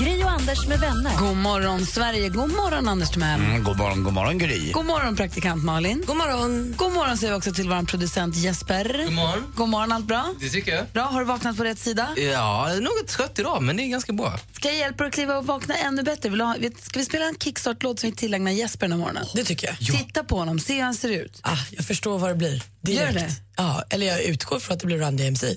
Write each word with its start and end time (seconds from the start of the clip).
Gri 0.00 0.24
och 0.24 0.30
Anders 0.30 0.66
med 0.66 0.80
vänner. 0.80 1.16
God 1.18 1.36
morgon, 1.36 1.86
Sverige. 1.86 2.28
God 2.28 2.50
morgon, 2.50 2.88
Anders 2.88 3.10
Timell. 3.10 3.40
Mm, 3.40 3.64
god 3.64 3.76
morgon, 3.78 4.02
god 4.02 4.12
morgon 4.12 4.38
Gry. 4.38 4.72
God 4.72 4.84
morgon, 4.84 5.16
praktikant 5.16 5.64
Malin. 5.64 6.02
God 6.06 6.16
morgon. 6.16 6.74
God 6.76 6.92
morgon 6.92 7.16
säger 7.18 7.32
vi 7.32 7.38
också 7.38 7.52
till 7.52 7.68
vår 7.68 7.86
producent 7.86 8.36
Jesper. 8.36 9.04
God 9.04 9.12
morgon. 9.12 9.52
God 9.56 9.68
morgon, 9.68 9.92
allt 9.92 10.06
bra? 10.06 10.34
Det 10.40 10.48
tycker 10.48 10.76
jag. 10.76 10.86
Bra, 10.92 11.02
har 11.02 11.20
du 11.20 11.26
vaknat 11.26 11.56
på 11.56 11.64
rätt 11.64 11.78
sida? 11.78 12.08
Ja, 12.16 12.22
jag 12.68 12.76
är 12.76 12.80
något 12.80 13.08
trött 13.08 13.38
idag, 13.38 13.62
men 13.62 13.76
det 13.76 13.82
är 13.82 13.86
ganska 13.88 14.12
bra. 14.12 14.38
Ska 14.52 14.68
jag 14.68 14.76
hjälpa 14.76 14.98
dig 15.04 15.08
att 15.08 15.14
kliva 15.14 15.38
och 15.38 15.46
vakna 15.46 15.74
ännu 15.76 16.02
bättre? 16.02 16.28
Vill 16.28 16.40
ha, 16.40 16.54
ska 16.82 16.98
vi 16.98 17.04
spela 17.04 17.24
en 17.24 17.34
kickstart-låt 17.38 18.00
som 18.00 18.10
vi 18.10 18.16
tillägnar 18.16 18.50
Jesper 18.52 18.88
den 18.88 18.98
morgonen? 18.98 19.26
Det 19.34 19.44
tycker 19.44 19.66
jag. 19.66 19.98
Titta 19.98 20.24
på 20.24 20.38
honom, 20.38 20.60
se 20.60 20.74
hur 20.74 20.82
han 20.82 20.94
ser 20.94 21.08
ut. 21.10 21.40
Ah, 21.42 21.56
jag 21.70 21.86
förstår 21.86 22.18
vad 22.18 22.30
det 22.30 22.34
blir. 22.34 22.62
Gör 22.82 23.12
Direkt. 23.12 23.14
det? 23.18 23.34
Ja, 23.56 23.84
eller 23.90 24.06
jag 24.06 24.22
utgår 24.22 24.58
från 24.58 24.74
att 24.74 24.80
det 24.80 24.86
blir 24.86 24.98
Run 24.98 25.16
DMC. 25.16 25.56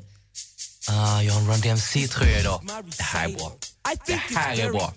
Ah, 0.90 1.22
jag 1.22 1.34
har 1.34 1.42
en 1.42 1.48
Run 1.48 1.62
DMC-tröja 1.62 2.40
idag. 2.40 2.62
Det 2.98 3.04
här 3.04 3.30
är 3.30 3.34
bra. 3.34 3.52
Det 4.06 4.14
här 4.14 4.60
är 4.60 4.72
bra. 4.72 4.94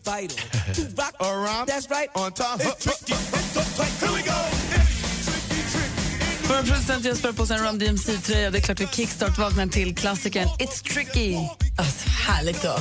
Vår 6.49 6.63
producent 6.63 7.05
Jesper 7.05 7.33
på 7.33 7.47
sig 7.47 7.57
en 7.57 7.65
Run 7.65 7.79
DMC-tröja. 7.79 8.51
Det 8.51 8.59
är 8.59 8.63
klart 8.63 8.81
vi 8.81 8.87
kickstart 8.87 9.39
vaknar 9.39 9.67
till 9.67 9.95
klassikern 9.95 10.49
It's 10.49 10.93
tricky. 10.95 11.37
Alltså, 11.79 12.09
härligt 12.09 12.63
då. 12.63 12.79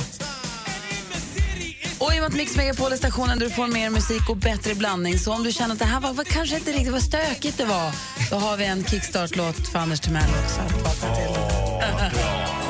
Och 1.98 2.14
i 2.14 2.16
och 2.16 2.20
med 2.20 2.24
att 2.24 2.34
Mix 2.34 2.56
Megapol 2.56 2.92
är 2.92 2.96
stationen 2.96 3.38
där 3.38 3.46
du 3.46 3.52
får 3.52 3.66
mer 3.66 3.90
musik 3.90 4.28
och 4.28 4.36
bättre 4.36 4.74
blandning 4.74 5.18
så 5.18 5.32
om 5.32 5.42
du 5.42 5.52
känner 5.52 5.72
att 5.72 5.78
det 5.78 5.84
här 5.84 6.00
var, 6.00 6.12
var 6.12 6.24
kanske 6.24 6.56
inte 6.56 6.72
riktigt 6.72 6.92
vad 6.92 7.02
stökigt 7.02 7.58
det 7.58 7.64
var 7.64 7.92
då 8.30 8.36
har 8.36 8.56
vi 8.56 8.64
en 8.64 8.84
kickstart-låt 8.84 9.68
för 9.68 9.78
Anders 9.78 10.00
Timell 10.00 10.30
också 10.44 10.60
att 10.60 10.72
vakna 10.72 11.16
till. 11.16 11.34
För 11.34 12.69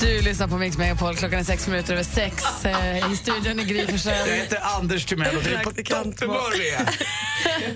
Du 0.00 0.22
lyssnar 0.22 0.48
på 0.48 0.58
Mix 0.58 0.78
Megapol. 0.78 1.16
Klockan 1.16 1.38
är 1.40 1.44
sex 1.44 1.66
minuter 1.66 1.92
över 1.92 2.02
sex. 2.04 2.44
Eh, 2.64 3.12
I 3.12 3.16
studion 3.16 3.60
i 3.60 3.64
Gry 3.64 3.78
Jag 4.04 4.26
heter 4.36 4.58
Anders 4.76 5.06
Timell 5.06 5.36
och 5.36 5.42
det 5.42 5.50
är 5.54 5.64
på 5.64 5.70
topphumör 5.70 6.58
vi 6.58 6.70
är. 6.70 6.84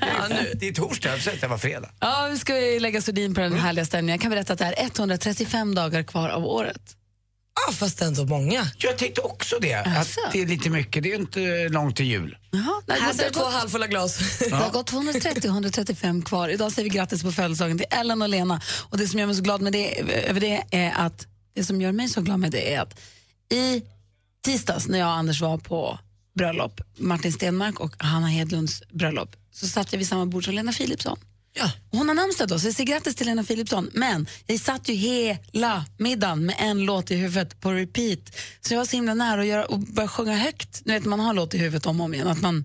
Det 0.01 0.07
är- 0.07 0.55
Det 0.55 0.69
är 0.69 0.73
torsdag, 0.73 1.11
jag 1.25 1.35
att 1.35 1.41
det 1.41 1.47
var 1.49 1.59
fredag. 1.59 1.89
Ja, 2.01 2.29
vi 2.33 2.39
ska 2.39 2.61
ju 2.61 2.81
lägga 2.81 3.03
sordin 3.03 3.35
på 3.35 3.41
den 3.41 3.59
härliga 3.59 3.85
stämningen. 3.85 4.15
Jag 4.15 4.21
kan 4.21 4.31
berätta 4.31 4.53
att 4.53 4.59
det 4.59 4.65
är 4.65 4.85
135 4.85 5.75
dagar 5.75 6.03
kvar 6.03 6.29
av 6.29 6.45
året. 6.45 6.81
Ah, 7.69 7.73
fast 7.73 8.03
ändå 8.03 8.25
många. 8.25 8.67
Jag 8.79 8.99
tänkte 8.99 9.21
också 9.21 9.57
det, 9.61 9.75
att 9.75 9.87
Asså? 9.99 10.21
det 10.33 10.43
är 10.43 10.47
lite 10.47 10.71
mycket. 10.71 11.03
Det 11.03 11.09
är 11.09 11.17
ju 11.17 11.21
inte 11.23 11.69
långt 11.69 11.97
till 11.97 12.07
jul. 12.07 12.37
Jaha, 12.51 12.83
nej, 12.87 13.01
Här 13.01 13.13
ser 13.13 13.31
två 13.31 13.41
gått, 13.41 13.53
halvfulla 13.53 13.87
glas. 13.87 14.39
det 14.39 14.51
har 14.55 14.71
gått 14.71 14.91
230-135 14.91 16.23
kvar. 16.25 16.49
Idag 16.49 16.73
säger 16.73 16.91
vi 16.91 16.97
grattis 16.97 17.23
på 17.23 17.33
födelsedagen 17.33 17.79
till 17.79 17.87
Ellen 17.91 18.23
och 18.23 18.29
Lena. 18.29 18.61
Och 18.91 18.99
det 18.99 19.09
som 19.09 19.19
gör 19.19 19.27
mig 19.27 19.37
så 19.37 19.43
glad 19.43 19.61
med 19.61 19.73
det, 19.73 20.01
över 20.29 20.41
det 20.41 20.63
är 20.71 20.93
att 20.97 21.27
det 21.55 21.65
som 21.65 21.81
gör 21.81 21.93
mig 21.93 22.09
så 22.09 22.21
glad 22.21 22.41
med 22.41 22.53
det 22.53 22.75
är 22.75 22.81
att 22.81 23.01
i 23.53 23.83
tisdags 24.45 24.89
när 24.89 24.99
jag 24.99 25.09
och 25.09 25.15
Anders 25.15 25.41
var 25.41 25.59
på 25.59 25.99
bröllop, 26.35 26.81
Martin 26.97 27.33
Stenmark 27.33 27.81
och 27.81 27.95
Hanna 27.99 28.27
Hedlunds 28.27 28.83
bröllop, 28.93 29.37
så 29.53 29.67
satt 29.69 29.93
jag 29.93 29.99
vid 29.99 30.09
samma 30.09 30.27
bord 30.27 30.45
som 30.45 30.55
Lena 30.55 30.73
Philipsson. 30.73 31.19
Ja. 31.57 31.71
Hon 31.91 32.09
har 32.09 32.15
namnsdag 32.15 32.49
då, 32.49 32.59
så 32.59 32.67
jag 32.67 32.75
säger 32.75 32.93
grattis 32.93 33.15
till 33.15 33.27
Lena 33.27 33.45
Philipsson. 33.45 33.91
Men 33.93 34.27
jag 34.47 34.61
satt 34.61 34.89
ju 34.89 34.95
hela 34.95 35.85
middagen 35.99 36.47
med 36.47 36.57
en 36.59 36.85
låt 36.85 37.11
i 37.11 37.17
huvudet 37.17 37.61
på 37.61 37.73
repeat. 37.73 38.19
Så 38.61 38.75
jag 38.75 38.79
var 38.79 38.87
så 38.87 38.97
himla 38.97 39.15
nära 39.15 39.41
att 39.41 39.47
göra, 39.47 39.65
och 39.65 39.79
börja 39.79 40.09
sjunga 40.09 40.37
högt. 40.37 40.83
Nu 40.85 40.93
vet 40.93 41.05
man 41.05 41.21
har 41.21 41.35
låt 41.35 41.55
i 41.55 41.59
huvudet 41.59 41.87
om 41.87 42.01
och 42.01 42.05
om 42.05 42.15
igen, 42.15 42.29
att, 42.29 42.41
man, 42.41 42.65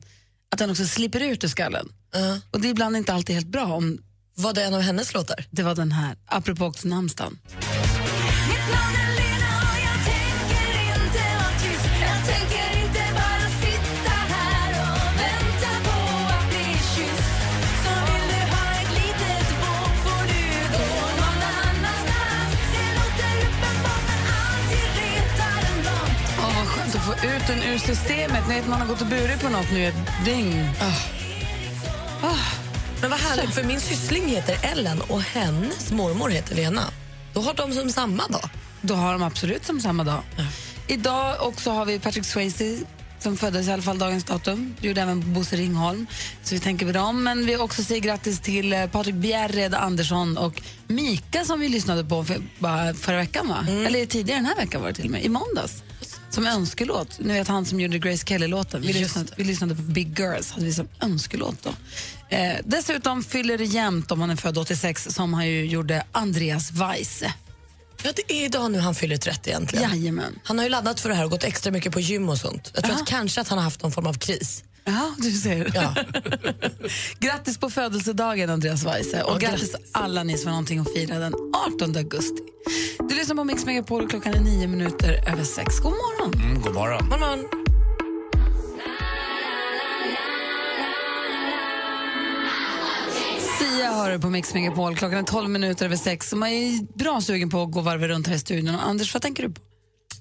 att 0.51 0.59
den 0.59 0.69
också 0.69 0.85
slipper 0.85 1.19
ut 1.19 1.43
ur 1.43 1.47
skallen. 1.47 1.89
Ja. 2.13 2.39
Och 2.51 2.61
det 2.61 2.67
är 2.67 2.71
ibland 2.71 2.97
inte 2.97 3.13
alltid 3.13 3.35
helt 3.35 3.47
bra 3.47 3.65
om 3.65 3.97
Var 4.35 4.53
det 4.53 4.63
en 4.63 4.73
av 4.73 4.81
hennes 4.81 5.13
låtar? 5.13 5.45
det 5.49 5.63
var 5.63 5.75
den 5.75 5.91
här, 5.91 6.17
apropå 6.25 6.65
också 6.65 6.87
namnsdagen. 6.87 7.39
Ut 27.23 27.47
den 27.47 27.63
ur 27.63 27.77
systemet. 27.77 28.47
Ni 28.47 28.55
vet, 28.55 28.67
man 28.67 28.81
har 28.81 28.87
gått 28.87 29.01
och 29.01 29.07
burit 29.07 29.41
på 29.41 29.49
något 29.49 29.71
nu 29.71 29.87
ett 29.87 30.25
dygn. 30.25 30.69
Men 33.01 33.09
vad 33.09 33.19
härligt, 33.19 33.53
för 33.53 33.63
min 33.63 33.79
syssling 33.79 34.25
heter 34.25 34.71
Ellen 34.71 35.01
och 35.01 35.21
hennes 35.21 35.91
mormor 35.91 36.29
heter 36.29 36.55
Lena. 36.55 36.81
Då 37.33 37.41
har 37.41 37.53
de 37.53 37.73
som 37.73 37.89
samma 37.89 38.27
dag. 38.27 38.49
Då 38.81 38.93
har 38.93 39.13
de 39.13 39.23
absolut 39.23 39.65
som 39.65 39.81
samma 39.81 40.03
dag. 40.03 40.21
Idag 40.87 41.35
också 41.47 41.71
har 41.71 41.85
vi 41.85 41.99
Patrick 41.99 42.25
Swayze 42.25 42.77
som 43.19 43.37
föddes 43.37 43.67
i 43.67 43.71
alla 43.71 43.81
fall 43.81 43.97
dagens 43.97 44.23
datum. 44.23 44.75
Det 44.81 44.87
gjorde 44.87 45.01
även 45.01 45.33
Bosse 45.33 45.55
Ringholm. 45.55 46.07
Så 46.43 46.55
vi 46.55 46.61
tänker 46.61 46.85
på 46.85 46.91
dem. 46.91 47.23
Men 47.23 47.45
vi 47.45 47.57
också 47.57 47.83
säger 47.83 48.01
grattis 48.01 48.39
till 48.39 48.73
eh, 48.73 48.87
Patrik 48.87 49.15
Bjerred 49.15 49.73
Andersson 49.73 50.37
och 50.37 50.61
Mika 50.87 51.45
som 51.45 51.59
vi 51.59 51.69
lyssnade 51.69 52.05
på 52.05 52.23
för, 52.23 52.41
bara 52.59 52.93
förra 52.93 53.17
veckan. 53.17 53.47
Va? 53.47 53.65
Eller 53.87 54.05
tidigare 54.05 54.39
den 54.39 54.45
här 54.45 54.55
veckan 54.55 54.81
var 54.81 54.89
det 54.89 54.95
till 54.95 55.05
och 55.05 55.11
med. 55.11 55.23
I 55.25 55.29
måndags. 55.29 55.83
Som 56.29 56.47
önskelåt. 56.47 57.19
Ni 57.19 57.33
vet 57.33 57.47
han 57.47 57.65
som 57.65 57.79
gjorde 57.79 57.99
Grace 57.99 58.25
Kelly-låten. 58.25 58.81
Vi, 58.81 58.93
lyssnade, 58.93 59.31
vi 59.35 59.43
lyssnade 59.43 59.75
på 59.75 59.81
Big 59.81 60.19
Girls 60.19 60.51
hade 60.51 60.65
vi 60.65 60.73
som 60.73 60.87
önskelåt 60.99 61.63
då. 61.63 61.69
Eh, 62.35 62.57
dessutom 62.65 63.23
fyller 63.23 63.57
det 63.57 63.65
jämnt 63.65 64.11
om 64.11 64.21
han 64.21 64.29
är 64.29 64.35
född 64.35 64.57
86 64.57 65.07
som 65.09 65.33
han 65.33 65.47
ju 65.47 65.65
gjorde 65.65 66.03
Andreas 66.11 66.71
Weise. 66.71 67.33
Ja, 68.03 68.11
det 68.15 68.33
är 68.33 68.45
idag 68.45 68.71
nu 68.71 68.79
han 68.79 68.95
fyller 68.95 69.17
30 69.17 69.49
egentligen. 69.49 69.89
Jajamän. 69.89 70.39
Han 70.43 70.57
har 70.57 70.65
ju 70.65 70.69
laddat 70.69 70.99
för 70.99 71.09
det 71.09 71.15
här 71.15 71.23
och 71.25 71.31
gått 71.31 71.43
extra 71.43 71.71
mycket 71.71 71.93
på 71.93 71.99
gym 71.99 72.29
och 72.29 72.37
sånt. 72.37 72.71
Jag 72.75 72.83
tror 72.83 72.93
Aha. 72.93 73.01
att 73.01 73.07
kanske 73.09 73.41
att 73.41 73.47
han 73.47 73.57
har 73.57 73.63
haft 73.63 73.81
någon 73.83 73.91
form 73.91 74.07
av 74.07 74.13
kris. 74.13 74.63
Ja, 74.85 75.11
du 75.17 75.31
ser. 75.31 75.71
Ja. 75.75 75.95
grattis 77.19 77.57
på 77.57 77.69
födelsedagen, 77.69 78.49
Andreas 78.49 78.83
Weise. 78.85 79.23
Och 79.23 79.33
Ja, 79.33 79.37
grattis 79.49 79.71
grattis. 79.71 79.89
alla 79.91 80.23
ni 80.23 80.37
som 80.37 80.45
har 80.47 80.51
någonting 80.51 80.79
att 80.79 80.93
fira 80.93 81.19
den 81.19 81.33
18 81.75 81.95
augusti. 81.97 82.41
Du 83.09 83.15
lyssnar 83.15 83.35
på 83.35 83.43
Mix 83.43 83.65
Megapol 83.65 84.03
och 84.03 84.09
klockan 84.09 84.33
är 84.33 84.39
nio 84.39 84.67
minuter 84.67 85.23
över 85.31 85.43
sex. 85.43 85.79
God 85.79 85.91
morgon! 85.91 86.41
Mm, 86.41 86.61
god 86.61 86.73
morgon. 86.73 87.05
Morgon. 87.09 87.68
Sia 93.79 93.89
har 93.89 94.11
du 94.11 94.19
på 94.19 94.29
Mix 94.29 94.53
Megapol. 94.53 94.95
Klockan 94.95 95.19
är 95.19 95.23
12 95.23 95.49
minuter 95.49 95.85
över 95.85 95.95
sex. 95.95 96.33
Man 96.33 96.49
är 96.49 96.97
bra 96.97 97.21
sugen 97.21 97.49
på 97.49 97.61
att 97.63 97.71
gå 97.71 97.81
varvet 97.81 98.09
runt 98.09 98.27
här 98.27 98.35
i 98.35 98.39
studion. 98.39 98.75
Och 98.75 98.87
Anders, 98.87 99.13
vad 99.13 99.21
tänker 99.21 99.43
du 99.43 99.49
på? 99.49 99.61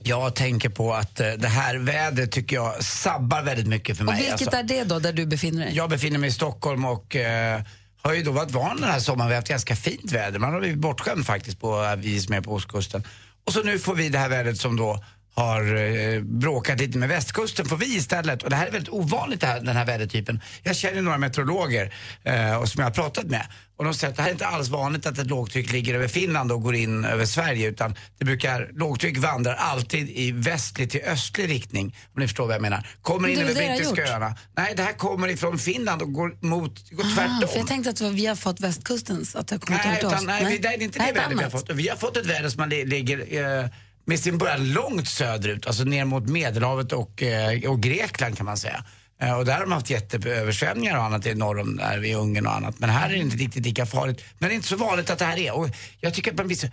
Jag 0.02 0.34
tänker 0.34 0.68
på 0.68 0.94
att 0.94 1.20
eh, 1.20 1.30
det 1.38 1.48
här 1.48 1.76
vädret 1.76 2.32
tycker 2.32 2.56
jag 2.56 2.84
sabbar 2.84 3.42
väldigt 3.42 3.66
mycket 3.66 3.96
för 3.96 4.04
Och 4.04 4.12
mig. 4.12 4.16
vilket 4.22 4.54
Alltså, 4.54 4.56
är 4.56 4.62
det 4.62 4.84
då, 4.84 4.98
där 4.98 5.12
du 5.12 5.26
befinner 5.26 5.64
dig? 5.64 5.76
Jag 5.76 5.90
befinner 5.90 6.18
mig 6.18 6.28
i 6.28 6.32
Stockholm 6.32 6.84
och 6.84 7.16
eh, 7.16 7.62
har 8.02 8.14
ju 8.14 8.22
då 8.22 8.32
varit 8.32 8.50
van 8.50 8.76
den 8.80 8.90
här 8.90 9.00
sommaren. 9.00 9.28
Vi 9.28 9.34
har 9.34 9.40
haft 9.40 9.48
ganska 9.48 9.76
fint 9.76 10.12
väder. 10.12 10.38
Man 10.38 10.52
har 10.52 10.60
blivit 10.60 10.78
bortskämd 10.78 11.26
faktiskt 11.26 11.60
på 11.60 11.94
vi 11.98 12.20
som 12.20 12.34
är 12.34 12.40
på 12.40 12.52
ostkusten. 12.52 13.02
Och 13.46 13.52
så 13.52 13.62
nu 13.62 13.78
får 13.78 13.94
vi 13.94 14.08
det 14.08 14.18
här 14.18 14.28
vädret 14.28 14.60
som 14.60 14.76
då 14.76 15.04
har 15.38 15.76
eh, 15.76 16.20
bråkat 16.22 16.80
lite 16.80 16.98
med 16.98 17.08
västkusten 17.08 17.66
får 17.66 17.76
vi 17.76 17.96
istället. 17.96 18.42
Och 18.42 18.50
det 18.50 18.56
här 18.56 18.66
är 18.66 18.70
väldigt 18.70 18.92
ovanligt 18.92 19.40
det 19.40 19.46
här, 19.46 19.60
den 19.60 19.76
här 19.76 19.86
vädertypen. 19.86 20.40
Jag 20.62 20.76
känner 20.76 21.02
några 21.02 21.18
meteorologer 21.18 21.94
eh, 22.24 22.54
och 22.56 22.68
som 22.68 22.80
jag 22.80 22.86
har 22.86 22.94
pratat 22.94 23.24
med. 23.26 23.46
Och 23.76 23.84
de 23.84 23.94
säger 23.94 24.10
att 24.10 24.16
det 24.16 24.22
här 24.22 24.28
är 24.28 24.32
inte 24.32 24.46
alls 24.46 24.68
vanligt 24.68 25.06
att 25.06 25.18
ett 25.18 25.26
lågtryck 25.26 25.72
ligger 25.72 25.94
över 25.94 26.08
Finland 26.08 26.52
och 26.52 26.62
går 26.62 26.74
in 26.74 27.04
över 27.04 27.24
Sverige 27.26 27.68
utan 27.68 27.94
det 28.18 28.24
brukar, 28.24 28.70
lågtryck 28.74 29.18
vandrar 29.18 29.54
alltid 29.54 30.08
i 30.10 30.32
västlig 30.32 30.90
till 30.90 31.00
östlig 31.02 31.48
riktning. 31.48 31.96
Om 32.14 32.20
ni 32.20 32.26
förstår 32.28 32.46
vad 32.46 32.54
jag 32.54 32.62
menar. 32.62 32.88
Kommer 33.02 33.28
in 33.28 33.34
Det 33.34 33.40
över 33.42 33.54
det 33.54 33.60
det 33.60 33.76
brittiska 33.76 34.12
öarna. 34.12 34.36
Nej, 34.56 34.72
det 34.76 34.82
här 34.82 34.92
kommer 34.92 35.28
ifrån 35.28 35.58
Finland 35.58 36.02
och 36.02 36.12
går 36.12 36.46
mot, 36.46 36.90
går 36.90 37.04
Ah, 37.04 37.14
tvärtom. 37.16 37.48
för 37.48 37.58
jag 37.58 37.66
tänkte 37.66 37.90
att 37.90 38.00
vi 38.00 38.26
har 38.26 38.36
fått 38.36 38.60
västkustens, 38.60 39.36
att 39.36 39.48
det 39.48 39.54
har 39.54 39.60
kommit 39.60 39.80
Nej, 39.84 39.98
utan, 39.98 40.14
oss. 40.14 40.24
nej, 40.26 40.44
nej. 40.44 40.58
det 40.58 40.68
är 40.68 40.82
inte 40.82 40.98
det 40.98 41.04
ett 41.04 41.16
vädret 41.16 41.38
vi 41.38 41.42
har 41.42 41.50
fått. 41.50 41.70
Vi 41.70 41.88
har 41.88 41.96
fått 41.96 42.16
ett 42.16 42.26
väder 42.26 42.48
som 42.48 42.68
ligger 42.68 43.18
eh, 43.62 43.68
med 44.08 44.20
sin 44.20 44.38
början 44.38 44.72
långt 44.72 45.08
söderut, 45.08 45.66
alltså 45.66 45.84
ner 45.84 46.04
mot 46.04 46.28
Medelhavet 46.28 46.92
och, 46.92 47.22
eh, 47.22 47.70
och 47.70 47.80
Grekland 47.82 48.36
kan 48.36 48.46
man 48.46 48.56
säga. 48.56 48.84
Eh, 49.22 49.32
Och 49.38 49.44
där 49.44 49.52
har 49.52 49.60
de 49.60 49.72
haft 49.72 49.90
jätteöversvämningar 49.90 50.96
och 50.98 51.04
annat 51.04 51.26
i 51.26 51.34
norr 51.34 51.58
om 51.60 51.76
där 51.76 51.98
vid 51.98 52.16
Ungern 52.16 52.46
och 52.46 52.54
annat. 52.56 52.78
Men 52.78 52.90
här 52.90 53.08
är 53.08 53.12
det 53.12 53.18
inte 53.18 53.36
riktigt 53.36 53.64
lika 53.66 53.86
farligt. 53.86 54.24
Men 54.38 54.48
det 54.48 54.52
är 54.52 54.56
inte 54.56 54.68
så 54.68 54.76
vanligt 54.76 55.10
att 55.10 55.18
det 55.18 55.24
här 55.24 55.38
är. 55.38 55.52
Och 55.52 55.68
jag 56.00 56.14
tycker 56.14 56.30
att 56.30 56.36
man 56.36 56.46
blir 56.46 56.56
så, 56.56 56.66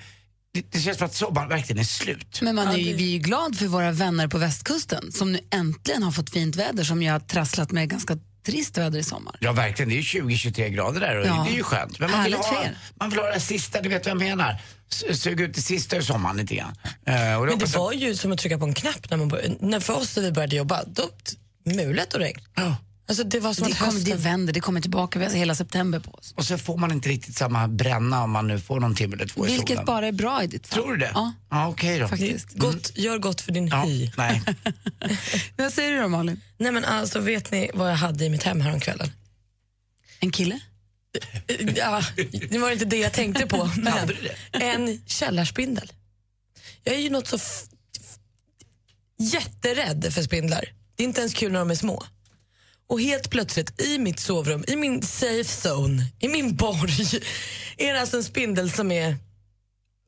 det, 0.53 0.71
det 0.71 0.79
känns 0.79 0.97
som 0.97 1.05
att 1.05 1.13
sommaren 1.15 1.49
verkligen 1.49 1.79
är 1.79 1.83
slut. 1.83 2.39
Men 2.41 2.55
man 2.55 2.67
är 2.67 2.77
ju, 2.77 2.93
vi 2.93 3.03
är 3.03 3.11
ju 3.13 3.19
glad 3.19 3.57
för 3.57 3.65
våra 3.67 3.91
vänner 3.91 4.27
på 4.27 4.37
västkusten 4.37 5.11
som 5.11 5.31
nu 5.31 5.39
äntligen 5.51 6.03
har 6.03 6.11
fått 6.11 6.29
fint 6.29 6.55
väder 6.55 6.83
som 6.83 7.01
ju 7.03 7.09
har 7.11 7.19
trasslat 7.19 7.71
med 7.71 7.89
ganska 7.89 8.17
trist 8.45 8.77
väder 8.77 8.99
i 8.99 9.03
sommar. 9.03 9.35
Ja 9.39 9.51
verkligen, 9.51 9.89
det 9.89 9.95
är 9.95 10.01
ju 10.01 10.21
20-23 10.21 10.67
grader 10.69 10.99
där 10.99 11.17
och 11.19 11.27
Ja. 11.27 11.43
det 11.47 11.53
är 11.53 11.57
ju 11.57 11.63
skönt. 11.63 11.99
Men 11.99 12.11
man 12.11 12.23
vill, 12.23 12.33
ha, 12.33 12.63
man 12.99 13.09
vill 13.09 13.19
ha 13.19 13.25
det 13.31 13.39
sista, 13.39 13.81
du 13.81 13.89
vet 13.89 14.05
vad 14.05 14.11
jag 14.11 14.17
menar. 14.17 14.61
S- 14.91 15.21
Suga 15.21 15.45
ut 15.45 15.53
det 15.53 15.61
sista 15.61 15.95
ur 15.97 16.01
sommaren 16.01 16.37
lite 16.37 16.55
grann. 16.55 16.75
Eh, 17.05 17.35
och 17.39 17.45
Men 17.45 17.59
det 17.59 17.75
var 17.75 17.93
ju 17.93 18.15
som 18.15 18.31
att 18.31 18.39
trycka 18.39 18.57
på 18.57 18.65
en 18.65 18.73
knapp 18.73 19.09
när 19.09 19.17
man 19.17 19.27
började, 19.27 19.55
när 19.59 19.79
för 19.79 19.93
oss 19.97 20.15
när 20.15 20.23
vi 20.23 20.31
började 20.31 20.55
jobba. 20.55 20.83
Då, 20.87 21.09
mulet 21.63 22.13
och 22.13 22.19
regn. 22.19 22.39
Ja. 22.55 22.75
Alltså 23.07 23.23
det 23.23 23.39
var 23.39 23.53
som 23.53 23.67
Det, 23.67 23.73
att 23.73 23.79
kommer, 23.79 23.99
det 23.99 24.15
vänder, 24.15 24.53
det 24.53 24.59
kommer 24.59 24.81
tillbaka, 24.81 25.19
vi 25.19 25.25
har 25.25 25.31
hela 25.31 25.55
september 25.55 25.99
på 25.99 26.11
oss. 26.11 26.33
Och 26.37 26.45
så 26.45 26.57
får 26.57 26.77
man 26.77 26.91
inte 26.91 27.09
riktigt 27.09 27.37
samma 27.37 27.67
bränna 27.67 28.23
om 28.23 28.31
man 28.31 28.47
nu 28.47 28.59
får 28.59 28.79
någon 28.79 28.95
timme 28.95 29.15
eller 29.15 29.27
två 29.27 29.47
i 29.47 29.51
Vilket 29.51 29.67
solen. 29.69 29.85
bara 29.85 30.07
är 30.07 30.11
bra 30.11 30.43
i 30.43 30.47
ditt 30.47 30.67
fall. 30.67 30.79
Tror 30.83 30.91
du 30.91 30.97
det? 30.97 31.11
Ja, 31.13 31.33
ja 31.49 31.67
okej 31.67 31.99
då. 31.99 32.07
faktiskt. 32.07 32.53
Gott, 32.53 32.91
Gör 32.97 33.17
gott 33.17 33.41
för 33.41 33.51
din 33.51 33.67
Ja, 33.67 33.81
hy. 33.83 34.11
nej. 34.17 34.41
Vad 35.57 35.73
säger 35.73 35.91
du 35.91 36.01
då 36.01 36.07
Malin? 36.07 36.41
Nej 36.57 36.71
men 36.71 36.85
alltså 36.85 37.19
vet 37.19 37.51
ni 37.51 37.71
vad 37.73 37.91
jag 37.91 37.95
hade 37.95 38.25
i 38.25 38.29
mitt 38.29 38.43
hem 38.43 38.61
häromkvällen? 38.61 39.11
En 40.19 40.31
kille? 40.31 40.59
Ja, 41.75 42.03
det 42.49 42.57
var 42.57 42.71
inte 42.71 42.85
det 42.85 42.97
jag 42.97 43.13
tänkte 43.13 43.47
på. 43.47 43.69
Men 43.77 44.11
en 44.51 45.01
källarspindel. 45.07 45.91
Jag 46.83 46.95
är 46.95 46.99
ju 46.99 47.09
något 47.09 47.27
så 47.27 47.39
jätterädd 49.19 50.13
för 50.13 50.21
spindlar. 50.21 50.65
Det 50.95 51.03
är 51.03 51.07
inte 51.07 51.21
ens 51.21 51.33
kul 51.33 51.51
när 51.51 51.59
de 51.59 51.71
är 51.71 51.75
små. 51.75 52.03
Och 52.87 53.01
helt 53.01 53.29
plötsligt 53.29 53.81
i 53.81 53.97
mitt 53.97 54.19
sovrum, 54.19 54.65
i 54.67 54.75
min 54.75 55.01
safe 55.01 55.69
zone, 55.69 56.03
i 56.19 56.27
min 56.27 56.55
borg, 56.55 57.21
är 57.77 57.93
det 57.93 58.01
alltså 58.01 58.17
en 58.17 58.23
spindel 58.23 58.71
som 58.71 58.91
är... 58.91 59.17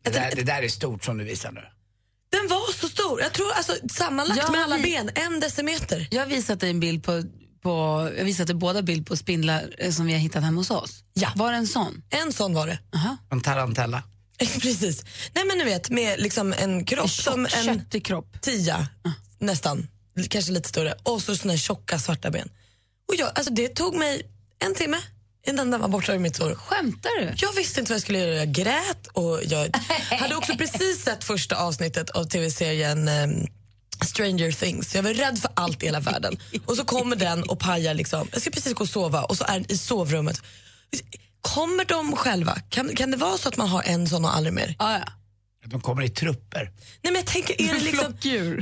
Det 0.04 0.10
där, 0.10 0.32
det 0.36 0.44
där 0.44 0.64
är 0.64 0.68
stort 0.68 1.06
som 1.06 1.18
du 1.18 1.24
visar 1.24 1.52
nu. 1.52 1.62
Den 2.30 2.48
var 2.48 2.74
så 2.74 2.90
stor! 2.90 3.22
Jag 3.22 3.34
tror 3.34 3.52
alltså 3.52 3.74
sammanlagt 3.90 4.42
Ja, 4.46 4.52
med 4.52 4.64
alla 4.64 4.78
ben, 4.78 5.10
en 5.16 5.40
decimeter. 5.40 6.08
Jag 6.12 6.22
har 6.22 6.28
visat 6.28 6.60
dig 6.60 6.70
en 6.70 6.80
bild 6.80 7.04
på, 7.04 7.24
på 7.62 8.10
jag 8.18 8.48
dig 8.48 8.56
båda 8.56 8.82
bild 8.82 9.08
på 9.08 9.18
spindlar 9.18 9.76
eh, 9.78 9.92
som 9.92 10.06
vi 10.06 10.14
har 10.14 10.20
hittat 10.20 10.44
hemma 10.44 10.60
hos 10.60 10.72
oss. 10.72 11.04
Ja. 11.14 11.30
Var 11.36 11.52
det 11.52 11.58
en 11.58 11.68
sån? 11.68 12.04
En 12.10 12.34
sån 12.34 12.54
var 12.54 12.68
det. 12.68 12.80
Aha. 12.96 13.18
En 13.32 13.42
tarantella. 13.42 14.04
Precis. 14.62 15.04
Nej 15.34 15.46
men 15.46 15.58
du 15.58 15.66
vet, 15.66 15.90
med 15.90 16.20
liksom 16.20 16.54
en 16.54 16.86
kropp 16.86 17.10
som 17.10 17.48
en 17.66 18.02
kropp. 18.02 18.42
tia, 18.42 18.88
nästan. 19.40 19.88
Kanske 20.30 20.52
lite 20.52 20.70
större. 20.70 20.94
Och 21.04 21.22
så 21.22 21.36
såna 21.36 21.54
här 21.54 21.58
tjocka 21.58 22.00
svarta 22.00 22.32
ben. 22.32 22.50
Och 23.08 23.16
jag, 23.16 23.32
alltså 23.36 23.54
det 23.54 23.68
tog 23.68 23.96
mig 23.96 24.22
en 24.66 24.76
timme 24.76 24.98
innan 25.48 25.72
den 25.72 25.82
var 25.82 25.88
borta 25.88 26.14
ur 26.14 26.20
mitt 26.20 26.36
sår. 26.36 26.56
Skämtar 26.56 27.10
du? 27.20 27.34
Jag 27.38 27.54
visste 27.54 27.80
inte 27.80 27.92
vad 27.92 27.96
jag 27.96 28.02
skulle 28.02 28.20
göra. 28.20 28.36
Jag 28.36 28.52
grät 28.52 29.08
och 29.14 29.40
jag 29.44 29.78
hade 30.20 30.36
också 30.36 30.54
precis 30.58 31.04
sett 31.04 31.24
första 31.24 31.56
avsnittet 31.56 32.10
av 32.10 32.24
tv-serien 32.24 33.08
ehm, 33.08 33.48
Stranger 34.06 34.52
Things. 34.52 34.96
Jag 34.96 35.04
var 35.04 35.14
rädd 35.14 35.40
för 35.40 35.52
allt 35.54 35.84
i 35.84 35.86
hela 35.86 36.00
världen. 36.00 36.38
Och 36.66 36.76
så 36.76 36.86
kommer 36.86 37.16
den 37.16 37.44
och 37.44 37.60
pajar 37.60 37.94
liksom. 37.94 38.28
Jag 38.32 38.42
ska 38.42 38.52
precis 38.52 38.74
gå 38.74 38.84
och 38.84 38.90
sova 38.90 39.24
och 39.24 39.38
så 39.38 39.44
är 39.44 39.54
den 39.54 39.72
i 39.72 39.78
sovrummet. 39.78 40.42
Kommer 41.42 41.86
de 41.86 42.16
själva? 42.16 42.56
Kan, 42.70 42.96
kan 42.96 43.12
det 43.12 43.18
vara 43.18 43.38
så 43.38 43.50
att 43.50 43.58
man 43.58 43.68
har 43.68 43.84
en 43.86 44.08
sån 44.08 44.26
och 44.26 44.36
aldrig 44.36 44.54
mer? 44.54 44.76
Ah, 44.80 44.94
ja. 44.98 45.06
De 45.70 45.82
kommer 45.82 46.02
i 46.04 46.10
trupper. 46.10 46.62
Nej 46.64 46.72
men 47.02 47.16
jag 47.16 47.26
tänker, 47.26 47.62
är 47.62 47.74
det 47.74 47.80
liksom, 47.84 48.14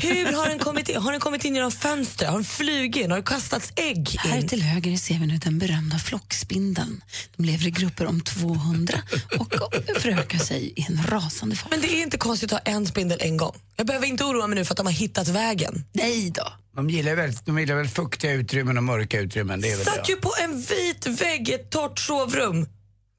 hur 0.09 0.33
har 0.37 0.47
den 0.49 0.59
kommit 0.59 0.89
in? 0.89 0.95
Har 1.01 1.11
den 1.11 1.21
kommit 1.21 1.45
in 1.45 1.55
genom 1.55 1.71
fönster? 1.71 2.25
Har 2.25 2.33
den 2.33 2.43
flugit 2.45 2.95
in? 3.05 3.11
Har 3.11 3.17
det 3.17 3.23
kastats 3.23 3.73
ägg 3.75 4.15
Här 4.19 4.37
in? 4.37 4.47
till 4.47 4.61
höger 4.61 4.97
ser 4.97 5.19
vi 5.19 5.27
nu 5.27 5.37
den 5.37 5.59
berömda 5.59 5.99
flockspindeln. 5.99 7.03
De 7.37 7.45
lever 7.45 7.67
i 7.67 7.71
grupper 7.71 8.05
om 8.05 8.21
200 8.21 9.01
och 9.39 9.53
förökar 10.01 10.39
sig 10.39 10.73
i 10.75 10.85
en 10.89 11.03
rasande 11.07 11.55
fart. 11.55 11.71
Men 11.71 11.81
det 11.81 11.87
är 11.97 12.01
inte 12.01 12.17
konstigt 12.17 12.53
att 12.53 12.67
ha 12.67 12.73
en 12.73 12.85
spindel 12.87 13.17
en 13.21 13.37
gång. 13.37 13.55
Jag 13.75 13.87
behöver 13.87 14.07
inte 14.07 14.23
oroa 14.23 14.47
mig 14.47 14.55
nu 14.59 14.65
för 14.65 14.73
att 14.73 14.77
de 14.77 14.85
har 14.85 14.93
hittat 14.93 15.27
vägen. 15.27 15.83
Nej 15.93 16.29
då. 16.35 16.53
De 16.75 16.89
gillar 16.89 17.15
väl, 17.15 17.33
de 17.45 17.59
gillar 17.59 17.75
väl 17.75 17.87
fuktiga 17.87 18.31
utrymmen 18.31 18.77
och 18.77 18.83
mörka 18.83 19.19
utrymmen. 19.19 19.61
Det 19.61 19.71
är 19.71 19.75
väl 19.77 19.85
Satt 19.85 20.05
det. 20.05 20.11
ju 20.11 20.15
på 20.15 20.31
en 20.43 20.61
vit 20.61 21.21
vägg 21.21 21.49
i 21.49 21.53
ett 21.53 21.69
torrt 21.69 21.99
sovrum. 21.99 22.67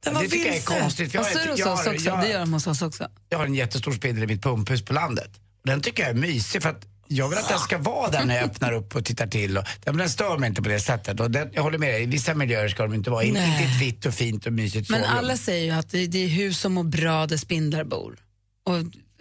Den 0.05 0.15
var 0.15 0.23
Det 0.23 0.29
tycker 0.29 0.47
jag 0.47 0.57
är 0.57 0.63
konstigt. 0.81 1.15
Jag, 1.15 1.25
jag, 1.35 1.53
oss 1.53 1.65
har, 1.65 1.73
också. 1.73 1.91
Det 1.91 1.97
gör 2.05 2.25
jag, 2.25 2.41
de 2.41 2.53
hos 2.53 2.67
oss 2.67 2.83
också. 2.83 3.09
jag 3.29 3.39
har 3.39 3.47
en 3.47 3.55
jättestor 3.55 3.93
spindel 3.93 4.25
i 4.25 4.27
mitt 4.27 4.43
pumphus 4.43 4.85
på 4.85 4.93
landet. 4.93 5.31
Den 5.65 5.81
tycker 5.83 6.03
jag 6.03 6.11
är 6.11 6.15
mysig 6.15 6.63
för 6.63 6.69
att 6.69 6.87
jag 7.09 7.29
vill 7.29 7.39
att 7.39 7.49
den 7.49 7.59
ska 7.59 7.79
vara 7.79 8.11
där 8.11 8.25
när 8.25 8.35
jag 8.35 8.45
öppnar 8.45 8.73
upp 8.73 8.97
och 8.97 9.05
tittar 9.05 9.27
till. 9.27 9.59
Och, 9.59 9.65
den, 9.85 9.97
den 9.97 10.11
stör 10.11 10.39
mig 10.39 10.49
inte 10.49 10.63
på 10.63 10.69
det 10.69 10.81
sättet. 10.81 11.21
Och 11.21 11.31
den, 11.31 11.49
jag 11.53 11.63
håller 11.63 11.79
med 11.79 11.95
dig, 11.95 12.03
i 12.03 12.07
vissa 12.07 12.35
miljöer 12.35 12.69
ska 12.69 12.83
de 12.83 12.95
inte 12.95 13.11
vara. 13.11 13.23
Inte, 13.25 13.41
Nej. 13.41 13.63
inte 13.63 13.75
ett 13.75 13.81
vitt 13.81 14.07
och 14.07 14.15
fint 14.15 14.47
och 14.47 14.53
mysigt 14.53 14.91
Men 14.91 15.01
sovrum. 15.03 15.19
alla 15.19 15.37
säger 15.37 15.65
ju 15.65 15.71
att 15.79 15.91
det, 15.91 16.07
det 16.07 16.25
är 16.25 16.29
hus 16.29 16.61
som 16.61 16.73
mår 16.75 16.85
bra 16.85 17.27
där 17.27 17.37
spindlar 17.37 17.85
bor. 17.85 18.17
Och 18.67 18.77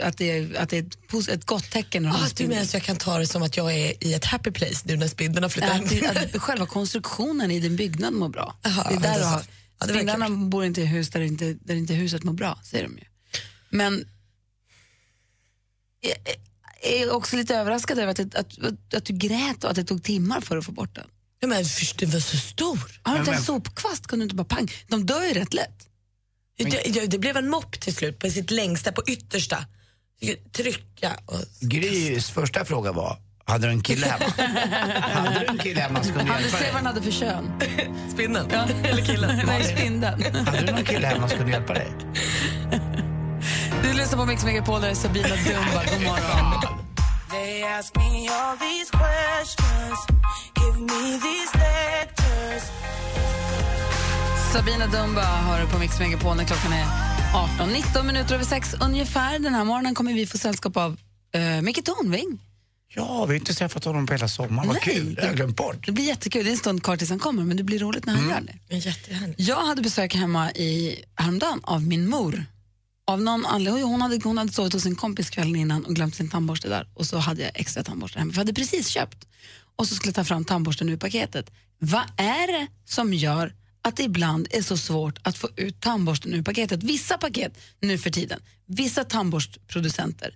att 0.07 0.17
det 0.17 0.31
är, 0.31 0.57
att 0.59 0.69
det 0.69 0.77
är 0.77 0.81
ett, 0.81 1.27
ett 1.29 1.45
gott 1.45 1.71
tecken 1.71 2.03
när 2.03 2.09
de 2.09 2.15
Ah, 2.15 2.19
har 2.19 2.29
du 2.35 2.47
menar 2.47 2.65
så 2.65 2.75
jag 2.75 2.83
kan 2.83 2.95
ta 2.95 3.17
det 3.17 3.27
som 3.27 3.43
att 3.43 3.57
jag 3.57 3.73
är 3.73 4.03
i 4.03 4.13
ett 4.13 4.25
happy 4.25 4.51
place 4.51 4.81
nu 4.85 4.97
när 4.97 5.07
spindeln 5.07 5.43
har 5.43 5.49
flyttat 5.49 5.71
Att, 5.71 5.91
hem? 5.91 6.39
själva 6.39 6.65
konstruktionen 6.65 7.51
i 7.51 7.59
din 7.59 7.75
byggnad 7.75 8.13
mår 8.13 8.29
bra. 8.29 8.55
Jaha, 8.61 8.85
det 8.89 8.95
är 8.95 8.99
där 8.99 9.19
det 9.19 9.25
är. 9.25 9.41
Ja, 9.79 9.85
det 9.85 9.93
var 9.93 9.99
spindlarna 9.99 10.27
kul. 10.27 10.35
bor 10.35 10.65
inte 10.65 10.81
i 10.81 10.85
hus 10.85 11.09
där 11.09 11.21
inte, 11.21 11.53
där 11.53 11.75
inte 11.75 11.93
huset 11.93 12.23
mår 12.23 12.33
bra, 12.33 12.59
säger 12.63 12.83
de 12.83 12.97
ju. 12.97 13.03
Men 13.69 14.09
jag 16.01 16.15
är 16.81 17.11
också 17.11 17.35
lite 17.35 17.55
överraskad 17.55 17.99
över 17.99 18.11
att, 18.11 18.19
att, 18.19 18.35
att, 18.35 18.93
att 18.93 19.05
du 19.05 19.13
grät 19.13 19.63
och 19.63 19.69
att 19.69 19.75
det 19.75 19.83
tog 19.83 20.03
timmar 20.03 20.41
för 20.41 20.57
att 20.57 20.65
få 20.65 20.71
bort 20.71 20.95
den. 20.95 21.07
Ja, 21.39 21.47
men 21.47 21.65
först, 21.65 21.99
den 21.99 22.09
var 22.09 22.19
så 22.19 22.37
stor. 22.37 22.99
Har 23.03 23.13
du 23.13 23.19
inte 23.19 23.31
en 23.31 23.43
sopkvast 23.43 24.07
kunde 24.07 24.23
du 24.23 24.25
inte 24.25 24.35
bara 24.35 24.45
pang. 24.45 24.71
De 24.87 25.05
dör 25.05 25.23
ju 25.23 25.33
rätt 25.33 25.53
lätt. 25.53 25.89
Det, 26.57 26.93
det, 26.93 27.05
det 27.05 27.17
blev 27.17 27.37
en 27.37 27.49
mopp 27.49 27.79
till 27.79 27.95
slut 27.95 28.19
på 28.19 28.29
sitt 28.29 28.51
längsta, 28.51 28.91
på 28.91 29.03
yttersta. 29.07 29.65
Trycka 30.51 31.19
och... 31.25 31.41
Grys 31.59 32.29
första 32.29 32.65
fråga 32.65 32.91
var, 32.91 33.17
hade 33.45 33.67
du 33.67 33.71
en 33.71 33.81
kille 33.81 34.05
hemma? 34.05 34.25
hade 35.01 35.39
du 35.39 35.45
en 35.45 35.57
kille 35.57 35.81
hemma 35.81 36.03
som 36.03 36.13
kunde 36.13 36.31
hjälpa 36.31 36.49
se 36.49 36.51
vad 36.53 36.61
dig? 36.61 36.71
han 36.73 36.85
hade 36.85 37.01
för 37.01 37.11
kön. 37.11 37.51
Spindeln? 38.13 38.51
Eller 38.83 39.01
killen? 39.01 39.41
Nej, 39.45 39.63
spindeln. 39.63 40.45
Hade 40.45 40.61
du 40.61 40.71
någon 40.71 40.83
kille 40.83 41.07
hemma 41.07 41.27
som 41.27 41.37
kunde 41.37 41.51
hjälpa 41.53 41.73
dig? 41.73 41.91
Du 43.83 43.93
lyssnar 43.93 44.17
på 44.17 44.25
Mix 44.25 44.45
Megapol, 44.45 44.81
där 44.81 44.89
är 44.89 44.93
Sabina 44.93 45.27
Dumba. 45.27 45.83
God 45.91 46.01
morgon. 46.01 46.85
They 47.31 47.63
ask 47.63 47.95
me 47.95 48.27
all 48.29 48.57
these 48.57 48.91
questions, 48.91 49.99
give 50.59 50.79
me 50.79 51.19
these 51.19 51.57
lectures. 51.57 52.63
Sabina 54.53 54.87
Dumba 54.87 55.21
har 55.21 55.61
du 55.61 55.67
på 55.67 55.79
Mix 55.79 55.99
Megapol 55.99 56.37
när 56.37 56.43
klockan 56.43 56.73
är 56.73 56.85
18. 57.55 57.69
19 57.69 58.07
minuter 58.07 58.35
över 58.35 58.45
sex 58.45 58.73
ungefär. 58.81 59.39
Den 59.39 59.53
här 59.53 59.63
morgonen 59.63 59.95
kommer 59.95 60.13
vi 60.13 60.25
få 60.27 60.37
sällskap 60.37 60.77
av 60.77 60.91
uh, 61.35 61.61
Micke 61.61 61.85
Tornving. 61.85 62.39
Ja, 62.95 63.25
vi 63.25 63.33
har 63.33 63.39
inte 63.39 63.53
träffat 63.53 63.85
honom 63.85 64.07
på 64.07 64.13
hela 64.13 64.27
sommaren. 64.27 64.67
Vad 64.67 64.77
Nej. 64.85 64.95
kul, 64.95 65.15
det 65.15 65.21
har 65.21 65.27
jag 65.27 65.35
glömt 65.35 65.55
bort. 65.55 65.85
Det 65.85 65.91
blir 65.91 66.05
jättekul. 66.05 66.43
Det 66.43 66.49
är 66.49 66.51
en 66.51 66.57
stund 66.57 66.83
kvar 66.83 66.97
tills 66.97 67.09
han 67.09 67.19
kommer, 67.19 67.43
men 67.43 67.57
det 67.57 67.63
blir 67.63 67.79
roligt 67.79 68.05
när 68.05 68.15
han 68.15 68.29
gör 68.29 68.41
det. 68.69 68.77
Jättehärligt. 68.77 69.39
Jag 69.39 69.65
hade 69.65 69.81
besök 69.81 70.15
hemma 70.15 70.51
i 70.51 71.03
häromdagen 71.15 71.59
av 71.63 71.83
min 71.83 72.09
mor. 72.09 72.45
Av 73.07 73.21
någon 73.21 73.45
anledning, 73.45 73.83
hon 73.83 74.01
hade, 74.01 74.19
hon 74.23 74.37
hade 74.37 74.51
sovit 74.51 74.73
hos 74.73 74.85
en 74.85 74.95
kompis 74.95 75.29
kvällen 75.29 75.55
innan 75.55 75.85
och 75.85 75.95
glömt 75.95 76.15
sin 76.15 76.29
tandborste 76.29 76.69
där. 76.69 76.87
Och 76.93 77.05
så 77.05 77.17
hade 77.17 77.41
jag 77.41 77.51
extra 77.55 77.83
tandborste 77.83 78.19
hemma, 78.19 78.31
för 78.31 78.37
jag 78.37 78.41
hade 78.45 78.53
precis 78.53 78.87
köpt. 78.87 79.27
Och 79.75 79.87
så 79.87 79.95
skulle 79.95 80.09
jag 80.09 80.15
ta 80.15 80.23
fram 80.23 80.45
tandborsten 80.45 80.89
ur 80.89 80.97
paketet. 80.97 81.51
Vad 81.79 82.03
är 82.17 82.59
det 82.59 82.67
som 82.85 83.13
gör 83.13 83.53
att 83.81 83.97
det 83.97 84.03
ibland 84.03 84.47
är 84.51 84.61
så 84.61 84.77
svårt 84.77 85.19
att 85.21 85.37
få 85.37 85.49
ut 85.55 85.81
tandborsten 85.81 86.33
ur 86.33 86.41
paketet? 86.41 86.83
Vissa 86.83 87.17
paket 87.17 87.57
nu 87.79 87.97
för 87.97 88.09
tiden, 88.09 88.39
vissa 88.65 89.03
tandborstproducenter 89.03 90.35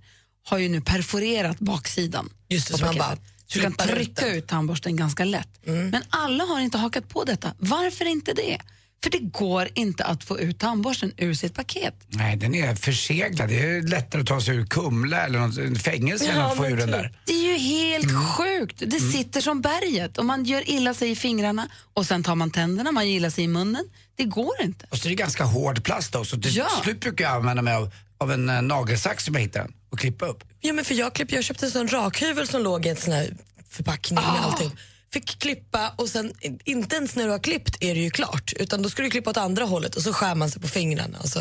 har 0.49 0.57
ju 0.57 0.69
nu 0.69 0.81
perforerat 0.81 1.59
baksidan 1.59 2.29
Just 2.49 2.67
det, 2.71 2.77
så 2.77 2.85
man 2.85 2.97
bara 2.97 3.15
Så 3.47 3.57
du 3.57 3.61
kan 3.61 3.73
trycka 3.73 4.27
ut 4.27 4.47
tandborsten 4.47 4.95
ganska 4.95 5.25
lätt. 5.25 5.49
Men 5.63 6.03
alla 6.09 6.43
har 6.43 6.59
inte 6.59 6.77
hakat 6.77 7.09
på 7.09 7.23
detta. 7.23 7.53
Varför 7.57 8.05
inte 8.05 8.33
det? 8.33 8.57
För 9.03 9.09
det 9.09 9.19
går 9.19 9.67
inte 9.73 10.03
att 10.05 10.23
få 10.23 10.39
ut 10.39 10.59
tandborsten 10.59 11.13
ur 11.17 11.33
sitt 11.33 11.53
paket. 11.53 11.93
Nej, 12.07 12.35
den 12.37 12.55
är 12.55 12.75
förseglad. 12.75 13.49
Det 13.49 13.59
är 13.59 13.81
lättare 13.81 14.21
att 14.21 14.27
ta 14.27 14.41
sig 14.41 14.55
ur 14.55 14.65
Kumla 14.65 15.25
eller 15.25 15.39
något, 15.39 15.81
fängelse 15.81 16.27
än 16.31 16.37
Ja, 16.37 16.51
att 16.51 16.57
få 16.57 16.67
ur 16.67 16.77
den 16.77 16.91
där. 16.91 17.17
Det 17.25 17.31
är 17.33 17.51
ju 17.51 17.57
helt 17.57 18.11
sjukt. 18.37 18.83
Det 18.85 18.99
sitter 18.99 19.41
som 19.41 19.61
berget. 19.61 20.17
Och 20.17 20.25
man 20.25 20.45
gör 20.45 20.69
illa 20.69 20.93
sig 20.93 21.11
i 21.11 21.15
fingrarna 21.15 21.67
och 21.93 22.05
sen 22.05 22.23
tar 22.23 22.35
man 22.35 22.51
tänderna, 22.51 22.91
man 22.91 23.07
gör 23.09 23.15
illa 23.15 23.31
sig 23.31 23.43
i 23.43 23.47
munnen. 23.47 23.85
Det 24.15 24.23
går 24.23 24.61
inte. 24.61 24.85
Och 24.89 24.97
så 24.97 25.07
är 25.07 25.09
det 25.09 25.15
ganska 25.15 25.43
hård 25.43 25.83
plast 25.83 26.15
också. 26.15 26.41
Till 26.41 26.55
Ja. 26.55 26.67
slut 26.83 26.99
brukar 26.99 27.25
jag 27.25 27.33
använda 27.35 27.61
mig 27.61 27.73
av, 27.73 27.91
av 28.17 28.31
en 28.31 28.49
eh, 28.49 28.61
nagelsax 28.61 29.23
som 29.25 29.33
jag 29.33 29.41
hittade 29.41 29.69
och 29.89 29.99
klippa 29.99 30.25
upp. 30.25 30.43
Ja, 30.59 30.73
men 30.73 30.85
för 30.85 30.95
jag, 30.95 31.13
klipp, 31.15 31.31
jag 31.31 31.43
köpte 31.43 31.65
en 31.65 31.71
sån 31.71 31.87
rakhyvel 31.87 32.47
som 32.47 32.61
låg 32.61 32.85
i 32.85 32.89
en 32.89 32.95
sån 32.95 33.13
här 33.13 33.35
förpackning 33.69 34.15
med 34.15 34.45
allting. 34.45 34.71
Fick 35.13 35.39
klippa 35.39 35.93
och 35.97 36.09
sen, 36.09 36.33
inte 36.65 36.95
ens 36.95 37.15
när 37.15 37.25
du 37.25 37.31
har 37.31 37.39
klippt 37.39 37.77
är 37.79 37.95
det 37.95 38.01
ju 38.01 38.09
klart. 38.09 38.53
Utan 38.59 38.81
då 38.81 38.89
ska 38.89 39.01
du 39.03 39.09
klippa 39.09 39.29
åt 39.29 39.37
andra 39.37 39.65
hållet 39.65 39.95
och 39.95 40.01
så 40.01 40.13
skär 40.13 40.35
man 40.35 40.51
sig 40.51 40.61
på 40.61 40.67
fingrarna. 40.67 41.19
Och 41.19 41.29
så, 41.29 41.39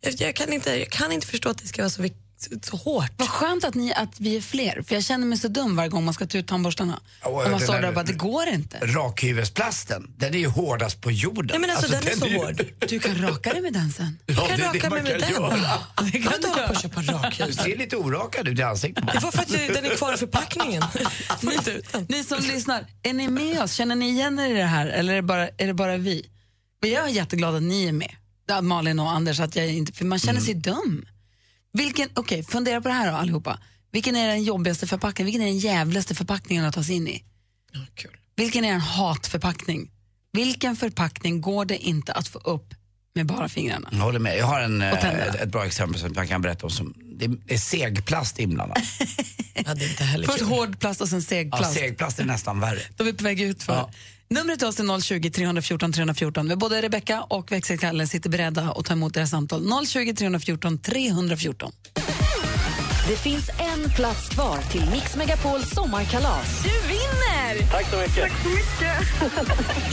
jag, 0.00 0.14
jag, 0.18 0.36
kan 0.36 0.52
inte, 0.52 0.70
jag 0.78 0.90
kan 0.90 1.12
inte 1.12 1.26
förstå 1.26 1.48
att 1.48 1.58
det 1.58 1.66
ska 1.68 1.82
vara 1.82 1.90
så, 1.90 2.02
vik- 2.02 2.12
så, 2.31 2.31
så 2.31 2.31
hårt. 2.72 3.10
Vad 3.16 3.28
skönt 3.28 3.64
att, 3.64 3.74
ni, 3.74 3.94
att 3.94 4.20
vi 4.20 4.36
är 4.36 4.40
fler, 4.40 4.82
för 4.82 4.94
jag 4.94 5.04
känner 5.04 5.26
mig 5.26 5.38
så 5.38 5.48
dum 5.48 5.76
varje 5.76 5.88
gång 5.88 6.04
man 6.04 6.14
ska 6.14 6.26
ta 6.26 6.38
ut 6.38 6.46
tandborstarna. 6.46 7.00
Ja, 7.22 7.28
och 7.28 7.36
och 7.36 7.42
man 7.42 7.50
den 7.50 7.60
står 7.60 7.74
där- 7.74 7.88
och 7.88 7.94
bara, 7.94 8.04
det 8.04 8.12
går 8.12 8.48
inte. 8.48 8.78
Rakhyvelsplasten, 8.82 10.10
den 10.16 10.34
är 10.34 10.38
ju 10.38 10.46
hårdast 10.46 11.00
på 11.00 11.10
jorden. 11.10 11.46
Nej, 11.46 11.58
men 11.60 11.70
alltså, 11.70 11.92
den 11.92 12.06
är 12.08 12.10
så 12.16 12.28
hård. 12.46 12.66
Du 12.88 12.98
kan 13.00 13.18
raka 13.22 13.52
dig 13.52 13.62
med 13.62 13.72
den 13.72 13.92
sen. 13.92 14.18
Ja, 14.26 14.34
kan 14.48 14.58
det 14.58 14.64
raka 14.66 14.90
mig 14.90 15.02
med 15.02 15.20
den. 15.20 15.30
göra. 15.30 15.58
Det 16.12 16.18
kan 16.18 16.32
på 16.66 16.70
och 16.72 16.76
köpa 16.82 17.00
Du 17.00 17.12
rakhyvel. 17.12 17.54
ser 17.54 17.76
lite 17.78 17.96
orakad 17.96 18.48
ut 18.48 18.58
i 18.58 18.62
ansiktet. 18.62 19.04
Det 19.12 19.18
var 19.18 19.30
för 19.30 19.38
att 19.42 19.48
den 19.48 19.84
är 19.84 19.96
kvar 19.96 20.14
i 20.14 20.16
förpackningen. 20.16 20.82
Den. 21.92 22.06
Ni 22.08 22.24
som 22.24 22.38
lyssnar, 22.42 22.86
är 23.02 23.12
ni 23.12 23.28
med 23.28 23.62
oss? 23.62 23.72
Känner 23.72 23.94
ni 23.94 24.10
igen 24.10 24.38
er 24.38 24.50
i 24.50 24.52
det 24.54 24.64
här 24.64 24.86
eller 24.86 25.12
är 25.12 25.16
det 25.16 25.22
bara, 25.22 25.48
är 25.48 25.66
det 25.66 25.74
bara 25.74 25.96
vi? 25.96 26.26
Men 26.80 26.90
jag 26.90 27.04
är 27.04 27.08
jätteglad 27.08 27.56
att 27.56 27.62
ni 27.62 27.84
är 27.88 27.92
med, 27.92 28.10
Ja, 28.48 28.60
Malin 28.60 28.98
och 29.00 29.10
Anders, 29.10 29.40
att 29.40 29.56
jag 29.56 29.68
inte, 29.68 29.92
för 29.92 30.04
man 30.04 30.18
känner 30.18 30.40
sig 30.40 30.54
dum. 30.54 31.04
Vilken, 31.72 32.08
okej, 32.14 32.42
fundera 32.42 32.80
på 32.80 32.88
det 32.88 32.94
här 32.94 33.10
då 33.10 33.16
allihopa. 33.16 33.58
Vilken 33.92 34.16
är 34.16 34.28
den 34.28 34.42
jobbigaste 34.44 34.86
förpackningen? 34.86 35.26
Vilken 35.26 35.42
är 35.42 35.46
den 35.46 35.58
jävligaste 35.58 36.14
förpackningen 36.14 36.64
att 36.64 36.74
ta 36.74 36.82
sig 36.84 36.94
in 36.94 37.08
i? 37.08 37.22
Vilken 38.36 38.64
är 38.64 38.72
en 38.72 38.80
hatförpackning? 38.80 39.90
Vilken 40.32 40.76
förpackning 40.76 41.40
går 41.40 41.64
det 41.64 41.76
inte 41.78 42.12
att 42.12 42.28
få 42.28 42.38
upp 42.38 42.74
med 43.14 43.26
bara 43.26 43.48
fingrarna? 43.48 43.88
Jag 43.92 43.98
håller 43.98 44.18
med. 44.18 44.38
Jag 44.38 44.46
har 44.46 44.60
en, 44.60 44.78
tänderna. 44.80 45.24
eh, 45.26 45.42
ett 45.42 45.48
bra 45.48 45.66
exempel 45.66 46.00
som 46.00 46.12
jag 46.14 46.28
kan 46.28 46.42
berätta 46.42 46.64
om. 46.66 46.70
Som, 46.70 46.94
det 47.18 47.54
är- 47.54 47.58
segplast 47.58 48.38
inblandat. 48.38 48.78
Ja, 49.66 49.74
det 49.74 49.84
är 49.84 49.88
inte 49.90 50.04
heller 50.04 50.26
Först 50.26 50.38
kul. 50.38 50.46
hård 50.48 50.80
plast 50.80 51.00
och 51.00 51.08
sen 51.08 51.18
Ja, 51.18 51.24
segplast. 51.26 51.74
segplast 51.74 52.18
är 52.18 52.24
nästan 52.24 52.60
värre. 52.60 52.80
Då 52.96 53.04
är 53.04 53.06
vi 53.06 53.12
på 53.12 53.24
väg 53.24 53.40
ut 53.40 53.62
för. 53.62 53.72
Ja. 53.74 53.90
Numret 54.32 54.58
till 54.58 54.68
oss 54.68 54.80
är 54.80 55.00
020 55.00 55.30
314 55.30 55.92
314. 55.92 56.48
Vi 56.48 56.56
både 56.56 56.82
Rebecka 56.82 57.22
och 57.22 57.52
växelkalle 57.52 58.06
sitter 58.06 58.30
beredda 58.30 58.62
att 58.76 58.84
ta 58.84 58.92
emot 58.92 59.16
era 59.16 59.26
samtal. 59.26 59.86
020 59.86 60.14
314 60.14 60.78
314. 60.78 61.72
Det 63.08 63.16
finns 63.16 63.48
en 63.48 63.90
plats 63.90 64.28
kvar 64.28 64.58
till 64.70 64.90
Mix 64.90 65.16
Megapols 65.16 65.70
sommarkalas. 65.70 66.62
Du 66.62 66.88
vinner! 66.88 67.70
Tack 67.70 67.90
så 67.90 67.96
mycket. 67.96 68.32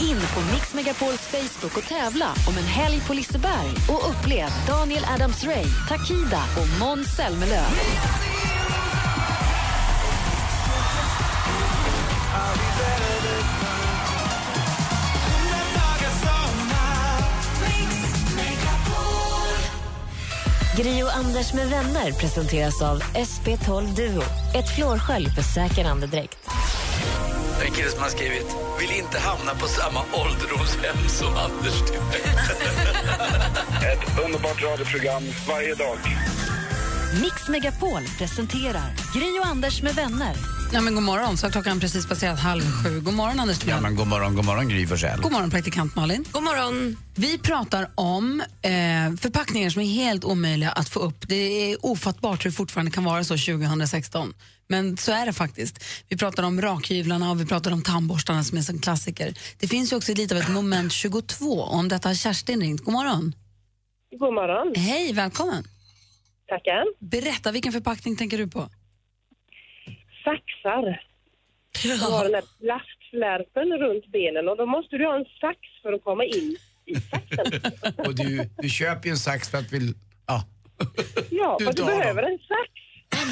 In 0.00 0.20
på 0.34 0.52
Mix 0.52 0.74
Megapols 0.74 1.20
Facebook 1.20 1.76
och 1.76 1.84
tävla 1.84 2.34
om 2.48 2.56
en 2.58 2.64
helg 2.64 3.00
på 3.06 3.14
Liseberg 3.14 3.70
och 3.88 4.10
upplev 4.10 4.48
Daniel 4.66 5.04
Adams-Ray, 5.04 5.66
Takida 5.88 6.42
och 6.56 6.80
Måns 6.80 7.16
Zelmerlöw. 7.16 7.66
Gri 20.76 21.02
och 21.02 21.16
Anders 21.16 21.52
med 21.52 21.68
vänner 21.70 22.12
presenteras 22.12 22.82
av 22.82 23.02
SP12 23.02 23.94
Duo. 23.96 24.22
Ett 24.54 24.68
flårskölj 24.76 25.30
för 25.30 25.42
säker 25.42 25.84
andedräkt. 25.84 26.38
Det 27.58 27.64
är 27.64 27.68
en 27.68 27.74
kille 27.74 27.88
som 27.88 28.02
har 28.02 28.08
skrivit 28.08 28.56
Vill 28.80 28.90
inte 28.90 29.18
hamna 29.18 29.54
på 29.54 29.66
samma 29.66 30.00
ålderdomshem 30.00 31.08
som 31.08 31.28
Anders 31.28 31.82
Ett 33.92 34.24
underbart 34.24 34.62
radioprogram 34.62 35.22
varje 35.48 35.74
dag. 35.74 35.98
Mix 37.14 37.48
Megapol 37.48 38.02
presenterar 38.18 38.92
Gri 39.14 39.38
och 39.40 39.46
Anders 39.46 39.82
med 39.82 39.94
vänner. 39.94 40.36
Ja, 40.72 40.80
men 40.80 40.94
god 40.94 41.02
morgon, 41.02 41.36
så 41.36 41.46
har 41.46 41.50
klockan 41.50 41.80
precis 41.80 42.06
passerat 42.06 42.40
halv 42.40 42.62
sju. 42.62 43.00
God 43.00 43.14
morgon 43.14 43.40
Anders. 43.40 43.58
Ja 43.66 43.80
men 43.80 43.96
god 43.96 44.06
morgon, 44.06 44.34
god 44.34 44.44
morgon 44.44 44.68
Gry 44.68 44.86
Forssell. 44.86 45.20
God 45.20 45.32
morgon 45.32 45.50
praktikant 45.50 45.96
Malin. 45.96 46.24
God 46.32 46.42
morgon. 46.42 46.96
Vi 47.14 47.38
pratar 47.38 47.90
om 47.94 48.40
eh, 48.62 48.70
förpackningar 49.20 49.70
som 49.70 49.82
är 49.82 49.86
helt 49.86 50.24
omöjliga 50.24 50.70
att 50.70 50.88
få 50.88 51.00
upp. 51.00 51.28
Det 51.28 51.72
är 51.72 51.86
ofattbart 51.86 52.44
hur 52.44 52.50
det 52.50 52.56
fortfarande 52.56 52.90
kan 52.90 53.04
vara 53.04 53.24
så 53.24 53.36
2016. 53.36 54.34
Men 54.68 54.96
så 54.96 55.12
är 55.12 55.26
det 55.26 55.32
faktiskt. 55.32 55.84
Vi 56.08 56.16
pratar 56.16 56.42
om 56.42 56.62
rakhyvlarna 56.62 57.30
och 57.30 57.40
vi 57.40 57.46
pratar 57.46 57.70
om 57.70 57.82
tandborstarna 57.82 58.44
som 58.44 58.58
är 58.58 58.70
en 58.70 58.78
klassiker. 58.78 59.34
Det 59.58 59.68
finns 59.68 59.92
ju 59.92 59.96
också 59.96 60.14
lite 60.14 60.34
av 60.34 60.40
ett 60.40 60.48
moment 60.48 60.92
22. 60.92 61.62
Om 61.62 61.88
detta 61.88 62.08
har 62.08 62.14
Kerstin 62.14 62.60
ringt. 62.60 62.84
God 62.84 62.92
morgon. 62.94 63.34
God 64.18 64.34
morgon. 64.34 64.74
Hej, 64.76 65.12
välkommen. 65.12 65.64
Tackar. 66.50 66.84
Berätta, 66.98 67.52
vilken 67.52 67.72
förpackning 67.72 68.16
tänker 68.16 68.38
du 68.38 68.46
på? 68.48 68.68
Saxar. 70.24 71.02
Du 71.82 71.96
har 71.96 72.22
den 72.22 72.32
där 72.32 72.44
plastflärpen 72.60 73.68
runt 73.84 74.06
benen 74.12 74.48
och 74.48 74.56
då 74.56 74.66
måste 74.66 74.96
du 74.98 75.06
ha 75.06 75.16
en 75.18 75.24
sax 75.40 75.58
för 75.82 75.92
att 75.92 76.04
komma 76.04 76.24
in 76.24 76.56
i 76.86 76.94
saxen. 76.94 77.72
Och 78.06 78.14
du, 78.14 78.50
du 78.58 78.68
köper 78.68 79.06
ju 79.06 79.10
en 79.10 79.16
sax 79.16 79.50
för 79.50 79.58
att 79.58 79.72
vill... 79.72 79.94
Ja. 80.26 80.44
Ja, 81.30 81.56
Du 81.58 81.64
för 81.64 81.72
du 81.72 81.84
behöver 81.84 82.22
dem. 82.22 82.32
en 82.32 82.38
sax. 82.38 82.70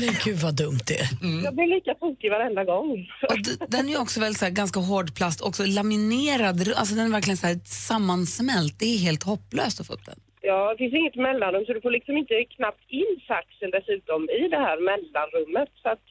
Men 0.01 0.15
gud 0.25 0.39
vad 0.39 0.57
dumt 0.57 0.81
det 0.87 1.01
är. 1.01 1.09
Jag 1.45 1.55
blir 1.55 1.67
lika 1.75 1.95
tokig 1.95 2.31
varenda 2.31 2.65
gång. 2.65 3.09
Och 3.23 3.39
den 3.69 3.87
är 3.87 3.91
ju 3.91 3.99
också 3.99 4.21
väldigt 4.21 4.39
så 4.39 4.45
här, 4.45 4.53
ganska 4.53 4.81
hård 4.81 5.15
plast, 5.15 5.41
också 5.41 5.65
laminerad. 5.67 6.73
Alltså 6.77 6.95
den 6.95 7.07
är 7.07 7.11
verkligen 7.11 7.37
så 7.37 7.47
här, 7.47 7.61
sammansmält. 7.65 8.79
Det 8.79 8.87
är 8.87 8.99
helt 8.99 9.23
hopplöst 9.23 9.81
att 9.81 9.87
få 9.87 9.93
upp 9.93 10.07
den. 10.07 10.21
Ja, 10.43 10.71
det 10.73 10.79
finns 10.79 10.95
inget 10.95 11.17
mellanrum 11.17 11.65
så 11.67 11.73
du 11.73 11.81
får 11.81 11.91
liksom 11.91 12.17
inte 12.17 12.35
knappt 12.57 12.85
in 13.01 13.13
saxen 13.31 13.71
dessutom 13.77 14.21
i 14.41 14.49
det 14.55 14.61
här 14.67 14.77
mellanrummet. 14.91 15.69
Så 15.83 15.89
att, 15.95 16.05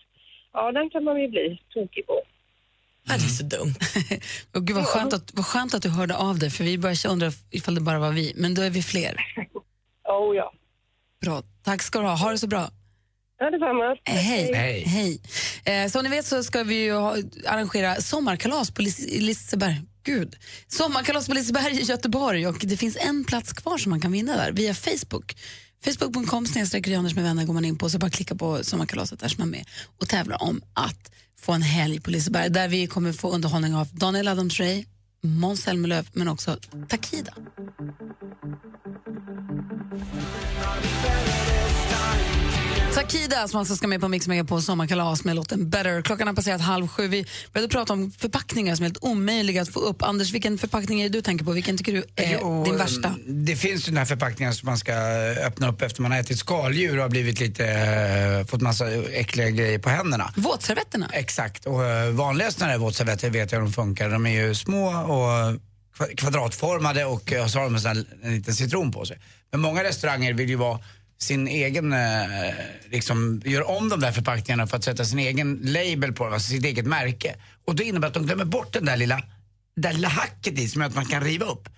ja, 0.54 0.72
den 0.72 0.90
kan 0.90 1.04
man 1.04 1.22
ju 1.22 1.28
bli 1.28 1.60
tokig 1.74 2.06
på. 2.08 2.22
Ja, 3.08 3.14
det 3.20 3.28
är 3.32 3.38
så 3.42 3.44
dumt. 3.44 3.76
Och 4.56 4.64
gud, 4.68 4.76
vad, 4.76 4.86
skönt 4.86 5.14
att, 5.14 5.34
vad 5.34 5.46
skönt 5.46 5.74
att 5.74 5.82
du 5.82 5.90
hörde 5.90 6.16
av 6.16 6.40
dig, 6.40 6.50
för 6.50 6.64
vi 6.64 6.78
började 6.78 7.10
undra 7.10 7.32
ifall 7.52 7.76
det 7.76 7.82
bara 7.82 8.00
var 8.00 8.12
vi. 8.12 8.34
Men 8.36 8.54
då 8.56 8.62
är 8.62 8.70
vi 8.70 8.82
fler. 8.84 9.16
Oh 10.10 10.36
ja. 10.36 10.54
Bra. 11.22 11.42
Tack 11.64 11.82
ska 11.82 12.00
du 12.00 12.06
ha. 12.06 12.16
Ha 12.16 12.32
det 12.32 12.38
så 12.38 12.48
bra. 12.48 12.70
Ja, 13.40 13.50
detsamma. 13.52 13.92
Eh, 13.92 14.14
Hej. 14.14 14.54
Hej. 14.54 14.84
Hej. 14.88 15.22
Eh, 15.84 15.88
som 15.90 16.04
ni 16.04 16.10
vet 16.10 16.26
så 16.26 16.44
ska 16.44 16.64
vi 16.64 16.84
ju 16.84 16.94
ha, 16.94 17.16
arrangera 17.48 17.96
sommarkalas 17.96 18.72
på 18.72 18.82
Lis- 18.82 19.20
Liseberg. 19.22 19.76
Gud. 20.08 20.36
Sommarkalas 20.68 21.28
på 21.28 21.34
Liseberg 21.34 21.82
i 21.82 21.84
Göteborg 21.84 22.48
och 22.48 22.58
det 22.60 22.78
finns 22.78 22.98
en 23.00 23.24
plats 23.24 23.54
kvar 23.54 23.78
som 23.78 23.90
man 23.90 24.02
kan 24.02 24.12
vinna 24.12 24.36
där 24.36 24.52
via 24.52 24.74
Facebook. 24.74 25.36
Facebook.com 25.86 26.46
snedstreck 26.46 26.88
med 26.88 27.24
vänner 27.24 27.46
går 27.46 27.54
man 27.54 27.66
in 27.66 27.78
på 27.78 27.90
så 27.90 27.98
bara 28.00 28.10
klicka 28.10 28.36
på 28.36 28.64
sommarkalaset 28.64 29.20
där 29.20 29.28
som 29.28 29.42
man 29.42 29.48
är 29.48 29.52
med 29.52 29.66
och 30.00 30.10
tävlar 30.10 30.44
om 30.44 30.62
att 30.74 31.12
få 31.40 31.54
en 31.54 31.62
helg 31.62 32.02
på 32.02 32.12
Liseberg 32.12 32.50
där 32.50 32.68
vi 32.68 32.88
kommer 32.88 33.14
få 33.14 33.32
underhållning 33.32 33.76
av 33.76 33.88
Daniel 33.88 34.28
Adams-Ray, 34.28 34.86
Måns 35.24 35.62
Zelmerlöw 35.62 36.10
men 36.14 36.28
också 36.28 36.58
Takida. 36.90 37.34
Takida 42.98 43.48
som 43.48 43.60
alltså 43.60 43.76
ska 43.76 43.88
med 43.88 44.02
på 44.02 44.08
Mix 44.08 44.28
Megapol 44.28 44.62
sommarkalas 44.62 45.24
med 45.24 45.36
låten 45.36 45.70
Better. 45.70 46.02
Klockan 46.02 46.28
har 46.28 46.36
passerat 46.36 46.62
halv 46.62 46.88
sju. 46.88 47.08
Vi 47.08 47.26
började 47.54 47.72
prata 47.72 47.94
om 47.94 48.12
förpackningar 48.12 48.76
som 48.76 48.84
är 48.84 48.90
helt 48.90 49.04
omöjliga 49.04 49.62
att 49.62 49.70
få 49.70 49.80
upp. 49.80 50.02
Anders, 50.02 50.32
vilken 50.32 50.58
förpackning 50.58 51.02
är 51.02 51.04
det 51.04 51.18
du 51.18 51.22
tänker 51.22 51.46
på? 51.46 51.52
Vilken 51.52 51.78
tycker 51.78 51.92
du 51.92 52.04
är 52.16 52.38
Jo, 52.42 52.64
din 52.64 52.78
värsta? 52.78 53.16
Det 53.26 53.56
finns 53.56 53.88
ju 53.88 53.92
den 53.92 53.98
här 53.98 54.06
förpackningen 54.06 54.54
som 54.54 54.66
man 54.66 54.78
ska 54.78 54.94
öppna 55.48 55.70
upp 55.70 55.82
efter 55.82 56.02
man 56.02 56.12
har 56.12 56.20
ätit 56.20 56.40
skaldjur 56.40 56.98
och 56.98 57.02
har 57.02 57.10
blivit 57.10 57.40
lite, 57.40 57.66
eh, 57.68 58.48
fått 58.48 58.62
massa 58.62 58.92
äckliga 58.94 59.50
grejer 59.50 59.80
på 59.80 59.90
händerna. 59.90 60.34
Våtservetterna? 60.36 61.10
Exakt, 61.14 61.66
och 61.66 61.86
eh, 61.86 62.12
vanligast 62.12 62.60
när 62.60 62.68
det 62.68 62.74
är 62.74 62.78
våtservetter 62.78 63.30
vet 63.30 63.52
jag 63.52 63.60
hur 63.60 63.66
de 63.66 63.74
funkar. 63.74 64.10
De 64.10 64.26
är 64.26 64.46
ju 64.46 64.56
små 64.56 64.88
och 64.88 65.60
kva- 65.98 66.16
kvadratformade 66.18 67.06
och 67.06 67.34
eh, 67.34 67.48
så 67.48 67.58
har 67.58 67.64
de 67.64 67.76
en, 67.76 67.82
sån 67.82 68.06
en 68.24 68.36
liten 68.36 68.54
citron 68.54 68.92
på 68.92 69.06
sig. 69.06 69.20
Men 69.52 69.62
många 69.62 69.84
restauranger 69.84 70.34
vill 70.34 70.50
ju 70.50 70.56
vara 70.56 70.80
sin 71.18 71.48
egen, 71.48 71.94
eh, 71.94 72.54
liksom, 72.92 73.42
gör 73.46 73.70
om 73.70 73.90
de 73.90 74.00
där 74.00 74.12
förpackningarna 74.12 74.68
för 74.68 74.78
att 74.78 74.84
sätta 74.84 75.06
sin 75.06 75.20
egen 75.20 75.60
label 75.62 76.14
på 76.14 76.24
dem, 76.24 76.34
alltså 76.34 76.50
sitt 76.50 76.66
eget 76.66 76.86
märke. 76.86 77.36
Och 77.66 77.76
det 77.76 77.84
innebär 77.84 78.08
att 78.08 78.14
de 78.14 78.26
glömmer 78.26 78.46
bort 78.46 78.74
den 78.74 78.86
där 78.86 78.98
lilla, 78.98 79.22
där 79.76 79.94
lilla 79.94 80.08
hacket 80.08 80.60
i 80.60 80.68
som 80.68 80.82
gör 80.82 80.90
att 80.90 80.96
man 80.96 81.06
kan 81.06 81.24
riva 81.24 81.46
upp. 81.46 81.70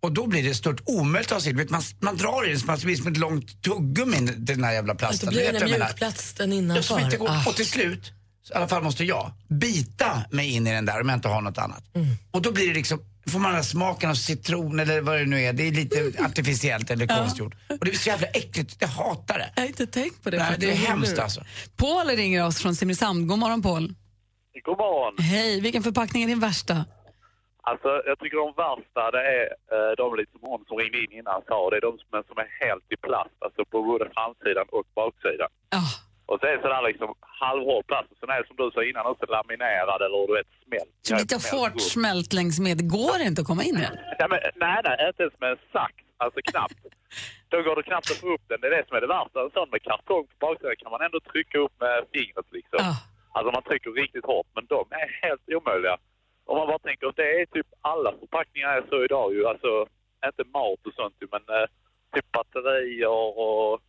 Och 0.00 0.12
då 0.12 0.26
blir 0.26 0.42
det 0.42 0.54
stort 0.54 0.80
omöjligt 0.84 1.32
att 1.32 1.36
ha 1.36 1.40
sig. 1.40 1.66
Man, 1.70 1.82
man 2.00 2.16
drar 2.16 2.46
i 2.46 2.50
den 2.50 2.60
så 2.60 2.72
att 2.72 2.80
det 2.80 2.86
blir 2.86 2.96
som 2.96 3.06
ett 3.06 3.16
långt 3.16 3.62
tuggummi, 3.62 4.20
den 4.36 4.64
här 4.64 4.72
jävla 4.72 4.94
plasten. 4.94 5.28
Blir 5.28 5.38
Du 5.40 5.46
det 5.46 5.52
vet 5.52 5.60
den 5.60 5.80
mjukplatsen 5.80 6.52
Ja, 6.52 6.58
innanför. 6.58 7.00
inte 7.00 7.16
går. 7.16 7.28
Ah. 7.28 7.44
Och 7.46 7.56
till 7.56 7.66
slut, 7.66 8.12
i 8.50 8.54
alla 8.54 8.68
fall 8.68 8.82
måste 8.82 9.04
jag, 9.04 9.32
bita 9.48 10.22
mig 10.30 10.50
in 10.50 10.66
i 10.66 10.72
den 10.72 10.86
där 10.86 11.00
om 11.00 11.08
jag 11.08 11.16
inte 11.16 11.28
har 11.28 11.40
något 11.40 11.58
annat. 11.58 11.84
Mm. 11.94 12.08
Och 12.30 12.42
då 12.42 12.52
blir 12.52 12.68
det 12.68 12.74
liksom, 12.74 13.00
får 13.28 13.38
man 13.38 13.52
den 13.52 13.64
smaken 13.64 14.10
av 14.10 14.14
citron 14.14 14.80
eller 14.80 15.00
vad 15.00 15.18
det 15.18 15.24
nu 15.24 15.40
är. 15.40 15.52
Det 15.52 15.62
är 15.68 15.72
lite 15.72 16.22
artificiellt 16.24 16.90
eller 16.90 17.06
konstgjort. 17.06 17.54
Och 17.54 17.78
det 17.78 17.78
blir 17.78 17.92
så 17.92 18.08
jävla 18.08 18.26
äckligt, 18.26 18.76
jag 18.80 18.88
hatar 18.88 19.38
det. 19.38 19.50
Jag 19.54 19.62
har 19.62 19.68
inte 19.68 19.86
tänkt 19.86 20.24
på 20.24 20.30
det. 20.30 20.38
Nej, 20.38 20.56
det 20.58 20.70
är 20.70 20.74
hemskt 20.74 21.18
alltså. 21.18 21.40
Paul 21.76 22.06
ringer 22.06 22.46
oss 22.46 22.62
från 22.62 22.74
Simrishamn. 22.74 23.26
God 23.26 23.38
morgon 23.38 23.62
Paul. 23.62 23.94
God 24.64 24.78
morgon. 24.78 25.14
Hej, 25.18 25.60
vilken 25.60 25.82
förpackning 25.82 26.22
är 26.22 26.26
din 26.26 26.40
värsta? 26.40 26.84
Alltså, 27.70 27.88
jag 28.06 28.18
tycker 28.18 28.36
de 28.44 28.52
värsta 28.66 29.10
det 29.16 29.24
är 29.36 29.44
eh, 29.74 29.92
de 30.02 30.16
lite 30.18 30.32
som 30.32 30.40
hon 30.50 30.64
som 30.68 30.76
ringde 30.78 30.98
in 31.04 31.12
innan 31.18 31.40
sa. 31.48 31.70
Det 31.70 31.76
är 31.76 31.80
de 31.88 31.94
som 32.02 32.10
är, 32.18 32.22
som 32.30 32.38
är 32.44 32.48
helt 32.64 32.86
i 32.94 32.96
plast, 33.06 33.38
alltså 33.44 33.64
på 33.70 33.82
både 33.82 34.04
framsidan 34.16 34.66
och 34.76 34.86
baksidan. 34.94 35.50
Ja. 35.76 35.84
Och 36.30 36.38
det 36.38 36.58
sådär 36.62 36.82
liksom 36.90 37.08
halvhård 37.42 37.84
plast 37.86 38.08
och 38.12 38.18
sen 38.20 38.30
är 38.34 38.38
det 38.40 38.48
som 38.48 38.56
du 38.56 38.70
sa 38.74 38.80
innan 38.90 39.06
också 39.12 39.24
laminerad 39.36 40.00
eller 40.06 40.18
du 40.28 40.34
vet 40.38 40.50
smält. 40.64 40.94
Så 41.08 41.14
lite 41.22 41.36
hårt 41.52 41.80
smält 41.94 42.30
längs 42.38 42.56
med. 42.64 42.74
Det 42.82 42.88
går 42.98 43.18
inte 43.28 43.40
att 43.42 43.50
komma 43.50 43.64
in 43.68 43.76
i 43.80 43.84
den. 43.88 43.96
Ja, 44.20 44.26
men, 44.32 44.38
nej, 44.64 44.78
nej, 44.86 44.96
inte 45.08 45.22
ens 45.22 45.36
med 45.42 45.50
en 45.54 45.62
sax. 45.72 45.94
Alltså 46.22 46.40
knappt. 46.50 46.80
då 47.52 47.56
går 47.66 47.74
det 47.76 47.84
knappt 47.90 48.10
att 48.12 48.20
få 48.24 48.28
upp 48.34 48.44
den. 48.50 48.58
Det 48.60 48.66
är 48.70 48.74
det 48.78 48.84
som 48.88 48.96
är 48.96 49.02
det 49.06 49.12
värsta. 49.18 49.36
En 49.44 49.54
sån 49.56 49.68
med 49.74 49.82
kartong 49.88 50.26
på 50.30 50.36
baksidan 50.44 50.76
kan 50.82 50.90
man 50.94 51.02
ändå 51.06 51.18
trycka 51.20 51.56
upp 51.64 51.74
med 51.84 51.96
fingret 52.12 52.48
liksom. 52.58 52.78
Alltså 53.34 53.48
man 53.56 53.64
trycker 53.68 53.90
riktigt 54.02 54.26
hårt, 54.30 54.48
men 54.56 54.64
de 54.74 54.80
är 55.02 55.08
helt 55.24 55.44
omöjliga. 55.56 55.96
Om 56.50 56.56
man 56.58 56.66
bara 56.72 56.82
tänker, 56.88 57.12
det 57.20 57.28
är 57.40 57.46
typ 57.56 57.68
alla 57.92 58.10
förpackningar 58.20 58.68
är 58.78 58.84
så 58.90 58.98
idag 59.04 59.28
ju. 59.34 59.40
Alltså, 59.52 59.72
inte 60.28 60.44
mat 60.56 60.80
och 60.88 60.94
sånt 61.00 61.16
men 61.34 61.44
eh, 61.56 61.66
typ 62.14 62.28
batterier 62.32 63.16
och 63.46 63.80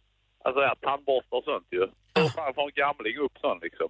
alltså, 0.46 0.60
ja, 0.62 0.76
tandborstar 0.82 1.38
och 1.38 1.44
sånt 1.44 1.68
ju. 1.72 1.84
Hur 2.16 2.30
fan 2.30 2.54
får 2.56 2.64
en 2.70 2.76
gamling 2.84 3.18
upp 3.26 3.36
sån 3.42 3.60
liksom? 3.62 3.88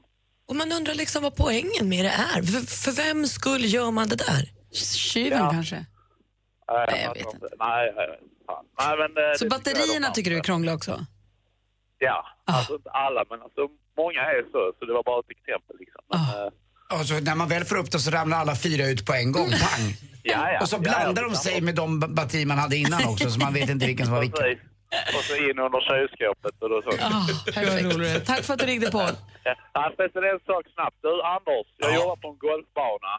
Och 0.47 0.55
man 0.55 0.71
undrar 0.71 0.93
liksom 0.93 1.23
vad 1.23 1.35
poängen 1.35 1.89
med 1.93 2.05
det 2.05 2.15
är. 2.35 2.41
För, 2.43 2.61
för 2.83 2.91
vem 2.91 3.25
skull 3.27 3.65
gör 3.65 3.91
man 3.91 4.07
det 4.07 4.15
där? 4.15 4.43
Tjuven 4.95 5.49
kanske? 5.51 5.85
Nej, 6.71 7.01
jag 7.03 7.13
vet 7.13 7.33
inte. 7.33 7.47
Nej, 7.59 7.93
nej, 7.95 8.19
fan. 8.47 8.65
nej 8.79 8.97
men, 8.97 9.23
eh, 9.23 9.33
Så 9.37 9.43
det 9.43 9.49
batterierna 9.49 10.07
jag 10.07 10.13
tycker 10.15 10.31
du 10.31 10.37
är 10.37 10.43
krångliga 10.43 10.73
också? 10.75 11.05
Ja, 11.99 12.25
alltså 12.45 12.75
inte 12.75 12.89
alla, 12.89 13.25
men 13.29 13.41
alltså 13.41 13.61
många 13.97 14.21
är 14.21 14.43
så, 14.51 14.73
så 14.79 14.85
det 14.85 14.93
var 14.93 15.03
bara 15.03 15.19
ett 15.19 15.31
exempel 15.37 15.75
liksom. 15.79 16.01
Men, 16.13 16.19
eh, 16.45 16.99
Och 16.99 17.05
så 17.05 17.19
när 17.19 17.35
man 17.35 17.49
väl 17.49 17.65
får 17.65 17.77
upp 17.77 17.91
det 17.91 17.99
så 17.99 18.11
ramlar 18.11 18.37
alla 18.37 18.55
fyra 18.55 18.85
ut 18.87 19.05
på 19.05 19.13
en 19.13 19.31
gång, 19.31 19.49
pang! 19.49 19.85
Ja, 20.23 20.51
ja. 20.51 20.59
och 20.61 20.69
så 20.69 20.75
Ja, 20.75 20.79
blandar 20.79 21.23
ja. 21.23 21.29
de 21.29 21.35
sig 21.35 21.61
med 21.61 21.75
de 21.75 21.99
batterier 21.99 22.45
man 22.45 22.57
hade 22.57 22.77
innan 22.77 23.05
också 23.07 23.29
så 23.29 23.39
man 23.39 23.53
vet 23.53 23.69
inte 23.69 23.85
vilken 23.85 24.05
som 24.05 24.15
var 24.15 24.21
vilken. 24.27 24.39
Precis. 24.43 24.63
Och 25.15 25.23
så 25.27 25.35
in 25.35 25.59
under 25.65 25.81
kylskåpet 25.89 26.55
och 26.63 26.69
då 26.69 26.81
så. 26.81 26.89
Ah, 26.89 27.25
Tack 28.25 28.41
för 28.45 28.53
att 28.53 28.59
du 28.59 28.65
ringde 28.65 28.91
på. 28.91 29.01
Ja, 29.73 29.93
förresten 29.95 30.23
en 30.23 30.39
sak 30.49 30.63
snabbt. 30.75 30.97
Du 31.01 31.13
Anders, 31.35 31.67
jag 31.77 31.95
jobbar 31.95 32.15
på 32.15 32.27
en 32.33 32.37
golfbana. 32.47 33.13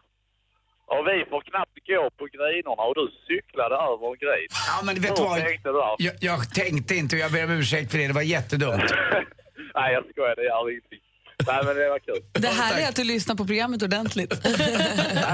Och 0.94 1.02
vi 1.08 1.16
får 1.30 1.40
knappt 1.50 1.76
gå 1.90 2.02
på 2.18 2.24
grinorna 2.36 2.82
och 2.88 2.94
du 2.94 3.04
cyklade 3.28 3.74
över 3.90 4.06
en 4.12 4.18
grin. 4.24 4.48
Ja, 4.70 4.76
men 4.86 4.94
vet 5.04 5.16
du 5.16 5.22
vad? 5.22 5.38
tänkte 5.40 5.68
du? 5.68 5.80
Jag, 5.98 6.14
jag 6.20 6.40
tänkte 6.54 6.94
inte 6.94 7.16
och 7.16 7.20
jag 7.24 7.32
ber 7.32 7.44
om 7.44 7.50
ursäkt 7.50 7.90
för 7.90 7.98
det, 7.98 8.06
det 8.06 8.18
var 8.22 8.28
jättedumt. 8.36 8.82
Nej, 9.78 9.88
jag 9.94 10.02
skojar. 10.10 10.36
Det 10.36 10.44
gör 10.44 10.70
ingenting. 10.70 11.02
Nej, 11.46 11.64
men 11.64 11.76
det 11.76 11.88
var 11.88 11.98
kul. 11.98 12.22
Det 12.32 12.48
härliga 12.48 12.84
är 12.86 12.88
att 12.88 12.96
du 12.96 13.04
lyssnar 13.04 13.34
på 13.34 13.46
programmet 13.46 13.82
ordentligt. 13.82 14.34
Ja, 14.44 14.50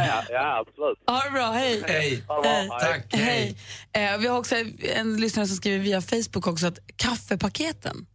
ja, 0.07 0.25
ja 0.31 0.59
absolut. 0.67 0.99
Ha 1.07 1.25
det 1.25 1.31
bra, 1.31 1.51
hej. 1.53 1.83
Hej. 1.87 2.25
Ha 2.29 2.37
det 2.43 2.67
bra, 2.69 2.79
hej. 3.11 3.57
Hej. 3.93 4.13
Eh, 4.13 4.19
vi 4.19 4.27
har 4.29 4.39
också 4.39 4.57
en 4.95 5.17
lyssnare 5.17 5.47
som 5.47 5.57
skriver 5.57 5.79
via 5.79 6.03
Facebook 6.03 6.47
också 6.47 6.67
att 6.67 6.79
kaffepaketen. 6.97 8.07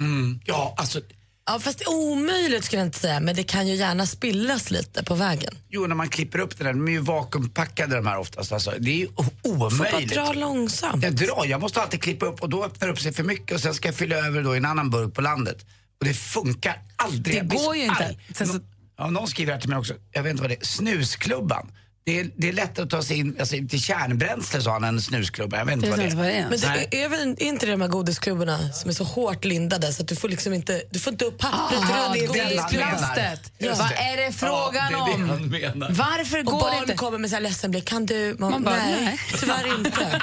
Mm. 0.00 0.40
Ja, 0.44 0.74
alltså, 0.78 1.00
Ja, 1.46 1.58
fast 1.58 1.78
det 1.78 1.84
är 1.84 1.94
omöjligt 1.94 2.64
skulle 2.64 2.80
jag 2.80 2.86
inte 2.88 2.98
säga, 2.98 3.20
men 3.20 3.36
det 3.36 3.42
kan 3.42 3.66
ju 3.68 3.74
gärna 3.74 4.06
spillas 4.06 4.70
lite 4.70 5.04
på 5.04 5.14
vägen. 5.14 5.54
jo, 5.68 5.86
när 5.86 5.94
man 5.94 6.08
klipper 6.08 6.38
upp 6.38 6.58
den 6.58 6.66
där, 6.66 6.72
de 6.72 6.88
är 6.88 6.92
ju 6.92 6.98
vakuumpackade 6.98 7.96
de 7.96 8.06
här 8.06 8.18
oftast. 8.18 8.52
Alltså, 8.52 8.72
det 8.78 8.90
är 8.90 8.94
ju 8.96 9.06
o- 9.06 9.24
Får 9.42 9.54
bara 9.56 9.68
omöjligt. 9.68 10.14
dra 10.14 10.32
långsamt. 10.32 11.04
Jag 11.04 11.12
drar, 11.16 11.44
jag 11.46 11.60
måste 11.60 11.80
alltid 11.82 12.02
klippa 12.02 12.26
upp 12.26 12.42
och 12.42 12.48
då 12.48 12.64
öppnar 12.64 12.88
det 12.88 12.92
upp 12.92 13.00
sig 13.00 13.12
för 13.12 13.22
mycket 13.24 13.54
och 13.54 13.60
sen 13.60 13.74
ska 13.74 13.88
jag 13.88 13.94
fylla 13.94 14.16
över 14.16 14.42
då 14.42 14.54
i 14.54 14.56
en 14.58 14.64
annan 14.64 14.90
burk 14.90 15.14
på 15.14 15.20
landet. 15.20 15.66
Och 16.04 16.08
det 16.08 16.14
funkar 16.14 16.82
aldrig. 16.96 17.48
Det 17.48 17.56
går 17.56 17.76
ju 17.76 17.82
inte. 17.84 18.16
Sen 18.34 18.46
så- 18.46 18.60
Ja, 18.98 19.10
någon 19.10 19.28
skriver 19.28 19.52
här 19.52 19.60
till 19.60 19.70
mig 19.70 19.78
också, 19.78 19.94
jag 20.12 20.22
vet 20.22 20.30
inte 20.30 20.42
vad 20.42 20.50
det 20.50 20.54
är, 20.62 20.64
snusklubban. 20.66 21.70
Det 22.06 22.20
är, 22.20 22.30
det 22.36 22.48
är 22.48 22.52
lättare 22.52 22.84
att 22.84 22.90
ta 22.90 23.02
sig 23.02 23.18
in 23.18 23.36
alltså, 23.40 23.56
till 23.68 23.80
kärnbränsle 23.80 24.62
sa 24.62 24.72
han, 24.72 24.84
en 24.84 25.00
snusklubba. 25.02 25.56
Jag 25.58 25.64
vet 25.64 25.72
inte 25.74 25.86
Jag 25.86 25.96
vad 25.96 26.06
det 26.10 26.14
vad 26.16 26.26
det 26.26 26.32
är. 26.32 26.48
Men 26.50 26.60
det 26.60 26.66
är, 26.96 27.04
är 27.04 27.08
väl 27.08 27.34
inte 27.38 27.66
det 27.66 27.72
de 27.72 27.80
här 27.80 27.88
godisklubborna 27.88 28.72
som 28.72 28.90
är 28.90 28.94
så 28.94 29.04
hårt 29.04 29.44
lindade 29.44 29.92
så 29.92 30.02
att 30.02 30.08
du 30.08 30.16
får 30.16 30.28
liksom 30.28 30.52
inte, 30.52 30.82
du 30.90 30.98
får 30.98 31.12
inte 31.12 31.24
upp 31.24 31.38
pappret 31.38 31.80
Ah, 31.82 32.04
runt 32.06 32.14
det 32.14 32.24
är 32.24 32.26
godisklubban. 32.26 32.68
plastet. 32.98 33.52
Just 33.58 33.80
Vad 33.80 33.88
det. 33.90 33.94
är 33.94 34.16
det 34.26 34.32
frågan 34.32 34.92
ja, 34.92 35.06
det 35.06 35.12
är 35.12 35.58
det 35.58 35.72
om? 35.86 35.94
Varför 35.94 36.38
Och 36.38 36.44
går 36.44 36.52
det 36.58 36.60
barn 36.60 36.78
inte? 36.82 36.94
kommer 36.94 37.18
med 37.18 37.30
så 37.30 37.36
här 37.36 37.40
ledsen 37.42 37.70
blick. 37.70 37.84
Kan 37.84 38.06
du? 38.06 38.36
Man, 38.38 38.50
Man 38.50 38.62
bara, 38.62 38.76
nej, 38.76 39.04
nej. 39.04 39.20
tyvärr 39.40 39.78
inte. 39.78 40.22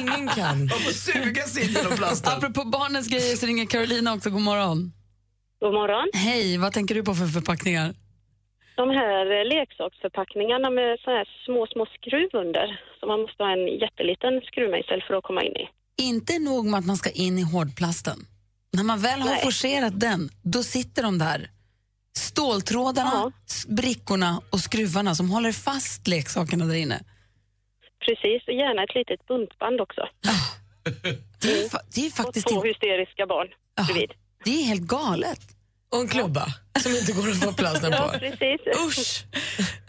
Ingen 0.00 0.28
kan. 0.28 0.58
Man 0.58 0.68
får 0.80 0.92
suga 1.12 1.46
sig 1.46 1.62
in 1.64 1.72
genom 1.72 1.96
plasten. 1.96 2.32
Apropå 2.32 2.64
barnens 2.64 3.08
grejer 3.08 3.36
så 3.36 3.46
ringer 3.46 3.66
Carolina 3.66 4.12
också. 4.12 4.30
God 4.30 4.42
morgon. 4.42 4.92
God 5.64 5.74
morgon. 5.74 6.08
Hej, 6.14 6.58
vad 6.58 6.72
tänker 6.72 6.94
du 6.94 7.02
på 7.04 7.14
för 7.14 7.26
förpackningar? 7.26 7.94
De 8.76 8.90
här 8.90 9.44
leksaksförpackningarna 9.44 10.70
med 10.70 10.98
så 11.04 11.10
här 11.10 11.28
små, 11.46 11.66
små 11.66 11.86
skruv 11.86 12.28
under 12.32 12.80
som 13.00 13.08
man 13.08 13.20
måste 13.20 13.42
ha 13.42 13.50
en 13.52 13.66
jätteliten 13.78 14.40
skruvmejsel 14.48 15.02
för 15.06 15.14
att 15.14 15.24
komma 15.24 15.42
in 15.42 15.56
i. 15.56 15.68
Inte 16.02 16.38
nog 16.38 16.66
med 16.66 16.78
att 16.78 16.86
man 16.86 16.96
ska 16.96 17.10
in 17.10 17.38
i 17.38 17.42
hårdplasten. 17.42 18.18
När 18.72 18.82
man 18.84 18.98
väl 19.00 19.20
har 19.20 19.30
Nej. 19.30 19.42
forcerat 19.44 20.00
den, 20.00 20.30
då 20.42 20.62
sitter 20.62 21.02
de 21.02 21.18
där. 21.18 21.50
Ståltrådarna, 22.18 23.10
Ja. 23.14 23.32
brickorna 23.68 24.40
och 24.52 24.60
skruvarna 24.60 25.14
som 25.14 25.30
håller 25.30 25.52
fast 25.52 26.08
leksakerna 26.08 26.64
där 26.64 26.74
inne. 26.74 27.00
Precis, 28.06 28.48
och 28.48 28.54
gärna 28.54 28.82
ett 28.84 28.94
litet 28.94 29.26
buntband 29.26 29.80
också. 29.80 30.08
Det 31.42 31.48
är, 31.48 31.70
det 31.94 32.06
är 32.06 32.10
faktiskt 32.10 32.46
Och 32.46 32.52
två 32.52 32.62
hysteriska 32.62 33.26
barn 33.26 33.48
bredvid. 33.86 34.12
det 34.44 34.50
är 34.50 34.64
helt 34.64 34.80
galet. 34.82 35.40
Och 35.94 36.00
en 36.00 36.08
klubba 36.08 36.44
som 36.82 36.92
inte 36.92 37.12
går 37.12 37.30
att 37.30 37.40
få 37.44 37.52
Ja, 37.92 38.10
på. 38.12 38.18
precis. 38.18 38.60
Usch! 38.86 39.24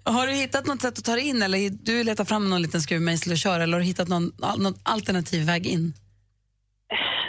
Har 0.03 0.27
du 0.27 0.33
hittat 0.33 0.65
något 0.65 0.81
sätt 0.81 0.97
att 0.97 1.05
ta 1.05 1.11
dig 1.11 1.27
in 1.27 1.41
eller 1.41 1.69
du 1.85 2.03
letar 2.03 2.25
fram 2.25 2.49
någon 2.49 2.61
liten 2.61 2.81
skruvmejsel 2.81 3.31
och 3.31 3.37
kör 3.37 3.59
eller 3.59 3.73
har 3.73 3.79
du 3.79 3.85
hittat 3.85 4.07
någon, 4.07 4.23
någon 4.57 4.73
alternativ 4.83 5.45
väg 5.45 5.65
in? 5.67 5.93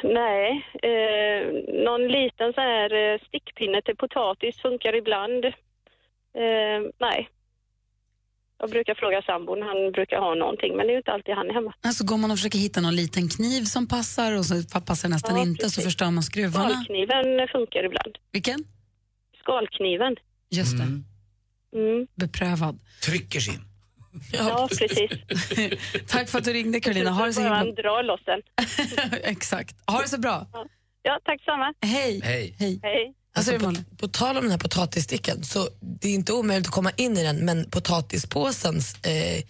Nej, 0.04 0.66
eh, 0.82 1.42
någon 1.84 2.08
liten 2.08 2.52
så 2.52 2.60
här 2.60 3.12
eh, 3.12 3.18
stickpinne 3.28 3.82
till 3.82 3.96
potatis 3.96 4.58
funkar 4.62 4.96
ibland. 4.96 5.44
Eh, 5.44 6.80
nej. 7.00 7.28
Jag 8.58 8.70
brukar 8.70 8.94
fråga 8.94 9.22
sambon, 9.22 9.62
han 9.62 9.92
brukar 9.92 10.16
ha 10.16 10.34
någonting, 10.34 10.76
men 10.76 10.86
det 10.86 10.90
är 10.90 10.92
ju 10.92 10.98
inte 10.98 11.12
alltid 11.12 11.34
han 11.34 11.50
är 11.50 11.54
hemma. 11.54 11.72
Alltså 11.80 12.04
går 12.04 12.16
man 12.16 12.30
och 12.30 12.36
försöker 12.38 12.58
hitta 12.58 12.80
någon 12.80 12.96
liten 12.96 13.28
kniv 13.28 13.62
som 13.64 13.88
passar 13.88 14.38
och 14.38 14.44
så 14.46 14.80
passar 14.80 15.08
nästan 15.08 15.36
Ja, 15.36 15.42
inte 15.42 15.70
så 15.70 15.80
förstör 15.82 16.10
man 16.10 16.22
skruvarna. 16.22 16.68
Skalkniven 16.70 17.48
funkar 17.52 17.84
ibland. 17.84 18.14
Vilken? 18.32 18.58
Skalkniven. 19.42 20.16
Just 20.50 20.78
det, 20.78 20.84
Mm. 21.78 22.06
beprövad. 22.14 22.78
Trycker 23.04 23.40
sin. 23.40 23.60
Ja, 24.32 24.68
precis. 24.78 25.10
Tack 26.08 26.28
för 26.28 26.38
att 26.38 26.44
du 26.44 26.52
ringde 26.52 26.80
Carolina. 26.80 27.10
Ha 27.10 27.26
det 27.26 27.32
så 27.32 27.40
himla... 27.40 27.64
dra 27.64 28.02
loss 28.02 28.20
den. 28.24 28.42
Exakt. 29.22 29.76
Ha 29.90 30.00
det 30.02 30.08
så 30.08 30.18
bra. 30.20 30.46
Ja, 31.02 31.20
tack 31.24 31.42
samma. 31.44 31.74
Hej. 31.80 32.20
Hej. 32.24 32.54
Hej. 32.58 32.80
Hej. 32.82 33.14
Alltså, 33.36 33.52
Alltså, 33.54 33.82
på, 33.82 33.96
på 33.96 34.08
tal 34.08 34.36
om 34.36 34.42
den 34.42 34.50
här 34.50 34.58
potatissticken, 34.58 35.44
så 35.44 35.68
det 36.00 36.08
är 36.08 36.12
inte 36.14 36.32
omöjligt 36.32 36.66
att 36.66 36.72
komma 36.74 36.90
in 36.96 37.16
i 37.16 37.22
den, 37.22 37.36
men 37.44 37.70
potatispåsens 37.70 38.94
eh, 39.04 39.42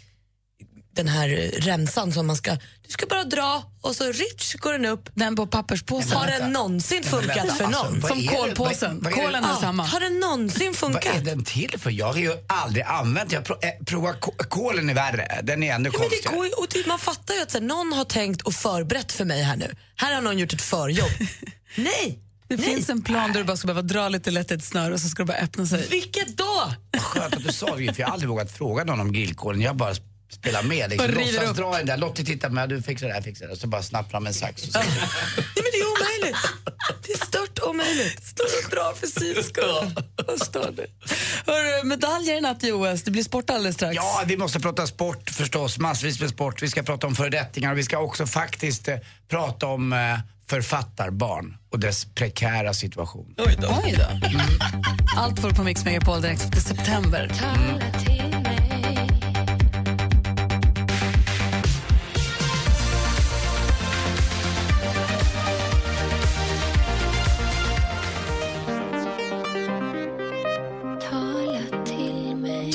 den 0.96 1.09
här 1.09 1.29
remsan 1.61 2.12
som 2.12 2.27
man 2.27 2.37
ska, 2.37 2.51
du 2.87 2.88
ska 2.88 3.07
bara 3.07 3.25
dra 3.25 3.62
och 3.83 3.96
så 3.96 4.05
rich 4.12 4.55
går 4.55 4.72
den 4.72 4.85
upp. 4.85 5.09
Den 5.14 5.37
på 5.37 5.46
papperspåsen. 5.46 6.12
Har 6.16 6.27
den 6.27 6.53
någonsin 6.53 7.03
funkat 7.03 7.37
vänta, 7.37 7.55
för 7.55 7.64
alltså, 7.64 7.83
någon? 7.85 8.01
vad 8.01 8.11
Som 8.11 8.18
är 8.20 8.27
kolpåsen. 8.27 8.94
vad- 9.03 9.05
vad 9.05 9.12
är 9.12 9.16
det- 9.16 9.22
Kolen 9.27 9.44
är 9.44 9.49
Ja, 9.49 9.59
samma. 9.61 9.83
har 9.87 10.01
den 10.01 10.20
någonsin 10.20 10.75
Vad 10.81 10.90
är 10.96 11.01
funkat? 11.01 11.25
den 11.25 11.44
till 11.44 11.75
för? 11.79 11.90
Jag 11.90 12.07
har 12.12 12.16
ju 12.20 12.33
aldrig 12.49 12.85
använt 12.85 13.33
Jag 13.33 13.40
har 13.49 13.59
eh, 13.62 14.49
kolen 14.49 14.90
är 14.90 14.94
värre. 14.94 15.40
Den 15.42 15.62
är 15.62 15.75
ännu 15.75 15.88
Ja, 15.92 15.99
men 15.99 16.03
det 16.03 16.09
konstigare. 16.09 16.37
går 16.37 16.46
ju, 16.46 16.53
och 16.53 16.66
det, 16.70 16.87
man 16.87 16.99
fattar 16.99 17.35
ju 17.35 17.40
att 17.42 17.51
så 17.51 17.59
här, 17.59 17.64
någon 17.66 17.92
har 17.92 18.05
tänkt 18.05 18.42
och 18.42 18.55
förberett 18.55 19.12
för 19.12 19.25
mig 19.25 19.42
här 19.42 19.57
nu. 19.57 19.75
Här 19.96 20.14
har 20.14 20.20
någon 20.22 20.38
gjort 20.38 20.53
ett 20.53 20.62
förjobb. 20.62 21.11
Nej! 21.77 22.22
Det 22.49 22.57
Nej. 22.57 22.67
finns 22.67 22.89
en 22.91 23.03
plan 23.03 23.33
där 23.33 23.41
du 23.41 23.45
bara 23.45 23.57
ska 23.57 23.67
behöva 23.67 23.83
dra 23.83 24.09
lite 24.09 24.31
lätt 24.31 24.51
ett 24.51 24.65
snöre 24.65 24.95
och 24.95 25.01
så 25.01 25.09
ska 25.09 25.23
det 25.23 25.27
bara 25.27 25.39
öppna 25.39 25.67
sig. 25.67 25.87
Vilket 25.91 26.37
då? 26.37 26.73
Skönt 26.99 27.35
att 27.35 27.45
du 27.45 27.53
sa 27.53 27.77
det, 27.77 27.93
för 27.93 28.01
jag 28.01 28.07
har 28.07 28.13
aldrig 28.13 28.29
vågat 28.29 28.53
fråga 28.53 28.85
någon 28.85 29.01
om 29.01 29.13
grillkolen. 29.13 29.61
Jag 29.61 29.77
bara 29.77 29.95
spelar 30.31 30.63
med. 30.63 30.91
Liksom. 30.91 31.11
Låtsas 31.11 31.51
upp. 31.51 31.57
dra 31.57 31.77
den 31.77 31.87
där. 31.87 31.97
Lottie 31.97 32.25
tittar 32.25 32.51
med, 32.51 32.69
du 32.69 32.83
fixar 32.83 33.07
det 33.07 33.13
här, 33.13 33.23
fixar 33.23 33.47
det. 33.47 33.53
Och 33.53 33.59
så 33.59 33.67
bara 33.67 33.83
snabbt 33.83 34.11
fram 34.11 34.27
en 34.27 34.35
sax. 34.35 34.63
Och 34.63 34.73
så. 34.73 34.79
Nej, 34.79 34.89
men 35.55 35.65
det 35.73 35.79
är 35.79 35.87
omöjligt. 35.87 36.37
Det 37.07 37.13
är 37.13 37.27
stört 37.27 37.59
omöjligt. 37.63 38.27
Står 38.27 38.45
och 38.45 38.71
drar 38.71 38.95
för 38.95 39.07
syns 39.07 39.47
skull. 39.47 40.05
Vad 40.27 40.41
står 40.41 40.73
det? 40.77 40.87
Hörru, 41.53 41.85
medaljer 41.85 42.37
i 42.37 42.41
natt 42.41 42.65
i 42.65 42.73
OS. 42.73 43.03
Det 43.03 43.11
blir 43.11 43.23
sport 43.23 43.51
alldeles 43.51 43.75
strax. 43.75 43.97
Ja, 43.97 44.23
vi 44.27 44.37
måste 44.37 44.61
prata 44.61 44.87
sport 44.87 45.31
förstås. 45.31 45.79
Massvis 45.79 46.21
med 46.21 46.31
sport. 46.31 46.63
Vi 46.63 46.69
ska 46.69 46.83
prata 46.83 47.07
om 47.07 47.15
föredettingar 47.15 47.73
och 47.73 47.79
vi 47.79 47.83
ska 47.85 47.99
också 47.99 48.27
faktiskt 48.27 48.89
eh, 48.89 48.97
prata 49.29 49.67
om 49.67 49.93
eh, 49.93 49.99
författarbarn 50.51 51.57
och 51.73 51.81
dess 51.81 52.05
prekära 52.15 52.75
situation. 52.75 53.35
Oj 53.39 53.57
då. 53.63 53.69
Allt 55.17 55.41
får 55.41 55.51
på 55.51 55.63
Mix 55.63 55.85
Megapol 55.85 56.21
direkt 56.23 56.43
efter 56.45 56.61
september. 56.61 57.31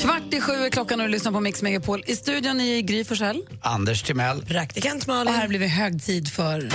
Kvart 0.00 0.34
i 0.34 0.40
sju 0.40 0.52
är 0.52 0.70
klockan 0.70 1.00
och 1.00 1.06
du 1.06 1.12
lyssnar 1.12 1.32
på 1.32 1.40
Mix 1.40 1.62
Megapol. 1.62 2.02
I 2.06 2.16
studion 2.16 2.60
är 2.60 2.80
Gry 2.80 3.04
Forssell. 3.04 3.42
Anders 3.62 4.02
Timell. 4.02 4.44
Praktikant 4.44 5.02
Och 5.02 5.08
Malin. 5.08 5.34
här 5.34 5.48
blir 5.48 5.58
vi 5.58 5.66
högtid 5.66 6.28
för... 6.32 6.68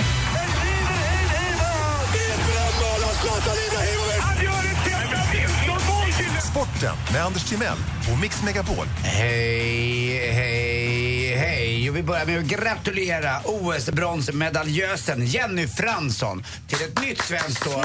Sporten 6.78 7.12
med 7.12 7.24
Anders 7.24 7.44
Timell 7.44 7.78
och 8.12 8.18
Mix 8.18 8.42
Megapol. 8.42 8.86
Hej, 9.02 10.32
hej, 10.32 11.34
hej. 11.34 11.86
Jag 11.86 11.92
vill 11.92 12.04
börja 12.04 12.24
med 12.24 12.38
att 12.38 12.44
gratulera 12.44 13.40
OS-bronsmedaljösen 13.44 15.26
Jenny 15.26 15.66
Fransson 15.66 16.44
till 16.68 16.78
ett 16.82 17.02
nytt 17.02 17.22
svenskt 17.22 17.66
år. 17.66 17.84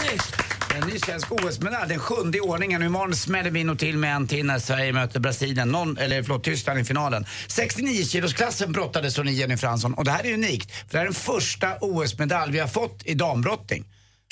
En 0.75 0.87
ny 0.87 0.99
svensk 0.99 1.31
OS-medalj, 1.31 1.89
den 1.89 1.99
sjunde 1.99 2.37
i 2.37 2.41
ordningen. 2.41 2.81
Och 2.81 2.85
Imorgon 2.85 3.15
smäller 3.15 3.51
vi 3.51 3.63
nog 3.63 3.79
till 3.79 3.97
med 3.97 4.15
en 4.15 4.27
till 4.27 4.45
när 4.45 4.59
Sverige 4.59 4.93
möter 4.93 5.19
Brasilien, 5.19 5.71
någon, 5.71 5.97
eller 5.97 6.23
förlåt, 6.23 6.43
Tyskland 6.43 6.79
i 6.79 6.83
finalen. 6.83 7.25
69-kilosklassen 7.47 8.71
brottades 8.71 9.17
hon 9.17 9.27
i 9.27 9.31
Jenny 9.31 9.57
Fransson 9.57 9.93
och 9.93 10.05
det 10.05 10.11
här 10.11 10.25
är 10.25 10.33
unikt. 10.33 10.71
För 10.71 10.85
det 10.91 10.97
här 10.97 11.05
är 11.05 11.05
den 11.05 11.13
första 11.13 11.77
OS-medalj 11.81 12.51
vi 12.51 12.59
har 12.59 12.67
fått 12.67 13.01
i 13.05 13.13
dambrottning. 13.13 13.85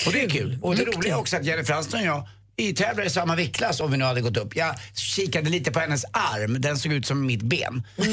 Och 0.06 0.12
det 0.12 0.24
är 0.24 0.28
kul. 0.28 0.58
Och 0.62 0.76
det 0.76 0.84
roliga 0.84 1.14
är 1.14 1.18
också 1.18 1.36
att 1.36 1.44
Jenny 1.44 1.64
Fransson 1.64 2.00
och 2.00 2.06
jag 2.06 2.28
i 2.68 2.74
tävlar 2.74 3.04
i 3.04 3.10
samma 3.10 3.34
viktklass 3.36 3.80
om 3.80 3.90
vi 3.90 3.96
nu 3.96 4.04
hade 4.04 4.20
gått 4.20 4.36
upp. 4.36 4.56
Jag 4.56 4.74
kikade 4.94 5.50
lite 5.50 5.70
på 5.70 5.80
hennes 5.80 6.04
arm, 6.12 6.60
den 6.60 6.78
såg 6.78 6.92
ut 6.92 7.06
som 7.06 7.26
mitt 7.26 7.42
ben. 7.42 7.82
Eh, 7.96 8.04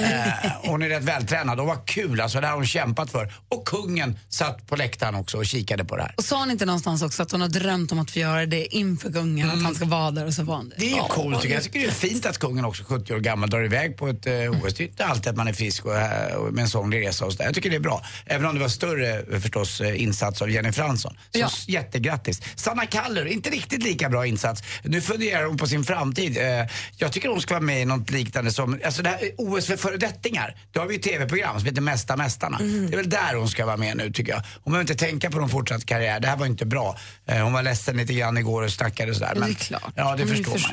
hon 0.64 0.82
är 0.82 0.90
rätt 0.90 1.04
vältränad 1.04 1.60
och 1.60 1.66
vad 1.68 1.86
kul 1.86 2.22
alltså, 2.22 2.42
det 2.42 2.48
har 2.48 2.56
hon 2.56 2.66
kämpat 2.66 3.12
för. 3.12 3.34
Och 3.50 3.66
kungen 3.68 4.20
satt 4.30 4.68
på 4.68 4.76
läktaren 4.76 5.16
också 5.16 5.38
och 5.38 5.46
kikade 5.46 5.86
på 5.86 5.96
det 5.96 6.02
här. 6.02 6.14
Och 6.18 6.24
sa 6.26 6.40
hon 6.40 6.52
inte 6.52 6.66
någonstans 6.66 7.02
också 7.02 7.24
att 7.24 7.32
hon 7.32 7.42
har 7.42 7.48
drömt 7.48 7.92
om 7.92 8.00
att 8.00 8.12
få 8.12 8.20
göra 8.20 8.46
det 8.46 8.76
inför 8.76 9.12
kungen, 9.12 9.50
att 9.52 9.64
han 9.64 9.76
ska 9.76 9.86
vara 9.86 10.12
där 10.12 10.26
och 10.26 10.34
så 10.34 10.44
var 10.44 10.56
han 10.56 10.74
Det 10.78 10.86
är 10.92 10.96
ju 10.96 11.02
coolt 11.10 11.42
tycker 11.42 11.54
jag. 11.54 11.58
Jag 11.58 11.64
tycker 11.64 11.80
det 11.80 11.86
är 11.86 11.92
fint 11.92 12.26
att 12.26 12.38
kungen 12.38 12.66
också 12.66 12.84
70 12.84 13.14
år 13.14 13.20
gammal 13.20 13.50
drar 13.50 13.64
iväg 13.66 13.98
på 13.98 14.08
ett 14.08 14.26
eh, 14.26 14.34
OS. 14.34 14.74
Det 14.74 14.84
är 14.84 14.88
inte 14.88 15.06
alltid 15.06 15.28
att 15.30 15.36
man 15.38 15.48
är 15.48 15.54
frisk 15.54 15.86
och, 15.86 15.96
eh, 15.98 16.36
och 16.36 16.54
med 16.54 16.62
en 16.62 16.70
sån 16.70 16.92
resa 16.94 17.26
och 17.26 17.32
så 17.32 17.38
där. 17.38 17.46
Jag 17.46 17.54
tycker 17.56 17.70
det 17.70 17.76
är 17.76 17.80
bra. 17.80 18.02
Även 18.26 18.46
om 18.46 18.56
det 18.56 18.62
var 18.62 18.68
större 18.70 19.20
eh, 19.20 19.40
förstås 19.40 19.82
eh, 19.82 20.02
insats 20.04 20.42
av 20.42 20.50
Jenny 20.52 20.72
Fransson. 20.72 21.14
Så 21.34 21.40
Ja. 21.40 21.50
jättegrattis. 21.68 22.42
Sanna 22.56 22.86
Kallur, 22.86 23.26
inte 23.26 23.50
riktigt 23.50 23.84
lika 23.84 24.10
bra 24.10 24.26
insats. 24.26 24.39
Nu 24.84 25.02
funderar 25.02 25.46
hon 25.46 25.58
på 25.58 25.68
sin 25.68 25.84
framtid. 25.84 26.38
Eh, 26.38 26.66
Jag 26.98 27.12
tycker 27.12 27.30
hon 27.30 27.42
ska 27.42 27.54
vara 27.54 27.64
med 27.64 27.82
i 27.82 27.86
något 27.86 28.10
liknande 28.12 28.52
som, 28.52 28.80
alltså 28.86 29.02
det 29.02 29.10
här 29.10 29.18
är 29.26 29.32
OS 29.38 29.66
för 29.68 29.78
föredettingar. 29.78 30.56
Då 30.72 30.80
har 30.80 30.88
vi 30.88 30.94
ju 30.94 31.00
tv-program 31.02 31.60
som 31.60 31.66
heter 31.66 31.82
Mästa 31.82 32.16
Mästarna. 32.18 32.58
Det 32.58 32.94
är 32.94 32.98
väl 32.98 33.10
där 33.10 33.36
hon 33.36 33.50
ska 33.50 33.66
vara 33.66 33.78
med 33.78 33.98
nu 33.98 34.12
tycker 34.12 34.32
jag. 34.32 34.42
Hon 34.64 34.72
behöver 34.74 34.92
inte 34.92 35.06
tänka 35.06 35.32
på 35.32 35.40
någon 35.40 35.50
fortsatt 35.50 35.86
karriär. 35.86 36.20
Det 36.20 36.28
här 36.28 36.38
var 36.38 36.46
inte 36.46 36.66
bra. 36.66 36.98
Eh, 37.28 37.38
Hon 37.44 37.54
var 37.54 37.64
ledsen 37.64 37.98
lite 37.98 38.14
grann 38.14 38.38
igår 38.38 38.64
och 38.64 38.72
snackade 38.72 39.12
och 39.12 39.18
sådär. 39.18 39.32
Ja, 39.36 39.40
det 39.40 39.46
är 39.46 39.48
men- 39.48 39.56
klart. 39.56 39.94
Ja, 39.96 40.16
det 40.16 40.24
Hon 40.24 40.32
förstår 40.36 40.72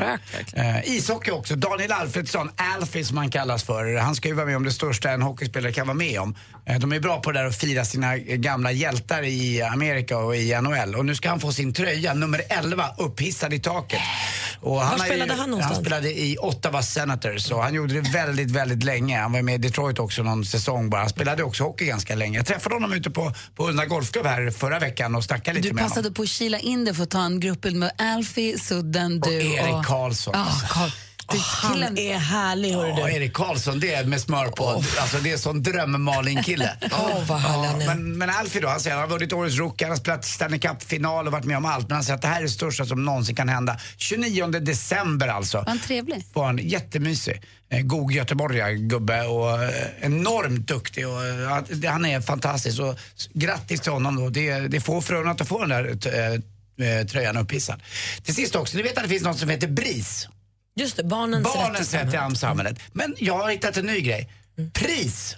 man. 0.55 0.77
Eh, 0.77 0.91
ishockey 0.97 1.31
också. 1.31 1.57
Daniel 1.57 1.93
Alfredsson, 1.93 2.51
Alfie 2.57 3.05
som 3.05 3.17
han 3.17 3.31
kallas 3.31 3.65
för. 3.65 3.97
Han 3.97 4.15
ska 4.15 4.29
ju 4.29 4.35
vara 4.35 4.47
med 4.47 4.57
om 4.57 4.65
det 4.65 4.73
största 4.73 5.11
en 5.11 5.23
hockeyspelare 5.23 5.73
kan 5.73 5.87
vara 5.87 5.95
med 5.97 6.21
om. 6.21 6.35
Eh, 6.67 6.79
de 6.79 6.93
är 6.93 7.01
bra 7.01 7.21
på 7.21 7.33
det 7.33 7.39
där 7.39 7.47
att 7.47 7.57
fira 7.61 7.85
sina 7.85 8.17
gamla 8.19 8.73
hjältar 8.73 9.23
i 9.23 9.63
Amerika 9.63 10.19
och 10.19 10.37
i 10.37 10.55
NHL. 10.61 10.95
Och 10.95 11.07
nu 11.07 11.15
ska 11.15 11.29
han 11.29 11.41
få 11.41 11.53
sin 11.53 11.73
tröja, 11.75 12.15
nummer 12.15 12.43
11, 12.49 12.91
upphissad 12.99 13.46
i 13.55 13.59
taket. 13.61 14.01
Och 14.61 14.75
Var 14.75 14.85
har 14.85 14.99
ju- 14.99 15.05
spelade 15.05 15.35
han 15.35 15.51
någonstans? 15.51 15.77
Han 15.77 15.85
spelade 15.85 16.11
i 16.21 16.37
Ottawa 16.41 16.83
Senators 16.83 17.51
och 17.51 17.63
han 17.63 17.75
gjorde 17.75 17.95
det 18.01 18.11
väldigt, 18.11 18.51
väldigt 18.51 18.83
länge. 18.85 19.19
Han 19.21 19.33
var 19.33 19.43
med 19.43 19.55
i 19.55 19.59
Detroit 19.59 19.99
också 19.99 20.23
någon 20.23 20.45
säsong 20.45 20.91
bara. 20.91 21.01
Han 21.01 21.11
spelade 21.11 21.43
också 21.43 21.65
hockey 21.65 21.85
ganska 21.87 22.15
länge. 22.15 22.39
Jag 22.39 22.47
träffade 22.47 22.75
honom 22.75 22.93
ute 22.93 23.11
på, 23.11 23.33
på 23.57 23.69
Ulla 23.69 23.85
Golfklubb 23.87 24.27
här 24.27 24.51
förra 24.51 24.79
veckan 24.79 25.15
och 25.15 25.25
snackade 25.25 25.57
lite 25.57 25.69
Du 25.69 25.75
med 25.75 25.83
honom. 25.85 25.91
passade 25.95 26.11
på 26.15 26.23
att 26.23 26.29
kila 26.29 26.59
in 26.59 26.85
det 26.85 26.95
för 26.95 27.03
att 27.03 27.11
ta 27.11 27.21
en 27.25 27.41
gruppbild 27.41 27.77
med 27.77 27.93
Alfie, 27.99 28.59
Sudden, 28.59 29.21
du 29.21 29.33
Erik 29.35 29.87
Karlsson. 29.87 30.35
Ja, 30.37 30.47
Karl. 30.71 30.91
Du, 31.33 31.39
Han 31.39 31.83
är 31.99 32.19
härlig, 32.19 32.73
hörru 32.73 32.89
Ja, 32.89 33.07
du. 33.07 33.13
Erik 33.13 33.33
Karlsson, 33.33 33.81
det 33.81 33.95
är 33.95 34.05
med 34.05 34.21
smör 34.21 34.47
på. 34.49 34.83
Alltså 35.01 35.19
det 35.19 35.33
är 35.33 35.37
sån 35.37 35.63
drömmalingkille. 35.63 36.71
Åh, 36.93 37.25
vad 37.29 37.39
härlig 37.39 37.69
han 37.69 37.81
är. 37.83 37.87
men, 37.87 38.19
men 38.19 38.31
Alfie 38.31 38.61
då, 38.61 38.69
han 38.69 38.81
säger 38.81 38.97
han 38.97 39.11
har 39.11 39.19
vunnit 39.19 39.33
Årets 39.33 39.57
Rookie, 39.57 39.87
han 39.87 39.91
har 39.93 39.97
spelat 39.99 40.25
Stanley 40.25 40.59
Cup-final 40.61 41.27
och 41.27 41.33
varit 41.33 41.45
med 41.45 41.57
om 41.57 41.65
allt. 41.65 41.89
Men 41.89 41.95
han 41.95 42.05
säger 42.05 42.15
att 42.17 42.23
det 42.23 42.29
här 42.29 42.39
är 42.39 42.43
det 42.43 42.49
största 42.49 42.85
som 42.87 43.05
någonsin 43.05 43.37
kan 43.37 43.49
hända. 43.49 43.79
29 43.97 44.47
december 44.47 45.29
alltså. 45.29 45.59
Var 45.59 45.65
han 45.67 45.79
trevlig? 45.79 46.25
Var 46.33 46.47
han 46.47 46.59
jättemysig. 46.59 47.43
Eh, 47.71 47.81
God 47.81 48.13
göteborgare 48.13 48.75
gubbe 48.75 49.23
och 49.27 49.63
eh, 49.65 49.71
enormt 50.01 50.69
duktig. 50.69 51.09
Och, 51.09 51.27
eh, 51.27 51.53
att- 51.53 51.85
han 51.85 52.05
är 52.07 52.21
fantastisk. 52.21 52.81
Och, 52.81 52.99
grattis 53.33 53.81
till 53.81 53.93
honom 53.93 54.17
då. 54.17 54.29
Det, 54.29 54.59
det 54.69 54.77
är 54.77 54.81
få 54.81 55.01
förunnat 55.03 55.41
att 55.41 55.49
få 55.49 55.65
den 55.65 55.69
där 55.69 57.05
tröjan 57.05 57.37
upphissad. 57.37 57.83
Till 58.23 58.35
sist 58.35 58.55
också, 58.57 58.77
ni 58.77 58.83
vet 58.83 58.97
att 58.97 59.03
det 59.03 59.09
finns 59.09 59.23
något 59.23 59.39
som 59.39 59.49
heter 59.49 59.69
BRIS. 59.69 60.29
Just 60.77 60.97
det, 60.97 61.05
barnens, 61.05 61.45
Barnens 61.45 61.95
rätt 61.95 62.33
i 62.33 62.37
samhället. 62.37 62.79
Men 62.93 63.15
jag 63.19 63.39
har 63.39 63.51
hittat 63.51 63.77
en 63.77 63.87
ny 63.87 64.01
grej. 64.01 64.31
Pris. 64.73 65.37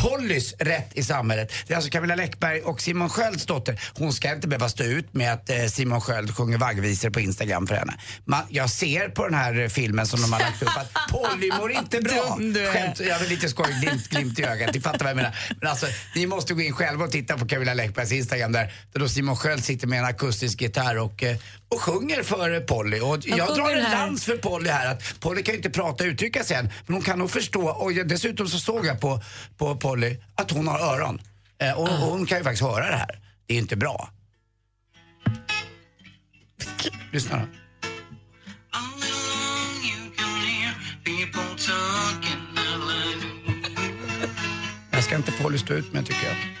Pollys 0.00 0.54
rätt 0.58 0.90
i 0.94 1.02
samhället. 1.02 1.52
Det 1.66 1.72
är 1.72 1.76
alltså 1.76 1.90
Camilla 1.90 2.14
Läckberg 2.14 2.60
och 2.60 2.80
Simon 2.80 3.08
Skölds 3.08 3.46
dotter. 3.46 3.80
Hon 3.94 4.12
ska 4.12 4.32
inte 4.32 4.48
behöva 4.48 4.68
stå 4.68 4.84
ut 4.84 5.14
med 5.14 5.32
att 5.32 5.50
eh, 5.50 5.66
Simon 5.66 6.00
Sköld 6.00 6.36
sjunger 6.36 6.58
vaggvisor 6.58 7.10
på 7.10 7.20
Instagram 7.20 7.66
för 7.66 7.74
henne. 7.74 7.94
Man, 8.24 8.42
jag 8.48 8.70
ser 8.70 9.08
på 9.08 9.24
den 9.24 9.34
här 9.34 9.60
eh, 9.60 9.68
filmen 9.68 10.06
som 10.06 10.22
de 10.22 10.32
har 10.32 10.40
lagt 10.40 10.62
upp 10.62 10.76
att 10.76 10.92
Polly 11.10 11.50
mår 11.58 11.72
inte 11.72 12.00
bra. 12.00 12.38
Skämt, 12.72 13.00
jag 13.00 13.18
vill 13.18 13.28
lite 13.28 13.48
skoj, 13.48 13.76
glimt, 13.82 14.08
glimt 14.08 14.38
i 14.38 14.44
ögat. 14.44 14.74
Ni 14.74 14.80
fattar 14.80 14.98
vad 14.98 15.10
jag 15.10 15.16
menar. 15.16 15.36
Men 15.60 15.70
alltså, 15.70 15.86
ni 16.14 16.26
måste 16.26 16.54
gå 16.54 16.60
in 16.60 16.72
själva 16.72 17.04
och 17.04 17.10
titta 17.10 17.38
på 17.38 17.46
Camilla 17.46 17.74
Läckbergs 17.74 18.12
Instagram 18.12 18.52
där, 18.52 18.72
där 18.92 19.00
då 19.00 19.08
Simon 19.08 19.36
Sköld 19.36 19.64
sitter 19.64 19.86
med 19.86 19.98
en 19.98 20.04
akustisk 20.04 20.60
gitarr 20.60 20.98
och, 20.98 21.22
eh, 21.22 21.36
och 21.70 21.80
sjunger 21.80 22.22
för 22.22 22.60
Polly. 22.60 23.00
Och 23.00 23.18
jag 23.26 23.56
drar 23.56 23.70
en 23.70 23.84
här. 23.84 24.06
lans 24.06 24.24
för 24.24 24.36
Polly 24.36 24.70
här 24.70 24.92
att 24.92 25.20
Polly 25.20 25.42
kan 25.42 25.52
ju 25.52 25.56
inte 25.56 25.70
prata 25.70 26.04
och 26.04 26.08
uttrycka 26.08 26.44
sig 26.44 26.56
än, 26.56 26.70
men 26.86 26.94
hon 26.94 27.02
kan 27.02 27.18
nog 27.18 27.30
förstå 27.30 27.68
och 27.68 27.92
dessutom 27.92 28.48
så 28.48 28.58
såg 28.58 28.86
jag 28.86 29.00
på, 29.00 29.22
på 29.58 29.76
Polly 29.76 30.16
att 30.34 30.50
hon 30.50 30.68
har 30.68 30.78
öron. 30.78 31.20
Eh, 31.58 31.72
och, 31.72 31.82
och 31.82 31.88
hon 31.88 32.26
kan 32.26 32.38
ju 32.38 32.44
faktiskt 32.44 32.62
höra 32.62 32.90
det 32.90 32.96
här. 32.96 33.18
Det 33.46 33.54
är 33.54 33.58
inte 33.58 33.76
bra. 33.76 34.10
Lyssna 37.12 37.36
då. 37.38 37.46
Jag 44.90 45.04
ska 45.04 45.16
inte 45.16 45.32
Polly 45.32 45.58
stå 45.58 45.74
ut 45.74 45.92
med 45.92 46.06
tycker 46.06 46.26
jag. 46.26 46.59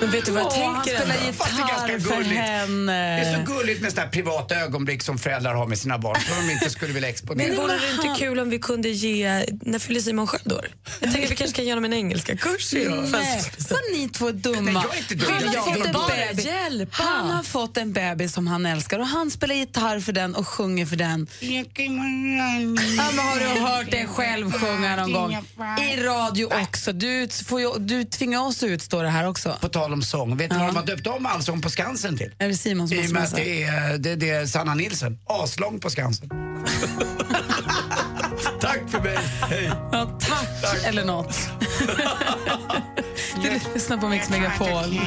Men 0.00 0.10
vet 0.10 0.24
du 0.26 0.32
vad 0.32 0.42
jag 0.42 0.52
Åh, 0.52 0.64
han 0.74 0.84
tänker 0.84 1.00
spelar 1.00 1.14
är 1.14 1.68
ganska 1.68 1.92
gitarr 1.92 1.98
för 2.00 2.16
gulligt. 2.16 2.40
henne. 2.40 3.16
Det 3.16 3.22
är 3.28 3.34
så 3.46 3.52
gulligt 3.52 3.82
med 3.82 3.90
sådana 3.92 4.10
privata 4.10 4.54
ögonblick 4.56 5.02
som 5.02 5.18
föräldrar 5.18 5.54
har 5.54 5.66
med 5.66 5.78
sina 5.78 5.98
barn 5.98 6.20
som 6.20 6.46
de 6.46 6.52
inte 6.52 6.70
skulle 6.70 6.92
vilja 6.92 7.08
exponera. 7.08 7.48
Men 7.48 7.56
vore 7.56 7.72
det 7.72 7.80
han- 7.96 8.06
inte 8.06 8.20
kul 8.20 8.40
om 8.40 8.50
vi 8.50 8.58
kunde 8.58 8.88
ge, 8.88 9.46
när 9.62 9.78
fyller 9.78 10.00
Simon 10.00 10.26
Sköld 10.26 10.52
år? 10.52 10.68
Jag 11.00 11.12
tänker 11.12 11.24
att 11.26 11.30
vi 11.30 11.36
kanske 11.36 11.56
kan 11.56 11.64
ge 11.64 11.70
honom 11.70 11.84
en 11.84 11.92
engelska 11.92 12.36
kurs. 12.36 12.72
Nej, 12.72 12.86
Fast- 13.12 13.70
vad 13.70 13.80
ni 13.92 14.08
två 14.08 14.28
är 14.28 14.32
dumma. 14.32 14.60
Nej, 14.60 14.74
jag 14.74 14.94
är 14.96 14.98
inte 14.98 15.14
dum. 15.14 15.32
Han, 15.32 15.42
har 15.48 15.54
Jag 15.54 15.64
fått 15.64 15.86
en 15.86 15.92
bebis. 16.28 16.44
hjälpa. 16.46 17.02
han 17.02 17.30
har 17.30 17.42
fått 17.42 17.76
en 17.76 17.92
bebis 17.92 18.32
som 18.32 18.46
han 18.46 18.66
älskar 18.66 18.98
och 18.98 19.06
han 19.06 19.30
spelar 19.30 19.54
gitarr 19.54 20.00
för 20.00 20.12
den 20.12 20.34
och 20.34 20.48
sjunger 20.48 20.86
för 20.86 20.96
den. 20.96 21.26
Ja, 21.40 21.48
men 23.12 23.18
har 23.18 23.38
du 23.54 23.60
hört 23.60 23.90
dig 23.90 24.06
själv 24.06 24.52
sjunga 24.52 24.96
någon 24.96 25.12
gång? 25.12 25.32
I 25.82 25.96
radio 26.02 26.62
också. 26.62 26.92
Du, 26.92 27.28
får 27.46 27.60
ju, 27.60 27.72
du 27.78 28.04
tvingar 28.04 28.40
oss 28.40 28.62
att 28.62 28.68
utstå 28.68 29.02
det 29.02 29.08
här 29.08 29.26
också. 29.28 29.56
På 29.60 29.68
tal 29.86 29.92
om 29.92 30.02
sång, 30.02 30.36
vet 30.36 30.50
du 30.50 30.56
vad 30.56 30.66
de 30.66 30.76
har 30.76 30.86
döpt 30.86 31.06
om 31.06 31.26
Allsång 31.26 31.60
på 31.60 31.70
Skansen 31.70 32.16
till? 32.16 32.34
Är 32.38 32.48
det 32.48 32.54
Simon 32.54 32.88
som 32.88 32.98
I 32.98 33.06
och 33.06 33.10
med 33.10 33.22
att 33.22 33.36
det 33.36 33.62
är, 33.62 33.98
det, 33.98 34.16
det 34.16 34.30
är 34.30 34.46
Sanna 34.46 34.74
Nilsson. 34.74 35.18
Aslång 35.26 35.80
på 35.80 35.90
Skansen. 35.90 36.28
Tack 38.60 38.80
för 38.88 39.00
mig. 39.00 39.18
Hej. 39.50 39.70
Ja, 39.92 40.18
tack, 40.20 40.84
eller 40.84 41.04
något. 41.04 41.50
du 43.42 43.60
lyssnar 43.74 43.98
på 43.98 44.08
Mix 44.08 44.30
Megapol. 44.30 45.00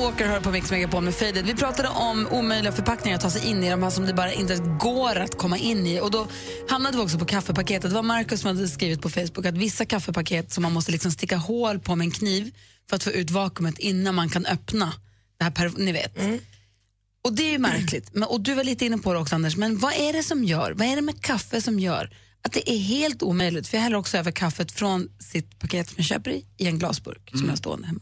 Walker 0.00 0.26
hör 0.26 0.40
på 0.40 0.50
Mix 0.50 0.70
Megapol 0.70 1.04
med 1.04 1.14
Faded. 1.14 1.46
Vi 1.46 1.54
pratade 1.54 1.88
om 1.88 2.28
omöjliga 2.30 2.72
förpackningar 2.72 3.16
att 3.16 3.22
ta 3.22 3.30
sig 3.30 3.46
in 3.50 3.64
i, 3.64 3.70
de 3.70 3.82
här 3.82 3.90
som 3.90 4.06
det 4.06 4.14
bara 4.14 4.32
inte 4.32 4.56
går 4.80 5.16
att 5.16 5.38
komma 5.38 5.58
in 5.58 5.86
i. 5.86 6.00
Och 6.00 6.10
då 6.10 6.26
hamnade 6.68 6.96
vi 6.96 7.02
också 7.02 7.18
på 7.18 7.24
kaffepaketet. 7.24 7.90
Det 7.90 7.94
var 7.94 8.02
Markus 8.02 8.40
som 8.40 8.56
hade 8.56 8.68
skrivit 8.68 9.02
på 9.02 9.10
Facebook 9.10 9.46
att 9.46 9.54
vissa 9.54 9.84
kaffepaket 9.84 10.52
som 10.52 10.62
man 10.62 10.72
måste 10.72 10.92
liksom 10.92 11.10
sticka 11.10 11.36
hål 11.36 11.78
på 11.78 11.96
med 11.96 12.04
en 12.04 12.10
kniv 12.10 12.54
för 12.88 12.96
att 12.96 13.02
få 13.02 13.10
ut 13.10 13.30
vakuumet 13.30 13.78
innan 13.78 14.14
man 14.14 14.28
kan 14.28 14.46
öppna. 14.46 14.92
Det 15.38 15.44
här 15.44 15.50
per, 15.50 15.72
ni 15.76 15.92
vet. 15.92 16.18
Och 17.24 17.32
det 17.32 17.42
är 17.42 17.50
ju 17.50 17.58
märkligt. 17.58 18.14
Men, 18.14 18.28
och 18.28 18.40
du 18.40 18.54
var 18.54 18.64
lite 18.64 18.86
inne 18.86 18.98
på 18.98 19.12
det 19.12 19.18
också 19.18 19.34
Anders, 19.34 19.56
men 19.56 19.78
vad 19.78 19.92
är 19.92 20.12
det 20.12 20.22
som 20.22 20.44
gör, 20.44 20.72
vad 20.72 20.86
är 20.86 20.96
det 20.96 21.02
med 21.02 21.22
kaffe 21.22 21.60
som 21.60 21.80
gör 21.80 22.10
att 22.42 22.52
det 22.52 22.70
är 22.70 22.78
helt 22.78 23.22
omöjligt, 23.22 23.68
för 23.68 23.76
jag 23.76 23.82
häller 23.82 23.96
också 23.96 24.18
över 24.18 24.30
kaffet 24.30 24.72
från 24.72 25.08
sitt 25.18 25.58
paket 25.58 25.88
som 25.88 25.94
jag 25.96 26.06
köper 26.06 26.30
i, 26.30 26.44
i 26.56 26.66
en 26.66 26.78
glasburk 26.78 27.30
som 27.30 27.40
jag 27.40 27.48
har 27.48 27.56
stående 27.56 27.86
hemma. 27.86 28.00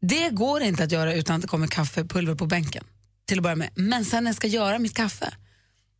Det 0.00 0.30
går 0.30 0.62
inte 0.62 0.84
att 0.84 0.92
göra 0.92 1.14
utan 1.14 1.36
att 1.36 1.42
det 1.42 1.48
kommer 1.48 1.66
kaffepulver 1.66 2.34
på 2.34 2.46
bänken, 2.46 2.84
till 3.26 3.38
att 3.38 3.42
börja 3.42 3.56
med. 3.56 3.70
Men 3.74 4.04
sen 4.04 4.24
när 4.24 4.28
jag 4.30 4.36
ska 4.36 4.46
göra 4.46 4.78
mitt 4.78 4.94
kaffe, 4.94 5.34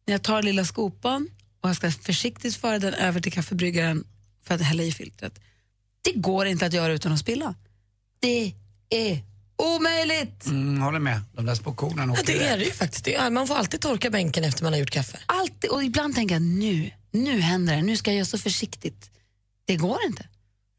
när 0.06 0.14
jag 0.14 0.22
tar 0.22 0.42
lilla 0.42 0.64
skopan 0.64 1.28
och 1.60 1.68
jag 1.68 1.76
ska 1.76 1.90
försiktigt 1.90 2.56
föra 2.56 2.78
den 2.78 2.94
över 2.94 3.20
till 3.20 3.32
kaffebryggaren 3.32 4.04
för 4.44 4.54
att 4.54 4.60
hälla 4.62 4.82
i 4.82 4.92
filtret. 4.92 5.38
Det 6.02 6.12
går 6.12 6.46
inte 6.46 6.66
att 6.66 6.72
göra 6.72 6.92
utan 6.92 7.12
att 7.12 7.18
spilla. 7.20 7.54
Det 8.20 8.54
är 8.90 9.22
omöjligt! 9.56 10.46
Mm, 10.46 10.80
håller 10.82 10.98
med. 10.98 11.20
De 11.32 11.46
där 11.46 11.54
små 11.54 11.74
kornen 11.74 12.08
Ja, 12.08 12.12
åker 12.12 12.24
det 12.26 12.32
iväg. 12.32 12.48
är 12.48 12.58
det 12.58 12.64
ju 12.64 12.70
faktiskt. 12.72 13.04
Det 13.04 13.14
är, 13.14 13.30
man 13.30 13.46
får 13.46 13.54
alltid 13.54 13.80
torka 13.80 14.10
bänken 14.10 14.44
efter 14.44 14.62
man 14.64 14.72
har 14.72 14.80
gjort 14.80 14.90
kaffe. 14.90 15.18
Alltid, 15.26 15.70
och 15.70 15.84
ibland 15.84 16.14
tänker 16.14 16.34
jag 16.34 16.42
nu, 16.42 16.90
nu 17.10 17.40
händer 17.40 17.76
det, 17.76 17.82
nu 17.82 17.96
ska 17.96 18.10
jag 18.10 18.16
göra 18.16 18.24
så 18.26 18.38
försiktigt. 18.38 19.10
Det 19.64 19.76
går 19.76 19.98
inte. 20.06 20.28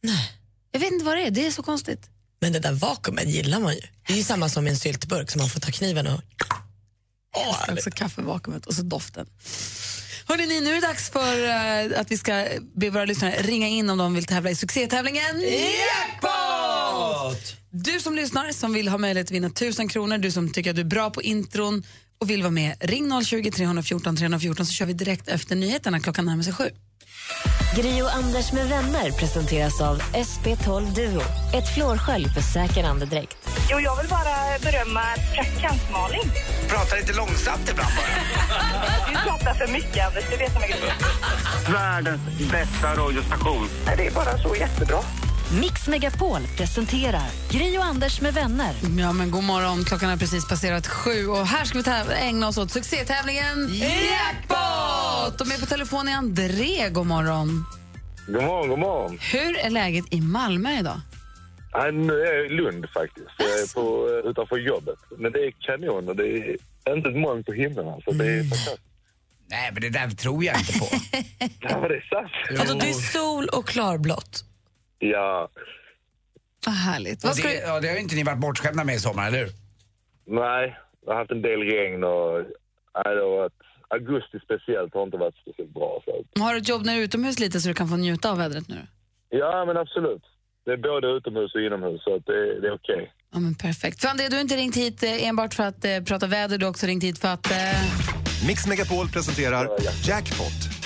Nej. 0.04 0.32
Jag 0.72 0.80
vet 0.80 0.92
inte 0.92 1.06
vad 1.06 1.18
det 1.18 1.24
är, 1.28 1.32
det 1.32 1.48
är 1.48 1.52
så 1.52 1.64
konstigt. 1.64 2.10
Men 2.40 2.54
det 2.54 2.60
där 2.60 2.74
vakuumet 2.74 3.30
gillar 3.30 3.60
man 3.60 3.74
ju. 3.74 3.82
Det 4.08 4.14
är 4.14 4.18
ju 4.18 4.24
samma 4.24 4.50
som 4.50 4.68
i 4.68 4.70
en 4.70 4.78
syltburk 4.78 5.32
som 5.32 5.40
man 5.40 5.50
får 5.50 5.60
ta 5.60 5.72
kniven 5.72 6.08
och... 6.08 6.22
Åh, 7.36 7.70
alltså 7.70 7.92
kaffevakuumet 7.92 8.66
och 8.66 8.74
så 8.74 8.82
doften. 8.82 9.28
Hörrni, 10.26 10.46
ni, 10.46 10.62
nu 10.62 10.70
är 10.70 10.82
det 10.82 10.88
dags 10.88 11.10
för 11.10 11.44
eh, 11.44 12.00
att 12.00 12.12
vi 12.12 12.18
ska 12.18 12.48
be 12.76 12.90
våra 12.90 13.06
lyssnare 13.06 13.42
ringa 13.42 13.68
in 13.68 13.90
om 13.90 13.98
de 13.98 14.14
vill 14.14 14.26
tävla 14.26 14.50
i 14.50 14.56
succétävlingen 14.56 15.42
Jackpot! 15.42 17.56
Du 17.70 18.00
som 18.00 18.16
lyssnar 18.16 18.52
som 18.52 18.74
vill 18.74 18.88
ha 18.88 18.98
möjlighet 18.98 19.28
att 19.28 19.32
vinna 19.32 19.48
1000 19.48 19.88
kronor, 19.88 20.18
du 20.18 20.32
som 20.32 20.54
tycker 20.54 20.70
att 20.70 20.76
du 20.76 20.82
är 20.82 20.86
bra 20.86 21.10
på 21.10 21.22
intron 21.22 21.84
och 22.20 22.30
vill 22.30 22.42
vara 22.42 22.52
med, 22.52 22.76
ring 22.80 23.26
020 23.26 23.52
314 23.52 24.16
314 24.16 24.66
så 24.66 24.74
kör 24.74 24.86
vi 24.86 24.94
direkt 24.94 25.28
efter 25.28 25.56
nyheterna 25.56 26.00
klockan 26.00 26.26
närmar 26.26 26.44
sig 26.44 26.54
sju. 26.54 26.70
Gri 27.76 28.02
och 28.02 28.14
Anders 28.16 28.52
med 28.52 28.70
vänner 28.70 29.12
presenteras 29.12 29.82
av 29.82 30.02
SP12 30.02 30.96
Duo. 30.96 31.22
Ett 31.54 31.70
flårskölj 31.74 32.30
för 32.30 32.42
säker 32.42 32.84
andedräkt. 32.84 33.38
Jo, 33.72 33.80
jag 33.80 33.96
vill 33.98 34.08
bara 34.10 34.60
berömma 34.72 35.02
praktikant 35.36 35.82
Malin. 35.92 36.32
Prata 36.70 36.96
lite 36.96 37.14
långsamt 37.14 37.70
ibland 37.72 37.92
bara. 37.96 38.06
Du 39.10 39.30
pratar 39.30 39.54
för 39.54 39.68
mycket, 39.74 40.08
Anders. 40.08 40.24
Du 40.32 40.38
vet 40.38 40.54
som 40.54 40.62
jag 40.62 41.74
Världens 41.74 42.22
bästa 42.52 42.96
radiostation. 42.96 43.70
Det 43.98 44.08
är 44.08 44.12
bara 44.12 44.38
så 44.38 44.56
jättebra. 44.56 45.00
Mix 45.54 45.88
Megapol 45.88 46.42
presenterar 46.58 47.30
Gri 47.52 47.78
och 47.78 47.84
Anders 47.84 48.22
med 48.22 48.34
vänner. 48.34 48.74
Ja, 49.00 49.14
men 49.14 49.32
god 49.32 49.44
morgon, 49.44 49.84
klockan 49.84 50.10
har 50.10 50.18
precis 50.18 50.48
passerat 50.48 50.88
sju 50.88 51.28
och 51.28 51.48
här 51.48 51.66
ska 51.66 51.80
vi 51.80 52.14
ägna 52.14 52.48
oss 52.48 52.58
åt 52.58 52.72
succétävlingen 52.72 53.70
Jackpot! 53.74 55.42
Och 55.42 55.48
med 55.48 55.60
på 55.60 55.66
telefon 55.66 56.08
är 56.08 56.14
André, 56.14 56.90
god 56.90 57.06
morgon. 57.06 57.66
God 58.28 58.44
morgon, 58.44 58.70
god 58.70 58.80
morgon. 58.80 59.18
Hur 59.22 59.58
är 59.58 59.70
läget 59.70 60.06
i 60.14 60.22
Malmö 60.22 60.80
idag? 60.80 61.02
Nej, 61.74 61.92
nu 61.92 62.14
är 62.22 62.34
jag 62.34 62.46
i 62.46 62.50
Lund 62.50 62.86
faktiskt. 62.94 63.28
Jag 63.38 63.48
är 63.48 63.74
på, 63.74 64.10
utanför 64.30 64.58
jobbet. 64.58 65.00
Men 65.18 65.32
det 65.32 65.40
är 65.40 65.52
kanon 65.60 66.10
och 66.10 66.16
det 66.16 66.28
är 66.86 66.96
inte 66.96 67.10
ett 67.10 67.18
moln 67.18 67.44
på 67.44 67.54
himlen. 67.54 67.88
Alltså. 67.88 68.12
Det 68.12 68.26
är 68.26 68.44
fantastiskt. 68.44 68.82
Nej, 69.48 69.70
men 69.74 69.82
det 69.82 69.90
där 69.90 70.10
tror 70.10 70.44
jag 70.44 70.60
inte 70.60 70.80
på. 70.80 70.86
Ja, 71.60 71.80
men 71.80 71.90
det 71.90 71.96
är 71.96 72.10
sant. 72.10 72.60
Alltså, 72.60 72.76
det 72.76 72.90
är 72.90 72.94
sol 72.94 73.48
och 73.48 73.68
klarblått. 73.68 74.46
Ja. 75.00 75.50
Vad 76.66 76.76
härligt. 76.76 77.24
Och 77.24 77.32
det, 77.44 77.54
ja, 77.54 77.80
det 77.80 77.88
har 77.88 77.96
ju 77.96 78.02
inte 78.02 78.16
ni 78.16 78.24
varit 78.24 78.40
bortskämda 78.40 78.84
med 78.84 78.96
i 78.96 79.00
sommar, 79.00 79.28
eller 79.28 79.40
hur? 79.40 79.50
Nej, 80.26 80.78
jag 81.06 81.12
har 81.12 81.20
haft 81.20 81.32
en 81.32 81.42
del 81.42 81.60
regn 81.60 82.04
och 82.04 82.34
nej, 82.96 83.16
det 83.16 83.22
har 83.22 83.38
varit, 83.38 83.54
augusti 83.88 84.40
speciellt 84.40 84.94
har 84.94 85.04
inte 85.04 85.18
varit 85.18 85.36
speciellt 85.36 85.74
bra. 85.74 86.02
Så. 86.06 86.42
Har 86.44 86.54
du 86.54 86.60
ett 86.60 86.70
jobb 86.70 86.86
när 86.86 86.94
du 86.94 87.00
är 87.00 87.04
utomhus 87.04 87.40
lite 87.40 87.62
så 87.62 87.68
du 87.68 87.74
kan 87.74 87.88
få 87.88 87.96
njuta 87.96 88.32
av 88.32 88.38
vädret 88.38 88.68
nu? 88.68 88.88
Ja, 89.30 89.66
men 89.66 89.78
absolut. 89.78 90.24
Det 90.66 90.72
är 90.72 90.78
både 90.78 91.08
utomhus 91.08 91.56
och 91.56 91.62
inomhus 91.62 92.04
så 92.04 92.16
att 92.16 92.26
det, 92.26 92.62
det 92.62 92.68
är 92.68 92.74
okej. 92.74 93.14
Ja, 93.34 93.40
men 93.40 93.56
perfekt. 93.56 94.02
För 94.02 94.08
André, 94.08 94.28
du 94.28 94.36
har 94.36 94.42
inte 94.42 94.56
ringt 94.56 94.76
hit 94.76 95.04
eh, 95.04 95.28
enbart 95.28 95.54
för 95.54 95.64
att 95.64 95.86
eh, 95.86 96.00
prata 96.08 96.28
väder, 96.28 96.58
du 96.58 96.66
har 96.66 96.70
också 96.70 96.86
ringt 96.86 97.04
hit 97.04 97.20
för 97.20 97.28
att... 97.28 97.52
Eh... 97.52 97.58
Mix 98.48 98.68
Megapol 98.68 99.08
presenterar 99.08 99.70
Jackpot. 100.08 100.79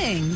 Introtävling! 0.00 0.32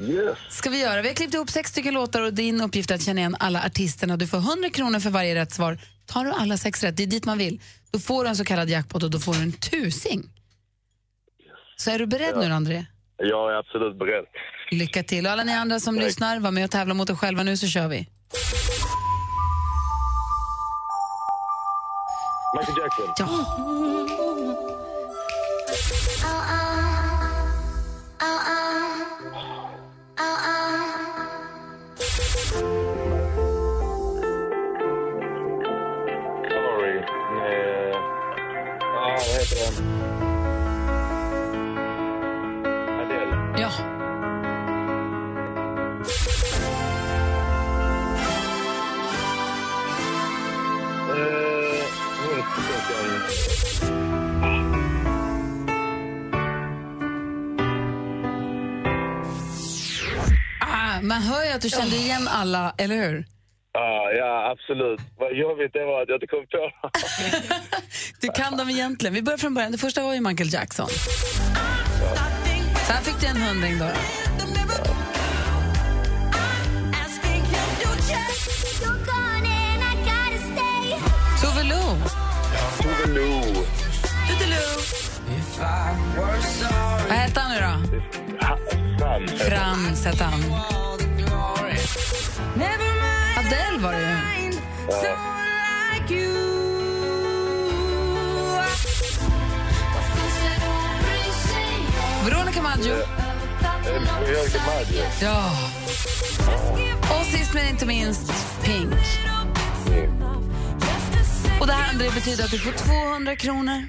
Yes. 0.00 0.38
Ska 0.50 0.70
vi 0.70 0.80
göra. 0.80 1.02
Vi 1.02 1.08
har 1.08 1.14
klippt 1.14 1.34
ihop 1.34 1.50
sex 1.50 1.70
stycken 1.70 1.94
låtar 1.94 2.22
och 2.22 2.34
din 2.34 2.60
uppgift 2.60 2.90
är 2.90 2.94
att 2.94 3.02
känna 3.02 3.20
igen 3.20 3.36
alla 3.40 3.62
artisterna. 3.66 4.16
Du 4.16 4.26
får 4.26 4.38
100 4.38 4.70
kronor 4.70 5.00
för 5.00 5.10
varje 5.10 5.34
rätt 5.34 5.52
svar. 5.52 5.78
Tar 6.06 6.24
du 6.24 6.30
alla 6.32 6.56
sex 6.56 6.82
rätt, 6.82 6.96
det 6.96 7.02
är 7.02 7.06
dit 7.06 7.24
man 7.24 7.38
vill, 7.38 7.60
då 7.90 7.98
får 7.98 8.24
du 8.24 8.30
en 8.30 8.36
så 8.36 8.44
kallad 8.44 8.70
jackpot 8.70 9.02
och 9.02 9.10
då 9.10 9.18
får 9.18 9.34
du 9.34 9.40
en 9.42 9.52
tusing. 9.52 10.30
Så 11.76 11.90
är 11.90 11.98
du 11.98 12.06
beredd 12.06 12.36
nu 12.36 12.44
André? 12.44 12.86
Jag 13.16 13.52
är 13.52 13.56
absolut 13.58 13.98
beredd. 13.98 14.24
Lycka 14.70 15.02
till. 15.02 15.26
Och 15.26 15.32
alla 15.32 15.44
ni 15.44 15.52
andra 15.52 15.80
som 15.80 15.94
Tack. 15.96 16.04
lyssnar, 16.04 16.40
var 16.40 16.50
med 16.50 16.64
och 16.64 16.70
tävla 16.70 16.94
mot 16.94 17.10
er 17.10 17.14
själva 17.14 17.42
nu 17.42 17.56
så 17.56 17.66
kör 17.66 17.88
vi. 17.88 18.08
Michael 22.58 22.78
Jackson. 22.78 23.14
Ja. 23.18 24.23
Du 61.64 61.70
kände 61.70 61.96
igen 61.96 62.28
alla, 62.28 62.74
eller 62.78 62.96
hur? 62.96 63.24
Ja, 63.72 64.10
ja, 64.12 64.50
absolut. 64.52 65.00
Vad 65.18 65.36
jobbigt 65.36 65.72
det 65.72 65.84
var 65.84 66.02
att 66.02 66.08
jag 66.08 66.16
inte 66.16 66.26
kom 66.26 66.46
på. 66.46 66.70
Du 68.20 68.28
kan 68.28 68.56
dem 68.56 68.70
egentligen. 68.70 69.14
Vi 69.14 69.22
börjar 69.22 69.38
från 69.38 69.54
början. 69.54 69.72
Det 69.72 69.78
första 69.78 70.02
var 70.02 70.14
ju 70.14 70.20
Michael 70.20 70.52
Jackson. 70.52 70.88
Så 72.86 72.92
här 72.92 73.02
fick 73.02 73.20
du 73.20 73.26
en 73.26 73.36
hundring 73.36 73.78
då. 73.78 73.88
Tove 81.42 81.62
Lo. 81.62 81.80
Tove 82.82 83.06
Lo. 83.14 83.42
Vad 87.08 87.18
hette 87.18 87.40
han 87.40 87.50
nu 87.52 87.60
då? 87.60 87.98
Frans. 88.98 89.32
Frans 89.42 90.04
hette 90.06 90.24
han. 90.24 90.40
Adele 93.38 93.78
var 93.82 93.92
det 93.92 94.00
ju. 94.00 94.54
Veronica 102.24 102.62
Maggio. 102.62 102.94
Veronica 103.84 104.60
Maggio. 104.66 105.04
Ja. 105.22 105.50
Och 107.20 107.26
sist 107.26 107.54
men 107.54 107.68
inte 107.68 107.86
minst, 107.86 108.32
Pink. 108.64 108.94
Och 111.60 111.66
det 111.66 111.72
här 111.72 111.90
André 111.92 112.10
betyder 112.14 112.44
att 112.44 112.50
du 112.50 112.58
får 112.58 112.72
200 112.72 113.36
kronor. 113.36 113.82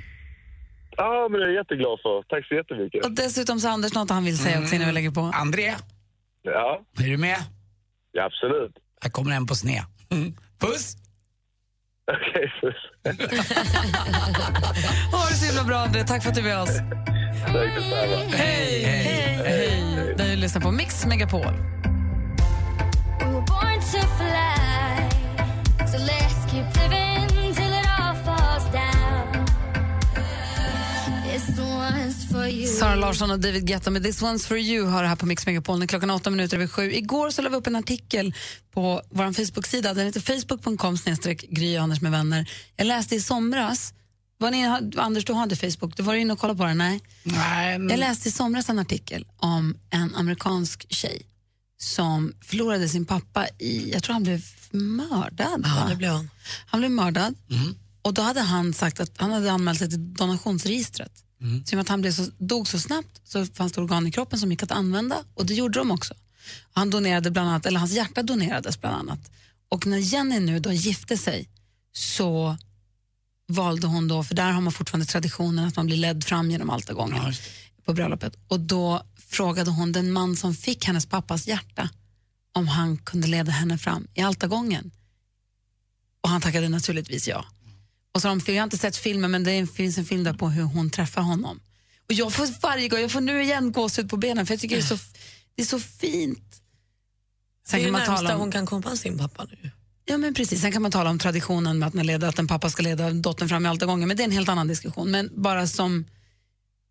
Ja, 0.98 1.28
men 1.32 1.40
det 1.40 1.46
är 1.46 1.50
jag 1.50 1.56
jätteglad 1.56 2.00
för. 2.04 2.24
Tack 2.30 2.48
så 2.48 2.56
jättemycket. 2.56 3.06
Och 3.06 3.12
dessutom 3.12 3.60
så 3.60 3.68
har 3.68 3.74
Anders 3.74 3.94
något 3.94 4.10
han 4.10 4.24
vill 4.26 4.38
säga 4.38 4.60
också 4.60 4.76
innan 4.76 4.88
vi 4.88 4.94
lägger 4.94 5.12
på. 5.12 5.32
André, 5.34 5.74
Ja, 6.44 6.82
är 7.00 7.04
du 7.10 7.18
med? 7.18 7.38
Ja 8.16 8.24
absolut. 8.24 8.76
Här 9.02 9.10
kommer 9.10 9.32
en 9.32 9.46
på 9.48 9.56
sned. 9.56 9.84
Puss! 10.60 10.96
Okej, 12.12 12.52
puss. 12.62 12.82
Ha 15.12 15.30
det 15.30 15.36
så 15.36 15.46
himla 15.46 15.64
bra 15.64 15.78
André, 15.78 16.04
tack 16.04 16.24
för 16.24 16.30
att 16.30 16.36
du 16.36 16.42
är 16.42 16.46
med 16.46 16.62
oss. 16.62 16.78
Tack 17.46 17.76
detsamma. 17.76 18.36
Hej! 18.38 18.84
Hej! 18.84 19.04
Hej! 19.46 20.16
Du 20.18 20.36
lyssnar 20.36 20.62
på 20.62 20.72
Mix 20.72 21.06
Megapol. 21.06 21.54
Sara 32.80 32.96
Larsson 32.96 33.32
och 33.32 33.40
David 33.40 33.68
Guetta 33.68 33.92
med 33.92 34.04
This 34.04 34.22
One's 34.22 34.48
For 34.48 34.58
You 34.58 34.88
har 34.88 35.04
det 35.04 35.10
här 35.10 35.16
på 35.16 35.26
Mix 35.26 35.46
Megapol 35.46 35.88
klockan 35.88 36.10
åtta 36.10 36.30
minuter 36.30 36.58
över 36.58 36.68
sju. 36.68 36.94
Igår 36.94 37.30
så 37.30 37.42
la 37.42 37.50
vi 37.50 37.56
upp 37.56 37.68
en 37.68 37.76
artikel 37.76 38.34
på 38.74 39.02
vår 39.10 39.34
Facebook-sida. 39.34 39.94
Den 39.94 40.06
heter 40.06 40.22
facebook.com 40.22 40.98
Gry 41.50 41.78
Anders 41.78 42.02
med 42.02 42.12
vänner. 42.12 42.50
Jag 42.76 42.88
läste 42.88 43.16
i 43.16 43.22
somras, 43.22 43.94
var 44.38 44.52
ni, 44.52 44.66
Anders 44.98 45.26
du 45.26 45.34
har 45.34 45.44
inte 45.44 45.56
Facebook, 45.56 45.98
du 45.98 46.04
var 46.04 46.14
inne 46.14 46.34
och 46.34 46.40
kollade 46.40 46.58
på 46.58 46.66
den? 46.66 46.78
Nej. 46.78 47.02
Nej. 47.24 47.74
Jag 47.74 48.00
läste 48.00 48.30
i 48.30 48.32
somras 48.32 48.70
en 48.70 48.80
artikel 48.80 49.26
om 49.38 49.78
en 49.90 50.16
amerikansk 50.16 50.86
tjej 50.90 51.22
som 51.78 52.34
förlorade 52.42 52.90
sin 52.90 53.06
pappa 53.06 53.48
i, 53.60 53.92
jag 53.92 54.04
tror 54.04 54.14
han 54.14 54.24
blev 54.24 54.42
mördad. 54.72 55.62
Ja, 55.64 55.88
det 55.90 55.96
blev 55.96 56.12
han. 56.12 56.30
Han 56.66 56.80
blev 56.80 56.92
mördad 56.92 57.36
och 58.02 58.14
då 58.14 58.22
hade 58.22 58.42
han 58.42 58.74
sagt 58.74 59.00
att 59.00 59.12
han 59.18 59.32
hade 59.32 59.52
anmält 59.52 59.80
sig 59.80 59.90
till 59.90 60.14
donationsregistret. 60.14 61.25
Så 61.40 61.46
och 61.46 61.74
med 61.74 61.82
att 61.82 61.90
han 61.90 62.02
blev 62.02 62.12
så, 62.12 62.32
dog 62.38 62.68
så 62.68 62.80
snabbt 62.80 63.22
så 63.24 63.46
fanns 63.46 63.74
det 63.74 63.82
organ 63.82 64.08
i 64.08 64.12
kroppen 64.12 64.40
som 64.40 64.52
gick 64.52 64.64
att 64.64 64.72
använda 64.72 65.24
och 65.34 65.46
det 65.46 65.54
gjorde 65.54 65.80
de 65.80 65.92
också. 65.92 66.14
Han 66.74 66.90
donerade 66.90 67.32
bland 67.32 67.50
annat, 67.50 67.66
eller 67.66 67.80
hans 67.80 67.92
hjärta 67.92 68.24
donerades 68.24 68.82
bland 68.82 68.96
annat. 68.96 69.32
Och 69.70 69.88
när 69.88 69.98
Jenny 69.98 70.40
nu 70.40 70.60
då 70.60 70.72
gifte 70.72 71.18
sig 71.18 71.50
så 71.94 72.58
valde 73.48 73.88
hon 73.88 74.08
då, 74.08 74.24
för 74.24 74.36
där 74.36 74.52
har 74.52 74.62
man 74.62 74.74
fortfarande 74.74 75.06
traditionen 75.06 75.66
att 75.66 75.76
man 75.76 75.86
blir 75.86 75.98
ledd 75.98 76.24
fram 76.24 76.52
genom 76.52 76.70
altargången 76.70 77.34
på 77.86 77.94
bröllopet. 77.94 78.38
Och 78.48 78.60
då 78.60 79.04
frågade 79.30 79.72
hon 79.72 79.92
den 79.92 80.12
man 80.12 80.36
som 80.36 80.56
fick 80.56 80.86
hennes 80.86 81.06
pappas 81.06 81.48
hjärta 81.48 81.90
om 82.52 82.68
han 82.68 82.98
kunde 82.98 83.28
leda 83.28 83.52
henne 83.52 83.78
fram 83.78 84.08
i 84.14 84.22
altargången. 84.22 84.92
Och 86.22 86.30
han 86.30 86.42
tackade 86.42 86.70
naturligtvis 86.70 87.28
ja. 87.28 87.46
Och 88.16 88.22
så 88.22 88.28
har 88.28 88.36
de, 88.46 88.54
jag 88.54 88.62
har 88.62 88.64
inte 88.64 88.78
sett 88.78 88.98
filmen 88.98 89.32
men 89.32 89.44
det 89.44 89.68
finns 89.76 89.98
en 89.98 90.06
film 90.06 90.24
där 90.24 90.34
på 90.34 90.50
hur 90.50 90.64
hon 90.64 90.90
träffar 90.90 91.22
honom. 91.22 91.60
Och 92.08 92.14
jag 92.14 92.34
får 92.34 92.62
varje 92.62 92.88
gång, 92.88 93.00
jag 93.00 93.12
får 93.12 93.22
nu 93.22 93.44
igen 93.44 93.72
gåshud 93.72 94.10
på 94.10 94.18
benen 94.18 94.46
för 94.46 94.54
jag 94.54 94.62
tycker 94.62 94.76
det 94.76 94.82
är 94.82 94.86
så, 94.86 94.98
det 95.56 95.62
är 95.62 95.66
så 95.66 95.80
fint. 95.80 96.62
det 97.72 97.76
är 97.76 97.80
det 97.80 97.84
kan 97.84 97.92
man 97.92 98.00
närmsta 98.02 98.16
tala 98.16 98.34
om- 98.34 98.40
hon 98.40 98.52
kan 98.52 98.66
komma 98.66 98.96
sin 98.96 99.18
pappa 99.18 99.44
nu. 99.52 99.72
Ja, 100.06 100.18
men 100.18 100.34
precis. 100.34 100.62
Sen 100.62 100.72
kan 100.72 100.82
man 100.82 100.92
tala 100.92 101.10
om 101.10 101.20
traditionen 101.20 101.80
med 101.80 101.88
att, 101.88 101.94
man 101.94 102.06
leder, 102.06 102.28
att 102.28 102.40
en 102.40 102.48
pappa 102.48 102.70
ska 102.70 102.84
leda 102.84 103.12
dottern 103.12 103.50
fram 103.50 103.66
i 103.66 103.70
altargången, 103.70 104.08
men 104.08 104.18
det 104.18 104.24
är 104.24 104.26
en 104.26 104.32
helt 104.32 104.50
annan 104.50 104.68
diskussion. 104.68 105.12
Men 105.12 105.30
bara 105.36 105.68
som... 105.68 106.06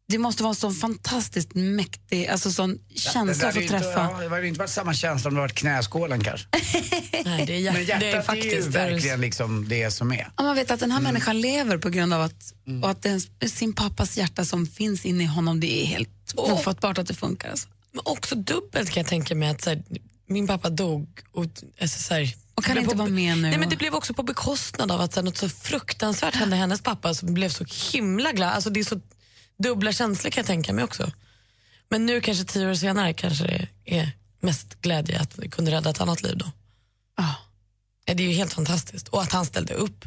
Det 0.08 0.18
måste 0.18 0.42
vara 0.42 0.50
en 0.50 0.54
sån 0.54 0.74
fantastiskt 0.74 1.54
mäktig, 1.54 2.26
alltså 2.26 2.50
sån 2.52 2.78
känsla 2.94 3.48
att 3.48 3.54
få 3.54 3.60
inte, 3.60 3.78
träffa. 3.78 3.90
ja, 4.12 4.18
det 4.20 4.28
hade 4.28 4.42
ju 4.42 4.48
inte 4.48 4.58
varit 4.58 4.70
samma 4.70 4.94
känsla 4.94 5.28
om 5.28 5.34
det 5.34 5.40
varit 5.40 5.54
knäskålen 5.54 6.24
kanske. 6.24 6.46
Nej, 7.24 7.46
det 7.46 7.52
är, 7.54 7.58
hjärt- 7.58 7.74
Men 7.74 7.84
hjärtat 7.84 8.00
det 8.00 8.06
är 8.10 8.12
är, 8.12 8.16
ju 8.16 8.22
faktiskt 8.22 8.68
verkligen 8.68 9.20
liksom 9.20 9.68
det 9.68 9.90
som 9.90 10.12
är. 10.12 10.28
Ja, 10.36 10.42
man 10.42 10.56
vet 10.56 10.70
att 10.70 10.80
den 10.80 10.90
Mm. 10.90 11.04
här 11.04 11.12
människan 11.12 11.40
lever 11.40 11.78
på 11.78 11.88
grund 11.90 12.14
av 12.14 12.20
att, 12.22 12.54
och 12.82 12.90
att 12.90 13.02
det 13.02 13.10
är 13.40 13.48
sin 13.48 13.72
pappas 13.72 14.16
hjärta 14.16 14.44
som 14.44 14.66
finns 14.66 15.04
inne 15.04 15.22
i 15.22 15.26
honom, 15.26 15.60
det 15.60 15.82
är 15.82 15.86
helt 15.86 16.10
ofattbart 16.36 16.98
att 16.98 17.06
det 17.06 17.14
funkar. 17.14 17.50
Alltså. 17.50 17.68
Men 17.92 18.02
också 18.04 18.34
dubbelt 18.34 18.90
kan 18.90 19.00
jag 19.00 19.08
tänka 19.10 19.34
mig 19.34 19.48
att 19.48 19.62
så 19.62 19.70
här, 19.70 19.82
min 20.26 20.46
pappa 20.46 20.70
dog 20.70 21.08
och, 21.32 21.44
alltså, 21.80 22.02
så 22.02 22.14
här, 22.14 22.34
Och 22.54 22.64
kan 22.64 22.78
inte 22.78 22.90
på- 22.90 22.96
vara 22.96 23.08
med 23.08 23.36
nu. 23.38 23.42
Nej, 23.48 23.58
men 23.58 23.68
det 23.68 23.76
blev 23.76 23.94
också 23.94 24.14
på 24.14 24.22
bekostnad 24.22 24.90
av 24.92 25.00
att 25.00 25.12
så 25.12 25.20
här, 25.20 25.24
något 25.24 25.36
så 25.38 25.48
fruktansvärt 25.48 26.34
hände 26.34 26.56
hennes 26.56 26.80
pappa 26.82 27.14
som 27.14 27.34
blev 27.34 27.48
så 27.48 27.64
himla 27.92 28.32
glad. 28.32 28.48
Alltså, 28.48 28.70
det 28.70 28.80
är 28.80 28.84
så 28.84 29.00
dubbla 29.58 29.92
känslor 29.92 30.30
kan 30.30 30.40
jag 30.40 30.46
tänka 30.46 30.72
mig 30.72 30.84
också. 30.84 31.12
Men 31.88 32.06
nu 32.06 32.20
kanske 32.20 32.44
tio 32.44 32.70
år 32.70 32.74
senare 32.74 33.12
kanske 33.12 33.44
det 33.44 33.68
är 33.84 34.12
mest 34.40 34.80
glädje 34.80 35.20
att 35.20 35.38
vi 35.38 35.48
kunde 35.48 35.70
rädda 35.70 35.90
ett 35.90 36.00
annat 36.00 36.22
liv 36.22 36.38
då. 36.38 36.50
Ja. 37.16 37.34
Det 38.04 38.12
är 38.12 38.28
ju 38.28 38.32
helt 38.32 38.52
fantastiskt. 38.52 39.08
Och 39.08 39.22
att 39.22 39.32
han 39.32 39.46
ställde 39.46 39.74
upp. 39.74 40.04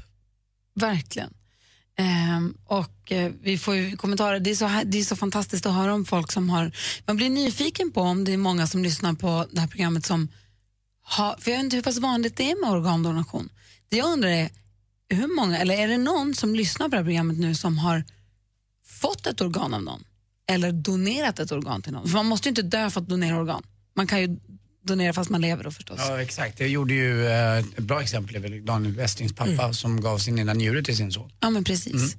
Verkligen. 0.76 1.34
Ehm, 1.98 2.58
och 2.66 3.12
eh, 3.12 3.32
vi 3.42 3.58
får 3.58 3.76
ju 3.76 3.98
kommentarer. 3.98 4.40
Det 4.40 4.50
är, 4.50 4.56
så, 4.56 4.82
det 4.86 5.00
är 5.00 5.04
så 5.04 5.16
fantastiskt 5.16 5.66
att 5.66 5.74
höra 5.74 5.94
om 5.94 6.06
folk 6.06 6.32
som 6.32 6.50
har... 6.50 6.72
Man 7.06 7.16
blir 7.16 7.30
nyfiken 7.30 7.92
på 7.92 8.02
om 8.02 8.24
det 8.24 8.34
är 8.34 8.38
många 8.38 8.68
som 8.68 8.84
lyssnar 8.84 9.14
på 9.14 9.46
det 9.52 9.60
här 9.60 9.68
programmet 9.68 10.06
som 10.06 10.28
har... 11.04 11.36
För 11.40 11.52
jag 11.52 11.58
vet 11.58 11.64
inte 11.64 11.76
hur 11.76 11.84
pass 11.84 11.98
vanligt 11.98 12.38
det 12.38 12.52
är 12.52 12.62
med 12.62 12.72
organdonation. 12.72 13.50
Det 13.90 13.98
jag 13.98 14.14
undrar 14.14 14.30
är, 14.30 14.50
hur 15.10 15.36
många, 15.36 15.58
eller 15.58 15.76
är 15.76 15.88
det 15.88 15.98
någon 15.98 16.36
som 16.36 16.56
lyssnar 16.56 16.86
på 16.86 16.92
det 16.92 16.98
här 16.98 17.04
programmet 17.04 17.38
nu 17.38 17.56
som 17.56 17.78
har 17.78 18.04
fått 19.02 19.28
ett 19.28 19.42
organ 19.42 19.74
av 19.74 19.84
någon? 19.84 20.04
Eller 20.50 20.72
donerat 20.72 21.40
ett 21.40 21.52
organ 21.52 21.82
till 21.82 21.94
någon? 21.94 22.08
För 22.08 22.14
man 22.14 22.26
måste 22.26 22.48
ju 22.48 22.52
inte 22.52 22.62
dö 22.62 22.90
för 22.90 23.02
att 23.02 23.08
donera 23.10 23.38
organ. 23.40 23.64
Man 23.96 24.08
kan 24.08 24.22
ju 24.22 24.38
donera 24.84 25.14
fast 25.14 25.30
man 25.30 25.42
lever 25.42 25.64
då 25.64 25.72
förstås. 25.72 26.00
Ja, 26.00 26.22
exakt. 26.22 26.58
Det 26.58 26.68
gjorde 26.68 26.94
ju 26.94 27.28
eh, 27.28 27.58
ett 27.58 27.78
bra 27.78 28.02
exempel 28.02 28.36
är 28.36 28.40
väl 28.40 28.66
Daniel 28.66 28.96
Westlings 28.96 29.34
pappa 29.36 29.52
Mm. 29.52 29.74
som 29.74 30.02
gav 30.02 30.18
sin 30.18 30.40
ena 30.40 30.54
njure 30.54 30.84
till 30.84 30.98
sin 30.98 31.12
son. 31.12 31.32
Ja, 31.40 31.50
men 31.50 31.64
precis. 31.64 32.16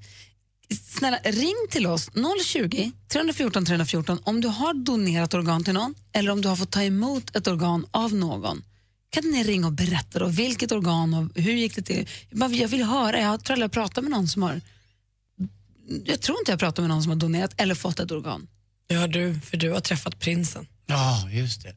Snälla, 0.89 1.19
ring 1.25 1.55
till 1.71 1.87
oss, 1.87 2.11
020 2.47 2.93
314 3.09 3.65
314 3.65 4.19
om 4.25 4.41
du 4.41 4.49
har 4.49 4.75
donerat 4.75 5.35
organ 5.35 5.65
till 5.65 5.75
någon 5.75 5.95
eller 6.13 6.31
om 6.31 6.41
du 6.41 6.49
har 6.49 6.57
fått 6.57 6.71
ta 6.71 6.83
emot 6.83 7.37
ett 7.37 7.47
organ 7.47 7.87
av 7.91 8.15
någon. 8.15 8.63
Kan 9.11 9.31
ni 9.31 9.45
ringa 9.45 9.67
och 9.67 9.73
berätta 9.73 10.19
då 10.19 10.27
vilket 10.27 10.73
organ 10.73 11.15
och 11.15 11.43
hur 11.43 11.53
gick 11.53 11.77
det 11.77 11.83
till? 11.83 12.09
Jag 12.31 12.55
Jag 12.55 12.69
vill 12.69 12.83
höra, 12.83 13.21
jag 13.21 13.45
tror 13.45 13.59
jag 13.59 13.73
pratat 13.73 14.05
med 14.05 14.11
någon 14.11 14.29
som 14.29 14.43
har 14.43 14.61
jag 16.05 16.21
tror 16.21 16.39
inte 16.39 16.53
jag 16.53 16.59
pratat 16.59 16.83
med 16.83 16.89
någon 16.89 17.03
som 17.03 17.11
har 17.11 17.17
donerat 17.17 17.55
eller 17.57 17.75
fått 17.75 18.01
ett 18.01 18.11
organ. 18.11 18.47
Ja, 18.89 19.07
du, 19.07 19.41
för 19.41 19.57
du 19.57 19.71
har 19.71 19.81
träffat 19.81 20.19
prinsen. 20.19 20.67
Ja, 20.91 21.29
just 21.31 21.63
det. 21.63 21.75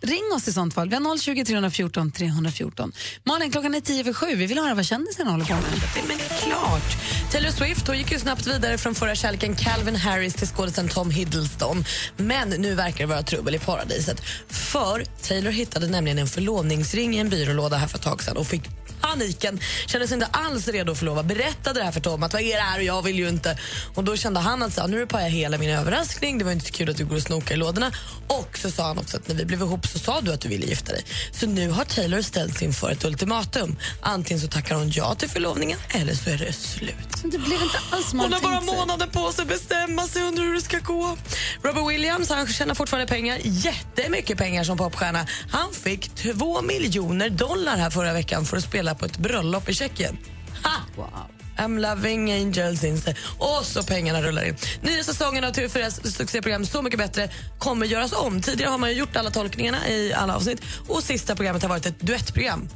Ring 0.06 0.32
oss 0.36 0.48
i 0.48 0.52
sånt 0.52 0.74
fall. 0.74 0.88
Vi 0.88 0.96
har 0.96 1.18
020 1.18 1.44
314 1.44 2.12
314. 2.12 2.92
Malin, 3.24 3.50
klockan 3.50 3.74
är 3.74 3.80
tio 3.80 4.00
över 4.00 4.12
sju. 4.12 4.34
Vi 4.34 4.46
vill 4.46 4.58
höra 4.58 4.74
vad 4.74 4.86
kändisen 4.86 5.26
håller 5.26 5.44
på 5.44 5.52
med. 5.52 5.62
Men 6.08 6.18
klart! 6.18 6.96
Taylor 7.32 7.50
Swift 7.50 7.88
hon 7.88 7.98
gick 7.98 8.12
ju 8.12 8.18
snabbt 8.18 8.46
vidare 8.46 8.78
från 8.78 8.94
förra 8.94 9.14
kärleken 9.14 9.56
Calvin 9.56 9.96
Harris 9.96 10.34
till 10.34 10.46
skådisen 10.46 10.88
Tom 10.88 11.10
Hiddleston. 11.10 11.84
Men 12.16 12.48
nu 12.48 12.74
verkar 12.74 12.98
det 12.98 13.06
vara 13.06 13.22
trubbel 13.22 13.54
i 13.54 13.58
paradiset. 13.58 14.20
För 14.48 15.04
Taylor 15.22 15.50
hittade 15.50 15.86
nämligen 15.86 16.18
en 16.18 16.26
förlovningsring 16.26 17.16
i 17.16 17.18
en 17.18 17.28
byrålåda 17.28 17.76
här 17.76 17.86
för 17.86 17.98
ett 17.98 18.04
tag 18.04 18.22
sedan 18.22 18.36
och 18.36 18.46
fick 18.46 18.62
paniken. 19.00 19.60
Kände 19.86 20.08
sig 20.08 20.14
inte 20.14 20.26
alls 20.26 20.68
redo 20.68 20.92
att 20.92 20.98
förlova. 20.98 21.22
Berättade 21.22 21.80
det 21.80 21.84
här 21.84 21.92
för 21.92 22.00
Tom 22.00 22.22
att 22.22 22.32
vad 22.32 22.42
är 22.42 22.56
det 22.56 22.62
här 22.62 22.78
och 22.78 22.84
jag 22.84 23.02
vill 23.02 23.18
ju 23.18 23.28
inte. 23.28 23.58
Och 23.94 24.04
då 24.04 24.16
kände 24.16 24.40
han 24.40 24.62
att 24.62 24.72
så, 24.72 24.86
nu 24.86 24.96
är 24.96 25.00
det 25.00 25.06
paja 25.06 25.28
hela 25.28 25.58
min 25.58 25.70
överraskning. 25.70 26.38
Det 26.38 26.44
var 26.44 26.52
inte 26.52 26.66
så 26.66 26.72
kul 26.72 26.90
att 26.90 26.96
du 26.96 27.04
går 27.04 27.16
och 27.16 27.22
snokar 27.22 27.54
i 27.54 27.58
lådorna. 27.58 27.92
Och 28.28 28.58
så 28.58 28.70
sa 28.70 28.86
han 28.86 28.98
också 28.98 29.16
att 29.16 29.28
när 29.28 29.34
vi 29.34 29.44
blev 29.44 29.60
ihop 29.60 29.86
så 29.86 29.98
sa 29.98 30.20
du 30.20 30.32
att 30.32 30.40
du 30.40 30.48
ville 30.48 30.66
gifta 30.66 30.92
dig. 30.92 31.04
Så 31.32 31.46
nu 31.46 31.70
har 31.70 31.84
Taylor 31.84 32.22
ställts 32.22 32.62
inför 32.62 32.90
ett 32.90 33.04
ultimatum. 33.04 33.76
Antingen 34.00 34.40
så 34.40 34.48
tackar 34.48 34.74
hon 34.74 34.90
ja 34.90 35.14
till 35.14 35.28
förlovningen 35.28 35.78
eller 35.88 36.14
så 36.14 36.30
är 36.30 36.38
det 36.38 36.52
slut. 36.52 36.96
Det 37.22 37.38
blev 37.38 37.62
inte 37.62 37.78
alls 37.90 38.12
Hon 38.12 38.32
har 38.32 38.40
bara 38.40 38.60
månader 38.60 39.06
på 39.06 39.32
sig 39.32 39.42
att 39.42 39.48
bestämma 39.48 40.02
sig 40.02 40.22
undrar 40.22 40.44
hur 40.44 40.54
det 40.54 40.60
ska 40.60 40.78
gå. 40.78 41.16
Robert 41.62 41.90
Williams 41.90 42.30
han 42.30 42.46
tjänar 42.46 42.74
fortfarande 42.74 43.06
pengar, 43.06 43.38
jättemycket 43.42 44.38
pengar 44.38 44.64
som 44.64 44.78
popstjärna. 44.78 45.26
Han 45.50 45.72
fick 45.72 46.14
två 46.14 46.62
miljoner 46.62 47.30
dollar 47.30 47.76
här 47.76 47.90
förra 47.90 48.12
veckan 48.12 48.44
för 48.44 48.56
att 48.56 48.64
spela 48.64 48.85
på 48.94 49.04
ett 49.04 49.18
bröllop 49.18 49.68
i 49.68 49.74
Tjeckien. 49.74 50.18
Ha! 50.62 51.02
Wow. 51.02 51.30
I'm 51.58 51.78
loving 51.78 52.32
angels 52.32 52.84
instead. 52.84 53.16
Och 53.38 53.64
så 53.64 53.82
pengarna 53.82 54.22
rullar 54.22 54.44
in. 54.44 54.56
Nya 54.80 55.04
säsongen 55.04 55.44
av 55.44 55.52
TV4s 55.52 56.10
succéprogram 56.10 56.66
Så 56.66 56.82
mycket 56.82 56.98
bättre 56.98 57.30
kommer 57.58 57.86
göras 57.86 58.12
om. 58.12 58.42
Tidigare 58.42 58.70
har 58.70 58.78
man 58.78 58.90
ju 58.90 58.96
gjort 58.96 59.16
alla 59.16 59.30
tolkningarna 59.30 59.88
i 59.88 60.12
alla 60.12 60.36
avsnitt 60.36 60.62
och 60.88 61.02
sista 61.02 61.36
programmet 61.36 61.62
har 61.62 61.68
varit 61.68 61.86
ett 61.86 62.00
duettprogram. 62.00 62.68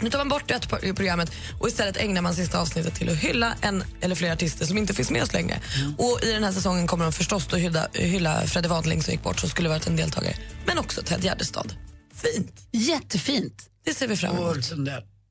Nu 0.00 0.10
tar 0.10 0.18
man 0.18 0.28
bort 0.28 0.48
duettprogrammet 0.48 1.32
och 1.60 1.68
istället 1.68 1.96
ägnar 1.96 2.22
man 2.22 2.34
sista 2.34 2.60
avsnittet 2.60 2.94
till 2.94 3.08
att 3.10 3.16
hylla 3.16 3.54
en 3.60 3.84
eller 4.00 4.14
flera 4.14 4.32
artister 4.32 4.66
som 4.66 4.78
inte 4.78 4.94
finns 4.94 5.10
med 5.10 5.22
oss 5.22 5.32
längre. 5.32 5.60
Och 5.98 6.20
I 6.22 6.32
den 6.32 6.44
här 6.44 6.52
säsongen 6.52 6.86
kommer 6.86 7.04
de 7.04 7.12
förstås 7.12 7.46
att 7.46 7.58
hylla, 7.58 7.88
hylla 7.92 8.46
Freddie 8.46 8.68
Wadling 8.68 9.02
som 9.02 9.12
gick 9.12 9.22
bort 9.22 9.40
som 9.40 9.48
skulle 9.48 9.68
varit 9.68 9.86
en 9.86 9.96
deltagare. 9.96 10.34
Men 10.66 10.78
också 10.78 11.02
Ted 11.02 11.24
Gärdestad. 11.24 11.72
Fint. 12.14 12.52
Jättefint. 12.72 13.62
Det 13.84 13.94
ser 13.94 14.08
vi 14.08 14.16
fram 14.16 14.36
emot. 14.36 14.72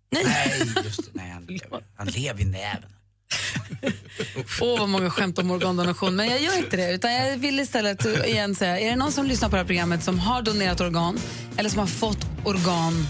Nej. 0.09 0.23
Nej, 0.25 0.73
just 0.85 0.97
det. 1.03 1.09
Nej, 1.13 1.29
han, 1.31 1.43
lever- 1.45 1.83
han 1.97 2.07
lever 2.07 2.41
i 2.41 2.45
näven. 2.45 2.89
Åh, 4.61 4.79
vad 4.79 4.89
många 4.89 5.09
skämt 5.09 5.39
om 5.39 5.51
organdonation. 5.51 6.15
Men 6.15 6.27
jag 6.27 6.41
gör 6.41 6.57
inte 6.57 6.77
det. 6.77 6.91
Utan 6.93 7.13
jag 7.13 7.37
vill 7.37 7.59
istället 7.59 8.05
igen 8.25 8.55
säga, 8.55 8.79
är 8.79 8.89
det 8.89 8.95
någon 8.95 9.11
som 9.11 9.25
lyssnar 9.25 9.49
på 9.49 9.55
det 9.55 9.61
här 9.61 9.67
programmet 9.67 10.03
som 10.03 10.19
har 10.19 10.41
donerat 10.41 10.81
organ 10.81 11.19
eller 11.57 11.69
som 11.69 11.79
har 11.79 11.87
fått 11.87 12.25
organ 12.45 13.07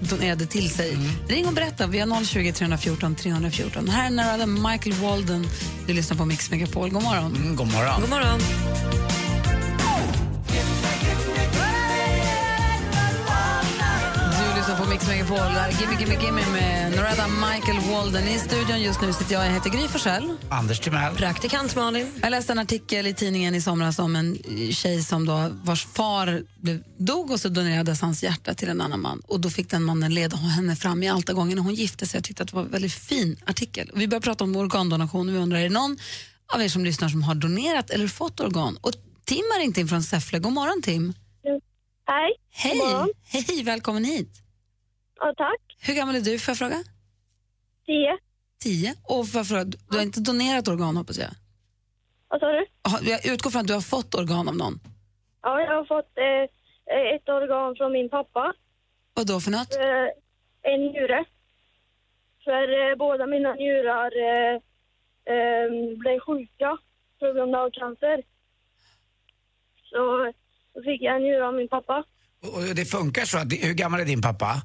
donerade 0.00 0.46
till 0.46 0.70
sig, 0.70 0.98
ring 1.28 1.46
och 1.46 1.52
berätta. 1.52 1.86
Vi 1.86 1.98
har 1.98 2.24
020 2.24 2.52
314 2.52 3.14
314. 3.16 3.88
Här 3.88 4.06
är 4.06 4.10
nära 4.10 4.46
Michael 4.46 4.92
Walden. 4.96 5.48
Du 5.86 5.92
lyssnar 5.94 6.16
på 6.16 6.24
Mix 6.24 6.50
Megapol. 6.50 6.90
God 6.90 7.02
morgon. 7.02 7.36
Mm, 7.36 7.56
god 7.56 7.72
morgon. 7.72 8.00
God 8.00 8.10
morgon. 8.10 8.40
Mix 14.96 15.08
Megapol. 15.08 15.38
Gimme, 15.80 15.94
gimme, 16.00 16.24
gimme 16.24 16.50
med 16.52 16.96
Norada 16.96 17.26
Michael 17.28 17.80
Walden. 17.90 18.28
I 18.28 18.38
studion 18.38 18.82
just 18.82 19.00
nu 19.00 19.12
sitter 19.12 19.32
jag. 19.32 19.46
Jag 19.46 19.52
heter 19.52 19.70
Gry 19.70 19.88
Forssell. 19.88 20.36
Anders 20.50 20.80
Timell. 20.80 21.16
Praktikant 21.16 21.76
Malin. 21.76 22.12
Jag 22.22 22.30
läste 22.30 22.52
en 22.52 22.58
artikel 22.58 23.06
i 23.06 23.14
tidningen 23.14 23.54
i 23.54 23.60
somras 23.60 23.98
om 23.98 24.16
en 24.16 24.38
tjej 24.72 25.02
som 25.02 25.26
då, 25.26 25.50
vars 25.64 25.86
far 25.86 26.42
blev, 26.56 26.82
dog 26.96 27.30
och 27.30 27.40
så 27.40 27.48
donerades 27.48 28.00
hans 28.00 28.22
hjärta 28.22 28.54
till 28.54 28.68
en 28.68 28.80
annan 28.80 29.00
man. 29.00 29.22
Och 29.28 29.40
Då 29.40 29.50
fick 29.50 29.70
den 29.70 29.82
mannen 29.82 30.14
leda 30.14 30.36
henne 30.36 30.76
fram 30.76 31.02
i 31.02 31.08
altargången 31.08 31.56
när 31.56 31.64
hon 31.64 31.74
gifte 31.74 32.06
sig. 32.06 32.18
Jag 32.18 32.24
tyckte 32.24 32.42
att 32.42 32.48
det 32.48 32.56
var 32.56 32.62
en 32.62 32.70
väldigt 32.70 32.92
fin 32.92 33.36
artikel. 33.46 33.90
Och 33.90 34.00
vi 34.00 34.08
börjar 34.08 34.20
prata 34.20 34.44
om 34.44 34.56
organdonation 34.56 35.28
och 35.28 35.34
vi 35.34 35.38
undrar, 35.38 35.58
är 35.58 35.62
det 35.62 35.68
någon 35.68 35.98
av 36.54 36.62
er 36.62 36.68
som 36.68 36.84
lyssnar 36.84 37.08
som 37.08 37.22
har 37.22 37.34
donerat 37.34 37.90
eller 37.90 38.08
fått 38.08 38.40
organ? 38.40 38.78
Och 38.80 38.92
Tim 39.24 39.44
har 39.52 39.60
ringt 39.60 39.78
in 39.78 39.88
från 39.88 40.02
Säffle. 40.02 40.38
God 40.38 40.52
morgon 40.52 40.82
Tim. 40.82 41.12
Hej. 42.06 42.32
Hej. 42.50 43.44
Hej, 43.48 43.62
välkommen 43.62 44.04
hit. 44.04 44.42
Ja, 45.20 45.34
tack. 45.36 45.60
Hur 45.86 45.94
gammal 45.94 46.14
är 46.16 46.20
du 46.20 46.38
får 46.38 46.52
jag 46.52 46.58
fråga? 46.58 46.84
Tio. 47.86 48.18
Tio. 48.64 48.94
Och 49.02 49.28
får 49.28 49.38
jag 49.38 49.48
fråga, 49.48 49.64
du 49.64 49.96
har 49.96 50.02
inte 50.02 50.20
donerat 50.20 50.68
organ 50.68 50.96
hoppas 50.96 51.18
jag? 51.18 51.30
Vad 52.28 52.40
sa 52.40 52.46
du? 52.46 52.66
Jag 53.10 53.26
utgår 53.26 53.50
från 53.50 53.60
att 53.60 53.66
du 53.66 53.74
har 53.74 53.80
fått 53.80 54.14
organ 54.14 54.48
av 54.48 54.56
någon. 54.56 54.80
Ja, 55.42 55.60
jag 55.60 55.74
har 55.76 55.84
fått 55.84 56.12
eh, 56.18 57.14
ett 57.14 57.28
organ 57.28 57.76
från 57.76 57.92
min 57.92 58.08
pappa. 58.10 58.52
Vad 59.14 59.26
då 59.26 59.40
för 59.40 59.50
något? 59.50 59.74
Eh, 59.76 60.08
en 60.72 60.80
njure. 60.80 61.24
För 62.44 62.90
eh, 62.90 62.96
båda 62.98 63.26
mina 63.26 63.54
njurar 63.54 64.10
eh, 64.28 64.54
eh, 65.34 65.66
blev 65.98 66.20
sjuka 66.20 66.78
på 67.20 67.32
grund 67.32 67.54
av 67.56 67.70
cancer. 67.70 68.22
Så 69.90 70.32
då 70.74 70.82
fick 70.82 71.02
jag 71.02 71.16
en 71.16 71.22
njure 71.22 71.46
av 71.46 71.54
min 71.54 71.68
pappa. 71.68 72.04
Och 72.42 72.74
det 72.74 72.84
funkar 72.84 73.24
så 73.24 73.38
att, 73.38 73.52
hur 73.52 73.74
gammal 73.74 74.00
är 74.00 74.04
din 74.04 74.22
pappa? 74.22 74.62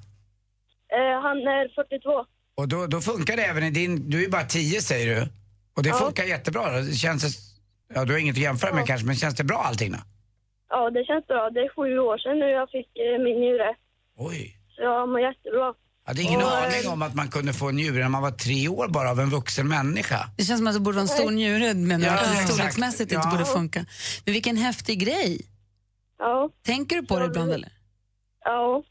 Eh, 0.98 1.22
han 1.26 1.38
är 1.38 1.76
42. 1.76 2.26
Och 2.56 2.68
då, 2.68 2.88
då 2.88 3.02
funkar 3.02 3.36
det 3.38 3.44
även 3.44 3.64
i 3.64 3.72
din, 3.72 4.10
du 4.10 4.26
är 4.26 4.30
bara 4.30 4.44
10 4.44 4.82
säger 4.82 5.16
du. 5.16 5.28
Och 5.76 5.84
det 5.84 5.90
Ja. 5.90 5.96
funkar 5.96 6.24
jättebra. 6.24 6.72
Det 6.72 6.94
känns, 6.94 7.22
det- 7.24 7.42
ja 7.96 8.06
du 8.06 8.14
har 8.14 8.20
inget 8.20 8.36
att 8.36 8.42
jämföra 8.42 8.74
med 8.74 8.86
kanske, 8.88 9.08
men 9.08 9.16
känns 9.16 9.36
det 9.36 9.44
bra 9.44 9.58
allting 9.58 9.92
då? 9.92 9.98
Ja, 10.70 10.90
det 10.90 11.04
känns 11.06 11.28
bra. 11.28 11.50
Det 11.50 11.60
är 11.60 11.70
sju 11.76 12.00
år 12.00 12.18
sedan 12.18 12.40
nu 12.40 12.46
jag 12.46 12.70
fick 12.70 12.88
eh, 12.98 13.24
min 13.24 13.40
njure. 13.40 13.76
Oj. 14.18 14.58
Så 14.76 14.82
jag 14.82 15.10
mår 15.10 15.20
jättebra. 15.22 15.74
Jag 16.06 16.10
hade 16.14 16.22
ingen 16.22 16.42
Och, 16.42 16.58
aning 16.58 16.88
om 16.94 17.02
att 17.02 17.16
man 17.16 17.30
kunde 17.30 17.54
få 17.54 17.70
en 17.70 17.76
njure 17.76 18.02
när 18.02 18.10
man 18.10 18.22
var 18.22 18.32
tre 18.32 18.68
år 18.68 18.88
bara 18.88 19.10
av 19.12 19.20
en 19.20 19.30
vuxen 19.30 19.68
människa. 19.68 20.20
Det 20.38 20.44
känns 20.44 20.60
som 20.60 20.68
att 20.68 20.74
det 20.74 20.80
borde 20.80 20.96
vara 20.96 21.02
en 21.02 21.08
stor 21.08 21.32
njure, 21.32 21.74
men 21.74 22.02
Ja, 22.02 22.18
storleksmässigt 22.48 23.12
inte 23.12 23.28
Ja. 23.28 23.32
borde 23.32 23.46
funka. 23.46 23.86
Men 24.26 24.34
vilken 24.34 24.58
häftig 24.58 25.00
grej. 25.00 25.42
Ja. 26.20 26.50
Tänker 26.66 26.96
du 27.02 27.08
på 27.08 27.20
det 27.20 27.26
ibland 27.26 27.52
eller? 27.54 27.72
Ja. 28.46 28.84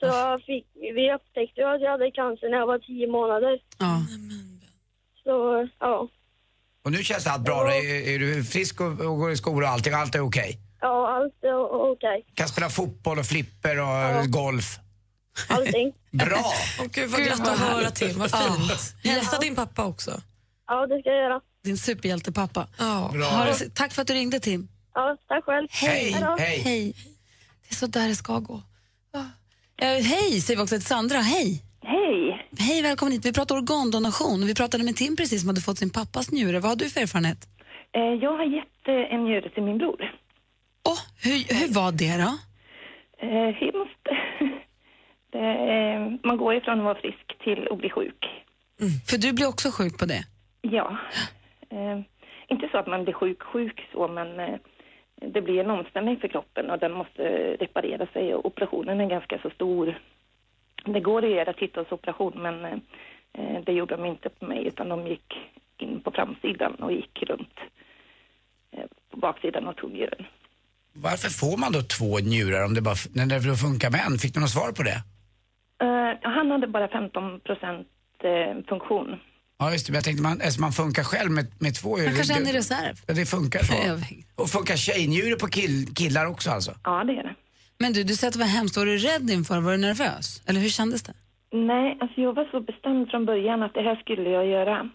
Så 0.00 0.38
fick, 0.46 0.66
vi 0.74 1.12
upptäckte 1.14 1.60
att 1.70 1.80
jag 1.80 1.90
hade 1.90 2.10
cancer 2.10 2.50
när 2.50 2.58
jag 2.58 2.66
var 2.66 2.78
tio 2.78 3.06
månader. 3.06 3.58
Ja. 3.78 4.02
Så, 5.24 5.68
ja. 5.80 6.08
Och 6.84 6.92
nu 6.92 6.98
känns 7.04 7.26
allt 7.26 7.42
bra? 7.44 7.74
Är, 7.74 8.08
är 8.14 8.18
du 8.18 8.44
frisk 8.44 8.80
och, 8.80 8.86
och 9.00 9.18
går 9.18 9.30
i 9.32 9.36
skola 9.36 9.66
och 9.66 9.72
allting? 9.72 9.92
Allt 9.94 10.14
är 10.14 10.20
okej? 10.20 10.58
Ja, 10.80 11.16
allt 11.16 11.44
är 11.44 11.92
okej. 11.92 12.24
Kan 12.34 12.48
spela 12.48 12.70
fotboll 12.70 13.18
och 13.18 13.26
flipper 13.26 13.76
och 13.80 14.26
golf? 14.30 14.78
Allting. 15.48 15.92
Bra! 16.10 16.52
Åh, 16.80 16.86
Gud, 16.92 17.10
vad 17.10 17.18
Gud, 17.20 17.26
glatt 17.26 17.38
vad 17.38 17.48
att 17.48 17.58
höra 17.58 17.74
härligt. 17.76 17.94
till. 17.94 18.12
Vad 18.18 18.30
Ja. 18.32 18.38
fint. 18.38 18.94
Hälsa 19.14 19.38
din 19.38 19.54
pappa 19.54 19.84
också. 19.84 20.20
Ja, 20.66 20.86
det 20.86 21.00
ska 21.00 21.10
jag 21.10 21.22
göra. 21.22 21.40
Din 21.64 21.78
superhjältepappa. 21.78 22.68
Ja. 22.78 23.10
Bra. 23.12 23.24
Ha 23.26 23.44
det- 23.44 23.74
Tack 23.74 23.92
för 23.92 24.02
att 24.02 24.08
du 24.08 24.14
ringde 24.14 24.40
Tim. 24.40 24.68
Ja, 24.94 25.16
tack 25.28 25.44
själv. 25.44 25.68
Hej. 25.70 26.12
Hej. 26.38 26.60
Hej. 26.64 26.94
Det 27.62 27.70
är 27.70 27.74
så 27.74 27.86
där 27.86 28.08
det 28.08 28.14
ska 28.16 28.38
gå. 28.38 28.62
Eh, 29.82 29.86
hej 29.88 30.40
säger 30.40 30.56
vi 30.58 30.62
också 30.64 30.74
till 30.76 30.86
Sandra. 30.86 31.18
Hej. 31.18 31.62
Hej. 31.82 32.48
Hej, 32.58 32.82
välkommen 32.82 33.12
hit. 33.12 33.24
Vi 33.26 33.32
pratar 33.32 33.54
organdonation. 33.56 34.46
Vi 34.46 34.54
pratade 34.54 34.84
med 34.84 34.96
Tim 34.96 35.16
precis 35.16 35.40
som 35.40 35.48
hade 35.48 35.60
fått 35.60 35.78
sin 35.78 35.90
pappas 35.90 36.30
njure. 36.32 36.60
Vad 36.60 36.70
har 36.70 36.76
du 36.76 36.90
för 36.90 37.00
erfarenhet? 37.00 37.38
Eh, 37.92 38.02
Jag 38.24 38.36
har 38.36 38.44
gett 38.44 38.88
eh, 38.88 39.14
en 39.14 39.24
njure 39.24 39.48
till 39.50 39.62
min 39.62 39.78
bror. 39.78 40.00
Åh, 40.88 40.98
hur, 41.24 41.54
hur 41.60 41.74
var 41.74 41.92
det 41.92 42.16
då? 42.24 42.32
Eh, 43.26 43.54
hemskt. 43.62 44.04
Det, 45.32 46.18
man 46.28 46.36
går 46.36 46.54
ifrån 46.54 46.78
att 46.78 46.84
vara 46.84 47.00
frisk 47.00 47.26
till 47.44 47.68
att 47.70 47.78
bli 47.78 47.90
sjuk. 47.90 48.24
För 49.08 49.18
du 49.18 49.32
blir 49.32 49.48
också 49.48 49.70
sjuk 49.70 49.98
på 49.98 50.04
det. 50.06 50.24
Ja. 50.60 50.98
Inte 52.48 52.68
så 52.72 52.78
att 52.78 52.86
man 52.86 53.04
blir 53.04 53.14
sjuk-sjuk 53.14 53.80
så, 53.92 54.08
men 54.08 54.26
det 55.16 55.40
blir 55.40 55.60
en 55.60 55.70
omställning 55.70 56.16
för 56.16 56.28
kroppen 56.28 56.70
och 56.70 56.78
den 56.78 56.92
måste 56.92 57.22
reparera 57.60 58.06
sig 58.06 58.34
och 58.34 58.46
operationen 58.46 59.00
är 59.00 59.06
ganska 59.06 59.38
så 59.38 59.50
stor. 59.50 59.98
Det 60.84 61.00
går 61.00 61.24
att 61.24 61.30
göra 61.30 61.52
titthålsoperation 61.52 62.32
men 62.36 62.64
eh, 63.32 63.62
det 63.64 63.72
gjorde 63.72 63.96
de 63.96 64.04
inte 64.04 64.28
på 64.28 64.44
mig 64.44 64.66
utan 64.66 64.88
de 64.88 65.06
gick 65.06 65.34
in 65.78 66.00
på 66.00 66.10
framsidan 66.10 66.74
och 66.74 66.92
gick 66.92 67.22
runt 67.22 67.58
eh, 68.70 68.84
på 69.10 69.16
baksidan 69.16 69.68
och 69.68 69.76
tog 69.76 69.90
njuren. 69.90 70.26
Varför 70.92 71.28
får 71.28 71.56
man 71.56 71.72
då 71.72 71.80
två 71.80 72.18
njurar 72.18 72.64
om 72.64 72.74
det 72.74 72.82
bara 72.82 72.94
när 73.14 73.26
det 73.26 73.56
funkar 73.56 73.90
med 73.90 74.00
en? 74.06 74.18
Fick 74.18 74.34
du 74.34 74.40
något 74.40 74.50
svar 74.50 74.72
på 74.72 74.82
det? 74.82 74.98
Eh, 75.86 76.18
han 76.22 76.50
hade 76.50 76.66
bara 76.66 76.88
15 76.88 77.40
procent 77.40 77.88
funktion. 78.68 79.16
Ja 79.58 79.72
just 79.72 79.86
det, 79.86 79.92
men 79.92 79.96
jag 79.96 80.04
tänkte 80.04 80.22
man, 80.22 80.40
alltså 80.40 80.60
man 80.60 80.72
funkar 80.72 81.02
själv 81.04 81.30
med, 81.30 81.46
med 81.58 81.74
två 81.74 81.96
Han 81.96 82.04
det- 82.06 82.14
kanske 82.16 82.34
en 82.34 82.42
i 82.48 82.52
det- 82.52 82.58
reserv. 82.58 82.96
Ja, 83.06 83.14
det 83.14 83.26
funkar 83.26 83.62
så. 83.62 83.74
Och 84.42 84.48
funkar 84.50 84.76
tjejnjure 84.76 85.36
på 85.36 85.46
kill, 85.46 85.94
killar 85.94 86.26
också 86.26 86.50
alltså? 86.50 86.72
Ja, 86.84 87.04
det 87.04 87.12
är 87.12 87.22
det. 87.22 87.34
Men 87.78 87.92
du, 87.92 88.04
du 88.04 88.16
säger 88.16 88.28
att 88.28 88.32
det 88.32 88.38
var 88.38 88.46
hemskt. 88.46 88.76
Var 88.76 88.86
du 88.86 88.98
rädd 88.98 89.30
inför? 89.30 89.60
Var 89.60 89.72
du 89.72 89.78
nervös? 89.78 90.42
Eller 90.46 90.60
hur 90.60 90.68
kändes 90.68 91.02
det? 91.02 91.12
Nej, 91.52 91.98
alltså 92.00 92.20
jag 92.20 92.32
var 92.32 92.44
så 92.50 92.60
bestämd 92.60 93.10
från 93.10 93.26
början 93.26 93.62
att 93.62 93.74
det 93.74 93.82
här 93.82 93.96
skulle 93.96 94.30
jag 94.30 94.46
göra. 94.46 94.90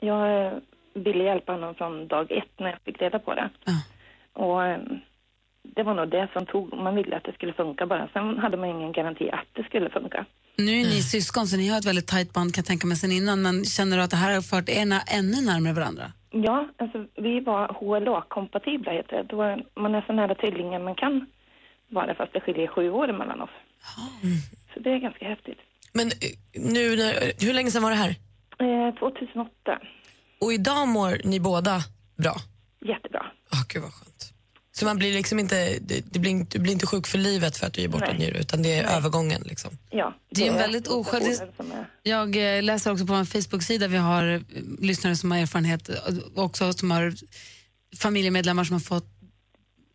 Jag 0.00 0.46
eh, 0.46 0.52
ville 0.94 1.24
hjälpa 1.24 1.52
honom 1.52 1.74
från 1.74 2.08
dag 2.08 2.32
ett 2.32 2.52
när 2.58 2.66
jag 2.70 2.78
fick 2.84 3.02
reda 3.02 3.18
på 3.18 3.34
det. 3.34 3.50
Och 4.32 4.64
eh, 4.66 4.78
det 5.76 5.82
var 5.82 5.94
nog 5.94 6.08
det 6.10 6.28
som 6.32 6.46
tog, 6.46 6.72
man 6.72 6.94
ville 6.94 7.16
att 7.16 7.24
det 7.24 7.32
skulle 7.32 7.52
funka 7.52 7.86
bara. 7.86 8.08
Sen 8.12 8.38
hade 8.38 8.56
man 8.56 8.68
ingen 8.68 8.92
garanti 8.92 9.30
att 9.30 9.48
det 9.52 9.64
skulle 9.64 9.90
funka. 9.90 10.26
Nu 10.56 10.72
är 10.80 10.84
ni 10.84 11.02
syskon 11.02 11.46
så 11.46 11.56
ni 11.56 11.68
har 11.68 11.78
ett 11.78 11.84
väldigt 11.86 12.06
tajt 12.08 12.32
band 12.32 12.54
kan 12.54 12.62
jag 12.62 12.66
tänka 12.66 12.86
mig 12.86 12.96
sen 12.96 13.12
innan. 13.12 13.42
Men 13.42 13.64
känner 13.64 13.96
du 13.96 14.02
att 14.02 14.10
det 14.10 14.16
här 14.16 14.34
har 14.34 14.40
fört 14.40 14.68
er 14.68 14.82
ännu 15.18 15.40
närmare 15.50 15.72
varandra? 15.72 16.12
Ja, 16.30 16.68
alltså 16.76 17.06
vi 17.16 17.40
var 17.40 17.68
HLA-kompatibla 17.68 18.92
heter 18.92 19.16
det. 19.16 19.22
Då 19.22 19.36
man 19.82 19.94
är 19.94 20.04
så 20.06 20.12
nära 20.12 20.34
tvillingen 20.34 20.84
man 20.84 20.94
kan 20.94 21.26
vara 21.88 22.14
fast 22.14 22.32
det 22.32 22.40
skiljer 22.40 22.66
sju 22.66 22.90
år 22.90 23.06
mellan 23.06 23.40
oss. 23.40 23.50
Så 24.74 24.80
det 24.80 24.90
är 24.90 24.98
ganska 24.98 25.28
häftigt. 25.28 25.58
Men 25.92 26.06
eh, 26.06 26.12
nu, 26.74 26.96
hur 27.40 27.54
länge 27.54 27.70
sedan 27.70 27.82
var 27.82 27.90
det 27.90 27.96
här? 27.96 28.14
Eh, 28.58 28.94
2008. 28.94 29.78
Och 30.40 30.52
idag 30.52 30.88
mår 30.88 31.20
ni 31.24 31.40
båda 31.40 31.80
bra? 32.16 32.34
Jättebra. 32.80 33.26
Oh, 33.52 33.62
Gud 33.68 33.82
vad 33.82 33.92
skönt. 33.92 34.33
Så 34.78 34.84
man 34.84 34.96
blir 34.98 35.12
liksom 35.12 35.38
inte, 35.38 35.78
det, 35.80 36.00
det 36.12 36.18
blir, 36.18 36.30
inte- 36.30 36.58
du 36.58 36.62
blir 36.62 36.72
inte 36.72 36.86
sjuk 36.86 37.06
för 37.06 37.18
livet 37.18 37.56
för 37.56 37.66
att 37.66 37.72
du 37.72 37.80
ger 37.80 37.88
bort 37.88 38.00
Nej. 38.00 38.10
en 38.10 38.16
njure 38.16 38.38
utan 38.38 38.62
det 38.62 38.74
är 38.74 38.96
övergången 38.96 39.42
liksom. 39.46 39.78
Ja. 39.90 40.14
Det 40.30 40.46
är 40.46 40.50
en 40.52 40.56
väldigt 40.58 40.86
är- 40.86 41.86
Jag 42.02 42.56
eh, 42.56 42.62
läser 42.62 42.92
också 42.92 43.06
på 43.06 43.14
en 43.14 43.26
Facebook-sida, 43.26 43.88
vi 43.88 43.96
har 43.96 44.24
eh, 44.34 44.40
lyssnare 44.80 45.16
som 45.16 45.30
har 45.30 45.38
erfarenhet, 45.38 45.88
eh, 45.88 45.94
också 46.34 46.72
som 46.72 46.90
har 46.90 47.14
familjemedlemmar 47.96 48.64
som 48.64 48.72
har 48.72 48.80
fått 48.80 49.06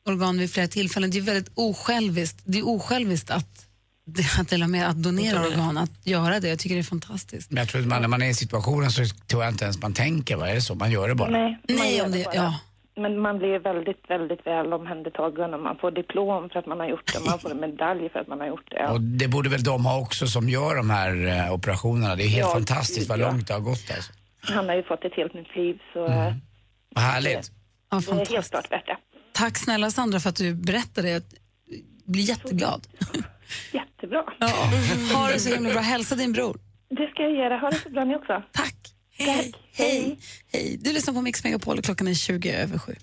organ 0.05 0.38
vid 0.38 0.51
flera 0.51 0.67
tillfällen. 0.67 1.11
Det 1.11 1.17
är 1.17 1.21
väldigt 1.21 1.51
osjälviskt, 1.55 2.39
det 2.43 2.59
är 2.59 2.67
osjälviskt 2.67 3.30
att, 3.32 3.65
att, 4.39 4.49
dela 4.49 4.67
med, 4.67 4.89
att 4.89 5.03
donera 5.03 5.47
organ, 5.47 5.77
att 5.77 5.91
göra 6.03 6.39
det. 6.39 6.49
Jag 6.49 6.59
tycker 6.59 6.75
det 6.75 6.82
är 6.82 6.84
fantastiskt. 6.84 7.51
Men 7.51 7.57
jag 7.57 7.67
tror 7.69 7.82
att 7.82 7.88
man, 7.88 8.01
när 8.01 8.07
man 8.07 8.21
är 8.21 8.30
i 8.30 8.34
situationen 8.34 8.91
så 8.91 9.05
tror 9.27 9.43
jag 9.43 9.53
inte 9.53 9.63
ens 9.63 9.82
man 9.82 9.93
tänker, 9.93 10.36
vad 10.36 10.49
är 10.49 10.55
det 10.55 10.61
så? 10.61 10.75
Man 10.75 10.91
gör 10.91 11.07
det 11.07 11.15
bara. 11.15 11.30
Nej, 11.30 11.59
man 11.67 11.77
Nej, 11.77 11.97
gör 11.97 12.05
om 12.05 12.11
det, 12.11 12.23
bara. 12.23 12.36
ja. 12.36 12.59
Men 13.01 13.19
man 13.19 13.37
blir 13.37 13.59
väldigt, 13.59 14.03
väldigt 14.09 14.47
väl 14.47 14.73
omhändertagen 14.73 15.53
och 15.53 15.59
man 15.59 15.77
får 15.77 15.91
diplom 15.91 16.49
för 16.49 16.59
att 16.59 16.65
man 16.65 16.79
har 16.79 16.87
gjort 16.87 17.13
det. 17.13 17.19
Man 17.29 17.39
får 17.39 17.51
en 17.51 17.59
medalj 17.59 18.09
för 18.09 18.19
att 18.19 18.27
man 18.27 18.39
har 18.39 18.47
gjort 18.47 18.71
det. 18.71 18.87
Och 18.87 19.01
det 19.01 19.27
borde 19.27 19.49
väl 19.49 19.63
de 19.63 19.85
ha 19.85 19.99
också 19.99 20.27
som 20.27 20.49
gör 20.49 20.75
de 20.75 20.89
här 20.89 21.27
eh, 21.27 21.53
operationerna. 21.53 22.15
Det 22.15 22.23
är 22.23 22.27
helt 22.27 22.47
Ja, 22.47 22.53
fantastiskt 22.53 23.09
vad 23.09 23.19
ja. 23.19 23.27
långt 23.31 23.47
det 23.47 23.53
har 23.53 23.61
gått 23.61 23.91
alltså. 23.95 24.11
Han 24.41 24.69
har 24.69 24.75
ju 24.75 24.83
fått 24.83 25.05
ett 25.05 25.13
helt 25.15 25.33
nytt 25.33 25.55
liv 25.55 25.79
så 25.93 26.05
eh, 26.05 26.33
Vad 26.95 27.03
härligt. 27.03 27.51
Ja, 27.91 28.01
det 28.05 28.11
är 28.11 28.15
helt 28.25 28.49
klart 28.49 28.71
värt 28.71 28.85
det. 28.85 28.97
Tack 29.31 29.57
snälla 29.57 29.91
Sandra 29.91 30.19
för 30.19 30.29
att 30.29 30.35
du 30.35 30.53
berättade. 30.55 31.09
Jag 31.09 31.21
blir 32.05 32.23
jätteglad. 32.23 32.87
Jättebra. 33.73 34.23
Ja. 34.39 34.47
Ha 35.13 35.27
det 35.27 35.39
så 35.39 35.53
himla 35.53 35.69
bra. 35.73 35.81
Hälsa 35.81 36.15
din 36.15 36.31
bror. 36.31 36.57
Det 36.89 37.07
ska 37.07 37.23
jag 37.23 37.31
göra. 37.35 37.57
Ha 37.57 37.69
det 37.69 37.75
så 37.75 37.89
bra 37.89 38.05
ni 38.05 38.15
också. 38.15 38.43
Tack. 38.51 38.75
Hej. 39.20 39.53
Hej. 39.74 40.20
Hej. 40.53 40.78
Du 40.82 40.93
lyssnar 40.93 41.13
på 41.13 41.22
Mix 41.22 41.43
Megapol 41.43 41.78
och 41.78 41.84
klockan 41.84 42.07
är 42.07 42.13
20 42.13 42.51
över 42.51 42.78
7. 42.78 42.95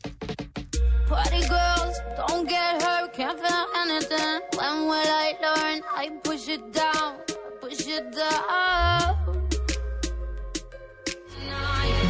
Party 1.08 1.36
girls, 1.36 1.96
don't 2.18 2.48
get 2.48 2.82
hurt, 2.82 3.14
can't 3.16 3.38
feel 3.38 3.66
anything. 3.82 4.40
When 4.58 4.88
will 4.88 5.10
I 5.24 5.34
learn? 5.40 5.82
I 6.04 6.10
push 6.24 6.48
it 6.48 6.74
down, 6.74 7.12
push 7.60 7.86
it 7.86 8.12
down. 8.12 8.65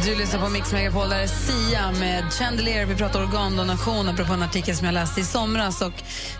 Du 0.07 0.15
lyssnar 0.15 0.39
på 0.39 0.49
Mix 0.49 0.73
Megapol, 0.73 1.09
där 1.09 1.19
är 1.19 1.27
Sia 1.27 1.91
med 1.91 2.33
Chandelier. 2.33 2.85
Vi 2.85 2.95
pratar 2.95 3.23
organdonation 3.23 4.09
apropå 4.09 4.33
en 4.33 4.43
artikel 4.43 4.75
som 4.75 4.85
jag 4.85 4.93
läste 4.93 5.21
i 5.21 5.23
somras. 5.23 5.81
Och 5.81 5.93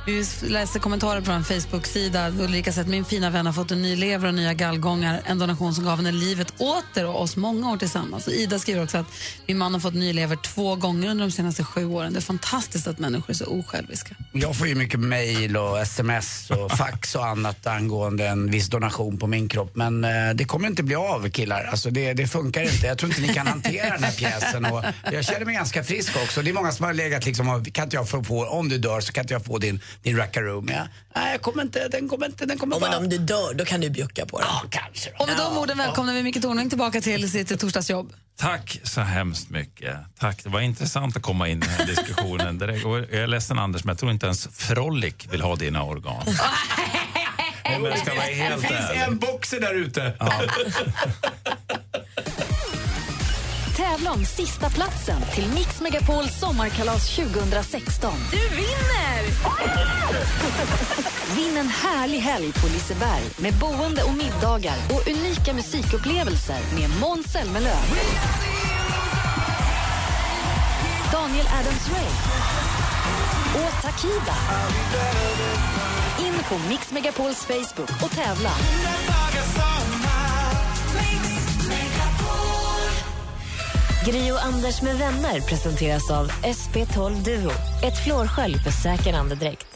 vi 0.06 0.26
läste 0.48 0.80
kommentarer 0.80 1.22
på 1.22 1.32
en 1.32 1.44
Facebook-sida. 1.44 2.30
Ulrika 2.30 2.72
säger 2.72 2.86
att 2.86 2.90
min 2.92 3.06
fina 3.06 3.30
vän 3.30 3.46
har 3.46 3.54
fått 3.54 3.72
en 3.72 3.82
ny 3.82 3.96
lever 3.96 4.28
och 4.28 4.34
nya 4.34 4.54
gallgångar. 4.54 5.22
En 5.26 5.40
donation 5.40 5.74
som 5.74 5.86
gav 5.86 5.98
henne 5.98 6.12
livet 6.12 6.54
åter 6.58 7.08
och 7.08 7.22
oss 7.22 7.36
många 7.36 7.72
år 7.72 7.78
tillsammans. 7.78 8.28
Och 8.28 8.34
Ida 8.34 8.60
skriver 8.60 8.84
också 8.84 8.98
att 8.98 9.08
min 9.48 9.58
man 9.58 9.74
har 9.74 9.80
fått 9.80 9.94
ny 9.94 10.14
lever 10.14 10.36
två 10.36 10.76
gånger 10.76 11.10
under 11.10 11.26
de 11.26 11.32
senaste 11.32 11.64
sju 11.64 11.86
åren. 11.86 12.14
Det 12.14 12.20
är 12.20 12.22
fantastiskt 12.22 12.88
att 12.88 13.00
människor 13.00 13.30
är 13.30 13.34
så 13.34 13.46
osjälviska. 13.46 14.16
Jag 14.32 14.56
får 14.56 14.68
ju 14.68 14.76
mycket 14.76 15.00
mail 15.00 15.58
och 15.58 15.80
sms 15.80 16.52
och 16.52 16.72
fax 16.78 17.16
och 17.16 17.26
annat 17.26 17.68
angående 17.68 18.28
en 18.28 18.52
viss 18.52 18.70
donation 18.70 19.18
på 19.18 19.28
min 19.28 19.50
kropp. 19.50 19.76
Men 19.76 20.04
eh, 20.04 20.10
det 20.36 20.46
kommer 20.46 20.68
inte 20.68 20.84
bli 20.84 20.96
av 20.96 21.30
killar. 21.30 21.64
Alltså 21.64 21.90
det, 21.90 22.14
det 22.14 22.28
funkar 22.28 22.62
inte. 22.62 22.88
Jag 22.88 22.98
tror 22.98 23.12
inte 23.12 23.22
ni 23.22 23.34
kan 23.34 23.48
hantera 23.64 23.90
den 23.94 24.04
här 24.04 24.12
pjäsen. 24.12 24.66
Och 24.66 24.84
jag 25.12 25.26
känner 25.26 25.46
mig 25.46 25.56
ganska 25.56 25.84
frisk 25.84 26.16
också. 26.24 26.42
Det 26.42 26.50
är 26.50 26.54
många 26.54 26.72
som 26.72 26.86
har 26.86 26.94
legat 26.94 27.26
liksom 27.26 27.66
kan 27.74 27.84
inte 27.84 27.96
jag 27.96 28.10
få, 28.10 28.24
få 28.24 28.46
om 28.48 28.70
du 28.70 28.78
dör 28.78 29.02
så 29.02 29.14
kan 29.14 29.22
inte 29.24 29.34
jag 29.34 29.46
få 29.46 29.58
din, 29.58 29.82
din 30.04 30.18
rackaroom. 30.18 30.70
Ja, 30.74 30.88
nej, 31.16 31.32
jag 31.32 31.42
kommer 31.42 31.62
inte, 31.64 31.88
den 31.88 32.10
kommer 32.10 32.26
inte, 32.26 32.46
den 32.46 32.58
kommer 32.58 32.76
Oh, 32.76 32.82
men 32.82 32.90
bara... 32.92 32.98
om 32.98 33.10
du 33.10 33.18
dör, 33.18 33.54
då 33.54 33.66
kan 33.66 33.82
du 33.82 33.90
bjucka 33.90 34.26
på 34.26 34.40
det. 34.40 34.46
Ja, 34.50 34.64
kanske. 34.70 35.10
Och 35.20 35.28
med 35.28 35.38
de 35.38 35.58
orden 35.58 35.78
välkomnar 35.78 36.14
vi 36.14 36.24
Micke 36.24 36.42
Tornving 36.42 36.70
tillbaka 36.70 37.02
till 37.02 37.32
sitt 37.32 37.60
torsdagsjobb. 37.60 38.14
Tack 38.40 38.80
så 38.84 39.02
hemskt 39.02 39.50
mycket. 39.50 39.96
Tack. 40.20 40.44
Det 40.44 40.50
var 40.50 40.60
intressant 40.62 41.16
att 41.18 41.22
komma 41.24 41.48
in 41.48 41.58
i 41.58 41.60
den 41.66 41.70
här 41.70 41.86
diskussionen. 41.86 42.58
direkt. 42.58 42.86
Och 42.86 42.98
Jag 42.98 43.14
är 43.14 43.28
ledsen 43.28 43.60
Anders, 43.60 43.84
men 43.84 43.92
jag 43.94 44.00
tror 44.00 44.12
inte 44.12 44.26
ens 44.26 44.48
Frolic 44.54 45.16
vill 45.32 45.42
ha 45.42 45.56
dina 45.56 45.84
organ. 45.84 46.24
Om 47.78 47.86
jag 47.86 47.98
ska 48.00 48.14
vara 48.14 48.24
helt 48.26 48.62
det 48.62 48.68
finns 48.68 48.90
ärlig. 48.90 49.02
en 49.02 49.18
boxer 49.18 49.60
där 49.60 49.74
ute. 49.74 50.14
Tävla 53.96 54.12
om 54.12 54.26
sista 54.26 54.70
platsen 54.70 55.22
till 55.36 55.48
Mix 55.54 55.82
Megapols 55.82 56.40
sommarkalas 56.40 57.16
2016. 57.16 58.14
Du 58.32 58.38
vinner! 58.38 59.22
Vinn 61.36 61.58
en 61.58 61.68
härlig 61.68 62.20
helg 62.20 62.54
på 62.54 62.68
Liseberg 62.68 63.24
med 63.38 63.54
boende 63.54 64.04
och 64.04 64.14
middagar 64.14 64.78
och 64.94 65.08
unika 65.08 65.54
musikupplevelser 65.54 66.60
med 66.76 66.90
Måns 67.02 67.32
Zelmerlöw. 67.32 67.86
Daniel 71.12 71.46
Adams-Ray 71.46 72.12
och 73.56 73.82
Takida. 73.82 74.36
In 76.20 76.34
på 76.50 76.70
Mix 76.70 76.92
Megapols 76.92 77.46
Facebook 77.46 78.04
och 78.04 78.12
tävla. 78.12 78.52
Gri 84.08 84.32
och 84.32 84.46
Anders 84.46 84.82
med 84.82 84.98
vänner 84.98 85.42
presenteras 85.42 86.12
av 86.12 86.32
SP12 86.32 87.24
Duo. 87.24 87.52
Ett 87.84 88.04
flårskölj 88.04 88.60
för 88.60 88.72
säker 88.72 89.14
andedräkt. 89.14 89.68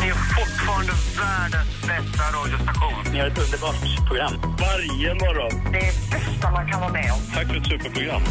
Ni 0.00 0.08
är 0.08 0.14
fortfarande 0.14 0.92
världens 1.18 1.80
bästa 1.82 2.22
radiostation. 2.38 3.12
Ni 3.12 3.18
har 3.18 3.26
ett 3.26 3.38
underbart 3.38 4.06
program. 4.08 4.32
Varje 4.60 5.14
morgon. 5.14 5.72
Det 5.72 5.78
är 5.78 5.92
bästa 6.10 6.50
man 6.50 6.70
kan 6.70 6.80
vara 6.80 6.92
med 6.92 7.12
om. 7.12 7.18
Tack 7.34 7.46
för 7.46 7.56
ett 7.56 7.66
superprogram. 7.66 8.22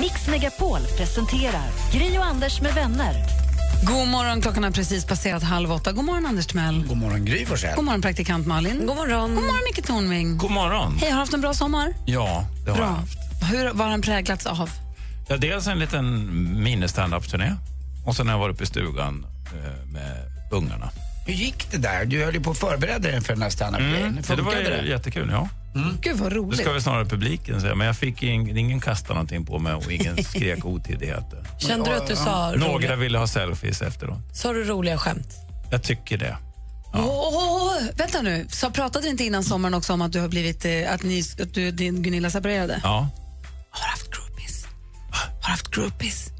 Mix 0.00 0.26
Megapol 0.28 0.80
presenterar 0.98 1.68
Gri 1.92 2.18
och 2.18 2.24
Anders 2.24 2.60
med 2.60 2.74
vänner. 2.74 3.14
God 3.86 4.08
morgon, 4.08 4.40
klockan 4.42 4.64
har 4.64 4.70
precis 4.70 5.04
passerat 5.04 5.42
halv 5.42 5.72
åtta. 5.72 5.92
God 5.92 6.04
morgon, 6.04 6.26
Anders 6.26 6.46
Timell. 6.46 6.84
God 6.88 6.96
morgon, 6.96 7.24
Gry 7.24 7.46
Forssell. 7.46 7.76
God 7.76 7.84
morgon, 7.84 8.02
praktikant 8.02 8.46
Malin. 8.46 8.86
God 8.86 8.96
morgon. 8.96 9.34
God 9.34 9.44
morgon, 9.44 9.62
Micke 9.64 9.86
Tornving. 9.86 10.36
God 10.38 10.50
morgon. 10.50 10.96
Hej, 11.00 11.10
har 11.10 11.16
du 11.16 11.20
haft 11.20 11.34
en 11.34 11.40
bra 11.40 11.54
sommar? 11.54 11.94
Ja, 12.06 12.44
det 12.64 12.70
har 12.70 12.76
Bra. 12.78 12.86
jag 12.86 12.92
haft. 12.92 13.25
Hur, 13.42 13.64
vad 13.72 13.78
har 13.86 13.90
den 13.90 14.02
präglats 14.02 14.46
av? 14.46 14.70
Ja, 15.28 15.36
dels 15.36 15.66
en 15.66 15.78
liten 15.78 16.28
mini-standup-turné 16.62 17.52
och 18.06 18.16
sen 18.16 18.26
har 18.26 18.34
jag 18.34 18.38
varit 18.40 18.54
uppe 18.54 18.64
i 18.64 18.66
stugan 18.66 19.26
eh, 19.54 19.86
med 19.92 20.16
ungarna. 20.50 20.90
Hur 21.26 21.34
gick 21.34 21.70
det 21.70 21.78
där? 21.78 22.04
Du 22.04 22.24
höll 22.24 22.34
ju 22.34 22.40
på 22.40 22.50
att 22.50 22.58
förbereda 22.58 22.98
dig 22.98 23.20
för 23.20 23.32
den 23.32 23.42
här 23.42 23.50
standup-grejen. 23.50 24.06
Mm, 24.08 24.22
det 24.36 24.42
var 24.42 24.54
ju 24.54 24.88
jättekul, 24.90 25.28
ja. 25.32 25.48
Gud, 26.00 26.16
vad 26.16 26.32
Det 26.32 26.36
roligt. 26.36 26.60
ska 26.60 26.72
väl 26.72 26.82
snarare 26.82 27.04
publiken 27.04 27.60
säga, 27.60 27.74
men 27.74 27.86
jag 27.86 27.96
fick 27.96 28.22
ing, 28.22 28.58
ingen 28.58 28.80
kasta 28.80 29.12
någonting 29.14 29.46
på 29.46 29.58
mig 29.58 29.74
och 29.74 29.92
ingen 29.92 30.16
skrek 30.24 30.64
otidigheter. 30.64 31.44
Kände 31.58 31.90
du 31.90 31.96
att 31.96 32.06
du 32.06 32.16
sa 32.16 32.50
Några 32.56 32.74
roliga, 32.74 32.96
ville 32.96 33.18
ha 33.18 33.26
selfies 33.26 33.82
efteråt. 33.82 34.18
sa 34.32 34.52
du 34.52 34.64
roliga 34.64 34.98
skämt? 34.98 35.28
Jag 35.70 35.82
tycker 35.82 36.18
det. 36.18 36.36
Åh, 36.94 37.72
vänta 37.96 38.22
nu, 38.22 38.46
så 38.50 38.70
pratade 38.70 39.06
du 39.06 39.10
inte 39.10 39.24
innan 39.24 39.44
sommaren 39.44 39.74
också 39.74 39.92
om 39.92 40.02
att 40.02 40.12
du 40.12 40.20
har 40.20 40.28
blivit, 40.28 40.64
eh, 40.64 40.92
att, 40.92 41.02
ni, 41.02 41.22
att 41.42 41.54
du 41.54 41.70
din 41.70 42.02
Gunilla 42.02 42.30
separerade? 42.30 42.80
Ja. 42.82 43.08
Har 43.80 43.88
haft 43.88 44.10
groupies? 44.10 44.66
Har 45.40 45.50
haft 45.50 45.70
groupies? 45.70 46.30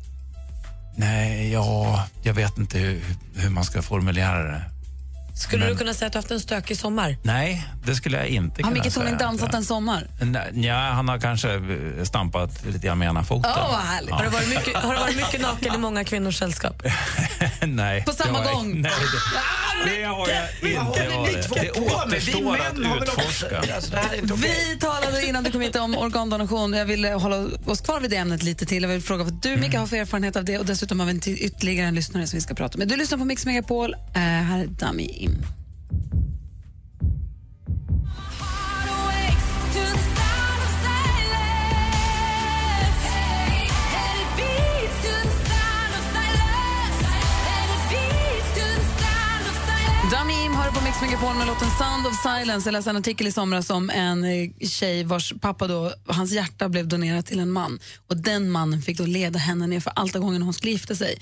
Nej, 0.97 1.53
ja, 1.53 2.07
jag 2.23 2.35
vet 2.35 2.59
inte 2.59 2.79
hur, 2.79 3.03
hur 3.35 3.51
man 3.51 3.65
ska 3.65 3.83
formulera 3.83 4.43
det. 4.43 4.65
Skulle 5.39 5.65
Men- 5.65 5.73
du 5.73 5.79
kunna 5.79 5.95
säga 5.95 6.07
att 6.07 6.13
du 6.13 6.19
haft 6.19 6.31
en 6.31 6.41
stökig 6.41 6.77
sommar? 6.77 7.17
Nej, 7.23 7.67
det 7.87 7.95
skulle 7.95 8.17
jag 8.17 8.27
inte 8.27 8.63
Har 8.63 8.71
kunna 8.71 8.83
Micke 8.85 8.95
Tornving 8.95 9.17
säga. 9.19 9.27
dansat 9.29 9.55
en 9.55 9.65
sommar? 9.65 10.07
Nej, 10.21 10.51
Ja, 10.67 10.75
han 10.77 11.09
har 11.09 11.19
kanske 11.19 11.55
eh, 11.55 12.05
stampat 12.05 12.65
lite 12.67 12.87
grann 12.87 12.99
med 12.99 13.09
ena 13.09 13.25
foten. 13.25 13.53
Åh, 13.57 13.71
vad 13.73 13.81
härligt. 13.81 14.11
Har, 14.11 14.25
du 14.25 14.31
varit 14.31 14.49
mycket, 14.49 14.77
har 14.77 14.93
du 14.95 15.01
varit 15.01 15.17
mycket 15.17 15.41
naken 15.49 15.75
i 15.75 15.79
många 15.79 16.05
kvinnors 16.05 16.39
sällskap? 16.39 16.83
Nej. 17.67 18.05
På 18.05 18.13
samma 18.13 18.39
har 18.39 18.45
jag- 18.45 18.55
gång? 18.55 18.81
Nej, 18.81 18.93
det, 19.87 19.91
det 19.99 20.05
har 20.05 20.29
jag 20.29 20.49
inte 20.81 21.09
ni 21.09 21.17
varit. 21.17 21.55
Det 21.55 21.71
återstår 21.71 22.57
har 22.85 22.97
att 22.97 23.03
utforska. 23.03 23.63
Vi 24.37 24.79
talade 24.81 25.27
innan 25.27 25.45
du 25.45 25.51
kom 25.51 25.61
hit 25.61 25.77
om 25.77 25.97
organdonation. 25.99 26.73
Jag 26.73 26.85
vill 26.87 27.05
eh, 27.05 27.21
hålla 27.21 27.47
oss 27.67 27.81
kvar 27.81 28.01
vid 28.01 28.11
det 28.11 28.17
ämnet 28.17 28.43
lite 28.43 28.67
till. 28.67 28.83
Jag 28.83 28.91
vill 28.91 29.03
fråga 29.03 29.25
vad 29.25 29.33
du, 29.43 29.57
Micke, 29.57 29.75
har 29.75 29.87
för 29.87 29.97
erfarenhet 29.97 30.37
av 30.37 30.45
det 30.45 30.59
och 30.59 30.67
dessutom 30.67 31.01
har 31.01 31.07
vi 31.07 31.31
ytterligare 31.39 31.89
en 31.89 31.95
lyssnare 31.95 32.27
som 32.27 32.37
vi 32.37 32.41
ska 32.41 32.55
prata 32.55 32.79
med. 32.79 32.89
Du 32.89 32.97
lyssnar 32.97 33.19
på 33.19 33.25
Mix 33.25 33.47
Megapol. 33.47 33.95
Uh, 33.95 34.21
här 34.23 34.59
är 34.59 34.67
Dummy 34.67 35.26
in. 35.27 35.47
Dummy 50.11 50.45
Im 50.45 50.55
hör 50.55 50.71
på 50.71 50.85
Mix 50.85 51.01
Megapol 51.03 51.35
med 51.35 51.47
låten 51.47 51.69
Sound 51.79 52.07
of 52.07 52.23
Silence. 52.23 52.69
Jag 52.69 52.73
läste 52.73 52.91
en 52.91 52.97
artikel 52.97 53.27
i 53.27 53.33
somras 53.33 53.71
om 53.71 53.91
en 53.91 54.25
eh, 54.25 54.51
tjej 54.69 55.05
vars 55.05 55.33
pappa 55.41 55.67
då, 55.67 55.93
hans 56.07 56.33
hjärta 56.33 56.69
blev 56.69 56.89
donerat 56.89 57.27
till 57.27 57.41
en 57.41 57.51
man. 57.51 57.79
Och 58.07 58.17
den 58.17 58.51
mannen 58.51 58.83
fick 58.83 58.99
då 58.99 59.07
leda 59.07 59.39
henne 59.39 59.67
ner 59.67 59.81
för 59.81 59.93
allt 59.97 60.13
gången 60.15 60.43
hon 60.43 60.55
skulle 60.55 60.73
gifta 60.73 60.95
sig. 60.95 61.19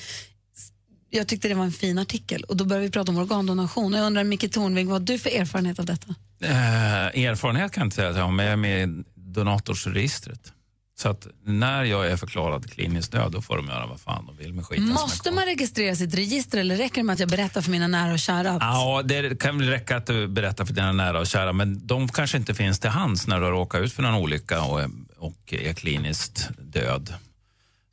Jag 1.16 1.26
tyckte 1.26 1.48
det 1.48 1.54
var 1.54 1.64
en 1.64 1.72
fin 1.72 1.98
artikel 1.98 2.44
och 2.44 2.56
då 2.56 2.64
började 2.64 2.86
vi 2.86 2.92
prata 2.92 3.12
om 3.12 3.18
organdonation. 3.18 3.94
Och 3.94 4.00
jag 4.00 4.06
undrar 4.06 4.24
Micke 4.24 4.52
Tornving, 4.52 4.86
vad 4.86 5.00
har 5.00 5.06
du 5.06 5.18
för 5.18 5.30
erfarenhet 5.30 5.78
av 5.78 5.86
detta? 5.86 6.14
Eh, 6.42 7.24
erfarenhet 7.24 7.72
kan 7.72 7.80
jag 7.80 7.86
inte 7.86 7.96
säga 7.96 8.08
att 8.08 8.16
jag 8.16 8.24
har, 8.24 8.32
men 8.32 8.46
jag 8.46 8.52
är 8.52 8.56
med 8.56 8.88
i 8.88 9.04
donatorsregistret. 9.14 10.52
Så 10.98 11.08
att 11.08 11.26
när 11.44 11.84
jag 11.84 12.06
är 12.06 12.16
förklarad 12.16 12.70
kliniskt 12.70 13.12
död, 13.12 13.32
då 13.32 13.42
får 13.42 13.56
de 13.56 13.66
göra 13.66 13.86
vad 13.86 14.00
fan 14.00 14.26
de 14.26 14.36
vill 14.36 14.52
med 14.52 14.66
skiten. 14.66 14.88
Måste 14.88 15.30
man 15.30 15.44
registrera 15.44 15.96
sitt 15.96 16.14
register 16.14 16.58
eller 16.58 16.76
räcker 16.76 16.96
det 16.96 17.02
med 17.02 17.12
att 17.12 17.20
jag 17.20 17.28
berättar 17.28 17.60
för 17.60 17.70
mina 17.70 17.86
nära 17.86 18.12
och 18.12 18.18
kära 18.18 18.50
att 18.50 18.62
Ja, 18.62 19.02
det 19.04 19.40
kan 19.40 19.58
väl 19.58 19.68
räcka 19.68 19.96
att 19.96 20.06
du 20.06 20.28
berättar 20.28 20.64
för 20.64 20.74
dina 20.74 20.92
nära 20.92 21.20
och 21.20 21.26
kära, 21.26 21.52
men 21.52 21.86
de 21.86 22.08
kanske 22.08 22.36
inte 22.36 22.54
finns 22.54 22.80
till 22.80 22.90
hands 22.90 23.26
när 23.26 23.38
du 23.38 23.44
har 23.44 23.52
råkat 23.52 23.80
ut 23.80 23.92
för 23.92 24.02
någon 24.02 24.14
olycka 24.14 24.62
och 24.62 24.80
är, 24.80 24.90
och 25.18 25.54
är 25.54 25.72
kliniskt 25.72 26.48
död. 26.58 27.14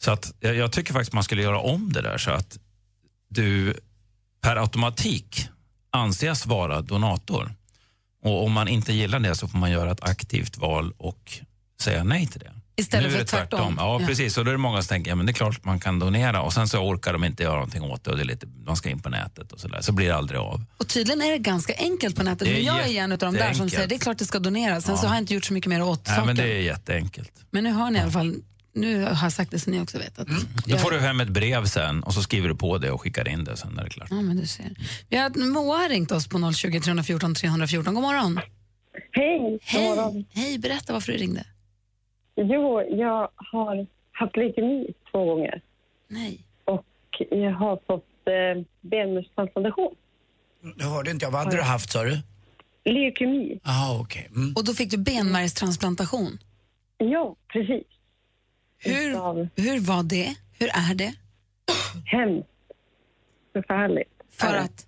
Så 0.03 0.11
att 0.11 0.33
jag, 0.39 0.55
jag 0.55 0.71
tycker 0.71 0.93
faktiskt 0.93 1.13
man 1.13 1.23
skulle 1.23 1.41
göra 1.41 1.59
om 1.59 1.93
det 1.93 2.01
där 2.01 2.17
så 2.17 2.31
att 2.31 2.57
du 3.31 3.73
per 4.41 4.55
automatik 4.55 5.47
anses 5.91 6.45
vara 6.45 6.81
donator. 6.81 7.51
Och 8.23 8.43
om 8.45 8.51
man 8.51 8.67
inte 8.67 8.93
gillar 8.93 9.19
det 9.19 9.35
så 9.35 9.47
får 9.47 9.57
man 9.57 9.71
göra 9.71 9.91
ett 9.91 10.03
aktivt 10.03 10.57
val 10.57 10.93
och 10.97 11.31
säga 11.81 12.03
nej 12.03 12.27
till 12.27 12.39
det. 12.39 12.51
Istället 12.75 13.11
nu 13.11 13.17
för 13.17 13.25
tvärtom. 13.25 13.59
tvärtom. 13.59 13.75
Ja, 13.77 14.01
Ja. 14.01 14.07
precis. 14.07 14.37
Och 14.37 14.45
då 14.45 14.51
är 14.51 14.53
det 14.53 14.57
många 14.57 14.81
som 14.81 14.87
tänker, 14.87 15.11
ja 15.11 15.15
men 15.15 15.25
det 15.25 15.31
är 15.31 15.33
klart 15.33 15.57
att 15.57 15.65
man 15.65 15.79
kan 15.79 15.99
donera 15.99 16.41
och 16.41 16.53
sen 16.53 16.67
så 16.67 16.77
orkar 16.79 17.13
de 17.13 17.23
inte 17.23 17.43
göra 17.43 17.53
någonting 17.55 17.81
åt 17.83 18.03
det 18.03 18.11
och 18.11 18.17
det 18.17 18.23
är 18.23 18.25
lite, 18.25 18.47
man 18.65 18.75
ska 18.75 18.89
in 18.89 18.99
på 18.99 19.09
nätet 19.09 19.51
och 19.51 19.59
sådär. 19.59 19.81
Så 19.81 19.91
blir 19.91 20.07
det 20.07 20.15
aldrig 20.15 20.39
av. 20.39 20.63
Och 20.77 20.87
tydligen 20.87 21.21
är 21.21 21.31
det 21.31 21.37
ganska 21.37 21.73
enkelt 21.77 22.15
på 22.15 22.23
nätet. 22.23 22.47
Men 22.47 22.63
jag 22.63 22.79
är 22.89 23.01
en 23.03 23.11
av 23.11 23.17
de 23.17 23.33
där 23.33 23.53
som 23.53 23.69
säger 23.69 23.87
det 23.87 23.95
är 23.95 23.99
klart 23.99 24.17
det 24.17 24.25
ska 24.25 24.39
doneras. 24.39 24.85
Sen 24.85 24.95
Ja. 24.95 25.01
så 25.01 25.07
har 25.07 25.15
jag 25.15 25.21
inte 25.23 25.33
gjort 25.33 25.45
så 25.45 25.53
mycket 25.53 25.69
mer 25.69 25.81
åt 25.83 26.07
Nej, 26.07 26.15
saken. 26.15 26.27
men 26.27 26.35
Men, 26.35 26.45
det 26.45 26.51
är 26.57 26.61
jätteenkelt. 26.61 27.31
nu 27.51 27.71
har 27.71 27.91
ni 27.91 27.99
i 27.99 28.01
alla 28.01 28.11
fall, 28.11 28.35
nu 28.73 29.03
har 29.03 29.23
jag 29.25 29.31
sagt 29.31 29.51
det 29.51 29.59
så 29.59 29.69
ni 29.71 29.81
också 29.81 29.97
vet. 29.97 30.19
Att 30.19 30.27
Då 30.27 30.33
jag- 30.65 30.81
får 30.81 30.91
du 30.91 30.99
hem 30.99 31.19
ett 31.19 31.29
brev 31.29 31.65
sen 31.65 32.03
och 32.03 32.13
så 32.13 32.21
skriver 32.21 32.49
du 32.49 32.55
på 32.55 32.77
det 32.77 32.91
och 32.91 33.01
skickar 33.01 33.27
in 33.27 33.43
det 33.43 33.57
sen 33.57 33.79
är 33.79 33.83
det 33.83 33.89
klart. 33.89 34.07
Ja, 34.11 34.21
men 34.21 34.37
du 34.37 34.47
ser. 34.47 34.69
Vi 35.09 35.17
har, 35.17 35.51
Moa 35.53 35.77
har 35.77 35.89
ringt 35.89 36.11
oss 36.11 36.27
på 36.27 36.51
020 36.53 36.79
314 36.81 37.35
314. 37.35 37.93
God 37.93 38.03
morgon. 38.03 38.39
Hej, 39.11 39.59
Hej. 39.63 40.25
Hej, 40.33 40.59
berätta 40.59 40.93
varför 40.93 41.11
du 41.11 41.17
ringde. 41.17 41.43
Jo, 42.35 42.81
jag 42.81 43.29
har 43.35 43.87
haft 44.11 44.37
leukemi 44.37 44.87
två 45.11 45.25
gånger. 45.25 45.61
Nej. 46.09 46.45
Och 46.65 46.85
jag 47.29 47.51
har 47.53 47.75
fått 47.87 48.05
eh, 48.27 48.63
benmärgstransplantation. 48.89 49.95
Det 50.77 50.83
hörde 50.83 51.11
inte 51.11 51.25
jag. 51.25 51.31
Vad 51.31 51.43
hade 51.43 51.55
du 51.55 51.61
haft 51.61 51.91
sa 51.91 52.03
du? 52.03 52.19
Leukemi. 52.85 53.59
Ah, 53.63 53.99
okej. 53.99 54.27
Mm. 54.35 54.53
Och 54.55 54.65
då 54.65 54.73
fick 54.73 54.91
du 54.91 54.97
benmärgstransplantation. 54.97 56.37
Ja, 56.97 57.35
precis. 57.53 57.83
Hur, 58.83 59.49
hur 59.55 59.79
var 59.79 60.03
det? 60.03 60.35
Hur 60.59 60.67
är 60.67 60.95
det? 60.95 61.13
Hemskt. 62.05 62.47
Förfärligt. 63.53 64.09
För 64.31 64.55
Eh, 64.55 64.63
att? 64.63 64.85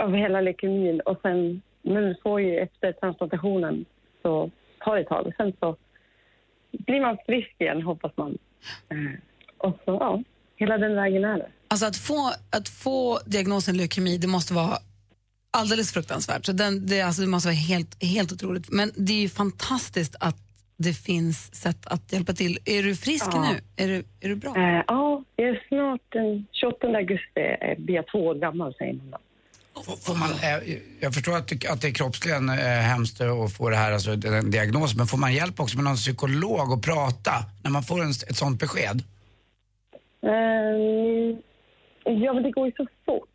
Av 0.00 0.14
hela 0.14 0.40
leukemin. 0.40 1.00
Och 1.00 1.18
sen, 1.22 1.62
men 1.82 2.16
får 2.22 2.40
ju 2.40 2.58
efter 2.58 2.92
transplantationen 2.92 3.84
så 4.22 4.50
tar 4.84 4.94
det 4.96 5.02
ett 5.02 5.08
tag. 5.08 5.32
Sen 5.36 5.52
så 5.60 5.76
blir 6.70 7.00
man 7.00 7.16
frisk 7.26 7.54
igen, 7.58 7.82
hoppas 7.82 8.12
man. 8.16 8.38
Eh, 8.90 9.20
och 9.58 9.78
så, 9.84 9.90
ja, 10.00 10.22
hela 10.56 10.78
den 10.78 10.94
vägen 10.96 11.24
är 11.24 11.38
det. 11.38 11.48
Alltså 11.68 11.86
att 11.86 11.96
få, 11.96 12.32
att 12.50 12.68
få 12.68 13.18
diagnosen 13.26 13.76
leukemi, 13.76 14.18
det 14.18 14.26
måste 14.26 14.54
vara 14.54 14.78
alldeles 15.50 15.92
fruktansvärt. 15.92 16.46
Så 16.46 16.52
den, 16.52 16.86
det, 16.86 17.00
alltså 17.02 17.22
det 17.22 17.28
måste 17.28 17.48
vara 17.48 17.54
helt, 17.56 18.02
helt 18.04 18.32
otroligt. 18.32 18.70
Men 18.70 18.92
det 18.96 19.12
är 19.12 19.20
ju 19.20 19.28
fantastiskt 19.28 20.16
att 20.20 20.36
det 20.76 20.92
finns 20.92 21.54
sätt 21.54 21.86
att 21.86 22.12
hjälpa 22.12 22.32
till. 22.32 22.58
Är 22.64 22.82
du 22.82 22.96
frisk 22.96 23.26
Ja. 23.32 23.42
nu? 23.52 23.84
Är 23.84 23.88
du, 23.88 24.04
är 24.20 24.28
du 24.28 24.36
bra? 24.36 24.56
Eh, 24.56 24.82
ja, 24.86 25.24
jag 25.36 25.48
är 25.48 25.64
snart 25.68 26.00
den 26.08 26.46
28 26.52 26.86
augusti, 26.86 27.40
eh, 27.60 27.78
blir 27.78 27.94
jag 27.94 28.06
två 28.06 28.18
år 28.26 28.34
gammal 28.34 28.74
säger 28.74 28.92
man. 28.94 29.20
Får- 30.06 30.14
man, 30.18 30.30
eh, 30.30 30.76
jag 31.00 31.14
förstår 31.14 31.36
att, 31.36 31.48
det- 31.48 31.68
att 31.70 31.80
det 31.80 31.88
är 31.88 31.92
kroppsligen 31.92 32.48
eh, 32.48 32.54
hemskt 32.64 33.20
att 33.20 33.52
få 33.56 33.70
det 33.70 33.76
här, 33.76 33.92
alltså, 33.92 34.16
den 34.16 34.50
diagnos, 34.50 34.96
men 34.96 35.06
får 35.06 35.18
man 35.18 35.34
hjälp 35.34 35.60
också 35.60 35.76
med 35.76 35.84
någon 35.84 35.96
psykolog 35.96 36.72
att 36.72 36.82
prata 36.82 37.32
när 37.64 37.70
man 37.70 37.82
får 37.82 38.02
en, 38.02 38.10
ett 38.10 38.36
sånt 38.36 38.60
besked? 38.60 39.02
Eh, 40.22 41.38
ja, 42.04 42.32
men 42.32 42.42
det 42.42 42.50
går 42.50 42.66
ju 42.66 42.72
så 42.76 42.86
fort. 43.06 43.28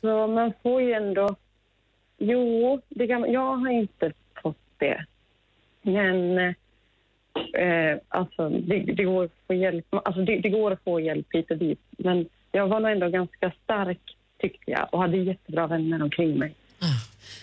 Så 0.00 0.26
man 0.26 0.52
får 0.62 0.82
ju 0.82 0.92
ändå... 0.92 1.36
Jo, 2.18 2.80
det 2.88 3.06
kan, 3.06 3.32
jag 3.32 3.56
har 3.56 3.70
inte 3.70 4.12
fått 4.42 4.56
det. 4.78 5.04
Men 5.82 6.38
eh, 6.38 7.98
alltså, 8.08 8.48
det, 8.48 8.78
det, 8.78 9.04
går 9.04 9.24
att 9.24 9.30
få 9.46 9.54
hjälp, 9.54 9.86
alltså 9.90 10.22
det, 10.22 10.40
det 10.40 10.48
går 10.48 10.70
att 10.70 10.84
få 10.84 11.00
hjälp 11.00 11.26
hit 11.30 11.50
och 11.50 11.56
dit. 11.56 11.80
Men 11.98 12.28
jag 12.52 12.68
var 12.68 12.80
nog 12.80 12.90
ändå 12.90 13.08
ganska 13.08 13.52
stark, 13.64 14.16
tyckte 14.38 14.70
jag, 14.70 14.88
och 14.92 15.00
hade 15.00 15.16
jättebra 15.16 15.66
vänner 15.66 16.02
omkring 16.02 16.38
mig. 16.38 16.54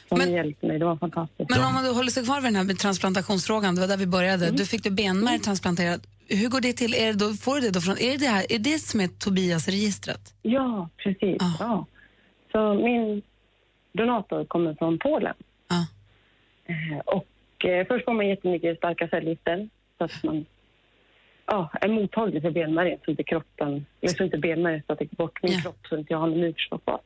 Som 0.09 0.31
hjälpte 0.31 0.67
mig. 0.67 0.79
Det 0.79 0.85
var 0.85 0.95
fantastiskt. 0.95 1.49
Men 1.49 1.63
om 1.63 1.73
man 1.73 1.95
håller 1.95 2.11
sig 2.11 2.23
kvar 2.25 2.35
vid 2.35 2.43
den 2.43 2.55
här 2.55 2.63
med 2.63 2.79
transplantationsfrågan, 2.79 3.75
det 3.75 3.81
var 3.81 3.87
där 3.87 3.97
vi 3.97 4.07
började. 4.07 4.51
Du 4.51 4.65
fick 4.65 4.83
du 4.83 4.91
benmärg 4.91 5.39
transplanterat. 5.39 6.01
Hur 6.27 6.49
går 6.49 6.61
det 6.61 6.73
till? 6.73 6.93
Är 6.93 7.05
det 7.05 7.13
då, 7.13 7.33
får 7.33 7.55
du 7.55 7.61
det 7.61 7.71
då 7.71 7.81
från, 7.81 7.97
är 7.97 8.11
det 8.11 8.17
det, 8.17 8.27
här, 8.27 8.45
är 8.49 8.59
det 8.59 8.79
som 8.79 8.99
är 8.99 9.07
Tobias-registret? 9.07 10.33
Ja, 10.41 10.89
precis. 10.97 11.37
Ja. 11.59 11.85
Så 12.51 12.73
min 12.73 13.21
donator 13.93 14.45
kommer 14.45 14.73
från 14.73 14.99
Polen. 14.99 15.33
Eh, 16.67 16.97
och 17.05 17.25
eh, 17.65 17.87
först 17.87 18.05
får 18.05 18.13
man 18.13 18.27
jättemycket 18.27 18.77
starka 18.77 19.07
cellgifter 19.07 19.69
så 19.97 20.03
att 20.03 20.23
man 20.23 20.45
ja, 21.45 21.69
är 21.81 21.87
mottaglig 21.87 22.41
för 22.41 22.51
benmärgen 22.51 22.99
så 23.05 23.11
inte 23.11 23.23
kroppen, 23.23 23.85
eller 24.01 24.13
så 24.13 24.23
inte 24.23 24.37
benmärgen 24.37 24.83
så 24.87 24.93
att 24.93 24.99
det 24.99 25.11
bort 25.11 25.43
min 25.43 25.61
kropp 25.61 25.87
så 25.89 25.97
inte 25.97 26.13
jag 26.13 26.19
har 26.19 26.27
någon 26.27 26.37
immunförsvar 26.37 26.77
kvar. 26.77 26.99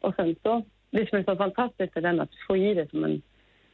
Och 0.00 0.14
sen 0.14 0.36
så, 0.42 0.64
det 0.90 1.08
som 1.08 1.18
är 1.18 1.24
så 1.24 1.36
fantastiskt 1.36 1.96
är 1.96 2.00
den 2.00 2.20
att 2.20 2.30
få 2.46 2.56
i 2.56 2.74
det 2.74 2.90
som 2.90 3.04
en, 3.04 3.22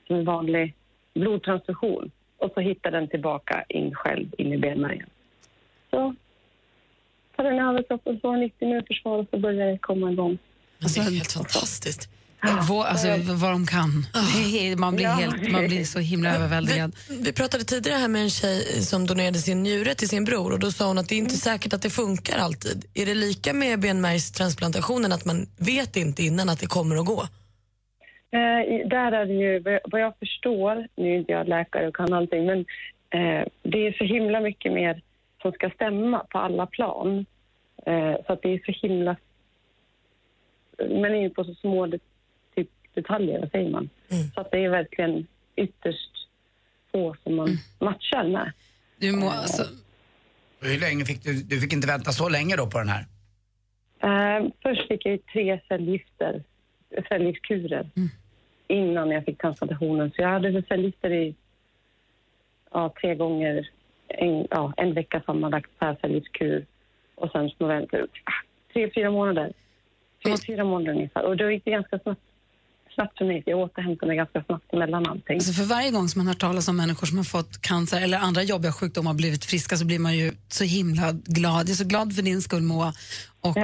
som 0.07 0.17
en 0.17 0.25
vanlig 0.25 0.75
blodtransfusion 1.15 2.11
och 2.39 2.51
så 2.55 2.61
hittar 2.61 2.91
den 2.91 3.09
tillbaka 3.09 3.65
in 3.69 3.95
själv 3.95 4.29
in 4.39 4.53
i 4.53 4.59
benmärgen. 4.59 5.11
Så 5.91 6.15
tar 7.37 7.45
den 7.45 7.59
över 7.59 7.83
kroppen 7.83 8.21
så 8.21 8.29
har 8.29 8.37
90 8.37 8.69
minuters 8.69 8.89
försvar 8.89 9.19
och 9.19 9.27
så 9.31 9.39
börjar 9.39 9.67
det 9.67 9.79
komma 9.79 10.13
igång. 10.13 10.39
Alltså, 10.83 11.01
det 11.01 11.07
är 11.07 11.11
helt 11.11 11.33
fantastiskt. 11.33 12.16
Vad, 12.69 12.87
alltså, 12.87 13.09
vad 13.35 13.51
de 13.53 13.67
kan. 13.67 13.91
Är- 14.15 14.77
Man 14.77 14.97
blir, 14.97 15.07
helt, 15.07 15.53
man 15.53 15.67
blir 15.67 15.85
så 15.85 15.99
himla 15.99 16.35
överväldigad. 16.37 16.97
Vi, 17.11 17.23
vi 17.23 17.33
pratade 17.33 17.65
tidigare 17.65 17.99
här 17.99 18.09
med 18.09 18.23
en 18.23 18.31
tjej 18.31 18.83
som 18.83 19.07
donerade 19.07 19.39
sin 19.39 19.63
njure 19.63 19.95
till 19.95 20.09
sin 20.09 20.25
bror 20.25 20.53
och 20.53 20.59
då 20.59 20.71
sa 20.71 20.87
hon 20.87 20.99
att 20.99 21.09
det 21.09 21.15
är 21.15 21.19
inte 21.19 21.35
säkert 21.37 21.73
att 21.73 21.83
det 21.83 21.91
funkar 21.91 22.39
alltid. 22.39 22.85
Är 22.95 23.07
det 23.07 23.15
lika 23.15 23.53
med 23.53 23.81
benmärgstransplantationen 23.81 25.13
att 25.13 25.25
man 25.25 25.47
vet 25.59 25.97
inte 25.97 26.23
innan 26.23 26.49
att 26.49 26.61
det 26.61 26.67
kommer 26.67 26.97
att 26.97 27.07
gå? 27.07 27.23
Eh, 28.31 28.89
där 28.89 29.13
är 29.13 29.27
det 29.27 29.33
ju, 29.35 29.61
vad 29.85 30.01
jag- 30.01 30.19
förstår, 30.19 30.89
nu 30.97 31.13
är 31.15 31.19
inte 31.19 31.33
jag 31.33 31.49
läkare 31.49 31.89
och 31.89 31.97
kan 31.97 32.13
allting, 32.13 32.47
men 32.47 32.59
eh, 33.11 33.47
det 33.63 33.87
är 33.87 33.99
så 33.99 34.05
himla 34.05 34.41
mycket 34.41 34.73
mer 34.73 35.03
som 35.43 35.53
ska 35.53 35.71
stämma 35.71 36.19
på 36.19 36.39
alla 36.39 36.67
plan. 36.67 37.27
Eh, 37.87 38.15
så 38.27 38.33
att 38.33 38.43
det 38.43 38.55
är 38.55 38.63
så 38.67 38.87
himla... 38.87 39.17
Man 40.79 41.05
är 41.15 41.21
ju 41.23 41.31
på 41.31 41.45
så 41.45 41.55
små 41.55 41.87
det, 41.87 41.99
typ 41.99 42.03
detaljer, 42.97 43.41
vad 43.41 43.51
säger 43.51 43.71
man? 43.71 43.91
Så 44.35 44.41
att 44.41 44.51
det 44.51 44.65
är 44.65 44.69
verkligen 44.69 45.27
ytterst 45.57 46.11
få 46.93 47.17
som 47.23 47.37
man 47.37 47.59
matchar 47.79 48.25
med. 48.29 48.53
Du 48.99 49.13
må, 49.13 49.31
alltså, 49.31 49.63
Hur 50.61 50.81
länge 50.81 51.05
fick 51.05 51.23
du, 51.25 51.43
du 51.43 51.61
fick 51.61 51.73
inte 51.73 51.87
vänta 51.87 52.13
så 52.13 52.29
länge 52.29 52.57
då 52.57 52.67
på 52.67 52.79
den 52.79 52.89
här? 52.89 53.05
Eh, 54.01 54.49
först 54.63 54.89
fick 54.89 55.07
jag 55.07 55.13
ju 55.13 55.19
tre 55.19 55.61
cellgifter, 55.69 56.43
cellgiftskurer 57.09 57.91
innan 58.69 59.11
jag 59.11 59.25
fick 59.25 59.41
transplantationen. 59.41 60.11
Så 60.11 60.23
jag 60.23 60.29
hade 60.29 60.63
cellgifter 60.63 61.11
i 61.11 61.35
ja, 62.73 62.95
tre 63.01 63.15
gånger, 63.15 63.71
en, 64.09 64.47
ja, 64.51 64.73
en 64.77 64.95
vecka 64.95 65.23
sammanlagt 65.27 65.71
per 65.79 65.97
cellgiftskur. 66.01 66.67
Och 67.15 67.31
sen 67.31 67.51
små 67.51 67.67
väntor, 67.67 68.07
ah, 68.25 68.47
tre, 68.73 68.91
fyra 68.95 69.11
månader. 69.11 69.53
Tre, 70.25 70.37
fyra 70.47 70.65
månader 70.65 70.93
ungefär. 70.93 71.25
Och 71.25 71.37
då 71.37 71.51
gick 71.51 71.65
det 71.65 71.71
ganska 71.71 71.99
snabbt, 71.99 72.21
snabbt 72.97 73.19
för 73.19 73.25
mig. 73.25 73.43
Jag 73.47 73.59
återhämtade 73.59 74.07
mig 74.07 74.17
ganska 74.17 74.43
snabbt 74.45 74.73
mellan 74.73 75.07
allting. 75.07 75.37
alltså 75.37 75.53
för 75.53 75.65
varje 75.65 75.91
gång 75.91 76.09
som 76.09 76.19
man 76.19 76.27
hör 76.27 76.35
talas 76.35 76.69
om 76.69 76.77
människor 76.77 77.07
som 77.07 77.17
har 77.17 77.25
fått 77.25 77.61
cancer 77.63 78.01
eller 78.01 78.19
andra 78.19 78.43
jobbiga 78.43 78.73
sjukdomar 78.73 79.11
och 79.11 79.17
blivit 79.17 79.45
friska 79.45 79.77
så 79.77 79.85
blir 79.85 79.99
man 79.99 80.17
ju 80.17 80.33
så 80.49 80.65
himla 80.65 81.13
glad. 81.13 81.61
Jag 81.61 81.71
är 81.71 81.75
så 81.75 81.85
glad 81.85 82.15
för 82.17 82.23
din 82.23 82.43
skull 82.43 82.63
Moa. 82.63 82.95
Och, 83.41 83.57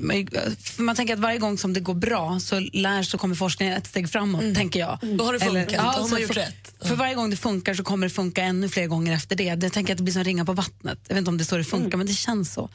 man- 0.00 0.26
för 0.58 0.82
man 0.82 0.96
tänker 0.96 1.14
att 1.14 1.20
varje 1.20 1.38
gång 1.38 1.58
som 1.58 1.72
det 1.72 1.80
går 1.80 1.94
bra 1.94 2.38
så 2.40 2.60
lär 2.72 3.02
så 3.02 3.18
kommer 3.18 3.34
forskningen 3.34 3.74
ett 3.76 3.86
steg 3.86 4.10
framåt, 4.10 4.54
tänker 4.54 4.80
jag. 4.80 4.98
Då 5.18 5.24
har 5.24 5.32
det 5.32 5.40
funkat, 5.40 5.68
då 5.74 5.80
har 5.80 5.92
så 5.92 6.08
man 6.14 6.20
gjort 6.20 6.34
för, 6.34 6.40
rätt. 6.40 6.74
För 6.88 6.94
varje 6.96 7.14
gång 7.14 7.30
det 7.30 7.36
funkar 7.36 7.74
så 7.74 7.82
kommer 7.84 8.06
det 8.06 8.10
funka 8.10 8.42
ännu 8.42 8.68
fler 8.68 8.86
gånger 8.86 9.12
efter 9.14 9.36
det. 9.36 9.54
Det 9.54 9.70
tänker 9.70 9.90
jag 9.90 9.94
att 9.94 9.98
det 9.98 10.04
blir 10.04 10.12
som 10.14 10.24
ringa 10.24 10.44
på 10.44 10.52
vattnet. 10.52 10.98
Jag 11.08 11.14
vet 11.14 11.18
inte 11.18 11.28
om 11.30 11.38
det 11.38 11.42
är 11.42 11.46
så 11.46 11.56
det 11.56 11.64
funkar, 11.64 11.98
men 11.98 12.06
det 12.06 12.12
känns 12.12 12.52
så. 12.54 12.68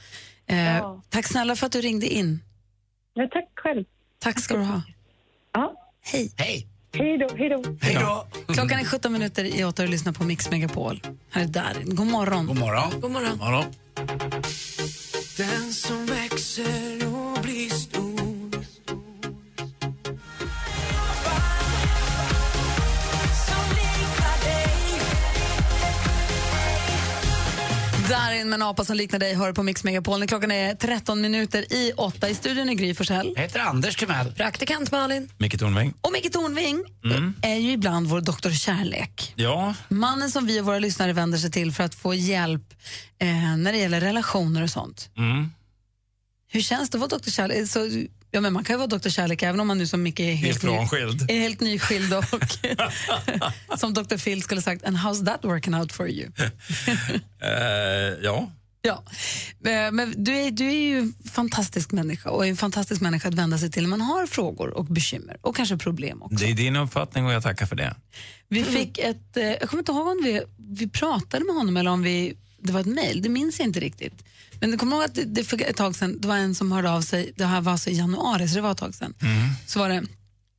Eh, 0.48 0.78
Ja. 0.78 1.04
Tack 1.10 1.26
snälla 1.28 1.56
för 1.56 1.66
att 1.66 1.72
du 1.72 1.82
ringde 1.82 2.08
in. 2.08 2.40
Men 3.16 3.30
tack 3.30 3.50
själv. 3.56 3.84
Tack 4.20 4.40
ska 4.40 4.58
du 4.58 4.64
ha. 4.64 4.82
Ja. 5.58 5.74
Hej. 6.02 6.32
Hej. 6.38 6.68
Hej 6.94 7.18
då, 7.18 7.28
hej 7.36 7.50
då. 7.50 7.64
Hej 7.82 7.96
då. 7.96 8.28
Klockan 8.54 8.80
är 8.80 8.86
17 8.86 9.14
minuter 9.14 9.60
i 9.60 9.64
åtta 9.64 9.84
och 9.84 9.90
lyssnar 9.90 10.14
på 10.14 10.24
Mix 10.24 10.52
Megapol. 10.52 11.02
Här 11.32 11.44
är 11.44 11.48
Darin. 11.48 11.96
God 11.96 12.08
morgon. 12.08 12.48
God 12.48 12.60
morgon. 12.60 12.92
God 13.02 13.12
morgon. 13.12 13.38
morgon. 13.38 13.66
Den 15.38 15.74
som 15.74 16.06
växer 16.06 17.08
och 17.16 17.42
blir 17.42 17.70
stor 17.70 18.27
Darin 28.10 28.50
med 28.50 28.58
en 28.58 28.62
apa 28.62 28.86
som 28.86 28.96
liknar 28.98 29.20
dig 29.20 29.34
hör 29.36 29.54
på 29.54 29.64
Mix 29.64 29.84
Megapol. 29.84 30.28
Klockan 30.28 30.52
är 30.52 30.76
13 30.76 31.22
minuter 31.22 31.74
i 31.74 31.92
åtta. 31.98 32.30
I 32.30 32.36
studion 32.36 32.70
är 32.70 32.74
Gry 32.74 32.94
Forssell. 32.94 33.34
Jag 33.36 33.42
heter 33.42 33.60
Anders 33.60 33.96
Timell. 33.96 34.32
Praktikant 34.34 34.92
Malin. 34.92 35.30
Micke 35.38 35.60
Tornving. 35.60 35.94
Och 36.02 36.12
Micke 36.12 36.32
Tornving 36.34 36.84
Mm. 37.06 37.34
är 37.42 37.56
ju 37.56 37.72
ibland 37.72 38.08
vår 38.08 38.22
doktor 38.22 38.52
Kärlek. 38.52 39.34
Ja, 39.36 39.74
Mannen 39.90 40.32
som 40.32 40.46
vi 40.46 40.62
och 40.62 40.66
våra 40.66 40.80
lyssnare 40.80 41.14
vänder 41.14 41.38
sig 41.38 41.52
till 41.52 41.72
för 41.72 41.84
att 41.84 41.96
få 41.96 42.14
hjälp 42.14 42.74
eh, 43.20 43.28
när 43.58 43.72
det 43.72 43.78
gäller 43.78 44.02
relationer 44.02 44.64
och 44.64 44.70
sånt. 44.70 45.10
mm. 45.18 45.52
Hur 46.50 46.62
känns 46.62 46.90
det 46.90 46.96
att 46.96 47.00
vara 47.00 47.10
doktor 47.10 47.32
Kärlek? 47.32 47.68
Så, 47.70 47.80
ja, 48.32 48.42
men 48.42 48.54
man 48.54 48.64
kan 48.64 48.74
ju 48.74 48.78
vara 48.78 48.88
doktor 48.88 49.10
Kärlek 49.10 49.44
även 49.44 49.60
om 49.60 49.68
man 49.68 49.78
nu 49.78 49.88
som 49.88 50.04
Micke 50.04 50.20
är 50.20 50.34
helt, 50.34 50.58
Ifrånskild. 50.58 51.32
är 51.32 51.40
helt 51.40 51.60
nyskild 51.60 52.14
och 52.14 52.24
som 53.80 53.94
Dr. 53.94 54.18
Phil 54.18 54.44
skulle 54.44 54.62
sagt, 54.62 54.84
and 54.86 54.98
how's 54.98 55.26
that 55.26 55.46
working 55.46 55.76
out 55.76 55.92
for 55.92 56.10
you? 56.10 56.32
Eh, 57.42 58.24
ja. 58.24 58.52
Ja, 58.82 59.04
Eh, 59.66 59.92
men 59.92 60.14
du 60.24 60.38
är, 60.38 60.52
du 60.52 60.68
är 60.68 60.72
ju 60.90 61.00
en 61.00 61.14
fantastisk 61.32 61.92
människa 61.92 62.30
och 62.30 62.46
är 62.46 62.50
en 62.50 62.58
fantastisk 62.58 63.02
människa 63.02 63.30
att 63.30 63.34
vända 63.36 63.58
sig 63.58 63.72
till 63.72 63.84
när 63.84 63.90
man 63.90 64.02
har 64.02 64.26
frågor 64.28 64.70
och 64.70 64.86
bekymmer 64.86 65.38
och 65.42 65.56
kanske 65.56 65.78
problem 65.78 66.24
också. 66.24 66.36
Det 66.36 66.52
är 66.52 66.54
din 66.54 66.76
uppfattning 66.76 67.26
och 67.26 67.32
jag 67.34 67.44
tackar 67.44 67.66
för 67.66 67.76
det. 67.76 67.96
Vi 68.50 68.64
fick 68.64 68.98
ett, 68.98 69.38
eh, 69.38 69.44
jag 69.44 69.70
kommer 69.70 69.82
inte 69.82 69.92
ihåg 69.92 70.08
om 70.08 70.22
vi, 70.24 70.42
vi 70.58 70.90
pratade 70.90 71.46
med 71.46 71.56
honom 71.56 71.78
eller 71.78 71.92
om 71.92 72.04
vi, 72.04 72.38
det 72.62 72.74
var 72.74 72.80
ett 72.80 72.86
mejl, 72.86 73.22
det 73.22 73.30
minns 73.30 73.60
jag 73.60 73.68
inte 73.68 73.80
riktigt. 73.80 74.24
Men 74.62 74.78
kommer 74.78 74.96
ihåg 74.96 75.06
att 75.06 75.16
det, 75.16 75.24
det 75.24 75.44
för 75.44 75.62
ett 75.62 75.78
tag 75.78 75.96
sedan, 75.96 76.22
det 76.22 76.28
var 76.28 76.36
en 76.36 76.56
som 76.56 76.72
hörde 76.72 76.92
av 76.92 77.02
sig, 77.02 77.34
det 77.36 77.46
här 77.46 77.62
var 77.62 77.72
alltså 77.72 77.90
i 77.90 77.98
januari 77.98 78.48
så 78.48 78.56
det 78.56 78.62
var 78.62 78.72
ett 78.72 78.78
tag 78.78 78.96
sedan, 78.96 79.14
så 79.66 79.80
var 79.80 79.90
det 79.90 80.04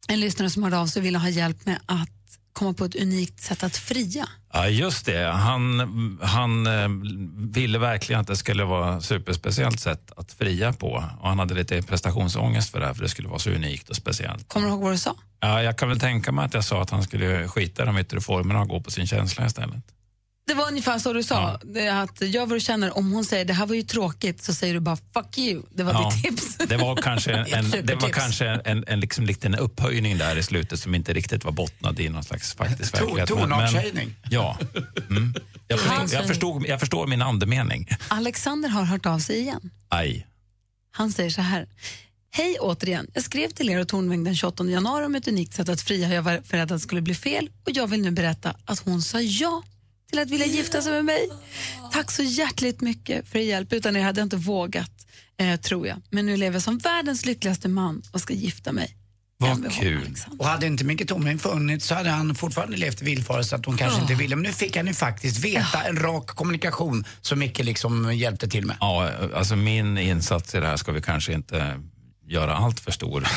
en 0.08 0.20
lyssnare 0.20 0.50
som 0.50 0.62
hörde 0.62 0.78
av 0.78 0.86
sig 0.86 1.00
och 1.00 1.06
ville 1.06 1.18
ha 1.18 1.28
hjälp 1.28 1.66
med 1.66 1.78
att 1.86 2.08
komma 2.52 2.72
på 2.72 2.84
ett 2.84 2.94
unikt 2.94 3.40
sätt 3.40 3.62
att 3.62 3.76
fria. 3.76 4.28
Ja, 4.52 4.68
just 4.68 5.06
det. 5.06 5.24
Han, 5.26 6.18
han 6.22 6.66
eh, 6.66 6.88
ville 7.52 7.78
verkligen 7.78 8.20
att 8.20 8.26
det 8.26 8.36
skulle 8.36 8.64
vara 8.64 8.96
ett 8.96 9.04
superspeciellt 9.04 9.80
sätt 9.80 10.12
att 10.16 10.32
fria 10.32 10.72
på. 10.72 11.04
Och 11.20 11.28
han 11.28 11.38
hade 11.38 11.54
lite 11.54 11.82
prestationsångest 11.82 12.70
för 12.70 12.80
det 12.80 12.86
här, 12.86 12.94
för 12.94 13.02
det 13.02 13.08
skulle 13.08 13.28
vara 13.28 13.38
så 13.38 13.50
unikt 13.50 13.88
och 13.88 13.96
speciellt. 13.96 14.48
Kommer 14.48 14.66
du 14.66 14.72
ihåg 14.72 14.82
vad 14.82 14.92
du 14.92 14.98
sa? 14.98 15.14
Ja, 15.40 15.62
jag 15.62 15.78
kan 15.78 15.88
väl 15.88 16.00
tänka 16.00 16.32
mig 16.32 16.44
att 16.44 16.54
jag 16.54 16.64
sa 16.64 16.82
att 16.82 16.90
han 16.90 17.02
skulle 17.02 17.48
skita 17.48 17.82
i 17.82 17.86
de 17.86 17.98
yttre 17.98 18.20
formerna 18.20 18.60
och 18.60 18.68
gå 18.68 18.80
på 18.80 18.90
sin 18.90 19.06
känsla 19.06 19.46
istället. 19.46 19.84
Det 20.48 20.54
var 20.54 20.68
ungefär 20.68 20.98
så 20.98 21.12
du 21.12 21.22
sa, 21.22 21.60
det 21.64 21.86
är 21.86 22.02
att 22.02 22.20
gör 22.20 22.46
vad 22.46 22.56
du 22.56 22.60
känner. 22.60 22.98
Om 22.98 23.12
hon 23.12 23.24
säger 23.24 23.44
det 23.44 23.52
här 23.52 23.66
var 23.66 23.74
ju 23.74 23.82
tråkigt 23.82 24.42
så 24.42 24.54
säger 24.54 24.74
du 24.74 24.80
bara 24.80 24.96
fuck 24.96 25.38
you. 25.38 25.62
Det 25.70 25.82
var 25.82 25.92
Ja, 25.92 26.12
ditt 26.14 26.24
tips. 26.24 26.56
Det 26.56 26.76
var 26.76 26.96
kanske, 26.96 27.32
en, 27.32 27.66
Ett 27.74 27.86
det 27.86 27.94
var 27.94 28.08
kanske 28.08 28.46
en, 28.46 28.84
en 28.86 29.00
liksom 29.00 29.26
liten 29.26 29.54
upphöjning 29.54 30.18
där 30.18 30.36
i 30.36 30.42
slutet 30.42 30.80
som 30.80 30.94
inte 30.94 31.12
riktigt 31.12 31.44
var 31.44 31.52
bottnad 31.52 32.00
i 32.00 32.08
någon 32.08 32.24
slags 32.24 32.54
faktisk 32.54 32.94
verklighet. 32.94 33.28
Tonartshöjning. 33.28 34.14
Ja. 34.30 34.58
Mm. 35.10 35.34
Jag, 35.68 35.80
förstår, 35.80 35.96
Hans- 35.96 36.12
jag, 36.12 36.26
förstod, 36.26 36.66
jag 36.66 36.80
förstår 36.80 37.06
min 37.06 37.22
andemening. 37.22 37.88
Alexander 38.08 38.68
har 38.68 38.84
hört 38.84 39.06
av 39.06 39.18
sig 39.18 39.38
igen. 39.38 39.70
Aj. 39.88 40.26
Han 40.90 41.12
säger 41.12 41.30
så 41.30 41.42
här. 41.42 41.66
Hej 42.30 42.56
återigen. 42.60 43.06
Jag 43.14 43.22
skrev 43.22 43.48
till 43.48 43.70
er 43.70 43.80
och 43.80 43.88
Tornving 43.88 44.24
den 44.24 44.36
28 44.36 44.64
januari 44.64 45.04
om 45.04 45.14
ett 45.14 45.28
unikt 45.28 45.54
sätt 45.54 45.68
att 45.68 45.80
fria. 45.80 46.08
Jag 46.14 46.22
var 46.22 46.42
rädd 46.48 46.62
att 46.62 46.68
det 46.68 46.80
skulle 46.80 47.00
bli 47.00 47.14
fel 47.14 47.50
och 47.64 47.70
jag 47.74 47.86
vill 47.86 48.02
nu 48.02 48.10
berätta 48.10 48.54
att 48.64 48.78
hon 48.78 49.02
sa 49.02 49.20
ja 49.20 49.62
till 50.10 50.18
att 50.18 50.30
vilja 50.30 50.46
gifta 50.46 50.82
sig 50.82 50.92
med 50.92 51.04
mig. 51.04 51.28
Tack 51.92 52.10
så 52.10 52.22
hjärtligt 52.22 52.80
mycket 52.80 53.28
för 53.28 53.38
er 53.38 53.42
hjälp. 53.42 53.72
Utan 53.72 53.96
er 53.96 54.00
hade 54.00 54.20
jag 54.20 54.26
inte 54.26 54.36
vågat, 54.36 54.90
eh, 55.40 55.60
tror 55.60 55.86
jag. 55.86 56.02
Men 56.10 56.26
nu 56.26 56.36
lever 56.36 56.54
jag 56.54 56.62
som 56.62 56.78
världens 56.78 57.24
lyckligaste 57.24 57.68
man 57.68 58.02
och 58.12 58.20
ska 58.20 58.34
gifta 58.34 58.72
mig. 58.72 58.94
Vad 59.40 59.72
kul. 59.72 60.14
Och 60.38 60.46
hade 60.46 60.66
inte 60.66 60.84
Micke 60.84 61.08
Tornving 61.08 61.38
funnits 61.38 61.86
så 61.86 61.94
hade 61.94 62.10
han 62.10 62.34
fortfarande 62.34 62.76
levt 62.76 63.02
i 63.02 63.04
villfarelse 63.04 63.56
att 63.56 63.66
hon 63.66 63.76
kanske 63.76 64.00
inte 64.00 64.14
ville. 64.14 64.36
Men 64.36 64.42
nu 64.42 64.52
fick 64.52 64.76
han 64.76 64.86
ju 64.86 64.94
faktiskt 64.94 65.38
veta 65.44 65.82
en 65.82 65.96
rak 65.96 66.26
kommunikation 66.26 67.04
som 67.20 67.38
Micke 67.38 67.58
liksom 67.58 68.14
hjälpte 68.14 68.48
till 68.48 68.66
med. 68.66 68.76
Ja, 68.80 69.10
alltså 69.34 69.56
min 69.56 69.98
insats 69.98 70.54
i 70.54 70.60
det 70.60 70.66
här 70.66 70.76
ska 70.76 70.92
vi 70.92 71.02
kanske 71.02 71.32
inte 71.32 71.80
göra 72.28 72.56
allt 72.56 72.80
för 72.80 72.90
stor. 72.90 73.28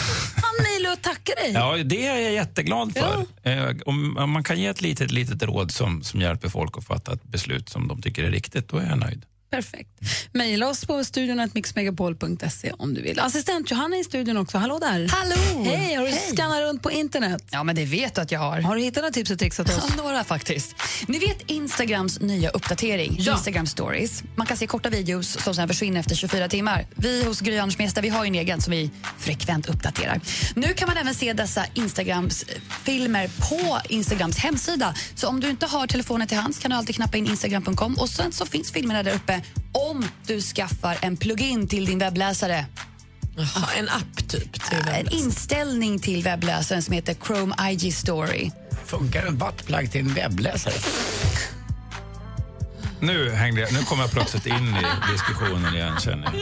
Och 0.92 0.98
jag 0.98 1.02
tackar 1.02 1.36
dig. 1.36 1.52
Ja, 1.54 1.78
det 1.86 2.08
är 2.08 2.22
jag 2.22 2.34
jätteglad 2.34 2.94
för. 2.94 3.26
Eh, 3.52 3.76
Om, 3.86 4.18
om 4.18 4.30
man 4.32 4.44
kan 4.44 4.60
ge 4.60 4.68
ett 4.68 4.82
litet, 4.82 5.12
litet 5.12 5.44
råd 5.44 5.72
som, 5.72 6.04
som 6.04 6.22
hjälper 6.22 6.50
folk 6.50 6.78
att 6.78 6.86
fatta 6.86 7.14
ett 7.14 7.24
beslut 7.24 7.70
som 7.70 7.88
de 7.88 8.02
tycker 8.02 8.24
är 8.24 8.32
riktigt, 8.32 8.70
då 8.70 8.78
är 8.78 8.90
jag 8.90 9.00
nöjd. 9.00 9.26
Perfekt. 9.52 9.90
Mejla 10.32 10.68
oss 10.70 10.86
på 10.86 11.04
studion 11.04 11.50
mixmegapol.se 11.54 12.72
om 12.78 12.94
du 12.94 13.02
vill. 13.02 13.20
Assistent 13.20 13.72
Johanna 13.72 13.96
är 13.96 14.02
i 14.02 14.04
studion 14.04 14.38
också. 14.38 14.58
Hallå 14.58 14.80
där. 14.80 15.08
Hallå! 15.10 15.64
Hej, 15.64 15.94
har 15.96 16.04
du 16.04 16.10
Hej. 16.12 16.30
skannat 16.34 16.62
runt 16.62 16.84
på 16.84 16.92
internet? 16.92 17.44
Ja, 17.52 17.64
men 17.64 17.76
det 17.76 17.86
vet 17.86 18.16
du 18.16 18.22
att 18.22 18.32
jag 18.32 18.40
har. 18.40 18.62
Har 18.62 18.76
du 18.76 18.82
hittat 18.82 19.02
några 19.04 19.14
tips 19.14 19.32
och 19.32 19.40
tricks 19.40 19.60
åt 19.60 19.70
oss? 19.70 19.86
Ja, 19.90 20.04
några 20.04 20.24
faktiskt. 20.24 20.76
Ni 21.08 21.20
vet 21.20 21.42
Instagrams 21.52 22.20
nya 22.20 22.50
uppdatering, 22.50 23.16
Ja. 23.20 23.34
Instagram 23.34 23.68
stories. 23.68 24.24
Man 24.36 24.48
kan 24.48 24.58
se 24.58 24.68
korta 24.68 24.90
videos 24.90 25.44
som 25.44 25.56
sen 25.56 25.68
försvinner 25.68 26.00
efter 26.00 26.16
24 26.16 26.48
timmar. 26.48 26.86
Vi 26.96 27.24
hos 27.24 27.40
Gry 27.42 27.58
Anders 27.58 27.96
vi 28.02 28.10
har 28.10 28.24
ju 28.24 28.28
en 28.28 28.36
egen 28.36 28.62
som 28.62 28.72
vi 28.72 28.92
frekvent 29.20 29.70
uppdaterar. 29.70 30.22
Nu 30.56 30.74
kan 30.74 30.88
man 30.88 30.98
även 30.98 31.16
se 31.16 31.34
dessa 31.34 31.66
Instagrams 31.74 32.44
eh, 32.44 32.56
filmer 32.84 33.30
på 33.50 33.80
Instagrams 33.90 34.38
hemsida. 34.38 34.96
Så 35.16 35.28
om 35.28 35.40
du 35.40 35.50
inte 35.50 35.66
har 35.66 35.88
telefonen 35.88 36.28
till 36.28 36.38
hands 36.38 36.60
kan 36.60 36.72
du 36.72 36.78
alltid 36.78 36.96
knappa 36.96 37.18
in 37.18 37.28
instagram.com 37.28 37.96
och 37.96 38.10
sen 38.10 38.32
så 38.32 38.46
finns 38.46 38.72
filmerna 38.72 39.04
där 39.04 39.16
uppe 39.16 39.41
om 39.72 40.06
du 40.28 40.42
skaffar 40.42 40.98
en 41.02 41.18
plugin 41.18 41.68
till 41.68 41.86
din 41.86 42.00
webbläsare. 42.00 42.66
en 43.78 43.90
app 43.90 44.28
typ? 44.28 44.64
Till 44.64 44.88
en 44.88 45.10
inställning 45.10 46.00
till 46.00 46.24
webbläsaren 46.24 46.82
som 46.84 46.94
heter 46.94 47.16
Chrome 47.26 47.56
IG 47.72 47.94
Story. 47.94 48.52
Funkar 48.86 49.26
en 49.26 49.38
buttplug 49.38 49.92
till 49.92 50.02
en 50.02 50.14
webbläsare? 50.14 50.74
Nu, 53.00 53.32
hängde 53.32 53.62
jag, 53.62 53.74
nu 53.74 53.84
kommer 53.84 54.04
jag 54.04 54.12
plötsligt 54.12 54.46
in 54.46 54.76
i 54.76 55.12
diskussionen 55.12 55.76
igen, 55.76 56.00
känner 56.00 56.24
jag. 56.24 56.34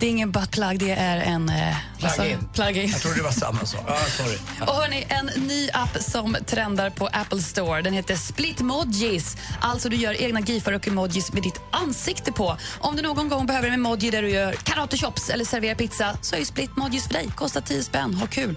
Det 0.00 0.06
är 0.06 0.10
ingen 0.10 0.30
buttplug, 0.30 0.78
det 0.78 0.90
är 0.90 1.16
en... 1.16 1.52
Plug-in. 1.98 2.90
Jag 2.90 3.00
tror 3.00 3.14
det 3.14 3.22
var 3.22 3.30
samma 3.30 3.66
sak. 3.66 3.84
Ja, 3.86 3.96
sorry. 4.16 4.38
Och 4.60 4.74
hörni, 4.74 5.06
en 5.08 5.26
ny 5.46 5.70
app 5.72 6.02
som 6.02 6.36
trendar 6.46 6.90
på 6.90 7.06
Apple 7.06 7.42
Store. 7.42 7.82
Den 7.82 7.92
heter 7.92 8.16
Splitmojis. 8.16 9.36
Alltså 9.60 9.88
du 9.88 9.96
gör 9.96 10.22
egna 10.22 10.40
gifar 10.40 10.72
och 10.72 10.88
emojis 10.88 11.32
med 11.32 11.42
ditt 11.42 11.60
ansikte 11.70 12.32
på. 12.32 12.56
Om 12.78 12.96
du 12.96 13.02
någon 13.02 13.28
gång 13.28 13.46
behöver 13.46 13.68
en 13.68 13.74
emoji 13.74 14.10
där 14.10 14.22
du 14.22 14.30
gör 14.30 14.52
karate-chops 14.52 15.30
eller 15.30 15.44
serverar 15.44 15.74
pizza 15.74 16.18
så 16.22 16.36
är 16.36 16.44
Splitmojis 16.44 17.06
för 17.06 17.14
dig. 17.14 17.28
Kostar 17.36 17.60
10 17.60 17.82
spänn. 17.82 18.14
Ha 18.14 18.26
kul. 18.26 18.56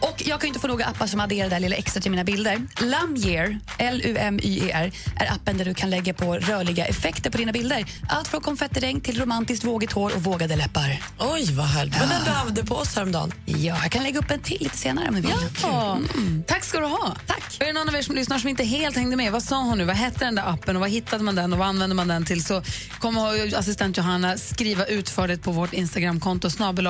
Och 0.00 0.22
jag 0.26 0.40
kan 0.40 0.46
ju 0.46 0.48
inte 0.48 0.60
få 0.60 0.66
några 0.66 0.84
appar 0.84 1.06
som 1.06 1.20
adderar 1.20 1.48
det 1.48 1.54
där 1.54 1.60
lilla 1.60 1.76
extra 1.76 2.00
till 2.00 2.10
mina 2.10 2.24
bilder. 2.24 2.66
Lumyear, 2.80 3.58
L-U-M-Y-E-R, 3.78 4.92
är 5.16 5.32
appen 5.32 5.58
där 5.58 5.64
du 5.64 5.74
kan 5.74 5.90
lägga 5.90 6.14
på 6.14 6.34
rörliga 6.34 6.86
effekter 6.86 7.30
på 7.30 7.38
dina 7.38 7.52
bilder. 7.52 7.84
Allt 8.08 8.28
från 8.28 8.40
konfettiregn 8.40 9.00
till 9.00 9.20
romantiskt 9.20 9.64
vågigt 9.64 9.92
hår 9.92 10.14
och 10.14 10.22
vågade 10.22 10.56
läppar. 10.56 11.02
Oj, 11.18 11.54
vad 11.54 11.66
härligt. 11.66 11.98
Men 11.98 12.08
den 12.08 12.54
du 12.54 12.64
på 12.64 12.79
oss 12.80 12.96
häromdagen. 12.96 13.32
Ja, 13.44 13.78
jag 13.82 13.92
kan 13.92 14.02
lägga 14.02 14.18
upp 14.18 14.30
en 14.30 14.40
till 14.40 14.58
lite 14.60 14.76
senare 14.76 15.08
om 15.08 15.14
ni 15.14 15.20
vill. 15.20 15.30
Ja. 15.62 15.98
Tack 16.46 16.64
ska 16.64 16.80
du 16.80 16.86
ha. 16.86 17.16
Tack. 17.26 17.56
Är 17.60 17.66
det 17.66 17.72
någon 17.72 17.88
av 17.88 17.94
er 17.94 18.02
som 18.02 18.14
lyssnar 18.14 18.38
som 18.38 18.48
inte 18.48 18.64
helt 18.64 18.96
hängde 18.96 19.16
med? 19.16 19.32
Vad 19.32 19.42
sa 19.42 19.62
hon 19.62 19.78
nu? 19.78 19.84
Vad 19.84 19.96
hette 19.96 20.24
den 20.24 20.34
där 20.34 20.52
appen 20.52 20.76
och 20.76 20.80
vad 20.80 20.90
hittade 20.90 21.24
man 21.24 21.34
den 21.34 21.52
och 21.52 21.58
vad 21.58 21.68
använde 21.68 21.94
man 21.94 22.08
den 22.08 22.24
till? 22.24 22.44
Så 22.44 22.62
kommer 22.98 23.58
assistent 23.58 23.96
Johanna 23.96 24.36
skriva 24.36 24.84
utförligt 24.84 25.42
på 25.42 25.52
vårt 25.52 25.72
Instagramkonto 25.72 26.50
snabel 26.50 26.88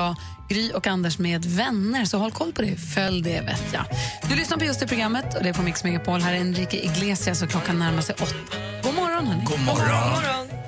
Gry 0.49 0.71
och 0.71 0.87
Anders 0.87 1.19
med 1.19 1.45
vänner. 1.45 2.05
Så 2.05 2.17
håll 2.17 2.31
koll 2.31 2.51
på 2.53 2.61
det. 2.61 2.75
Följ 2.75 3.21
det 3.21 3.41
vet 3.41 3.73
jag. 3.73 3.85
Du 4.29 4.35
lyssnar 4.35 4.57
på 4.57 4.65
just 4.65 4.79
det 4.79 4.87
programmet 4.87 5.37
och 5.37 5.43
det 5.43 5.49
är 5.49 5.53
på 5.53 5.61
Mix 5.61 5.83
Megapol. 5.83 6.21
Här 6.21 6.33
är 6.33 6.37
Enrique 6.37 6.85
Iglesias 6.85 7.41
och 7.41 7.49
klockan 7.49 7.79
närmar 7.79 8.01
sig 8.01 8.15
åtta. 8.15 8.35
God 8.83 8.95
morgon 8.95 9.27
hörni. 9.27 9.43
God 9.45 9.59
morgon. 9.59 10.60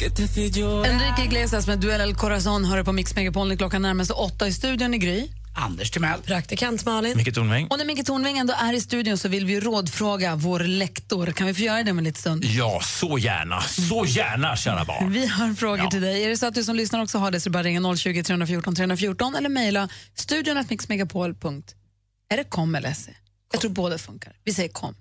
Enrique 0.00 1.24
Iglesias 1.24 1.66
med 1.66 1.78
Duell 1.78 2.00
El 2.00 2.14
Corazon 2.14 2.64
hör 2.64 2.84
på 2.84 2.92
Mix 2.92 3.14
Megapol 3.14 3.56
klockan 3.56 3.82
närmar 3.82 4.04
sig 4.04 4.14
åtta 4.14 4.48
i 4.48 4.52
studion 4.52 4.94
i 4.94 4.98
Gry. 4.98 5.28
Anders 5.54 5.90
Timell. 5.90 6.20
Praktikant 6.22 6.84
Malin. 6.84 7.16
Micke 7.16 7.34
Tornving. 7.34 7.66
Och 7.70 7.78
när 7.78 7.84
Micke 7.84 8.06
Tornving 8.06 8.38
ändå 8.38 8.54
är 8.58 8.72
i 8.72 8.80
studion 8.80 9.18
så 9.18 9.28
vill 9.28 9.46
vi 9.46 9.60
rådfråga 9.60 10.36
vår 10.36 10.60
lektor. 10.60 11.26
Kan 11.26 11.46
vi 11.46 11.54
få 11.54 11.60
göra 11.62 11.82
det 11.82 11.90
om 11.90 11.98
en 11.98 12.04
liten 12.04 12.20
stund? 12.20 12.44
Ja, 12.44 12.80
så 12.82 13.18
gärna. 13.18 13.60
Så 13.60 14.04
gärna, 14.06 14.56
kära 14.56 14.84
barn. 14.84 15.12
Vi 15.12 15.26
har 15.26 15.54
frågor 15.54 15.86
till 15.86 16.00
dig. 16.00 16.24
Är 16.24 16.28
det 16.28 16.36
så 16.36 16.46
att 16.46 16.54
du 16.54 16.64
som 16.64 16.76
lyssnar 16.76 17.02
också 17.02 17.18
har 17.18 17.30
det 17.30 17.40
så 17.40 17.50
bara 17.50 17.62
ringa 17.62 17.96
020 17.96 18.22
314 18.22 18.74
314 18.74 19.34
eller 19.34 19.48
mejla 19.48 19.88
studion. 20.14 20.56
Är 20.56 22.36
det 22.36 22.44
kom 22.44 22.74
eller 22.74 22.92
se? 22.92 23.12
Jag 23.52 23.60
tror 23.60 23.70
båda 23.70 23.98
funkar. 23.98 24.32
Vi 24.44 24.54
säger 24.54 24.68
kom. 24.68 24.94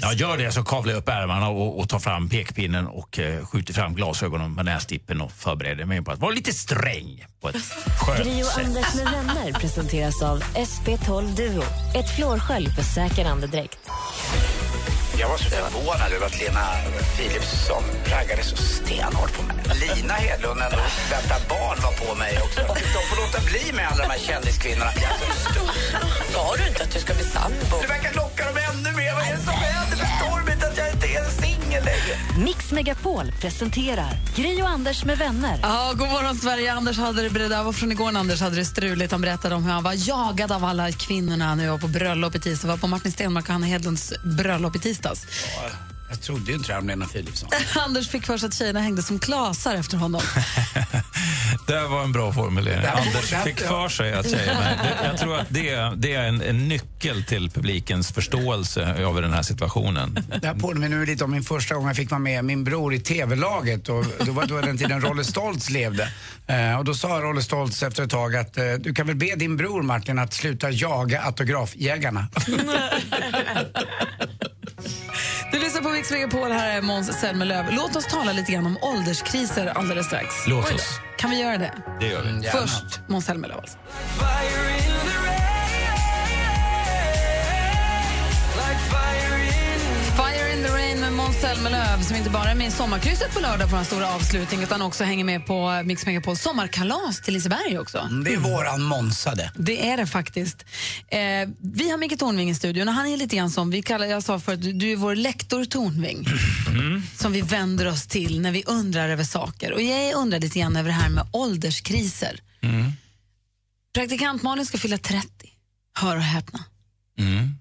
Ja, 0.00 0.12
gör 0.12 0.36
det 0.38 0.52
så 0.52 0.62
kavlar 0.64 0.92
jag 0.92 0.98
upp 0.98 1.08
ärmarna 1.08 1.48
och, 1.48 1.78
och 1.80 1.88
tar 1.88 1.98
fram 1.98 2.28
pekpinnen 2.28 2.86
och 2.86 3.18
eh, 3.18 3.46
skjuter 3.46 3.74
fram 3.74 3.94
glasögonen 3.94 4.52
med 4.52 4.64
nästippen 4.64 5.20
och 5.20 5.32
förbereder 5.32 5.84
mig 5.84 6.02
på 6.02 6.10
att 6.10 6.18
vara 6.18 6.30
lite 6.30 6.52
sträng 6.52 7.24
på 7.40 7.48
ett 7.48 7.56
skönt 8.00 8.24
Gri 8.24 8.42
och 8.42 8.46
sätt. 8.46 8.66
Anders 8.66 8.94
med 8.94 9.04
vänner 9.04 9.52
presenteras 9.52 10.22
av 10.22 10.42
SP12 10.42 11.36
Duo. 11.36 11.62
Ett 11.94 12.16
flårskölj 12.16 12.68
för 12.70 12.82
säker 12.82 13.24
andedräkt. 13.24 13.78
Jag 15.20 15.28
var 15.28 15.36
så 15.36 15.50
förvånad 15.50 16.12
över 16.12 16.26
att 16.26 16.40
Lena 16.40 16.66
Philipsson 17.16 17.82
raggade 18.06 18.42
så 18.42 18.56
stenhårt 18.56 19.32
på 19.36 19.42
mig. 19.42 19.56
Lina 19.96 20.14
Hedlund 20.14 20.60
ändå 20.62 20.82
väntar 21.10 21.40
barn 21.48 21.78
var 21.82 21.92
på 22.06 22.14
mig 22.18 22.38
också. 22.44 22.60
De 22.96 23.00
får 23.08 23.16
låta 23.22 23.40
bli 23.50 23.72
med 23.72 23.88
alla 23.88 24.02
de 24.02 24.10
här 24.10 24.18
kändiskvinnorna. 24.18 24.92
Sa 26.32 26.56
du 26.56 26.68
inte 26.68 26.82
att 26.82 26.92
du 26.92 27.00
ska 27.00 27.14
bli 27.14 27.24
sambo? 27.24 27.76
Du 27.82 27.86
verkar 27.86 28.14
locka 28.14 28.44
dem. 28.44 28.65
Vad 29.26 29.32
är 29.34 29.38
det 29.38 29.44
som 29.44 29.54
händer? 29.54 29.96
Förstår 29.96 30.46
de 30.46 30.52
inte 30.52 30.66
att 30.66 30.76
jag 30.78 30.92
inte 30.92 31.06
är 31.06 31.30
singel 31.30 31.84
längre? 31.84 32.44
Mix 32.44 32.72
Megapol 32.72 33.32
presenterar 33.40 34.10
Gri 34.36 34.62
och 34.62 34.68
Anders 34.68 35.04
med 35.04 35.18
vänner. 35.18 35.58
Ja, 35.62 35.92
god 35.96 36.08
morgon 36.08 36.34
Sverige. 36.36 36.72
Anders 36.72 36.98
hade 36.98 37.22
det 37.22 37.30
beredda. 37.30 37.62
var 37.62 37.72
från 37.72 37.92
igår 37.92 38.12
när 38.12 38.20
Anders 38.20 38.40
hade 38.40 38.56
det 38.56 38.64
struligt. 38.64 39.12
Han 39.12 39.20
berättade 39.20 39.54
om 39.54 39.64
hur 39.64 39.72
han 39.72 39.82
var 39.82 40.08
jagad 40.08 40.52
av 40.52 40.64
alla 40.64 40.92
kvinnorna 40.92 41.54
när 41.54 41.64
jag 41.64 41.72
var 41.72 41.78
på 41.78 41.88
bröllop 41.88 42.34
i 42.34 42.40
tisdag. 42.40 42.68
var 42.68 42.76
på 42.76 42.86
Martin 42.86 43.12
Stenmark 43.12 43.44
och 43.44 43.52
Hanna 43.52 43.66
Hedlunds 43.66 44.12
bröllop 44.22 44.76
i 44.76 44.78
tisdags. 44.78 45.26
Jag 46.08 46.20
trodde 46.20 46.50
ju 46.50 46.56
inte 46.56 46.72
det 46.72 46.78
om 46.78 46.86
Lena 46.86 47.06
Philipsson. 47.06 47.48
Anders 47.84 48.08
fick 48.08 48.26
för 48.26 48.38
sig 48.38 48.46
att 48.46 48.54
tjejerna 48.54 48.80
hängde 48.80 49.02
som 49.02 49.18
klasar 49.18 49.74
efter 49.74 49.96
honom. 49.96 50.20
Det 51.66 51.88
var 51.88 52.04
en 52.04 52.12
bra 52.12 52.32
formulering. 52.32 52.86
Anders 52.86 53.34
fick 53.44 53.60
för 53.60 53.88
sig 53.88 54.12
att 54.12 54.24
det. 54.24 54.30
det. 54.36 54.98
Jag 55.04 55.18
tror 55.18 55.36
att 55.36 55.46
det, 55.50 55.92
det 55.96 56.14
är 56.14 56.22
en, 56.22 56.42
en 56.42 56.68
nyckel 56.68 57.24
till 57.24 57.50
publikens 57.50 58.12
förståelse 58.12 58.82
över 58.82 59.22
den 59.22 59.32
här 59.32 59.42
situationen. 59.42 60.18
Det 60.40 60.46
här 60.46 60.54
påminner 60.54 60.96
mig 60.96 61.06
lite 61.06 61.24
om 61.24 61.30
min 61.30 61.42
första 61.42 61.74
gång 61.74 61.86
jag 61.86 61.96
fick 61.96 62.10
vara 62.10 62.18
med 62.18 62.44
min 62.44 62.64
bror 62.64 62.94
i 62.94 63.00
TV-laget. 63.00 63.88
Och 63.88 64.04
då 64.26 64.32
var 64.32 64.46
det 64.46 64.54
var 64.54 64.62
den 64.62 64.78
tiden 64.78 65.00
Rolle 65.00 65.24
Stoltz 65.24 65.70
levde. 65.70 66.08
Eh, 66.46 66.78
och 66.78 66.84
då 66.84 66.94
sa 66.94 67.08
Rolle 67.08 67.42
Stoltz 67.42 67.82
efter 67.82 68.02
ett 68.02 68.10
tag 68.10 68.36
att 68.36 68.58
eh, 68.58 68.64
du 68.78 68.94
kan 68.94 69.06
väl 69.06 69.16
be 69.16 69.34
din 69.36 69.56
bror 69.56 69.82
Martin 69.82 70.18
att 70.18 70.34
sluta 70.34 70.70
jaga 70.70 71.22
autografjägarna. 71.22 72.28
På 75.86 75.92
Mix 75.92 76.10
Megapol, 76.10 76.50
här 76.50 76.76
är 76.76 76.82
Måns 76.82 77.20
Zelmerlöw. 77.20 77.66
Låt 77.70 77.96
oss 77.96 78.06
tala 78.06 78.32
lite 78.32 78.52
grann 78.52 78.66
om 78.66 78.78
ålderskriser 78.82 79.66
alldeles 79.66 80.06
strax. 80.06 80.46
Låt 80.46 80.72
oss. 80.74 81.00
Kan 81.18 81.30
vi 81.30 81.40
göra 81.40 81.58
det? 81.58 81.72
Det 82.00 82.06
gör 82.06 82.22
vi. 82.22 82.48
Först 82.48 83.00
Måns 83.06 83.24
Zelmerlöw 83.24 83.60
alltså. 83.60 83.78
Måns 91.36 91.56
Zelmerlöw 91.56 92.02
som 92.02 92.16
inte 92.16 92.30
bara 92.30 92.50
är 92.50 92.54
med 92.54 92.68
i 92.68 92.70
Sommarkrysset 92.70 93.34
på 93.34 93.40
lördag 93.40 93.70
på 93.70 93.76
en 93.76 93.84
stora 93.84 94.14
avslutning 94.14 94.62
utan 94.62 94.82
också 94.82 95.04
hänger 95.04 95.24
med 95.24 95.46
på 95.46 95.82
Mix 95.84 96.06
Megapols 96.06 96.42
sommarkalas 96.42 97.20
till 97.20 97.34
Liseberg 97.34 97.78
också. 97.78 97.98
Mm, 97.98 98.24
Det 98.24 98.32
är 98.32 98.36
våran 98.38 98.82
Månsade. 98.82 99.52
Det 99.54 99.88
är 99.90 99.96
det 99.96 100.06
faktiskt. 100.06 100.64
Eh, 101.08 101.18
vi 101.58 101.90
har 101.90 101.98
Micke 101.98 102.18
Tornving 102.18 102.50
i 102.50 102.54
studion 102.54 102.88
och 102.88 102.94
han 102.94 103.06
är 103.06 103.16
lite 103.16 103.36
grann 103.36 103.50
som, 103.50 103.70
vi 103.70 103.82
kallar, 103.82 104.06
jag 104.06 104.22
sa 104.22 104.40
förut, 104.40 104.62
du, 104.62 104.72
du 104.72 104.92
är 104.92 104.96
vår 104.96 105.14
lektor 105.14 105.64
Tornving. 105.64 106.26
Som 107.16 107.32
vi 107.32 107.40
vänder 107.40 107.86
oss 107.88 108.06
till 108.06 108.40
när 108.40 108.52
vi 108.52 108.64
undrar 108.66 109.08
över 109.08 109.24
saker. 109.24 109.72
Och 109.72 109.82
jag 109.82 110.14
undrar 110.14 110.40
lite 110.40 110.58
grann 110.58 110.76
över 110.76 110.88
det 110.88 110.94
här 110.96 111.08
med 111.10 111.26
ålderskriser. 111.32 112.40
Praktikant 113.94 114.42
Malin 114.42 114.66
ska 114.66 114.78
fylla 114.78 114.98
30. 114.98 115.28
Hör 115.94 116.16
och 116.16 116.22
häpna. 116.22 116.64
Mm. 117.18 117.58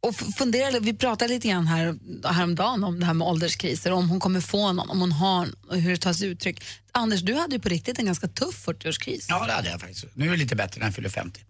Och 0.00 0.14
fundera, 0.14 0.80
vi 0.80 0.94
pratade 0.94 1.34
lite 1.34 1.48
grann 1.48 1.66
här, 1.66 1.98
häromdagen 2.24 2.84
om 2.84 3.00
det 3.00 3.06
här 3.06 3.14
med 3.14 3.28
ålderskriser, 3.28 3.92
om 3.92 4.08
hon 4.08 4.20
kommer 4.20 4.40
få 4.40 4.72
någon, 4.72 4.90
om 4.90 5.00
hon 5.00 5.12
har 5.12 5.48
och 5.68 5.76
hur 5.76 5.90
det 5.90 5.96
tar 5.96 6.12
sig 6.12 6.28
uttryck. 6.28 6.64
Anders, 6.92 7.20
du 7.20 7.34
hade 7.34 7.54
ju 7.54 7.60
på 7.60 7.68
riktigt 7.68 7.98
en 7.98 8.06
ganska 8.06 8.28
tuff 8.28 8.66
40-årskris. 8.66 9.26
Ja, 9.28 9.46
det 9.46 9.52
hade 9.52 9.70
jag 9.70 9.80
faktiskt. 9.80 10.04
Nu 10.14 10.26
är 10.26 10.30
det 10.30 10.36
lite 10.36 10.56
bättre 10.56 10.78
när 10.78 10.86
jag 10.86 10.94
fyller 10.94 11.08
50. 11.08 11.40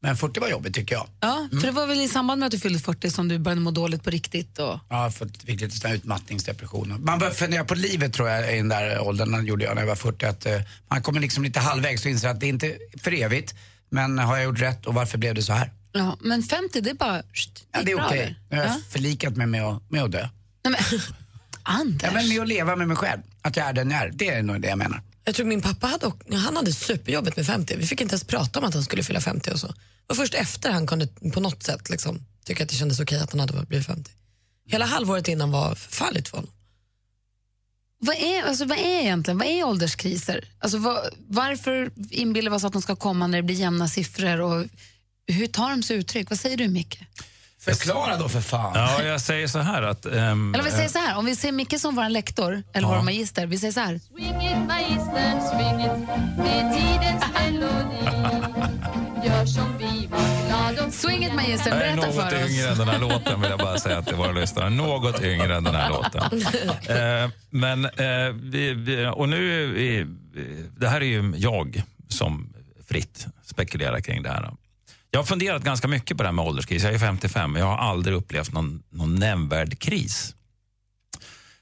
Men 0.00 0.16
40 0.16 0.40
var 0.40 0.48
jobbigt 0.48 0.74
tycker 0.74 0.94
jag. 0.94 1.08
Ja, 1.20 1.48
för 1.50 1.66
det 1.66 1.70
var 1.70 1.86
väl 1.86 2.00
i 2.00 2.08
samband 2.08 2.38
med 2.38 2.46
att 2.46 2.52
du 2.52 2.58
fyllde 2.58 2.78
40 2.78 3.10
som 3.10 3.28
du 3.28 3.38
började 3.38 3.60
må 3.60 3.70
dåligt 3.70 4.02
på 4.02 4.10
riktigt? 4.10 4.58
Och... 4.58 4.78
Ja, 4.88 5.10
för 5.10 5.28
fick 5.46 5.60
lite 5.60 5.76
sån 5.76 5.92
utmattningsdepression. 5.92 7.04
Man 7.04 7.18
börjar 7.18 7.32
fundera 7.32 7.64
på 7.64 7.74
livet 7.74 8.12
tror 8.12 8.28
jag 8.28 8.54
i 8.54 8.56
den 8.56 8.68
där 8.68 9.00
åldern, 9.00 9.46
gjorde 9.46 9.64
jag 9.64 9.74
när 9.74 9.82
jag 9.82 9.86
var 9.86 9.96
40. 9.96 10.26
Att, 10.26 10.46
eh, 10.46 10.60
man 10.88 11.02
kommer 11.02 11.20
liksom 11.20 11.44
lite 11.44 11.60
halvvägs 11.60 12.04
och 12.04 12.10
inser 12.10 12.28
att 12.28 12.40
det 12.40 12.46
är 12.46 12.48
inte 12.48 12.76
för 13.02 13.12
evigt. 13.22 13.54
Men 13.90 14.18
har 14.18 14.36
jag 14.36 14.44
gjort 14.44 14.60
rätt 14.60 14.86
och 14.86 14.94
varför 14.94 15.18
blev 15.18 15.34
det 15.34 15.42
så 15.42 15.52
här? 15.52 15.70
Ja, 15.96 16.16
men 16.20 16.42
50, 16.42 16.80
det 16.80 16.90
är 16.90 16.94
bara... 16.94 17.22
Sht, 17.34 17.64
Ja, 17.72 17.82
det 17.82 17.92
är 17.92 18.06
okej. 18.06 18.18
eller? 18.20 18.34
Nu 18.50 18.56
har 18.56 18.64
jag 18.64 18.72
Ja. 18.74 18.80
förlikat 18.90 19.36
mig 19.36 19.46
med 19.46 19.62
att, 19.64 19.90
med 19.90 20.02
att 20.02 20.12
dö. 20.12 20.28
Nej, 20.64 20.76
men, 20.90 21.00
Anders. 21.62 22.02
Ja, 22.02 22.10
men 22.14 22.28
med 22.28 22.40
att 22.40 22.48
leva 22.48 22.76
med 22.76 22.88
mig 22.88 22.96
själv. 22.96 23.20
Att 23.42 23.56
jag 23.56 23.66
är 23.68 23.72
den 23.72 23.90
jag 23.90 24.02
är. 24.02 24.10
Det 24.14 24.28
är 24.28 24.42
nog 24.42 24.60
det 24.60 24.68
jag 24.68 24.78
menar. 24.78 25.02
Jag 25.24 25.34
tror 25.34 25.46
min 25.46 25.62
pappa 25.62 25.86
hade, 25.86 26.12
han 26.36 26.56
hade 26.56 26.72
superjobbigt 26.72 27.36
med 27.36 27.46
50. 27.46 27.76
Vi 27.76 27.86
fick 27.86 28.00
inte 28.00 28.12
ens 28.12 28.24
prata 28.24 28.58
om 28.58 28.64
att 28.64 28.74
han 28.74 28.82
skulle 28.82 29.02
fylla 29.02 29.20
50 29.20 29.50
och 29.50 29.60
så. 29.60 29.66
Det 29.66 29.74
var 30.06 30.16
först 30.16 30.34
efter 30.34 30.70
han 30.70 30.86
kunde 30.86 31.06
på 31.32 31.40
något 31.40 31.62
sätt 31.62 31.90
liksom, 31.90 32.20
tycka 32.44 32.62
att 32.62 32.68
det 32.68 32.76
kändes 32.76 33.00
okej 33.00 33.18
att 33.20 33.30
han 33.30 33.40
hade 33.40 33.66
blivit 33.66 33.86
50. 33.86 34.10
Hela 34.66 34.84
halvåret 34.84 35.28
innan 35.28 35.50
var 35.50 35.74
förfärligt 35.74 36.28
för 36.28 36.36
honom. 36.36 36.52
Vad 37.98 38.16
är, 38.16 38.42
alltså, 38.42 38.64
vad 38.64 38.78
är 38.78 39.00
egentligen 39.00 39.38
vad 39.38 39.46
är 39.48 39.64
ålderskriser? 39.64 40.44
Alltså, 40.58 40.78
vad, 40.78 40.98
varför 41.28 41.90
inbillar 42.10 42.50
vi 42.50 42.56
oss 42.56 42.64
att 42.64 42.72
de 42.72 42.82
ska 42.82 42.96
komma 42.96 43.26
när 43.26 43.38
det 43.38 43.42
blir 43.42 43.56
jämna 43.56 43.88
siffror? 43.88 44.40
Och 44.40 44.66
hur 45.26 45.46
tar 45.46 45.70
de 45.70 45.82
sig 45.82 45.96
uttryck? 45.96 46.30
Vad 46.30 46.38
säger 46.38 46.56
du, 46.56 46.68
Micke? 46.68 46.98
Förklara 47.60 48.16
då 48.16 48.28
för 48.28 48.40
fan. 48.40 48.72
Ja, 48.74 49.02
jag 49.02 49.20
säger 49.20 49.46
så 49.48 49.58
här 49.58 49.82
att... 49.82 50.06
ehm, 50.06 50.54
Eller 50.54 50.64
vi 50.64 50.70
säger 50.70 50.88
så 50.88 50.98
här, 50.98 51.16
om 51.18 51.24
vi 51.24 51.36
ser 51.36 51.52
Micke 51.52 51.80
som 51.80 51.96
vår 51.96 52.08
lektor 52.08 52.62
eller 52.72 52.88
Ja. 52.88 52.94
vår 52.96 53.02
magister, 53.02 53.46
vi 53.46 53.58
säger 53.58 53.72
så 53.72 53.80
här. 53.80 54.00
Swing 54.14 54.26
it 54.46 54.58
magistern, 54.68 55.40
swing 55.50 55.80
it 55.84 56.08
med 56.38 56.74
tidens 56.76 57.24
melodi 57.34 58.04
Gör 59.28 59.46
som 59.46 59.78
vi 59.78 60.06
var 60.06 60.90
Swing 60.90 61.24
it 61.26 61.34
magistern, 61.34 61.72
Jag 61.78 61.82
är 61.88 61.96
berätta 61.96 62.06
något 62.06 62.30
för 62.30 62.44
oss. 62.44 62.50
yngre 62.50 62.68
än 62.70 62.78
den 62.78 62.88
här 62.88 62.98
låten 62.98 63.40
vill 63.40 63.50
jag 63.50 63.58
bara 63.58 63.78
säga 63.78 64.02
till 64.02 64.14
våra 64.16 64.32
lyssnare. 64.32 64.70
Något 64.70 65.22
yngre 65.22 65.56
än 65.56 65.64
den 65.64 65.74
här 65.74 65.88
låten. 65.90 66.22
Eh, 66.88 67.30
men, 67.50 67.84
eh, 67.84 68.32
vi, 68.42 68.74
vi, 68.74 69.06
och 69.14 69.28
nu, 69.28 69.62
är 69.62 69.66
vi, 69.66 70.06
det 70.78 70.88
här 70.88 71.00
är 71.00 71.04
ju 71.04 71.32
jag 71.36 71.82
som 72.08 72.52
fritt 72.88 73.26
spekulerar 73.44 74.00
kring 74.00 74.22
det 74.22 74.28
här. 74.28 74.50
Jag 75.14 75.18
har 75.18 75.24
funderat 75.24 75.64
ganska 75.64 75.88
mycket 75.88 76.16
på 76.16 76.22
det 76.22 76.26
här 76.26 76.32
med 76.32 76.44
ålderskris. 76.44 76.84
Jag 76.84 76.94
är 76.94 76.98
55 76.98 77.54
och 77.54 77.60
jag 77.60 77.66
har 77.66 77.78
aldrig 77.78 78.16
upplevt 78.16 78.52
någon, 78.52 78.82
någon 78.90 79.14
nämnvärd 79.14 79.78
kris. 79.78 80.34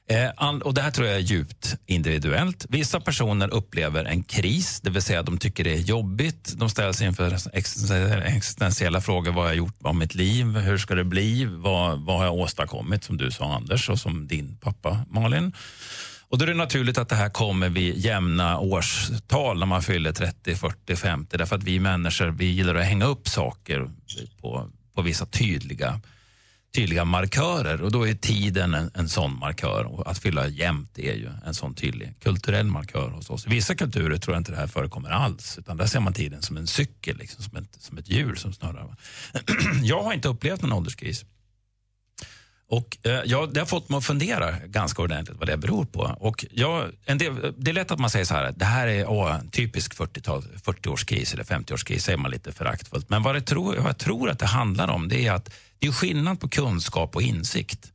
Eh, 0.08 0.48
och 0.62 0.74
Det 0.74 0.82
här 0.82 0.90
tror 0.90 1.06
jag 1.06 1.16
är 1.16 1.20
djupt 1.20 1.76
individuellt. 1.86 2.66
Vissa 2.68 3.00
personer 3.00 3.54
upplever 3.54 4.04
en 4.04 4.22
kris, 4.22 4.80
det 4.80 4.90
vill 4.90 5.02
säga 5.02 5.22
de 5.22 5.38
tycker 5.38 5.64
det 5.64 5.72
är 5.72 5.78
jobbigt. 5.78 6.52
De 6.56 6.70
ställs 6.70 7.02
inför 7.02 7.32
existentiella 8.24 9.00
frågor. 9.00 9.32
Vad 9.32 9.44
har 9.44 9.50
jag 9.50 9.56
gjort 9.56 9.82
av 9.82 9.94
mitt 9.94 10.14
liv? 10.14 10.46
Hur 10.46 10.78
ska 10.78 10.94
det 10.94 11.04
bli? 11.04 11.44
Vad, 11.44 12.00
vad 12.00 12.18
har 12.18 12.24
jag 12.24 12.34
åstadkommit? 12.34 13.04
Som 13.04 13.16
du 13.16 13.30
sa 13.30 13.54
Anders 13.54 13.88
och 13.88 14.00
som 14.00 14.26
din 14.26 14.56
pappa 14.56 15.04
Malin. 15.10 15.52
Och 16.32 16.38
då 16.38 16.44
är 16.44 16.46
det 16.46 16.54
naturligt 16.54 16.98
att 16.98 17.08
det 17.08 17.16
här 17.16 17.28
kommer 17.28 17.68
vid 17.68 17.96
jämna 17.98 18.58
årstal 18.58 19.58
när 19.58 19.66
man 19.66 19.82
fyller 19.82 20.12
30, 20.12 20.54
40, 20.54 20.96
50. 20.96 21.36
Därför 21.36 21.56
att 21.56 21.62
vi 21.62 21.80
människor 21.80 22.26
vi 22.26 22.44
gillar 22.44 22.74
att 22.74 22.84
hänga 22.84 23.04
upp 23.04 23.28
saker 23.28 23.90
på, 24.40 24.70
på 24.94 25.02
vissa 25.02 25.26
tydliga 25.26 26.00
tydliga 26.74 27.04
markörer 27.04 27.82
och 27.82 27.92
då 27.92 28.08
är 28.08 28.14
tiden 28.14 28.74
en, 28.74 28.90
en 28.94 29.08
sån 29.08 29.38
markör. 29.38 29.84
Och 29.84 30.10
att 30.10 30.18
fylla 30.18 30.48
jämnt 30.48 30.98
är 30.98 31.14
ju 31.14 31.30
en 31.46 31.54
sån 31.54 31.74
tydlig 31.74 32.14
kulturell 32.22 32.66
markör 32.66 33.10
hos 33.10 33.30
oss. 33.30 33.46
I 33.46 33.50
vissa 33.50 33.74
kulturer 33.74 34.16
tror 34.16 34.34
jag 34.34 34.40
inte 34.40 34.52
det 34.52 34.58
här 34.58 34.66
förekommer 34.66 35.10
alls 35.10 35.58
utan 35.58 35.76
där 35.76 35.86
ser 35.86 36.00
man 36.00 36.12
tiden 36.12 36.42
som 36.42 36.56
en 36.56 36.66
cykel, 36.66 37.16
liksom, 37.16 37.44
som, 37.44 37.56
ett, 37.56 37.76
som 37.78 37.98
ett 37.98 38.08
hjul 38.08 38.36
som 38.36 38.52
snurrar. 38.52 38.96
jag 39.82 40.02
har 40.02 40.12
inte 40.12 40.28
upplevt 40.28 40.62
någon 40.62 40.72
ålderskris. 40.72 41.24
Och 42.72 43.06
eh, 43.06 43.48
det 43.48 43.60
har 43.60 43.66
fått 43.66 43.88
mig 43.88 43.98
att 43.98 44.04
fundera 44.04 44.50
ganska 44.50 45.02
ordentligt 45.02 45.38
vad 45.38 45.48
det 45.48 45.56
beror 45.56 45.84
på. 45.84 46.00
Och 46.20 46.44
ja, 46.50 46.86
en 47.04 47.18
del, 47.18 47.54
det 47.56 47.70
är 47.70 47.74
lätt 47.74 47.90
att 47.90 47.98
man 47.98 48.10
säger 48.10 48.24
så 48.24 48.34
här, 48.34 48.54
det 48.56 48.64
här 48.64 48.86
är 48.86 49.10
åh, 49.10 49.34
en 49.34 49.50
typisk 49.50 49.94
40-årskris 49.94 50.62
40-årskris 50.64 51.34
eller 51.34 51.44
50-årskris, 51.44 51.98
säger 51.98 52.18
man 52.18 52.30
lite 52.30 52.52
föraktfullt. 52.52 53.10
Men 53.10 53.22
vad, 53.22 53.34
det 53.34 53.40
tror, 53.40 53.76
vad 53.76 53.86
jag 53.86 53.98
tror 53.98 54.30
att 54.30 54.38
det 54.38 54.46
handlar 54.46 54.88
om 54.88 55.08
det 55.08 55.26
är 55.26 55.32
att 55.32 55.54
det 55.78 55.86
är 55.86 55.92
skillnad 55.92 56.40
på 56.40 56.48
kunskap 56.48 57.16
och 57.16 57.22
insikt. 57.22 57.92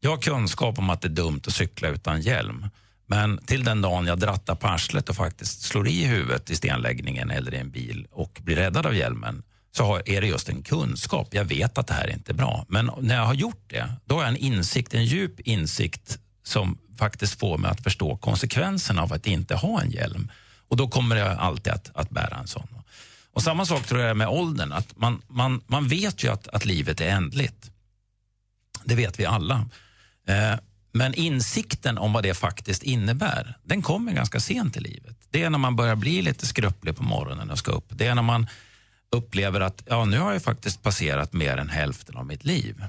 Jag 0.00 0.10
har 0.10 0.18
kunskap 0.18 0.78
om 0.78 0.90
att 0.90 1.00
det 1.00 1.08
är 1.08 1.10
dumt 1.10 1.40
att 1.46 1.52
cykla 1.52 1.88
utan 1.88 2.20
hjälm. 2.20 2.66
Men 3.06 3.38
till 3.38 3.64
den 3.64 3.80
dagen 3.80 4.06
jag 4.06 4.18
drattar 4.18 4.54
på 4.54 4.66
arslet 4.66 5.08
och 5.08 5.16
faktiskt 5.16 5.62
slår 5.62 5.88
i 5.88 6.04
huvudet 6.04 6.50
i 6.50 6.56
stenläggningen 6.56 7.30
eller 7.30 7.54
i 7.54 7.58
en 7.58 7.70
bil 7.70 8.06
och 8.10 8.40
blir 8.42 8.56
räddad 8.56 8.86
av 8.86 8.96
hjälmen 8.96 9.42
så 9.76 10.00
är 10.06 10.20
det 10.20 10.26
just 10.26 10.48
en 10.48 10.62
kunskap. 10.62 11.28
Jag 11.30 11.44
vet 11.44 11.78
att 11.78 11.86
det 11.86 11.94
här 11.94 12.10
inte 12.10 12.32
är 12.32 12.34
bra. 12.34 12.64
Men 12.68 12.90
när 13.00 13.14
jag 13.14 13.24
har 13.24 13.34
gjort 13.34 13.64
det, 13.66 13.92
då 14.04 14.14
har 14.14 14.22
jag 14.22 14.28
en 14.28 14.36
insikt, 14.36 14.94
en 14.94 15.04
djup 15.04 15.40
insikt 15.40 16.18
som 16.44 16.78
faktiskt 16.98 17.40
får 17.40 17.58
mig 17.58 17.70
att 17.70 17.82
förstå 17.82 18.16
konsekvenserna 18.16 19.02
av 19.02 19.12
att 19.12 19.26
inte 19.26 19.54
ha 19.54 19.80
en 19.80 19.90
hjälm. 19.90 20.30
Och 20.68 20.76
då 20.76 20.88
kommer 20.88 21.16
jag 21.16 21.38
alltid 21.38 21.72
att, 21.72 21.90
att 21.94 22.10
bära 22.10 22.36
en 22.36 22.46
sån. 22.46 22.68
Och 23.32 23.42
samma 23.42 23.66
sak 23.66 23.86
tror 23.86 24.00
jag 24.00 24.16
med 24.16 24.28
åldern, 24.28 24.72
att 24.72 24.96
man, 24.96 25.22
man, 25.28 25.60
man 25.66 25.88
vet 25.88 26.24
ju 26.24 26.28
att, 26.32 26.48
att 26.48 26.64
livet 26.64 27.00
är 27.00 27.08
ändligt. 27.08 27.70
Det 28.84 28.94
vet 28.94 29.20
vi 29.20 29.26
alla. 29.26 29.66
Eh, 30.28 30.58
men 30.92 31.14
insikten 31.14 31.98
om 31.98 32.12
vad 32.12 32.22
det 32.22 32.34
faktiskt 32.34 32.82
innebär, 32.82 33.56
den 33.64 33.82
kommer 33.82 34.12
ganska 34.12 34.40
sent 34.40 34.76
i 34.76 34.80
livet. 34.80 35.16
Det 35.30 35.42
är 35.42 35.50
när 35.50 35.58
man 35.58 35.76
börjar 35.76 35.96
bli 35.96 36.22
lite 36.22 36.46
skröplig 36.46 36.96
på 36.96 37.02
morgonen 37.02 37.50
och 37.50 37.58
ska 37.58 37.72
upp. 37.72 37.86
Det 37.88 38.06
är 38.06 38.14
när 38.14 38.22
man 38.22 38.46
upplever 39.10 39.60
att 39.60 39.82
ja, 39.86 40.04
nu 40.04 40.18
har 40.18 40.32
jag 40.32 40.42
faktiskt 40.42 40.82
passerat 40.82 41.32
mer 41.32 41.56
än 41.56 41.68
hälften 41.68 42.16
av 42.16 42.26
mitt 42.26 42.44
liv. 42.44 42.84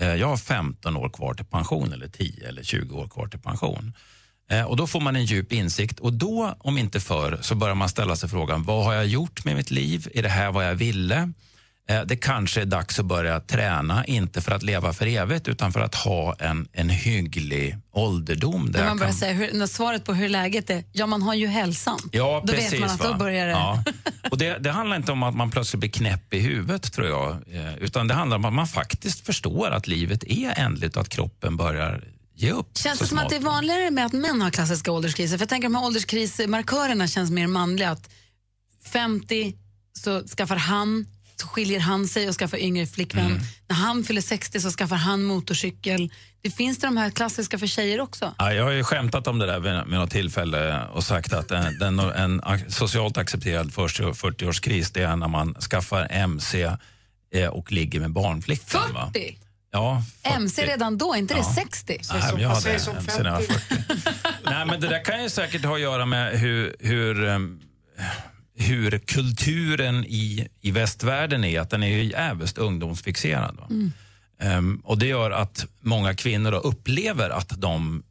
Eh, 0.00 0.14
jag 0.14 0.26
har 0.26 0.36
15 0.36 0.96
år 0.96 1.08
kvar 1.08 1.34
till 1.34 1.44
pension, 1.44 1.92
eller 1.92 2.08
10 2.08 2.48
eller 2.48 2.62
20 2.62 2.98
år 2.98 3.08
kvar 3.08 3.26
till 3.26 3.40
pension. 3.40 3.92
Eh, 4.50 4.64
och 4.64 4.76
Då 4.76 4.86
får 4.86 5.00
man 5.00 5.16
en 5.16 5.24
djup 5.24 5.52
insikt 5.52 6.00
och 6.00 6.12
då, 6.12 6.54
om 6.58 6.78
inte 6.78 7.00
förr, 7.00 7.38
så 7.42 7.54
börjar 7.54 7.74
man 7.74 7.88
ställa 7.88 8.16
sig 8.16 8.28
frågan 8.28 8.62
vad 8.62 8.84
har 8.84 8.94
jag 8.94 9.06
gjort 9.06 9.44
med 9.44 9.56
mitt 9.56 9.70
liv? 9.70 10.08
Är 10.14 10.22
det 10.22 10.28
här 10.28 10.52
vad 10.52 10.66
jag 10.66 10.74
ville? 10.74 11.32
Eh, 11.88 12.02
Det 12.02 12.16
kanske 12.16 12.60
är 12.60 12.64
dags 12.66 12.98
att 12.98 13.06
börja 13.06 13.40
träna, 13.40 14.04
inte 14.04 14.40
för 14.40 14.52
att 14.52 14.62
leva 14.62 14.92
för 14.92 15.06
evigt 15.06 15.48
utan 15.48 15.72
för 15.72 15.80
att 15.80 15.94
ha 15.94 16.34
en, 16.38 16.68
en 16.72 16.88
hygglig 16.90 17.76
ålderdom. 17.92 18.72
Där 18.72 18.84
man 18.86 18.98
börjar 18.98 19.10
kan- 19.12 19.18
säga, 19.18 19.32
hur, 19.32 19.52
när 19.52 19.66
svaret 19.66 20.04
på 20.04 20.14
hur 20.14 20.28
läget 20.28 20.70
är, 20.70 20.84
ja 20.92 21.06
man 21.06 21.22
har 21.22 21.34
ju 21.34 21.46
hälsan. 21.46 21.98
Ja, 22.12 22.42
Då 22.46 22.52
precis, 22.52 22.72
vet 22.72 22.80
man 22.80 22.90
att 22.90 23.00
va? 23.00 23.08
då 23.12 23.14
börjar 23.18 23.46
det. 23.46 23.52
Ja. 23.52 23.84
Och 24.30 24.38
det, 24.38 24.58
det 24.58 24.70
handlar 24.70 24.96
inte 24.96 25.12
om 25.12 25.22
att 25.22 25.34
man 25.34 25.50
plötsligt 25.50 25.80
blir 25.80 25.90
knäpp 25.90 26.34
i 26.34 26.38
huvudet, 26.40 26.92
tror 26.92 27.06
jag. 27.06 27.30
eh, 27.30 27.74
Utan 27.78 28.08
det 28.08 28.14
handlar 28.14 28.36
om 28.36 28.44
att 28.44 28.52
man 28.52 28.66
faktiskt 28.66 29.26
förstår 29.26 29.70
att 29.70 29.86
livet 29.86 30.24
är 30.24 30.58
ändligt 30.58 30.96
och 30.96 31.02
att 31.02 31.08
kroppen 31.08 31.56
börjar 31.56 32.04
ge 32.34 32.50
upp. 32.50 32.78
Känns 32.78 32.98
det 32.98 33.06
som 33.06 33.18
att 33.18 33.28
det 33.28 33.36
är 33.36 33.40
vanligare 33.40 33.90
med 33.90 34.06
att 34.06 34.12
män 34.12 34.40
har 34.42 34.50
klassiska 34.50 34.92
ålderskriser? 34.92 35.38
För 35.38 35.42
jag 35.42 35.48
tänker 35.48 35.68
att 35.68 35.72
de 35.72 35.78
här 35.78 35.86
ålderskrismarkörerna 35.86 37.06
känns 37.06 37.30
mer 37.30 37.46
manliga. 37.46 37.90
Att 37.90 38.08
50 38.84 39.54
så 39.92 40.22
skaffar 40.26 40.56
han, 40.56 41.06
skiljer 41.42 41.80
han 41.80 42.08
sig 42.08 42.28
och 42.28 42.34
skaffar 42.34 42.58
yngre 42.58 42.86
flickvän. 42.86 43.26
Mm. 43.26 43.40
När 43.68 43.76
han 43.76 44.04
fyller 44.04 44.20
60 44.20 44.60
så 44.60 44.70
skaffar 44.70 44.96
han 44.96 45.22
motorcykel. 45.22 46.10
Det 46.42 46.50
finns 46.50 46.78
det 46.78 46.86
de 46.86 46.96
här 46.96 47.10
klassiska 47.10 47.58
för 47.58 47.66
tjejer 47.66 48.00
också. 48.00 48.34
Ja, 48.38 48.52
jag 48.52 48.64
har 48.64 48.70
ju 48.70 48.84
skämtat 48.84 49.26
om 49.26 49.38
det 49.38 49.46
där 49.46 49.60
vid, 49.60 49.72
vid 49.72 49.98
något 49.98 50.10
tillfälle 50.10 50.86
och 50.86 51.04
sagt 51.04 51.32
att 51.32 51.50
en, 51.50 51.78
den, 51.78 51.98
en 51.98 52.42
socialt 52.68 53.16
accepterad 53.16 53.70
40-årskris 53.70 54.90
det 54.94 55.02
är 55.02 55.16
när 55.16 55.28
man 55.28 55.54
skaffar 55.54 56.06
MC 56.10 56.70
eh, 57.34 57.48
och 57.48 57.72
ligger 57.72 58.00
med 58.00 58.10
barnflickan. 58.10 58.94
Va? 58.94 59.10
40? 59.14 59.38
Ja, 59.72 60.02
40. 60.24 60.36
MC 60.36 60.66
redan 60.66 60.98
då, 60.98 61.16
inte 61.16 61.34
det 61.34 61.40
Ja. 61.40 61.54
60? 61.54 62.00
Nej, 62.12 62.22
men 62.32 62.42
jag 62.42 62.48
hade 62.48 62.72
MC 62.72 62.92
när 63.22 63.24
jag 63.24 63.32
var 63.32 63.40
40. 63.40 63.74
Nej, 64.44 64.66
men 64.66 64.80
det 64.80 64.88
där 64.88 65.04
kan 65.04 65.22
ju 65.22 65.30
säkert 65.30 65.64
ha 65.64 65.74
att 65.74 65.80
göra 65.80 66.06
med 66.06 66.40
hur, 66.40 66.76
hur, 66.80 67.28
ehm, 67.28 67.60
hur 68.54 68.98
kulturen 68.98 70.04
i, 70.04 70.48
i 70.60 70.70
västvärlden 70.70 71.44
är. 71.44 71.60
Att 71.60 71.70
den 71.70 71.82
är 71.82 71.86
ju 71.88 72.04
jävligt 72.04 72.58
ungdomsfixerad. 72.58 73.58
Mm. 73.70 73.92
Ehm, 74.40 74.80
och 74.84 74.98
Det 74.98 75.06
gör 75.06 75.30
att 75.30 75.66
många 75.80 76.14
kvinnor 76.14 76.52
upplever 76.52 77.30
att 77.30 77.48
de 77.60 78.02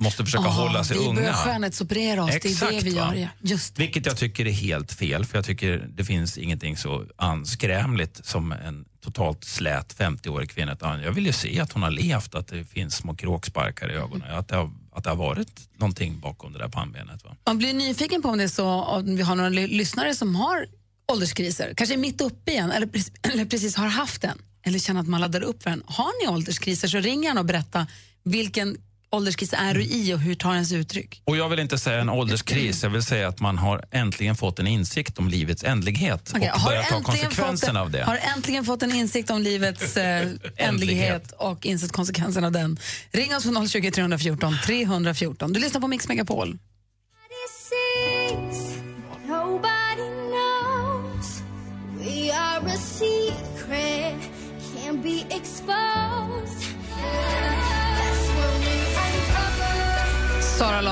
måste 0.00 0.24
försöka 0.24 0.44
Ah, 0.44 0.48
hålla 0.50 0.84
sig 0.84 0.98
vi 0.98 1.04
unga. 1.04 1.14
börjar 1.14 1.32
skönhetsoperera 1.32 2.24
oss, 2.24 2.30
det 2.30 2.36
är 2.36 2.40
det 2.42 2.48
Exakt, 2.48 2.82
vi 2.82 2.94
va? 2.94 3.14
gör. 3.16 3.28
Ja. 3.40 3.58
Vilket 3.76 4.06
jag 4.06 4.16
tycker 4.16 4.46
är 4.46 4.50
helt 4.50 4.92
fel, 4.92 5.24
för 5.24 5.38
jag 5.38 5.44
tycker 5.44 5.88
det 5.96 6.04
finns 6.04 6.38
ingenting 6.38 6.76
så 6.76 7.04
anskrämligt 7.16 8.20
som 8.26 8.52
en 8.52 8.84
totalt 9.04 9.44
slät 9.44 9.96
50-årig 9.98 10.50
kvinna. 10.50 10.76
Jag 11.04 11.12
vill 11.12 11.26
ju 11.26 11.32
se 11.32 11.60
att 11.60 11.72
hon 11.72 11.82
har 11.82 11.90
levt, 11.90 12.34
att 12.34 12.46
det 12.48 12.64
finns 12.64 12.94
små 12.96 13.14
kråksparkar 13.14 13.90
i 13.90 13.94
ögonen, 13.94 14.34
att 14.34 14.48
det 14.48 14.56
har, 14.56 14.70
att 14.92 15.04
det 15.04 15.10
har 15.10 15.16
varit 15.16 15.68
någonting 15.76 16.20
bakom 16.20 16.52
det 16.52 16.58
där 16.58 16.68
pannbenet. 16.68 17.24
Va? 17.24 17.36
Man 17.46 17.58
blir 17.58 17.74
nyfiken 17.74 18.22
på 18.22 18.28
om 18.28 18.38
det 18.38 18.44
är 18.44 18.48
så 18.48 18.68
om 18.68 19.16
vi 19.16 19.22
har 19.22 19.34
några 19.36 19.48
lyssnare 19.50 20.14
som 20.14 20.34
har 20.34 20.66
ålderskriser, 21.12 21.74
kanske 21.76 21.94
är 21.94 21.98
mitt 21.98 22.20
uppe 22.20 22.50
igen 22.52 22.70
eller, 22.70 22.86
precis- 22.86 23.12
eller 23.22 23.44
precis 23.44 23.76
har 23.76 23.86
haft 23.86 24.24
en 24.24 24.38
eller 24.64 24.78
känner 24.78 25.00
att 25.00 25.08
man 25.08 25.20
laddar 25.20 25.42
upp 25.42 25.62
för 25.62 25.70
en. 25.70 25.82
Har 25.86 26.26
ni 26.26 26.34
ålderskriser 26.34 26.88
så 26.88 26.98
ring 26.98 27.24
gärna 27.24 27.40
och 27.40 27.46
berätta 27.46 27.86
vilken 28.24 28.76
ålderskris 29.12 29.52
är 29.52 29.74
du 29.74 29.84
i 29.84 30.14
och 30.14 30.18
hur 30.18 30.34
tar 30.34 30.54
den 30.54 30.66
sig 30.66 30.78
uttryck? 30.78 31.22
Och 31.24 31.36
jag 31.36 31.48
vill 31.48 31.58
inte 31.58 31.78
säga 31.78 32.00
en 32.00 32.08
ålderskris, 32.08 32.82
jag 32.82 32.90
vill 32.90 33.02
säga 33.02 33.28
att 33.28 33.40
man 33.40 33.58
har 33.58 33.84
äntligen 33.90 34.36
fått 34.36 34.58
en 34.58 34.66
insikt 34.66 35.18
om 35.18 35.28
livets 35.28 35.64
ändlighet 35.64 36.32
Okej, 36.34 36.50
och 36.54 36.60
börjat 36.64 36.88
ta 36.88 37.02
konsekvenserna 37.02 37.80
fått, 37.80 37.86
av 37.86 37.90
det. 37.90 38.04
Har 38.04 38.18
äntligen 38.36 38.64
fått 38.64 38.82
en 38.82 38.94
insikt 38.94 39.30
om 39.30 39.42
livets 39.42 39.96
eh, 39.96 40.28
ändlighet 40.56 41.32
och 41.32 41.66
insett 41.66 41.92
konsekvenserna 41.92 42.46
av 42.46 42.52
den. 42.52 42.78
Ring 43.10 43.36
oss 43.36 43.44
på 43.44 43.66
020 43.68 43.90
314 43.90 44.56
314. 44.66 45.52
Du 45.52 45.60
lyssnar 45.60 45.80
på 45.80 45.88
Mix 45.88 46.08
Megapol. 46.08 46.58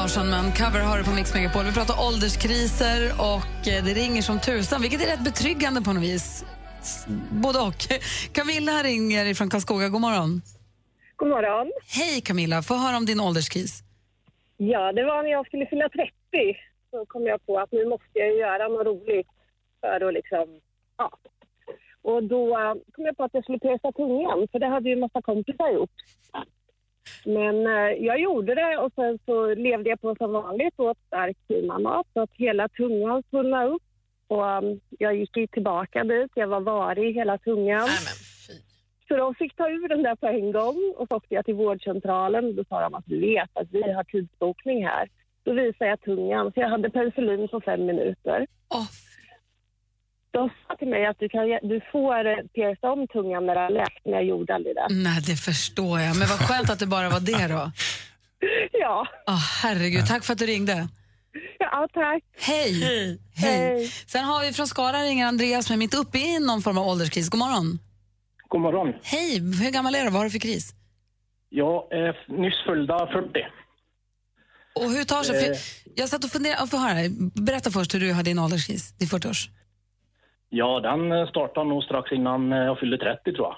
Larsson, 0.00 0.30
men 0.30 0.44
cover 0.60 0.82
har 0.90 0.98
du 0.98 1.04
på 1.04 1.14
Mix 1.18 1.34
Megapol. 1.34 1.64
Vi 1.64 1.72
pratar 1.72 1.96
ålderskriser 2.06 2.98
och 3.32 3.60
eh, 3.70 3.78
det 3.86 3.94
ringer 4.02 4.22
som 4.22 4.36
tusan, 4.48 4.82
vilket 4.82 5.00
är 5.04 5.08
rätt 5.12 5.24
betryggande 5.30 5.80
på 5.86 5.92
något 5.92 6.02
vis. 6.02 6.44
Både 7.44 7.58
och. 7.68 7.80
Camilla 8.36 8.76
ringer 8.90 9.34
från 9.34 9.48
Karlskoga. 9.50 9.88
God 9.88 10.00
morgon. 10.00 10.30
God 11.16 11.28
morgon. 11.28 11.66
Hej 11.98 12.20
Camilla, 12.28 12.62
få 12.62 12.74
höra 12.84 12.96
om 12.96 13.06
din 13.10 13.20
ålderskris. 13.20 13.72
Ja, 14.56 14.92
det 14.92 15.04
var 15.10 15.22
när 15.22 15.30
jag 15.30 15.46
skulle 15.46 15.66
fylla 15.66 15.88
30 15.88 16.10
så 16.90 16.98
kom 17.12 17.22
jag 17.32 17.46
på 17.46 17.58
att 17.58 17.72
nu 17.72 17.82
måste 17.92 18.14
jag 18.22 18.36
göra 18.44 18.68
något 18.68 18.86
roligt 18.86 19.30
för 19.80 20.00
att 20.06 20.14
liksom, 20.14 20.46
ja. 20.96 21.10
Och 22.02 22.22
då 22.22 22.42
eh, 22.60 22.74
kom 22.92 23.04
jag 23.08 23.16
på 23.16 23.24
att 23.24 23.34
jag 23.34 23.44
skulle 23.44 23.58
pierca 23.58 23.92
tungan, 23.92 24.48
för 24.52 24.58
det 24.58 24.66
hade 24.74 24.88
ju 24.88 24.92
en 24.92 25.00
massa 25.06 25.22
kompisar 25.22 25.68
gjort. 25.78 25.96
Men 27.24 27.66
eh, 27.66 27.92
jag 28.06 28.20
gjorde 28.20 28.54
det 28.54 28.78
och 28.78 28.92
sen 28.94 29.18
så 29.26 29.54
levde 29.54 29.90
jag 29.90 30.00
på 30.00 30.14
som 30.14 30.32
vanligt 30.32 30.74
och 30.76 30.84
åt 30.84 30.98
stark 31.06 31.36
mat 31.80 32.06
så 32.12 32.20
att 32.20 32.30
hela 32.32 32.68
tungan 32.68 33.22
svullnade 33.30 33.68
upp. 33.68 33.82
Och 34.26 34.44
um, 34.44 34.80
jag 34.98 35.16
gick 35.16 35.50
tillbaka 35.50 36.04
dit, 36.04 36.30
jag 36.34 36.46
var 36.46 36.60
varig 36.60 37.10
i 37.10 37.12
hela 37.12 37.38
tungan. 37.38 37.88
Så 39.08 39.16
de 39.16 39.34
fick 39.34 39.56
ta 39.56 39.68
ur 39.68 39.88
den 39.88 40.02
där 40.02 40.14
på 40.14 40.26
en 40.26 40.52
gång 40.52 40.94
och 40.96 41.08
så 41.08 41.16
åkte 41.16 41.34
jag 41.34 41.44
till 41.44 41.54
vårdcentralen 41.54 42.44
och 42.44 42.54
då 42.54 42.64
sa 42.64 42.80
de 42.80 42.94
att 42.94 43.06
du 43.06 43.20
vet 43.20 43.50
att 43.52 43.68
vi 43.70 43.92
har 43.92 44.04
tidsbokning 44.04 44.86
här. 44.86 45.08
Då 45.42 45.52
visade 45.52 45.90
jag 45.90 46.00
tungan, 46.00 46.52
så 46.52 46.60
jag 46.60 46.68
hade 46.68 46.90
penicillin 46.90 47.48
på 47.48 47.60
fem 47.60 47.86
minuter. 47.86 48.46
De 50.30 50.50
sa 50.68 50.76
till 50.76 50.88
mig 50.88 51.06
att 51.06 51.18
du, 51.18 51.28
kan, 51.28 51.42
du 51.62 51.80
får 51.92 52.46
pierca 52.54 52.90
om 52.92 53.06
tungan 53.08 53.46
när 53.46 53.54
det 53.54 53.60
har 53.60 53.70
läkt, 53.70 54.04
men 54.04 54.14
jag 54.14 54.24
gjorde 54.24 54.54
aldrig 54.54 54.74
det. 54.74 54.86
Nej, 54.90 55.22
det 55.26 55.36
förstår 55.36 56.00
jag. 56.00 56.18
Men 56.18 56.28
vad 56.28 56.38
skönt 56.48 56.70
att 56.70 56.78
det 56.78 56.86
bara 56.86 57.08
var 57.08 57.20
det 57.20 57.46
då. 57.54 57.70
Ja. 58.72 59.06
Oh, 59.26 59.38
herregud, 59.62 60.06
tack 60.06 60.24
för 60.24 60.32
att 60.32 60.38
du 60.38 60.46
ringde. 60.46 60.88
Ja, 61.58 61.88
tack. 61.94 62.22
Hej. 62.38 63.18
Hej. 63.34 63.88
Sen 64.06 64.24
har 64.24 64.40
vi 64.46 64.52
från 64.52 64.68
Skara 64.68 65.02
ringer 65.02 65.26
Andreas 65.26 65.66
som 65.66 65.74
är 65.74 65.78
mitt 65.78 65.94
uppe 65.94 66.18
i 66.18 66.38
någon 66.38 66.62
form 66.62 66.78
av 66.78 66.88
ålderskris. 66.88 67.28
God 67.28 67.38
morgon. 67.38 67.78
God 68.48 68.60
morgon. 68.60 68.94
Hej, 69.02 69.38
hur 69.62 69.70
gammal 69.70 69.94
är 69.94 70.04
du? 70.04 70.10
Vad 70.10 70.14
har 70.18 70.24
du 70.24 70.30
för 70.30 70.38
kris? 70.38 70.74
Jag 71.48 71.92
är 71.92 72.40
nyss 72.42 72.54
fyllda 72.66 73.06
40. 73.06 73.28
Och 74.74 74.90
hur 74.90 75.04
tar 75.04 75.22
sig... 75.22 75.36
Eh. 75.36 75.42
För 75.42 75.56
jag 75.96 76.08
satt 76.08 76.24
och 76.24 76.30
funderade... 76.30 76.66
Få 76.66 76.76
höra. 76.76 77.08
Berätta 77.34 77.70
först 77.70 77.94
hur 77.94 78.00
du 78.00 78.12
har 78.12 78.22
din 78.22 78.38
ålderskris, 78.38 78.92
din 78.92 79.08
40-års. 79.08 79.48
Ja, 80.52 80.80
den 80.80 81.12
eh, 81.12 81.28
startade 81.28 81.68
nog 81.68 81.82
strax 81.84 82.12
innan 82.12 82.52
eh, 82.52 82.58
jag 82.58 82.78
fyllde 82.78 82.98
30 82.98 83.32
tror 83.32 83.46
jag. 83.46 83.56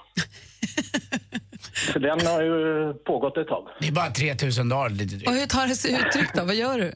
Så 1.93 1.99
den 1.99 2.27
har 2.27 2.41
ju 2.41 2.93
pågått 2.93 3.37
ett 3.37 3.47
tag. 3.47 3.67
Det 3.79 3.87
är 3.87 3.91
bara 3.91 4.09
3000 4.09 4.69
dagar 4.69 4.89
lite 4.89 5.15
drygt. 5.15 5.27
Och 5.27 5.33
hur 5.33 5.45
tar 5.45 5.67
det 5.67 5.75
sig 5.75 5.91
uttryck 5.93 6.33
då? 6.35 6.45
Vad 6.45 6.55
gör 6.55 6.77
du? 6.77 6.93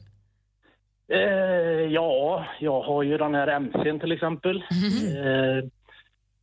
Eh, 1.12 1.92
ja, 1.92 2.46
jag 2.60 2.82
har 2.82 3.02
ju 3.02 3.18
den 3.18 3.34
här 3.34 3.46
MC'n 3.46 4.00
till 4.00 4.12
exempel. 4.12 4.56
Eh, 4.56 5.68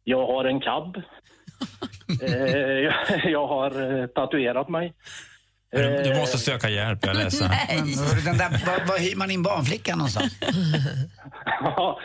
jag 0.04 0.28
har 0.28 0.46
en 0.46 0.62
cab. 0.62 0.98
eh, 2.22 2.34
jag, 2.62 2.96
jag 3.24 3.48
har 3.48 4.00
eh, 4.02 4.08
tatuerat 4.08 4.70
mig. 4.70 4.94
Du, 5.72 6.04
du 6.04 6.20
måste 6.20 6.38
söka 6.38 6.70
hjälp, 6.70 7.00
jag 7.02 7.16
är 7.16 7.24
ledsen. 7.24 7.50
Men, 7.70 7.78
hörru, 7.78 8.22
den 8.26 8.38
där, 8.38 8.50
var, 8.50 8.88
var 8.88 9.00
hyr 9.00 9.16
man 9.16 9.32
in 9.32 9.44
barnflickan 9.44 9.98
någonstans? 9.98 10.40
ja, 11.62 12.00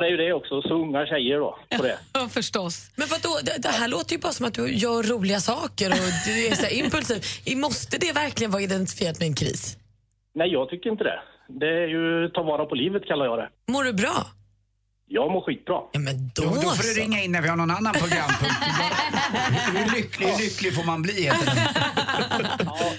det 0.00 0.06
är 0.06 0.10
ju 0.10 0.16
det 0.16 0.32
också. 0.32 0.62
Så 0.62 0.74
unga 0.84 1.06
tjejer 1.06 1.38
då, 1.38 1.58
på 1.76 1.82
det. 1.82 1.98
Ja, 2.12 2.28
förstås. 2.28 2.90
Men 2.96 3.08
vadå, 3.14 3.32
det, 3.42 3.62
det 3.62 3.68
här 3.68 3.88
låter 3.88 4.12
ju 4.12 4.18
bara 4.18 4.32
som 4.32 4.46
att 4.46 4.54
du 4.54 4.64
gör 4.84 5.02
roliga 5.02 5.40
saker 5.40 5.90
och 5.90 6.12
du 6.26 6.46
är 6.46 6.54
så 6.54 6.62
här 6.62 6.72
impulsiv. 6.72 7.18
Måste 7.56 7.98
det 7.98 8.12
verkligen 8.12 8.50
vara 8.50 8.62
identifierat 8.62 9.18
med 9.20 9.26
en 9.28 9.34
kris? 9.34 9.76
Nej, 10.34 10.48
jag 10.52 10.68
tycker 10.70 10.90
inte 10.90 11.04
det. 11.04 11.20
Det 11.60 11.66
är 11.84 11.88
ju 11.88 12.28
ta 12.28 12.42
vara 12.42 12.64
på 12.66 12.74
livet 12.74 13.02
kallar 13.08 13.24
jag 13.24 13.38
det. 13.38 13.48
Mår 13.72 13.84
du 13.84 13.92
bra? 13.92 14.26
Jag 15.10 15.32
mår 15.32 15.40
skitbra. 15.40 15.80
Ja, 15.92 16.00
men 16.00 16.30
då, 16.34 16.42
då 16.42 16.50
får 16.50 16.82
du 16.94 17.00
ringa 17.00 17.22
in 17.22 17.32
när 17.32 17.42
vi 17.42 17.48
har 17.48 17.56
någon 17.56 17.70
annan 17.70 17.92
programpunkt. 17.92 18.54
Hur 19.74 19.96
lycklig, 19.96 20.26
hur 20.26 20.38
lycklig 20.38 20.74
får 20.74 20.84
man 20.84 21.02
bli? 21.02 21.22
heter 21.22 21.46
den. 21.46 21.56
Ja, 22.64 22.90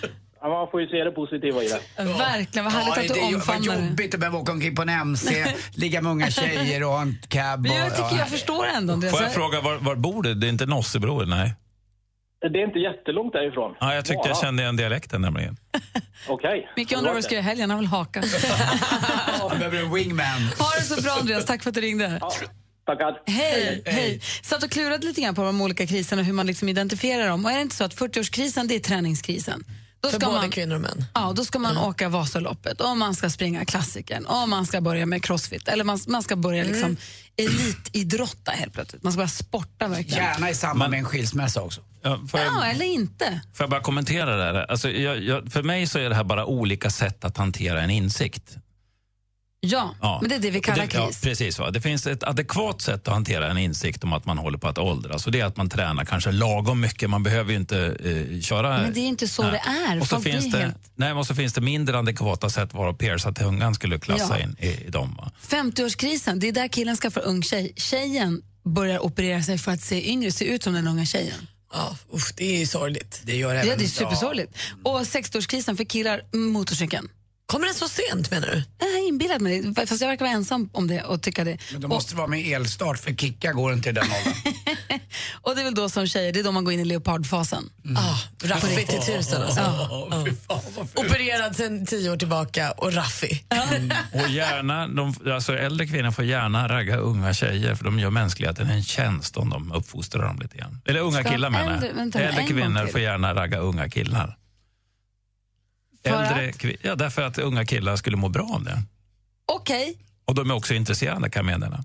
man 0.48 0.68
får 0.72 0.82
ju 0.82 0.88
se 0.88 1.04
det 1.04 1.12
positiva 1.12 1.64
i 1.64 1.68
det. 1.68 2.04
Verkligen, 2.04 2.64
vad 2.66 2.74
härligt 2.74 2.96
Ja, 2.96 3.02
att 3.02 3.08
du 3.08 3.14
det 3.14 3.20
är 3.20 3.36
omfamnar 3.36 3.68
Vad 3.68 3.84
det. 3.84 3.88
jobbigt 3.88 4.14
att 4.14 4.20
behöva 4.20 4.38
åka 4.38 4.52
omkring 4.52 4.76
på 4.76 4.82
en 4.82 4.90
MC, 4.90 5.46
ligga 5.76 6.02
med 6.02 6.12
unga 6.12 6.32
tjejer 6.32 6.84
och 6.84 6.90
ha 6.90 7.02
en 7.02 7.18
cab. 7.28 7.66
Och, 7.66 7.68
jag 7.68 7.96
tycker 7.96 8.10
ja. 8.12 8.18
jag 8.18 8.30
förstår 8.30 8.66
ändå. 8.66 8.94
Andreas. 8.94 9.16
Får 9.16 9.24
jag 9.24 9.34
fråga, 9.34 9.62
var, 9.62 9.76
var 9.76 9.96
bor 9.96 10.24
du? 10.24 10.34
Det 10.34 10.48
är 10.48 10.50
inte 10.50 10.66
Nossebro? 10.66 11.26
Nej. 11.26 11.54
Det 12.42 12.60
är 12.60 12.66
inte 12.68 12.80
jättelångt 12.80 13.34
därifrån. 13.34 13.76
Ja, 13.80 13.96
jag 13.96 14.06
tyckte 14.06 14.28
jag 14.28 14.38
kände 14.38 14.64
igen 14.64 14.76
dialekten 14.76 15.22
nämligen. 15.22 15.58
Okej. 16.28 16.70
Micke 16.76 16.94
undrar 16.94 17.12
vad 17.12 17.18
du 17.18 17.24
ska 17.24 17.36
göra 17.36 17.44
i 17.44 17.46
helgen, 17.46 17.70
han 17.70 17.80
vill 17.80 17.88
haka. 17.88 18.24
Han 19.50 19.60
behöver 19.60 19.78
en 19.84 19.94
wingman. 19.94 20.42
Ha 20.60 20.70
det 20.80 20.84
så 20.84 21.02
bra 21.02 21.12
Andreas, 21.20 21.46
tack 21.46 21.64
för 21.64 21.70
att 21.70 21.76
du 21.76 21.82
ringde. 21.82 22.20
Tackar. 22.86 23.22
Hej, 23.26 23.82
hej. 23.86 24.20
Satt 24.44 24.64
och 24.64 24.72
klurade 24.72 25.08
lite 25.08 25.22
grann 25.22 25.36
på 25.36 25.44
de 25.44 25.62
olika 25.62 25.88
kriserna 25.88 26.20
och 26.20 26.26
hur 26.26 26.34
man 26.34 26.48
liksom 26.48 26.70
identifierar 26.70 27.28
dem. 27.28 27.46
Och 27.46 27.52
är 27.52 27.56
det 27.56 27.62
inte 27.62 27.76
så 27.76 27.84
att 27.84 27.96
40-årskrisen, 27.96 28.68
det 28.68 28.76
är 28.76 28.80
träningskrisen? 28.80 29.64
Då 30.02 30.10
För 30.10 30.20
både 30.20 30.50
kvinnor 30.50 30.76
och 30.76 30.82
män. 30.82 31.06
Ja, 31.14 31.34
då 31.36 31.46
ska 31.46 31.60
man 31.60 31.78
åka 31.78 32.10
Vasaloppet 32.10 32.82
och 32.82 32.98
man 32.98 33.16
ska 33.16 33.30
springa 33.30 33.66
klassikern 33.66 34.26
och 34.26 34.50
man 34.50 34.66
ska 34.66 34.82
börja 34.82 35.06
med 35.06 35.24
crossfit. 35.24 35.68
Eller 35.68 35.84
man, 35.84 36.00
man 36.08 36.24
ska 36.24 36.36
börja 36.36 36.64
liksom 36.64 36.98
elitidrotta 37.38 38.52
helt 38.52 38.74
plötsligt. 38.74 39.04
Man 39.04 39.12
ska 39.14 39.18
börja 39.18 39.28
sporta 39.30 39.88
verkligen. 39.88 40.24
Gärna 40.24 40.50
i 40.50 40.56
samband 40.56 40.92
med 40.92 40.98
en 40.98 41.06
skilsmässa 41.06 41.62
också. 41.62 41.82
Ja, 42.02 42.20
jag, 42.34 42.42
Ja, 42.46 42.66
eller 42.66 42.86
inte. 42.86 43.42
får 43.54 43.64
jag 43.64 43.70
bara 43.70 43.82
kommentera 43.82 44.36
det 44.36 44.44
här? 44.44 44.72
Alltså, 44.72 44.90
jag, 44.90 45.24
jag, 45.24 45.52
för 45.52 45.64
mig 45.64 45.88
så 45.88 46.00
är 46.00 46.10
det 46.10 46.16
här 46.16 46.24
bara 46.24 46.46
olika 46.46 46.90
sätt 46.90 47.26
att 47.26 47.38
hantera 47.38 47.82
en 47.82 47.90
insikt. 47.90 48.56
Ja, 49.62 49.96
Ja. 50.02 50.18
men 50.22 50.30
det 50.30 50.36
är 50.36 50.40
det 50.40 50.52
vi 50.52 50.60
kallar 50.62 50.88
det, 50.88 50.94
ja, 50.98 51.06
kris. 51.08 51.22
precis. 51.22 51.60
Va? 51.60 51.72
Det 51.72 51.82
finns 51.82 52.08
ett 52.08 52.24
adekvat 52.24 52.82
sätt 52.82 53.08
att 53.08 53.14
hantera 53.14 53.48
en 53.52 53.58
insikt 53.58 54.04
om 54.04 54.14
att 54.14 54.26
man 54.26 54.38
håller 54.38 54.58
på 54.58 54.68
att 54.68 54.78
åldras. 54.78 55.26
Och 55.26 55.32
det 55.32 55.40
är 55.40 55.46
att 55.46 55.58
man 55.58 55.70
tränar 55.70 56.06
kanske 56.06 56.32
lagom 56.32 56.82
mycket. 56.82 57.10
Man 57.10 57.24
behöver 57.24 57.52
ju 57.52 57.58
inte 57.58 57.98
eh, 58.36 58.42
köra... 58.42 58.82
Men 58.82 58.94
det 58.94 59.00
är 59.00 59.08
inte 59.08 59.28
så 59.28 59.44
Nej. 59.44 59.52
det 59.52 59.70
är. 59.92 60.00
Och 60.02 60.08
så, 60.08 60.16
Folk 60.16 60.24
finns 60.24 60.52
det, 60.52 60.58
helt... 60.60 60.76
nej, 60.96 61.12
och 61.14 61.28
så 61.28 61.36
finns 61.36 61.54
det 61.54 61.62
mindre 61.62 61.98
adekvata 62.00 62.50
sätt 62.50 62.74
varav 62.74 62.94
pierca 62.94 63.32
tungan 63.32 63.76
skulle 63.76 64.00
klassa 64.00 64.40
Ja. 64.40 64.44
in 64.44 64.56
i, 64.60 64.68
i 64.86 64.90
dem. 64.90 65.16
Va? 65.18 65.32
50-årskrisen, 65.50 66.40
det 66.40 66.48
är 66.48 66.52
där 66.52 66.68
killen 66.68 66.98
ska 66.98 67.12
få 67.12 67.20
ung 67.20 67.44
tjej. 67.44 67.74
Tjejen 67.76 68.42
börjar 68.66 69.00
operera 69.06 69.44
sig 69.44 69.58
för 69.58 69.72
att 69.72 69.82
se 69.82 70.10
yngre, 70.12 70.32
se 70.32 70.46
ut 70.46 70.64
som 70.64 70.74
den 70.74 70.88
unga 70.88 71.06
tjejen. 71.06 71.48
Ja, 71.74 71.98
usch, 72.14 72.34
det 72.36 72.56
är 72.56 72.60
ju 72.60 72.66
sorgligt. 72.68 73.22
Det 73.24 73.36
gör 73.36 73.54
Ja, 73.56 73.62
även... 73.62 73.78
det 73.78 73.84
är 73.84 73.88
supersorgligt. 73.88 74.58
Och 74.84 75.00
60-årskrisen 75.02 75.76
för 75.78 75.84
killar, 75.84 76.22
motorcykeln. 76.34 77.10
Kommer 77.50 77.66
den 77.66 77.76
så 77.76 77.88
sent 77.88 78.32
menar 78.32 78.48
du? 78.48 78.64
Jag 78.80 78.88
har 78.88 79.08
inbillat 79.08 79.42
mig 79.42 79.62
det, 79.62 79.88
fast 79.88 80.02
jag 80.02 80.08
verkar 80.08 80.26
vara 80.26 80.36
ensam 80.36 80.70
om 80.74 80.88
det 80.88 81.02
och 81.04 81.22
tycka 81.22 81.44
det. 81.44 81.58
Men 81.72 81.82
då 81.82 81.88
måste 81.88 82.14
det 82.14 82.18
vara 82.18 82.28
med 82.28 82.48
elstart 82.48 83.00
för 83.00 83.14
kicka 83.14 83.54
går 83.54 83.74
inte 83.74 83.90
i 83.90 83.92
den 83.92 84.04
åldern. 84.04 84.54
Och 85.42 85.56
det 85.56 85.62
är 85.62 85.66
väl 85.66 85.76
då 85.76 85.90
som 85.90 86.08
tjejer, 86.08 86.34
det 86.34 86.40
är 86.40 86.44
då 86.44 86.52
man 86.52 86.64
går 86.64 86.74
in 86.74 86.80
i 86.80 86.86
leopardfasen. 86.86 87.70
Ah, 87.98 88.48
raffig 88.48 88.88
till 88.88 89.00
tusen 89.00 89.42
alltså. 89.42 89.62
Opererad 90.96 91.56
sedan 91.56 91.86
tio 91.86 92.12
år 92.12 92.18
tillbaka 92.18 92.72
och 92.72 92.94
raffig. 92.94 93.46
Och 94.24 94.30
gärna, 94.30 94.88
de, 94.88 95.14
alltså 95.34 95.58
äldre 95.58 95.88
kvinnor 95.88 96.12
får 96.12 96.26
gärna 96.26 96.68
ragga 96.68 96.98
unga 96.98 97.34
tjejer 97.34 97.76
för 97.76 97.86
de 97.86 98.00
gör 98.00 98.10
mänskligheten 98.10 98.70
en 98.70 98.84
tjänst 98.84 99.38
om 99.38 99.50
de 99.50 99.72
uppfostrar 99.72 100.24
dem 100.28 100.40
lite 100.42 100.58
grann. 100.58 100.82
Eller 100.86 101.00
unga 101.00 101.20
Ska 101.22 101.32
killar 101.32 101.50
menar 101.50 101.74
äldre- 101.74 101.88
jag. 101.88 101.94
vänta, 101.96 102.20
Äldre 102.20 102.42
en 102.42 102.48
gång 102.48 102.58
kvinnor 102.58 102.88
får 102.88 103.02
gärna 103.02 103.36
ragga 103.36 103.58
unga 103.58 103.90
killar. 103.90 104.36
Äldre 106.04 106.52
kvi- 106.52 106.78
ja, 106.82 106.96
därför 106.96 107.22
att 107.22 107.38
unga 107.38 107.66
killar 107.66 107.96
skulle 107.96 108.18
må 108.18 108.30
bra 108.30 108.50
av 108.54 108.64
det. 108.64 108.84
Okej. 109.46 109.98
Och 110.26 110.36
de 110.36 110.50
är 110.50 110.54
också 110.54 110.74
intresserade 110.74 111.30
meddela. 111.46 111.84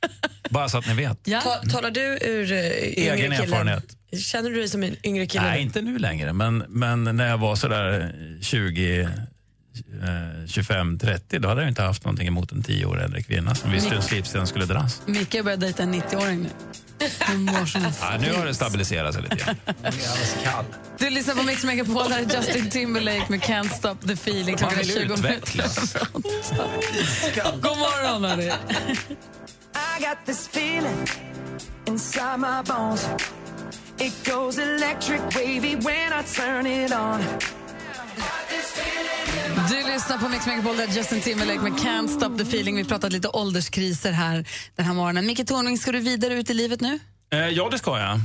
Bara 0.50 0.68
så 0.68 0.78
att 0.78 0.86
ni 0.86 0.94
vet. 0.94 1.24
Ta, 1.24 1.56
talar 1.70 1.90
du 1.90 2.00
ur 2.00 2.52
uh, 2.52 2.58
yngre 2.58 3.14
Egen 3.14 3.16
killen? 3.16 3.32
erfarenhet. 3.32 3.96
Känner 4.22 4.50
du 4.50 4.56
dig 4.56 4.68
som 4.68 4.82
en 4.82 4.96
yngre 5.06 5.26
kille? 5.26 5.44
Nej, 5.44 5.62
inte 5.62 5.82
nu 5.82 5.98
längre, 5.98 6.32
men, 6.32 6.58
men 6.68 7.04
när 7.04 7.28
jag 7.28 7.38
var 7.38 7.56
sådär 7.56 8.14
20, 8.42 9.08
eh, 10.02 10.46
25, 10.46 10.98
30 10.98 11.38
då 11.38 11.48
hade 11.48 11.60
jag 11.60 11.68
inte 11.70 11.82
haft 11.82 12.04
någonting 12.04 12.26
emot 12.28 12.52
en 12.52 12.62
10 12.62 12.84
år 12.86 13.00
äldre 13.02 13.22
kvinna 13.22 13.54
som 13.54 13.70
visste 13.70 13.88
hur 13.90 13.96
en 13.96 14.02
slipsten 14.02 14.46
skulle 14.46 14.64
dras. 14.64 15.02
Micke 15.06 15.34
har 15.34 15.42
börjat 15.42 15.60
dejta 15.60 15.82
en 15.82 15.94
90-åring 15.94 16.42
nu. 16.42 16.48
Ja, 18.00 18.16
nu 18.20 18.32
har 18.32 18.46
det 18.46 18.54
stabiliserat 18.54 19.14
sig 19.14 19.22
lite 19.22 19.36
grann. 19.36 19.56
Du 20.98 21.10
lyssnar 21.10 21.34
på 21.34 21.42
Mix 21.42 21.64
Megapol, 21.64 22.12
här 22.12 22.22
är 22.22 22.36
Justin 22.36 22.70
Timberlake 22.70 23.26
med 23.28 23.40
Can't 23.40 23.68
Stop 23.68 23.96
the 24.06 24.12
Feeling. 24.12 24.56
Klockan 24.56 24.78
är 24.78 24.84
Man 24.84 24.86
vill 24.86 24.94
20 24.94 25.22
minuter 25.22 25.36
utvecklas. 25.36 25.92
God 27.62 27.78
morgon, 27.78 28.24
hörni. 28.24 28.46
I 29.74 30.00
got 30.00 30.18
this 30.26 30.48
feeling 30.48 31.06
inside 31.86 32.38
my 32.38 32.62
bones. 32.66 33.08
It 33.98 34.24
goes 34.24 34.58
electric 34.58 35.20
wavy 35.34 35.76
when 35.76 36.12
I 36.12 36.22
turn 36.22 36.66
it 36.66 36.92
on. 36.92 37.20
Du 39.70 39.92
lyssnar 39.92 40.18
på 40.18 40.28
Mix 40.28 40.46
Megapol, 40.46 40.76
där 40.76 40.86
Justin 40.86 41.20
Timberlake 41.20 41.60
med 41.60 41.72
Can't 41.72 42.08
Stop 42.08 42.36
the 42.36 42.42
Feeling. 42.42 42.76
Vi 42.76 42.84
pratat 42.84 43.12
lite 43.12 43.28
ålderskriser 43.28 44.12
här 44.12 44.48
den 44.76 44.86
här 44.86 44.94
morgonen. 44.94 45.26
Micke 45.26 45.46
Tornving, 45.46 45.78
ska 45.78 45.92
du 45.92 46.00
vidare 46.00 46.34
ut 46.34 46.50
i 46.50 46.54
livet 46.54 46.80
nu? 46.80 46.98
Eh, 47.32 47.38
ja, 47.48 47.68
det 47.70 47.78
ska 47.78 47.98
jag. 47.98 48.20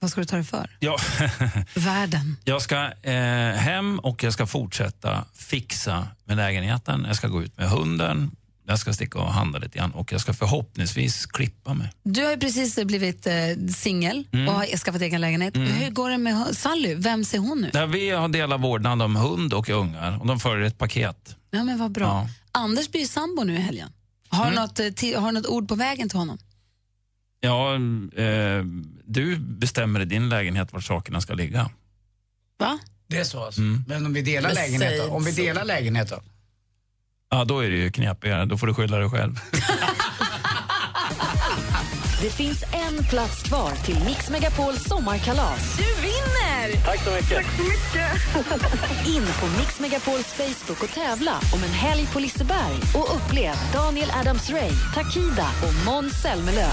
Vad 0.00 0.10
ska 0.10 0.20
du 0.20 0.24
ta 0.26 0.36
dig 0.36 0.44
för? 0.44 0.76
Ja, 0.80 0.96
Världen. 1.74 2.36
jag 2.44 2.62
ska 2.62 2.76
eh, 3.02 3.14
hem 3.56 3.98
och 3.98 4.24
jag 4.24 4.32
ska 4.32 4.46
fortsätta 4.46 5.24
fixa 5.34 6.08
med 6.24 6.36
lägenheten. 6.36 7.04
Jag 7.06 7.16
ska 7.16 7.28
gå 7.28 7.42
ut 7.42 7.58
med 7.58 7.68
hunden. 7.68 8.30
Jag 8.70 8.78
ska 8.78 8.92
sticka 8.92 9.18
och 9.18 9.32
handla 9.32 9.58
lite 9.58 9.78
grann 9.78 9.90
och 9.92 10.12
jag 10.12 10.20
ska 10.20 10.34
förhoppningsvis 10.34 11.26
klippa 11.26 11.74
mig. 11.74 11.92
Du 12.02 12.24
har 12.24 12.30
ju 12.30 12.36
precis 12.38 12.84
blivit 12.84 13.26
eh, 13.26 13.32
singel 13.74 14.24
Mm. 14.32 14.48
och 14.48 14.54
har 14.54 14.66
skaffat 14.66 15.02
egen 15.02 15.20
lägenhet. 15.20 15.56
Mm. 15.56 15.68
Hur 15.68 15.90
går 15.90 16.10
det 16.10 16.18
med 16.18 16.56
Sally? 16.56 16.94
Vem 16.94 17.24
ser 17.24 17.38
hon 17.38 17.60
nu? 17.60 17.70
Där 17.72 17.86
vi 17.86 18.10
har 18.10 18.28
delat 18.28 18.60
vårdnad 18.60 19.02
om 19.02 19.16
hund 19.16 19.54
och 19.54 19.68
ungar 19.68 20.18
och 20.20 20.26
de 20.26 20.40
följer 20.40 20.66
ett 20.66 20.78
paket. 20.78 21.36
Ja, 21.50 21.64
men 21.64 21.78
vad 21.78 21.90
bra. 21.92 22.06
Ja. 22.06 22.28
Anders 22.60 22.90
blir 22.90 23.00
ju 23.00 23.06
sambo 23.06 23.44
nu 23.44 23.54
i 23.54 23.60
helgen. 23.60 23.88
Har, 24.28 24.42
Mm. 24.46 24.54
du 24.54 24.60
något, 24.60 24.80
eh, 25.14 25.20
har 25.20 25.32
du 25.32 25.38
något 25.38 25.46
ord 25.46 25.68
på 25.68 25.74
vägen 25.74 26.08
till 26.08 26.18
honom? 26.18 26.38
Ja, 27.40 27.74
eh, 27.74 28.64
du 29.04 29.36
bestämmer 29.38 30.00
i 30.00 30.04
din 30.04 30.28
lägenhet 30.28 30.72
var 30.72 30.80
sakerna 30.80 31.20
ska 31.20 31.34
ligga. 31.34 31.70
Va? 32.58 32.78
Det 33.06 33.16
är 33.18 33.24
så 33.24 33.44
alltså. 33.44 33.60
Mm. 33.60 33.84
Men 33.88 34.06
om 34.06 34.12
vi 34.12 34.22
delar 34.22 34.54
lägenhet 34.54 35.02
då? 35.06 35.12
Om 35.14 35.24
vi 35.24 35.32
delar 35.32 35.64
lägenhet 35.64 36.10
då? 36.10 36.22
Ja, 37.30 37.44
då 37.44 37.58
är 37.64 37.70
det 37.70 37.76
ju 37.76 37.90
knepigare. 37.90 38.44
Då 38.44 38.58
får 38.58 38.66
du 38.66 38.74
skylla 38.74 38.98
dig 38.98 39.10
själv. 39.10 39.40
Det 42.22 42.30
finns 42.30 42.64
en 42.72 43.04
plats 43.04 43.42
kvar 43.42 43.70
till 43.84 44.04
Mix 44.04 44.30
Megapols 44.30 44.84
sommarkalas. 44.84 45.76
Du 45.76 45.84
vinner! 46.02 46.84
Tack 46.84 47.04
så 47.04 47.10
mycket. 47.10 47.30
Tack 47.30 47.46
så 47.56 47.62
mycket. 47.62 49.06
In 49.06 49.22
på 49.40 49.46
Mix 49.58 49.80
Megapols 49.80 50.26
Facebook 50.26 50.82
och 50.82 50.90
tävla 50.90 51.32
om 51.54 51.62
en 51.64 51.72
helg 51.72 52.06
på 52.12 52.20
Liseberg 52.20 52.76
och 52.94 53.16
upplev 53.16 53.54
Daniel 53.72 54.08
Adams-Ray, 54.08 54.94
Takida 54.94 55.46
och 55.62 55.86
Måns 55.86 56.22
Zelmerlöw. 56.22 56.70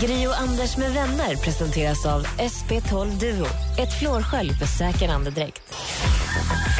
Gri 0.00 0.26
och 0.26 0.40
Anders 0.40 0.76
med 0.76 0.92
vänner 0.92 1.36
presenteras 1.36 2.06
av 2.06 2.22
SP12 2.24 3.20
Duo. 3.20 3.46
Ett 3.78 3.98
flårskölj 3.98 4.50
för 4.50 4.66
säker 4.66 5.08
andedräkt. 5.08 5.74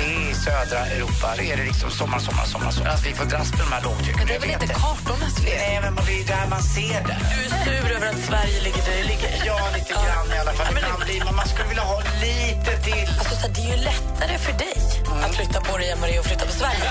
I 0.08 0.34
södra 0.34 0.80
Europa 0.86 1.28
är 1.50 1.56
det 1.56 1.64
liksom 1.64 1.90
sommar, 1.90 2.18
sommar, 2.18 2.44
sommar. 2.44 2.70
sommar. 2.70 2.90
Alltså, 2.90 3.08
vi 3.08 3.14
får 3.14 3.24
dras 3.24 3.50
med 3.50 3.60
de 3.66 3.72
här 3.72 3.82
lågtrycken. 3.82 4.18
Men 4.18 4.26
det 4.26 4.34
är 4.34 4.40
väl 4.40 4.50
inte 4.50 4.66
kartornas 4.66 5.34
fel? 5.44 5.58
Nej, 5.58 5.80
men 5.82 5.94
det 6.06 6.14
är 6.22 6.26
där 6.36 6.46
man 6.50 6.62
ser 6.62 7.00
det. 7.08 7.16
Du 7.32 7.36
är 7.46 7.50
sur 7.64 7.90
över 7.96 8.06
att 8.12 8.20
Sverige 8.30 8.58
ligger 8.66 8.82
där 8.88 8.96
det 9.00 9.06
ligger? 9.12 9.30
Ja, 9.46 9.58
lite 9.76 9.92
grann 9.92 10.28
i 10.36 10.38
alla 10.42 10.52
fall. 10.58 10.74
Men 10.74 10.82
Ibland 10.84 11.02
blir 11.04 11.20
man, 11.38 11.46
skulle 11.52 11.68
vilja 11.68 11.82
ha 11.92 11.98
lite 12.26 12.72
till. 12.88 13.08
Alltså, 13.20 13.34
så 13.42 13.46
det 13.54 13.60
är 13.60 13.70
ju 13.76 13.80
lättare 13.90 14.38
för 14.38 14.52
dig 14.64 14.74
att 15.24 15.34
flytta 15.36 15.60
på 15.60 15.78
dig 15.78 15.90
än 15.90 16.00
vad 16.00 16.10
det 16.10 16.16
är 16.16 16.20
att 16.20 16.26
flytta 16.26 16.46
på 16.46 16.52
Sverige. 16.52 16.84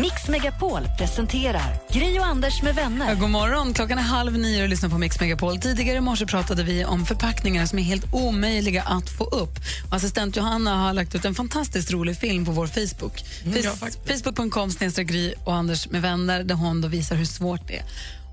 Mix 0.00 0.28
Megapol 0.28 0.88
presenterar 0.98 1.76
Gri 1.92 2.18
och 2.18 2.26
Anders 2.26 2.62
med 2.62 2.70
Ja, 2.76 2.82
vänner. 2.82 3.14
god 3.14 3.30
morgon. 3.30 3.74
Klockan 3.74 3.98
är 3.98 4.02
halv 4.02 4.32
nio 4.38 4.62
och 4.62 4.68
lyssnar 4.68 4.88
på 4.90 4.98
Mix 4.98 5.20
Megapol. 5.20 5.58
Tidigare 5.60 5.96
i 5.96 6.00
morse 6.00 6.26
pratade 6.26 6.62
vi 6.62 6.84
om 6.84 7.06
förpackningar 7.06 7.66
som 7.66 7.78
är 7.78 7.82
helt 7.82 8.04
omöjliga 8.12 8.82
att 8.82 9.10
få 9.10 9.24
upp. 9.24 9.54
Och 9.90 9.96
assistent 9.96 10.36
Johanna 10.36 10.76
har 10.76 10.92
lagt 10.92 11.14
ut 11.14 11.24
en 11.24 11.34
fantastiskt 11.34 11.90
rolig 11.92 12.16
film 12.18 12.31
på 12.44 12.52
vår 12.52 12.66
Facebook. 12.66 13.24
Mm, 13.44 13.58
Face- 13.62 14.22
Facebook.com 14.22 14.70
Gry 15.06 15.34
och 15.44 15.54
Anders 15.54 15.88
med 15.90 16.02
vänner 16.02 16.44
där 16.44 16.54
hon 16.54 16.80
då 16.80 16.88
visar 16.88 17.16
hur 17.16 17.24
svårt 17.24 17.68
det 17.68 17.76
är. 17.78 17.84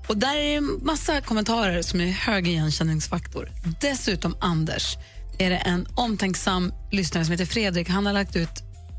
Och 0.06 0.16
där 0.16 0.36
är 0.36 0.48
det 0.50 0.54
en 0.54 0.78
massa 0.82 1.20
kommentarer 1.20 1.82
som 1.82 2.00
är 2.00 2.06
hög 2.06 2.48
igenkänningsfaktor. 2.48 3.50
Dessutom, 3.80 4.36
Anders, 4.40 4.96
är 5.38 5.50
det 5.50 5.56
en 5.56 5.86
omtänksam 5.94 6.72
lyssnare 6.90 7.24
som 7.24 7.32
heter 7.32 7.46
Fredrik. 7.46 7.88
Han 7.88 8.06
har 8.06 8.12
lagt 8.12 8.36
ut 8.36 8.50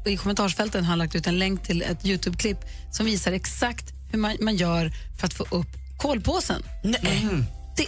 i 0.05 0.17
kommentarsfälten 0.17 0.83
har 0.85 0.95
lagt 0.95 1.15
ut 1.15 1.27
en 1.27 1.39
länk 1.39 1.63
till 1.63 1.81
ett 1.81 2.05
Youtube-klipp 2.05 2.57
som 2.91 3.05
visar 3.05 3.31
exakt 3.31 3.93
hur 4.11 4.19
man, 4.19 4.37
man 4.39 4.55
gör 4.55 4.91
för 5.19 5.27
att 5.27 5.33
få 5.33 5.43
upp 5.43 5.67
kolpåsen. 5.97 6.63
Nej. 6.83 7.27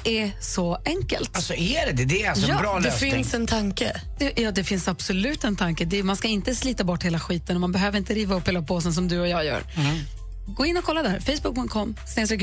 Det 0.03 0.21
är 0.21 0.31
så 0.39 0.77
enkelt. 0.85 1.35
Alltså 1.35 1.53
är 1.53 1.85
det 1.85 1.91
det? 1.91 2.05
Det 2.05 2.23
är 2.23 2.29
alltså 2.29 2.51
en 2.51 2.57
bra 2.57 2.79
det 2.79 2.83
lösning. 2.83 3.11
finns 3.11 3.33
en 3.33 3.47
tanke. 3.47 4.01
Det, 4.19 4.33
ja, 4.35 4.51
det 4.51 4.63
finns 4.63 4.87
absolut 4.87 5.43
en 5.43 5.55
tanke. 5.55 5.85
Det, 5.85 6.03
man 6.03 6.15
ska 6.15 6.27
inte 6.27 6.55
slita 6.55 6.83
bort 6.83 7.03
hela 7.03 7.19
skiten 7.19 7.55
och 7.55 7.61
man 7.61 7.71
behöver 7.71 7.97
inte 7.97 8.13
riva 8.13 8.35
upp 8.35 8.47
hela 8.47 8.61
påsen 8.61 8.93
som 8.93 9.07
du 9.07 9.19
och 9.19 9.27
jag 9.27 9.45
gör. 9.45 9.63
Gå 10.47 10.65
in 10.65 10.77
och 10.77 10.83
kolla 10.83 11.03
där. 11.03 11.19
Facebook.com, 11.19 11.95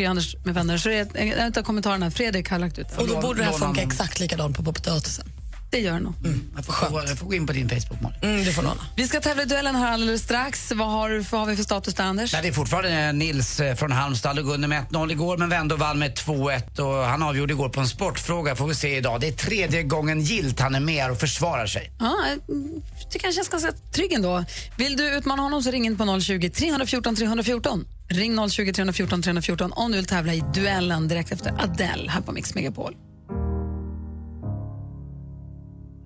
Anders 0.09 0.37
med 0.45 0.55
vänner. 0.55 0.79
Så 0.79 0.91
är 0.91 1.17
en 1.17 1.53
av 1.57 1.63
kommentarerna, 1.63 2.11
Fredrik 2.11 2.51
har 2.51 2.59
lagt 2.59 2.79
ut 2.79 2.87
Och 2.99 3.09
då 3.09 3.21
borde 3.21 3.39
det 3.39 3.45
här 3.45 3.53
funka 3.53 3.83
exakt 3.83 4.21
likadant 4.21 4.57
på 4.57 4.63
potatisen. 4.63 5.27
Det 5.71 5.79
gör 5.79 5.93
det 5.93 6.01
nog. 6.01 6.15
Jag 6.57 6.65
får, 6.65 6.91
gå, 6.91 7.03
jag 7.09 7.19
får 7.19 7.27
gå 7.27 7.35
in 7.35 7.47
på 7.47 7.53
din 7.53 7.69
Facebook, 7.69 8.01
Malin. 8.01 8.19
Mm, 8.23 8.45
du 8.45 8.53
får 8.53 8.63
låna. 8.63 8.81
Vi 8.97 9.09
ska 9.09 9.21
tävla 9.21 9.43
i 9.43 9.47
duellen 9.47 9.75
här 9.75 9.93
alldeles 9.93 10.23
strax. 10.23 10.73
Vad 10.73 10.89
har, 10.89 11.25
vad 11.31 11.41
har 11.41 11.47
vi 11.47 11.57
för 11.57 11.63
status 11.63 11.95
där, 11.95 12.05
Anders? 12.05 12.33
Nej, 12.33 12.43
det 12.43 12.49
är 12.49 12.53
fortfarande 12.53 13.13
Nils 13.13 13.61
eh, 13.61 13.75
från 13.75 13.93
Halmstad 13.93 14.39
och 14.39 14.45
Gunnar 14.45 14.69
med 14.69 14.85
1-0 14.91 15.13
igår 15.13 15.37
men 15.37 15.49
vände 15.49 15.75
och 15.75 15.81
vann 15.81 15.99
med 15.99 16.15
2-1 16.15 16.81
och 16.81 17.05
han 17.05 17.23
avgjorde 17.23 17.53
igår 17.53 17.69
på 17.69 17.81
en 17.81 17.89
sportfråga 17.89 18.57
får 18.57 18.67
vi 18.67 18.75
se 18.75 18.97
idag. 18.97 19.21
Det 19.21 19.29
är 19.29 19.33
tredje 19.33 19.83
gången 19.83 20.21
gilt 20.21 20.61
han 20.61 20.75
är 20.75 20.81
med 20.81 21.11
och 21.11 21.19
försvarar 21.21 21.67
sig. 21.67 21.93
Ja, 21.99 22.17
mm, 22.49 22.83
det 23.13 23.19
kanske 23.19 23.37
känns 23.37 23.49
ganska 23.49 23.73
trygg 23.93 24.13
ändå. 24.13 24.45
Vill 24.77 24.97
du 24.97 25.11
utmana 25.11 25.43
honom 25.43 25.63
så 25.63 25.71
ring 25.71 25.87
in 25.87 25.97
på 25.97 26.21
020 26.21 26.51
314 26.51 27.17
314. 27.17 27.87
Ring 28.09 28.51
020 28.51 28.73
314 28.73 29.23
314 29.23 29.73
om 29.73 29.91
du 29.91 29.97
vill 29.97 30.07
tävla 30.07 30.35
i 30.35 30.43
duellen 30.55 31.09
direkt 31.09 31.33
efter 31.33 31.55
Adele 31.59 32.11
här 32.11 32.21
på 32.21 32.33
Mix 32.33 32.55
Megapol. 32.55 32.95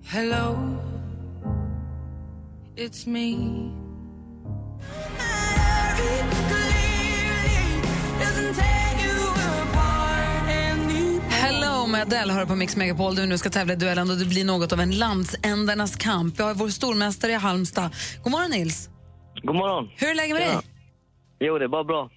Hello, 0.07 0.55
it's 2.75 3.07
me. 3.07 3.71
Hello 11.29 11.87
med 11.87 12.01
Adele 12.01 12.33
hör 12.33 12.45
på 12.45 12.55
Mix 12.55 12.75
Megapol. 12.75 13.15
Du 13.15 13.25
nu 13.25 13.37
ska 13.37 13.49
tävla 13.49 13.73
i 13.73 13.75
duellen 13.75 14.09
och 14.09 14.17
det 14.17 14.25
blir 14.25 14.45
något 14.45 14.73
av 14.73 14.79
en 14.79 14.91
landsändarnas 14.91 15.95
kamp. 15.95 16.39
Vi 16.39 16.43
har 16.43 16.53
vår 16.53 16.69
stormästare 16.69 17.31
i 17.31 17.35
Halmstad. 17.35 17.89
God 18.23 18.31
morgon 18.31 18.51
Nils. 18.51 18.89
God 19.43 19.55
morgon. 19.55 19.89
Hur 19.95 20.07
är 20.07 20.15
läget 20.15 20.35
med 20.37 20.47
dig? 20.47 20.57
Jo, 21.39 21.57
det 21.57 21.65
är 21.65 21.69
bara 21.69 21.83
bra. 21.83 22.09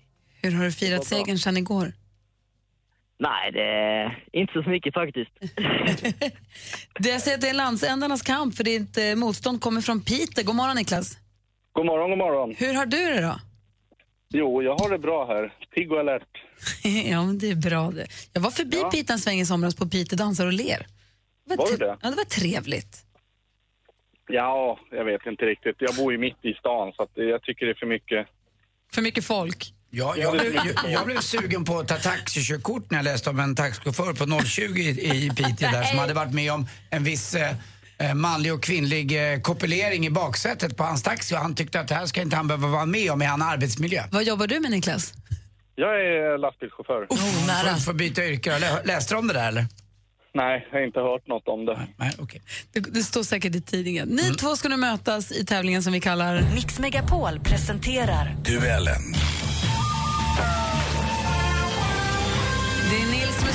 Hur 0.42 0.52
har 0.52 0.64
du 0.64 0.72
firat 0.72 1.04
segern 1.04 1.38
sedan 1.38 1.56
igår? 1.56 1.92
Nej, 3.20 3.52
det 3.52 3.62
är 3.62 4.24
inte 4.32 4.52
så 4.62 4.70
mycket 4.70 4.94
faktiskt. 4.94 5.30
Det 7.00 7.08
jag 7.08 7.20
säger 7.20 7.34
att 7.36 7.40
det 7.40 7.48
är 7.48 7.54
landsändarnas 7.54 8.22
kamp 8.22 8.54
för 8.54 8.64
ditt 8.64 8.98
motstånd 9.18 9.60
kommer 9.60 9.80
från 9.80 10.00
Piteå. 10.04 10.44
God 10.44 10.54
morgon 10.54 10.76
Niklas. 10.76 11.18
God 11.72 11.86
morgon, 11.86 12.10
god 12.10 12.18
morgon. 12.18 12.54
Hur 12.58 12.74
har 12.74 12.86
du 12.86 12.96
det 13.14 13.20
då? 13.20 13.34
Jo, 14.28 14.62
jag 14.62 14.78
har 14.78 14.90
det 14.90 14.98
bra 14.98 15.26
här. 15.26 15.52
Pigg 15.74 15.92
och 15.92 16.00
alert. 16.00 16.28
ja, 17.10 17.24
men 17.24 17.38
det 17.38 17.50
är 17.50 17.54
bra 17.70 17.90
det. 17.90 18.06
Jag 18.32 18.40
var 18.40 18.50
förbi 18.50 18.78
Ja. 18.82 18.90
Piteå 18.90 19.12
en 19.14 19.18
sväng 19.18 19.40
i 19.40 19.46
somras 19.46 19.76
på 19.76 19.88
Piteå 19.88 20.16
dansar 20.16 20.46
och 20.46 20.52
ler. 20.52 20.86
Det 21.48 21.56
Var 21.56 21.66
du 21.70 21.76
tre- 21.76 21.86
det? 21.86 21.96
Ja, 22.02 22.10
det 22.10 22.16
var 22.16 22.24
trevligt. 22.24 23.04
Ja, 24.28 24.78
jag 24.90 25.04
vet 25.04 25.26
inte 25.26 25.44
riktigt. 25.44 25.76
Jag 25.78 25.94
bor 25.96 26.12
ju 26.12 26.18
mitt 26.18 26.44
i 26.44 26.54
stan 26.54 26.92
så 26.96 27.02
att 27.02 27.10
jag 27.14 27.42
tycker 27.42 27.66
det 27.66 27.72
är 27.72 27.74
för 27.74 27.86
mycket. 27.86 28.26
För 28.92 29.02
mycket 29.02 29.24
folk. 29.24 29.72
Ja, 29.90 30.14
jag, 30.16 30.32
blev, 30.32 30.54
jag, 30.54 30.92
jag 30.92 31.06
blev 31.06 31.20
sugen 31.20 31.64
på 31.64 31.78
att 31.78 31.88
ta 31.88 31.96
taxikörkort 31.96 32.90
när 32.90 32.98
jag 32.98 33.04
läste 33.04 33.30
om 33.30 33.40
en 33.40 33.54
taxichaufför 33.54 34.12
på 34.12 34.44
020 34.46 34.62
i, 34.80 35.24
i 35.26 35.30
Piteå 35.36 35.70
där 35.70 35.82
som 35.82 35.98
hade 35.98 36.14
varit 36.14 36.34
med 36.34 36.52
om 36.52 36.66
en 36.90 37.04
viss 37.04 37.34
eh, 37.34 37.54
eh, 37.98 38.14
manlig 38.14 38.54
och 38.54 38.62
kvinnlig 38.62 39.32
eh, 39.34 39.40
kopulering 39.40 40.06
i 40.06 40.10
baksätet 40.10 40.76
på 40.76 40.84
hans 40.84 41.02
taxi 41.02 41.34
och 41.34 41.38
han 41.38 41.54
tyckte 41.54 41.80
att 41.80 41.88
det 41.88 41.94
här 41.94 42.06
ska 42.06 42.20
inte 42.22 42.36
han 42.36 42.48
behöva 42.48 42.68
vara 42.68 42.86
med 42.86 43.10
om 43.10 43.22
i 43.22 43.24
hans 43.24 43.42
arbetsmiljö. 43.42 44.02
Vad 44.10 44.24
jobbar 44.24 44.46
du 44.46 44.60
med 44.60 44.70
Niklas? 44.70 45.12
Jag 45.74 46.00
är 46.00 46.38
lastbilschaufför. 46.38 47.06
Oh, 47.10 47.46
nära. 47.46 47.74
Får, 47.74 47.80
får 47.80 47.92
byta 47.92 48.24
yrke. 48.24 48.58
Lä- 48.58 48.82
Läste 48.84 49.14
du 49.14 49.18
om 49.18 49.28
det 49.28 49.34
där 49.34 49.48
eller? 49.48 49.66
Nej, 50.34 50.68
jag 50.72 50.78
har 50.78 50.86
inte 50.86 51.00
hört 51.00 51.26
något 51.26 51.48
om 51.48 51.64
det. 51.66 51.88
Nej, 51.96 52.12
okej. 52.18 52.42
Det, 52.72 52.80
det 52.80 53.02
står 53.02 53.22
säkert 53.22 53.54
i 53.54 53.60
tidningen. 53.60 54.08
Ni 54.08 54.34
två 54.34 54.56
ska 54.56 54.68
nu 54.68 54.76
mötas 54.76 55.32
i 55.32 55.44
tävlingen 55.46 55.82
som 55.82 55.92
vi 55.92 56.00
kallar... 56.00 56.42
Mix 56.54 56.78
Megapol 56.78 57.40
presenterar 57.40 58.36
Duellen. 58.44 59.02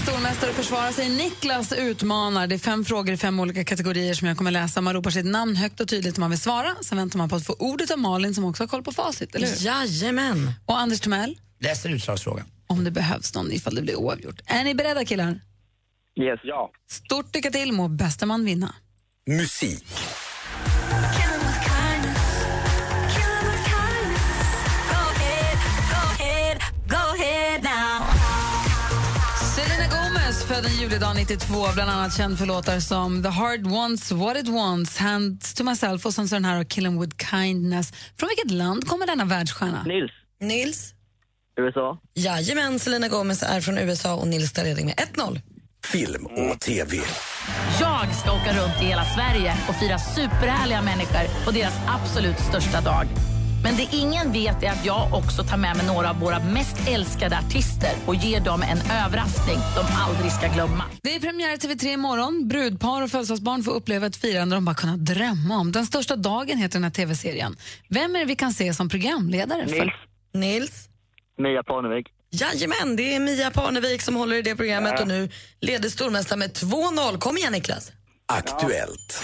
Stormästare 0.04 0.50
och 0.50 0.56
försvarar 0.56 0.92
sig. 0.92 1.10
Niklas 1.10 1.74
utmanar. 1.74 2.48
Det 2.48 2.56
är 2.56 2.60
fem 2.60 2.86
frågor 2.86 3.14
i 3.14 3.18
fem 3.18 3.40
olika 3.40 3.64
kategorier 3.64 4.14
som 4.14 4.28
jag 4.28 4.38
kommer 4.38 4.52
läsa. 4.52 4.82
Man 4.82 4.94
ropar 4.94 5.10
sitt 5.12 5.26
namn 5.26 5.56
högt 5.56 5.80
och 5.80 5.88
tydligt 5.88 6.18
om 6.18 6.22
man 6.22 6.30
vill 6.30 6.40
svara. 6.40 6.76
Sen 6.82 6.98
väntar 6.98 7.18
man 7.18 7.30
på 7.30 7.36
att 7.36 7.46
få 7.46 7.54
ordet 7.60 7.92
av 7.92 8.00
Malin 8.00 8.36
som 8.36 8.46
också 8.46 8.64
har 8.64 8.68
koll 8.68 8.84
på 8.84 8.92
facit. 8.92 9.36
Eller 9.36 9.48
hur? 9.48 9.66
Jajamän. 9.66 10.52
Och 10.66 10.80
Anders 10.80 11.00
Timell, 11.00 11.40
Läser 11.60 11.90
utslagsfrågan. 11.90 12.46
om 12.68 12.84
det 12.84 12.92
behövs 12.92 13.36
någon 13.36 13.52
ifall 13.52 13.76
det 13.76 13.82
blir 13.82 13.96
oavgjort. 13.96 14.42
Är 14.46 14.64
ni 14.64 14.76
beredda 14.76 15.06
killar? 15.06 15.42
Yes. 16.22 16.40
Ja. 16.44 16.72
Stort 16.92 17.36
lycka 17.36 17.52
till, 17.52 17.72
må 17.72 17.88
bästa 17.88 18.26
man 18.26 18.46
vinna. 18.46 18.76
Musik. 19.28 19.86
Född 30.54 30.66
en 30.66 30.82
julidag 30.82 31.16
92, 31.16 31.56
bland 31.74 31.90
annat 31.92 32.18
känd 32.18 32.38
för 32.38 32.46
låtar 32.46 32.80
som 32.80 33.24
The 33.24 33.30
Heart 33.30 33.62
Wants 33.62 34.12
What 34.12 34.38
It 34.38 34.48
Wants, 34.48 34.98
Hands 34.98 35.54
to 35.54 35.64
Myself 35.64 36.06
och 36.06 36.14
sen 36.14 36.28
så 36.28 36.36
den 36.36 36.46
här 36.46 36.64
Kill 36.64 36.86
'em 36.86 37.00
With 37.00 37.30
Kindness. 37.32 37.94
Från 38.18 38.30
vilket 38.30 38.52
land 38.52 38.88
kommer 38.88 39.08
denna 39.08 39.26
världsstjärna? 39.26 39.84
Nils. 39.84 40.12
Nils? 40.42 40.94
USA. 41.60 41.98
Jajamän, 42.14 42.80
Selena 42.80 43.08
Gomez 43.08 43.44
är 43.44 43.62
från 43.62 43.78
USA 43.78 44.14
och 44.16 44.28
Nils 44.28 44.54
tar 44.54 44.64
ledning 44.64 44.86
med 44.86 44.96
1-0. 44.96 45.42
Film 45.86 46.26
och 46.26 46.60
TV. 46.60 46.98
Jag 47.80 48.16
ska 48.16 48.32
åka 48.32 48.54
runt 48.64 48.82
i 48.82 48.86
hela 48.86 49.06
Sverige 49.06 49.58
och 49.70 49.76
fira 49.76 49.98
superhärliga 49.98 50.82
människor 50.82 51.46
på 51.46 51.52
deras 51.52 51.80
absolut 51.88 52.40
största 52.40 52.82
dag. 52.82 53.33
Men 53.64 53.76
det 53.76 53.90
ingen 53.92 54.32
vet 54.32 54.64
är 54.64 54.70
att 54.70 54.86
jag 54.86 55.14
också 55.14 55.44
tar 55.44 55.58
med 55.58 55.78
mig 55.78 55.86
några 55.88 56.10
av 56.10 56.20
våra 56.20 56.40
mest 56.40 56.88
älskade 56.88 57.38
artister 57.38 57.92
och 58.06 58.16
ger 58.16 58.40
dem 58.40 58.62
en 58.62 58.78
överraskning 58.78 59.58
de 59.76 59.86
aldrig 59.96 60.32
ska 60.32 60.48
glömma. 60.48 60.84
Det 61.02 61.16
är 61.16 61.20
premiär 61.20 61.54
i 61.54 61.58
TV3 61.58 61.86
imorgon. 61.94 62.48
Brudpar 62.48 63.02
och 63.02 63.10
födelsedagsbarn 63.10 63.64
får 63.64 63.72
uppleva 63.72 64.08
ett 64.08 64.16
firande 64.16 64.56
de 64.56 64.66
bara 64.66 64.76
kunnat 64.76 65.06
drömma 65.06 65.58
om. 65.58 65.72
Den 65.72 65.86
största 65.86 66.16
dagen 66.16 66.58
heter 66.58 66.74
den 66.74 66.84
här 66.84 66.92
TV-serien. 66.92 67.56
Vem 67.88 68.16
är 68.16 68.20
det 68.20 68.26
vi 68.26 68.36
kan 68.36 68.54
se 68.54 68.74
som 68.74 68.90
programledare? 68.90 69.68
För? 69.68 69.76
Nils. 69.76 69.94
Nils? 70.34 70.90
Mia 71.38 71.64
Parnevik. 71.64 72.08
Jajamän, 72.32 72.96
det 72.96 73.16
är 73.16 73.20
Mia 73.20 73.52
Parnevik 73.52 74.02
som 74.02 74.16
håller 74.16 74.36
i 74.36 74.42
det 74.42 74.56
programmet 74.56 75.02
och 75.02 75.08
nu 75.08 75.30
leder 75.60 75.90
stormästaren 75.90 76.40
med 76.40 76.52
2-0. 76.52 77.18
Kom 77.18 77.38
igen 77.38 77.54
Niklas. 77.54 77.92
Aktuellt. 78.26 79.24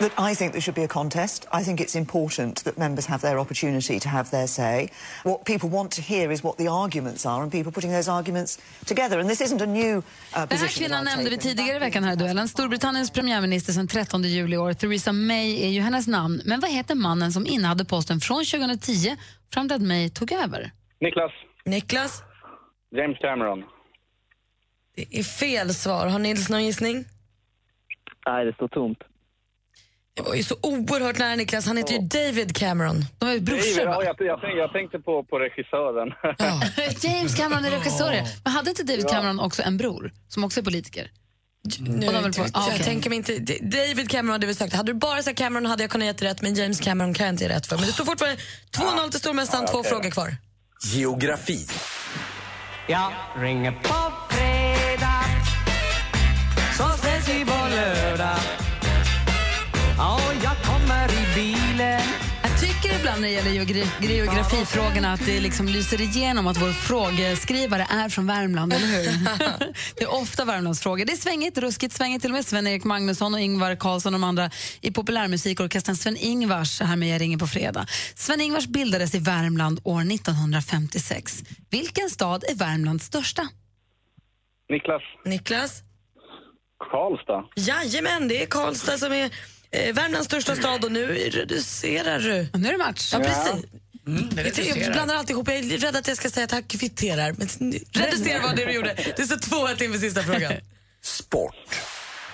That 0.00 0.12
I 0.18 0.34
think 0.34 0.52
there 0.52 0.60
should 0.60 0.74
be 0.74 0.82
a 0.82 0.88
contest. 0.88 1.46
I 1.52 1.62
think 1.62 1.80
it's 1.80 1.94
important 1.94 2.64
that 2.64 2.76
members 2.76 3.06
have 3.06 3.20
their 3.20 3.38
opportunity 3.38 4.00
to 4.00 4.08
have 4.08 4.30
their 4.30 4.46
say. 4.46 4.88
What 5.22 5.44
people 5.44 5.68
want 5.68 5.92
to 5.92 6.02
hear 6.02 6.32
is 6.32 6.42
what 6.42 6.56
the 6.56 6.68
arguments 6.68 7.26
are 7.26 7.42
and 7.42 7.52
people 7.52 7.72
putting 7.72 7.92
those 7.92 8.08
arguments 8.08 8.58
together. 8.86 9.20
And 9.20 9.28
this 9.28 9.40
isn't 9.40 9.62
a 9.62 9.66
new 9.66 9.96
uh, 9.98 10.46
Den 10.48 10.58
här 10.58 10.68
kvinnan 10.68 11.04
nämnde 11.04 11.30
vi 11.30 11.38
tidigare 11.38 11.76
i 11.76 11.78
veckan 11.78 12.04
här 12.04 12.12
i 12.12 12.16
duellen. 12.16 12.48
Storbritanniens 12.48 13.10
premiärminister 13.10 13.72
sedan 13.72 13.88
13 13.88 14.22
juli 14.22 14.54
i 14.54 14.58
år. 14.58 14.72
Theresa 14.72 15.12
May 15.12 15.64
är 15.64 15.68
ju 15.68 15.80
hennes 15.80 16.06
namn. 16.06 16.42
Men 16.44 16.60
vad 16.60 16.70
heter 16.70 16.94
mannen 16.94 17.32
som 17.32 17.46
innehade 17.46 17.84
posten 17.84 18.20
från 18.20 18.44
2010 18.44 19.16
fram 19.54 19.68
till 19.68 19.76
att 19.76 19.82
May 19.82 20.10
tog 20.10 20.32
över? 20.32 20.70
Niklas. 21.00 21.32
Niklas? 21.64 22.22
James 22.96 23.18
Cameron. 23.18 23.64
Det 24.96 25.18
är 25.18 25.22
fel 25.22 25.74
svar. 25.74 26.06
Har 26.06 26.18
Nils 26.18 26.48
någon 26.48 26.64
gissning? 26.64 27.04
Nej, 28.26 28.44
det 28.44 28.52
står 28.54 28.68
tomt. 28.68 28.98
Det 30.16 30.22
var 30.22 30.34
ju 30.34 30.42
så 30.42 30.56
oerhört 30.62 31.18
nära 31.18 31.34
Niklas. 31.36 31.66
Han 31.66 31.76
heter 31.76 31.92
ju 31.92 31.98
David 32.00 32.56
Cameron. 32.56 33.04
De 33.18 33.28
är 33.28 33.38
David, 33.38 33.62
ja, 33.76 34.02
jag, 34.04 34.04
jag, 34.04 34.16
tänkte, 34.40 34.46
jag 34.58 34.72
tänkte 34.72 34.98
på, 34.98 35.24
på 35.24 35.38
regissören. 35.38 36.08
James 37.12 37.34
Cameron 37.36 37.64
är 37.64 37.70
regissör. 37.70 38.22
Men 38.44 38.52
hade 38.52 38.70
inte 38.70 38.82
David 38.82 39.08
Cameron 39.08 39.40
också 39.40 39.62
en 39.62 39.76
bror 39.76 40.12
som 40.28 40.44
också 40.44 40.60
är 40.60 40.64
politiker? 40.64 41.10
Nu, 41.78 42.06
Och 42.06 42.12
de 42.12 42.32
på- 42.32 42.40
jag 42.40 42.50
ah, 42.52 42.66
okej. 42.68 42.84
tänker 42.84 43.10
mig 43.10 43.16
inte, 43.16 43.38
D- 43.38 43.58
David 43.62 44.10
Cameron 44.10 44.32
hade 44.32 44.46
vi 44.46 44.54
sagt. 44.54 44.74
Hade 44.74 44.92
du 44.92 44.98
bara 44.98 45.22
sagt 45.22 45.38
Cameron 45.38 45.66
hade 45.66 45.82
jag 45.82 45.90
kunnat 45.90 46.22
ge 46.22 46.28
rätt, 46.28 46.42
men 46.42 46.54
James 46.54 46.80
Cameron 46.80 47.14
kan 47.14 47.26
jag 47.26 47.32
inte 47.32 47.44
ge 47.44 47.50
rätt 47.50 47.66
för. 47.66 47.76
Men 47.76 47.86
det 47.86 47.92
står 47.92 48.04
fortfarande 48.04 48.40
2-0 48.76 49.10
till 49.10 49.20
stormästaren, 49.20 49.64
Ja, 49.66 49.72
två 49.72 49.82
frågor 49.82 50.10
kvar. 50.10 50.36
Geografi. 50.92 51.66
Jag 52.88 53.12
ringer 53.38 53.72
på 53.72 54.12
fredag 54.30 54.43
ibland 63.14 63.20
när 63.20 63.42
det 63.42 63.50
gäller 63.50 63.64
geogra- 63.64 64.16
geografifrågorna 64.16 65.12
att 65.12 65.26
det 65.26 65.40
liksom 65.40 65.66
lyser 65.66 66.00
igenom 66.00 66.46
att 66.46 66.56
vår 66.56 66.72
frågeskrivare 66.72 67.86
är 67.90 68.08
från 68.08 68.26
Värmland, 68.26 68.72
eller 68.72 68.86
hur? 68.86 69.04
det 69.96 70.04
är 70.04 70.14
ofta 70.14 70.44
Värmlandsfrågor. 70.44 71.04
Det 71.04 71.12
är 71.12 71.16
svängigt, 71.16 71.58
ruskigt 71.58 71.94
svängigt. 71.94 72.22
Till 72.22 72.30
och 72.30 72.34
med 72.34 72.46
Sven-Erik 72.46 72.84
Magnusson 72.84 73.34
och 73.34 73.40
Ingvar 73.40 73.76
Carlsson 73.76 74.14
och 74.14 74.20
de 74.20 74.24
andra 74.24 74.50
i 74.80 74.92
populärmusikorkestern 74.92 75.96
Sven-Ingvars 75.96 76.80
här 76.80 76.96
med 76.96 77.08
Jag 77.08 77.20
ringer 77.20 77.38
på 77.38 77.46
fredag. 77.46 77.86
Sven-Ingvars 78.14 78.66
bildades 78.66 79.14
i 79.14 79.18
Värmland 79.18 79.80
år 79.84 80.00
1956. 80.00 81.44
Vilken 81.70 82.10
stad 82.10 82.44
är 82.48 82.54
Värmlands 82.54 83.04
största? 83.06 83.48
Niklas. 84.68 85.02
Niklas? 85.24 85.82
Karlstad. 86.90 87.44
Jajamän, 87.56 88.28
det 88.28 88.42
är 88.42 88.46
Karlstad 88.46 88.98
som 88.98 89.12
är 89.12 89.30
eh, 89.74 89.92
Värmlands 89.94 90.26
största 90.26 90.56
stad 90.56 90.84
och 90.84 90.92
nu 90.92 91.06
reducerar 91.14 92.18
du. 92.18 92.48
Nu 92.58 92.68
är 92.68 92.72
det 92.72 92.78
match. 92.78 93.10
Ja, 93.12 93.18
precis. 93.18 93.64
Mm, 94.06 94.28
det 94.28 94.36
Jag, 94.36 94.46
reducerar. 94.46 94.92
blandar 94.92 95.14
alltihop. 95.14 95.48
Jag 95.48 95.56
är 95.56 95.78
rädd 95.78 95.96
att 95.96 96.08
jag 96.08 96.16
ska 96.16 96.28
säga 96.30 96.44
att 96.44 96.52
jag 96.52 96.68
kvitterar. 96.68 97.34
Men 97.38 97.72
reducera 97.92 98.42
var 98.42 98.56
det 98.56 98.64
du 98.64 98.72
gjorde. 98.72 98.94
Det 99.16 99.22
står 99.22 99.36
2-1 99.66 99.82
inför 99.82 99.98
sista 99.98 100.22
frågan. 100.22 100.52
Sport. 101.00 101.54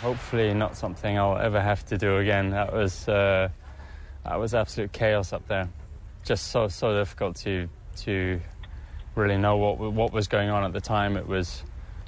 Hopefully 0.03 0.55
not 0.55 0.77
something 0.77 1.17
I'll 1.17 1.47
ever 1.47 1.61
have 1.61 1.83
to 1.89 1.97
do 1.97 2.19
again. 2.19 2.51
That 2.51 2.73
was 2.73 3.09
uh, 3.09 3.51
that 4.25 4.39
was 4.41 4.55
absolute 4.55 4.99
chaos 4.99 5.33
up 5.33 5.49
there. 5.49 5.69
Just 6.29 6.51
so 6.51 6.69
so 6.69 6.99
difficult 6.99 7.37
to 7.45 7.69
to 8.05 8.41
really 9.17 9.37
know 9.37 9.57
what 9.59 9.93
what 9.95 10.13
was 10.13 10.29
going 10.29 10.51
on 10.51 10.65
at 10.65 10.73
the 10.73 10.81
time. 10.81 11.19
It 11.21 11.27
was 11.27 11.63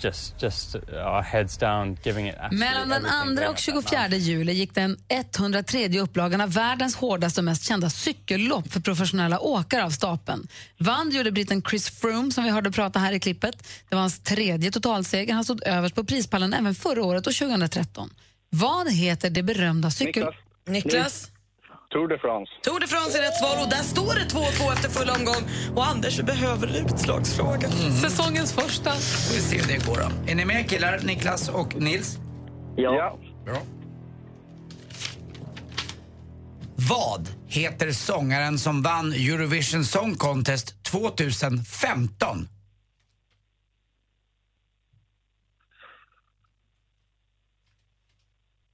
just 0.04 0.42
just 0.42 0.74
our 0.74 1.22
heads 1.22 1.58
down, 1.58 1.96
giving 2.02 2.28
it 2.28 2.34
Mellan 2.50 2.88
den 2.88 3.06
everything 3.06 3.46
2 3.46 3.50
och 3.50 3.58
24 3.58 4.08
juli 4.08 4.52
gick 4.52 4.74
den 4.74 4.96
103 5.08 6.00
upplagan 6.00 6.40
av 6.40 6.52
världens 6.52 6.96
hårdaste 6.96 7.40
och 7.40 7.44
mest 7.44 7.64
kända 7.64 7.90
cykellopp 7.90 8.72
för 8.72 8.80
professionella 8.80 9.40
åkare 9.40 9.84
av 9.84 9.90
stapeln. 9.90 10.48
Vann 10.78 11.10
gjorde 11.10 11.32
britten 11.32 11.62
Chris 11.62 11.90
Froome 11.90 12.32
som 12.32 12.44
vi 12.44 12.50
hörde 12.50 12.70
prata 12.70 12.98
här 12.98 13.12
i 13.12 13.20
klippet. 13.20 13.68
Det 13.88 13.94
var 13.94 14.00
hans 14.00 14.20
tredje 14.20 14.70
totalseger. 14.70 15.34
Han 15.34 15.44
stod 15.44 15.66
överst 15.66 15.94
på 15.94 16.04
prispallen 16.04 16.52
även 16.54 16.74
förra 16.74 17.04
året 17.04 17.26
och 17.26 17.34
2013. 17.34 18.10
Vad 18.50 18.92
heter 18.92 19.30
det 19.30 19.42
berömda 19.42 19.90
cykel... 19.90 20.26
Niklas. 20.66 20.84
Niklas? 20.84 21.31
Tour 21.92 22.08
de 22.08 22.18
France. 22.18 22.52
Tour 22.62 22.80
de 22.80 22.86
France 22.86 23.18
är 23.18 23.22
rätt 23.22 23.34
svar 23.34 23.62
och 23.62 23.70
där 23.70 23.82
står 23.94 24.14
det 24.14 24.24
2-2 24.24 24.72
efter 24.72 24.88
full 24.88 25.10
omgång. 25.10 25.42
Och 25.76 25.86
Anders 25.86 26.20
behöver 26.20 26.68
en 26.68 26.86
utslagsfråga. 26.86 27.68
Säsongens 28.02 28.54
första. 28.54 28.90
Får 28.90 29.34
vi 29.34 29.40
se 29.40 29.56
hur 29.56 29.68
det 29.68 29.86
går 29.86 29.96
då. 29.96 30.30
Är 30.30 30.34
ni 30.34 30.44
med 30.44 30.70
killar, 30.70 31.00
Niklas 31.04 31.48
och 31.48 31.74
Nils? 31.74 32.18
Ja. 32.76 33.18
Bra. 33.44 33.56
Vad 36.90 37.28
heter 37.46 37.92
sångaren 37.92 38.58
som 38.58 38.82
vann 38.82 39.12
Eurovision 39.12 39.84
Song 39.84 40.14
Contest 40.14 40.84
2015? 40.84 42.48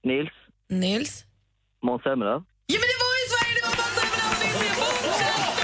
Nils. 0.04 0.30
Nils? 0.68 1.24
Måns 1.82 2.02
Zelmerlöw. 2.02 2.44
Ja, 2.72 2.78
men 2.80 2.88
det 2.92 2.98
var 3.04 3.12
ju 3.20 3.24
Sverige! 3.32 3.54
Det 3.58 3.64
var 3.66 3.74
fortsatt 3.80 4.08
stormästare! 4.12 5.58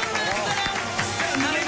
Han 1.40 1.54
är 1.54 1.64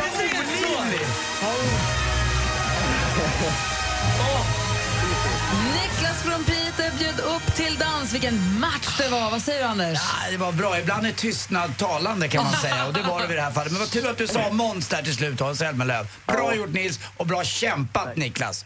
Niklas 5.72 6.22
från 6.22 6.44
Piteå 6.44 6.90
bjöd 6.98 7.20
upp 7.20 7.54
till 7.54 7.76
dans. 7.78 8.12
Vilken 8.12 8.60
match 8.60 8.98
det 8.98 9.08
var. 9.08 9.30
Vad 9.30 9.42
säger 9.42 9.60
du, 9.60 9.66
Anders? 9.66 9.98
Ja, 9.98 10.30
det 10.30 10.36
var 10.36 10.52
bra. 10.52 10.78
Ibland 10.78 11.06
är 11.06 11.12
tystnad 11.12 11.76
talande 11.78 12.28
kan 12.28 12.44
man 12.44 12.52
säga. 12.62 12.86
Och 12.86 12.92
det 12.92 13.02
var 13.02 13.20
det 13.20 13.26
vid 13.26 13.36
det 13.36 13.42
här 13.42 13.50
fallet. 13.50 13.72
Men 13.72 13.80
vad 13.80 13.90
tur 13.90 14.10
att 14.10 14.18
du 14.18 14.26
sa 14.26 14.50
Måns 14.52 14.88
där 14.88 15.02
till 15.02 15.14
slut, 15.14 15.40
Hans 15.40 15.58
Zelmerlöw. 15.58 16.06
Bra 16.26 16.54
gjort 16.54 16.72
Nils 16.72 17.00
och 17.16 17.26
bra 17.26 17.44
kämpat 17.44 18.16
Niklas. 18.16 18.64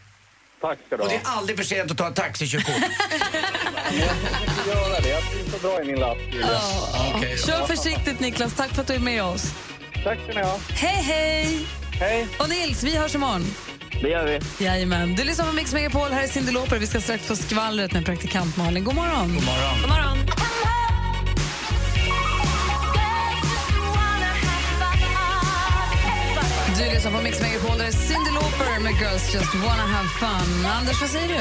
Tack 0.61 0.79
ska 0.87 0.97
du 0.97 1.03
Och 1.03 1.09
ha. 1.11 1.17
det 1.17 1.25
är 1.25 1.31
aldrig 1.39 1.59
för 1.59 1.65
sent 1.65 1.91
att 1.91 1.99
ta 1.99 2.09
ett 2.09 2.15
taxikörkort. 2.17 2.75
Jag 3.91 4.09
tänkte 4.09 4.71
göra 4.71 5.01
det. 5.01 5.09
Jag 5.09 5.23
trivs 5.23 5.53
så 5.53 5.59
bra 5.59 5.83
i 5.83 5.85
min 5.85 5.97
lastbil. 6.01 6.45
Okej 7.17 7.37
då. 7.47 7.47
Kör 7.53 7.67
försiktigt, 7.67 8.21
Niklas. 8.21 8.55
Tack 8.55 8.71
för 8.75 8.81
att 8.83 8.87
du 8.89 8.95
är 8.95 8.99
med 8.99 9.25
oss. 9.25 9.45
Tack 10.05 10.19
ska 10.25 10.33
ni 10.41 10.47
ha. 10.47 10.59
Hej, 10.71 11.03
hej! 11.03 11.67
Hej. 12.01 12.27
Och 12.39 12.49
Nils, 12.49 12.83
vi 12.83 12.97
hörs 12.97 13.15
imorgon. 13.15 13.45
Det 14.03 14.09
gör 14.09 14.27
vi. 14.59 14.65
Jajamän. 14.65 15.15
Du 15.15 15.25
lyssnar 15.25 15.47
på 15.47 15.53
Mix 15.53 15.73
Megapol. 15.73 16.09
Här 16.11 16.23
är 16.23 16.29
Cyndi. 16.29 16.79
Vi 16.81 16.87
ska 16.87 17.01
strax 17.01 17.25
få 17.27 17.37
skvallret 17.37 17.93
med 17.93 18.05
praktikant 18.07 18.57
Malin. 18.57 18.85
God 18.85 18.95
morgon. 18.95 19.35
God 19.35 19.45
morgon. 19.45 19.81
God 19.81 19.89
morgon. 19.91 20.19
Du 26.81 26.87
lyssnar 26.95 27.13
på 27.13 27.23
Mix 27.23 27.41
Megapol. 27.41 27.79
Där 27.79 27.85
är 27.85 27.93
Cyndi 27.93 28.31
Lauper 28.31 28.81
med 28.81 28.93
Girls 28.93 29.35
Just 29.35 29.55
Wanna 29.55 29.83
Have 29.83 30.09
Fun. 30.09 30.67
Anders, 30.67 31.01
vad 31.01 31.11
säger 31.11 31.29
du? 31.29 31.41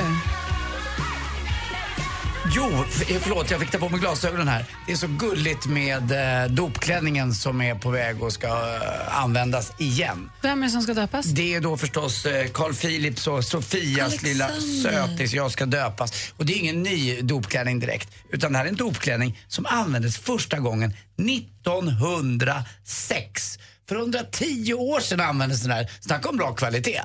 Jo, 2.56 2.66
eh, 3.10 3.18
förlåt, 3.22 3.52
jag 3.52 3.60
fick 3.60 3.72
ta 3.72 3.78
på 3.78 3.90
mig 3.90 3.99
glasögonen 3.99 4.48
här. 4.48 4.66
Det 4.86 4.91
är 4.91 4.95
så 4.95 5.07
gulligt 5.07 5.66
med 5.66 6.11
eh, 6.11 6.45
dopklänningen 6.52 7.34
som 7.34 7.61
är 7.61 7.76
på 7.76 7.90
väg 7.90 8.24
och 8.24 8.34
ska 8.34 8.48
eh, 8.48 9.22
användas 9.24 9.74
igen. 9.78 10.32
Vem 10.41 10.64
är 10.64 10.68
det 10.68 10.72
som 10.72 10.82
ska 10.82 10.94
döpas? 10.94 11.26
Det 11.26 11.56
är 11.56 11.61
då 11.61 11.78
förstås 11.78 12.26
eh, 12.26 12.48
Carl 12.48 12.74
Philips 12.74 13.28
och 13.28 13.44
Sofias 13.44 14.22
lilla 14.22 14.45
Alexander. 14.45 15.07
sötis, 15.07 15.34
jag 15.34 15.52
ska 15.52 15.66
döpas. 15.66 16.34
Och 16.38 16.45
det 16.45 16.53
är 16.53 16.57
ingen 16.57 16.84
ny 16.84 17.22
dopklänning 17.22 17.80
direkt, 17.80 18.10
utan 18.32 18.52
det 18.52 18.57
här 18.57 18.66
är 18.66 18.70
en 18.70 18.76
dopklänning 18.76 19.40
som 19.48 19.66
användes 19.66 20.18
första 20.18 20.60
gången 20.60 20.94
1906. 21.18 23.60
För 23.90 23.95
110 23.95 24.74
år 24.74 24.99
sedan 24.99 25.20
användes 25.20 25.61
den 25.61 25.72
här. 25.72 25.91
Snacka 26.02 26.30
om 26.30 26.38
bra 26.38 26.53
kvalitet. 26.56 27.02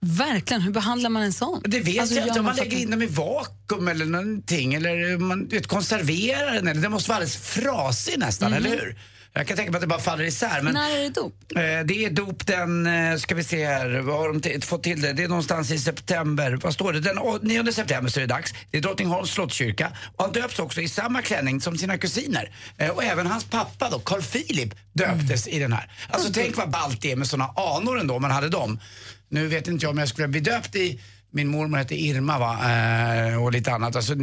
Verkligen, 0.00 0.60
hur 0.62 0.72
behandlar 0.72 1.10
man 1.10 1.22
en 1.22 1.32
sån? 1.32 1.62
Det 1.64 1.80
vet 1.80 2.00
Alltså, 2.00 2.14
jag 2.16 2.26
inte, 2.28 2.38
om 2.40 2.46
man 2.46 2.56
lägger 2.56 2.78
in 2.78 2.90
dem 2.90 3.02
i 3.02 3.06
vakuum 3.06 3.88
eller 3.88 4.04
någonting 4.04 4.74
eller 4.74 5.18
man 5.18 5.46
vet, 5.48 5.66
konserverar 5.66 6.52
den 6.54 6.68
eller 6.68 6.80
den 6.82 6.90
måste 6.90 7.08
vara 7.10 7.16
alldeles 7.16 7.36
frasig 7.36 8.18
nästan, 8.18 8.50
Mhm. 8.52 8.56
eller 8.56 8.70
hur? 8.70 8.96
Jag 9.38 9.46
kan 9.46 9.56
tänka 9.56 9.70
mig 9.72 9.76
att 9.78 9.82
det 9.82 9.86
bara 9.86 10.00
faller 10.00 10.24
isär. 10.24 10.62
Men, 10.62 10.74
När 10.74 10.96
är 10.96 11.02
det 11.02 11.08
dop? 11.10 11.34
Eh, 11.56 11.62
Det 11.86 12.04
är 12.04 12.10
dop 12.10 12.46
den, 12.46 12.86
eh, 12.86 13.16
ska 13.16 13.34
vi 13.34 13.44
se 13.44 13.66
här, 13.66 13.98
vad 14.00 14.16
har 14.18 14.28
de 14.28 14.40
t- 14.40 14.60
fått 14.60 14.82
till 14.82 15.00
det? 15.02 15.12
Det 15.12 15.22
är 15.24 15.28
någonstans 15.28 15.70
i 15.70 15.78
september. 15.78 16.58
Vad 16.62 16.74
står 16.74 16.92
det? 16.92 17.00
Den 17.00 17.18
å- 17.18 17.38
9 17.42 17.72
september 17.72 18.10
så 18.10 18.20
är 18.20 18.26
det 18.26 18.26
dags. 18.34 18.54
Det 18.70 18.78
är 18.78 18.82
Drottningholms 18.82 19.30
slottskyrka. 19.30 19.92
Och 20.16 20.24
han 20.24 20.32
döps 20.32 20.58
också 20.58 20.80
i 20.80 20.88
samma 20.88 21.22
klänning 21.22 21.60
som 21.60 21.78
sina 21.78 21.98
kusiner. 21.98 22.50
Eh, 22.78 22.88
Och 22.90 23.04
även 23.04 23.26
hans 23.26 23.44
pappa 23.44 23.90
då, 23.90 23.98
Carl 23.98 24.22
Philip, 24.22 24.74
döptes 24.92 25.48
i 25.48 25.58
den 25.58 25.72
här. 25.72 25.90
Alltså 26.08 26.32
tänk 26.32 26.56
vad 26.56 26.70
ballt 26.70 27.00
det 27.02 27.12
är 27.12 27.16
med 27.16 27.26
såna 27.28 27.50
anor 27.56 28.00
ändå, 28.00 28.14
om 28.14 28.22
man 28.22 28.30
hade 28.30 28.48
dem. 28.48 28.80
Nu 29.28 29.46
vet 29.48 29.68
inte 29.68 29.84
jag 29.84 29.90
om 29.90 29.98
jag 29.98 30.08
skulle 30.08 30.28
bli 30.28 30.40
döpt 30.40 30.76
i 30.76 31.00
min 31.30 31.48
mormor 31.48 31.78
hette 31.78 31.94
Irma 31.94 32.38
va? 32.38 32.58
Eh, 33.30 33.42
och 33.42 33.52
lite 33.52 33.72
annat. 33.72 33.96
Alltså, 33.96 34.14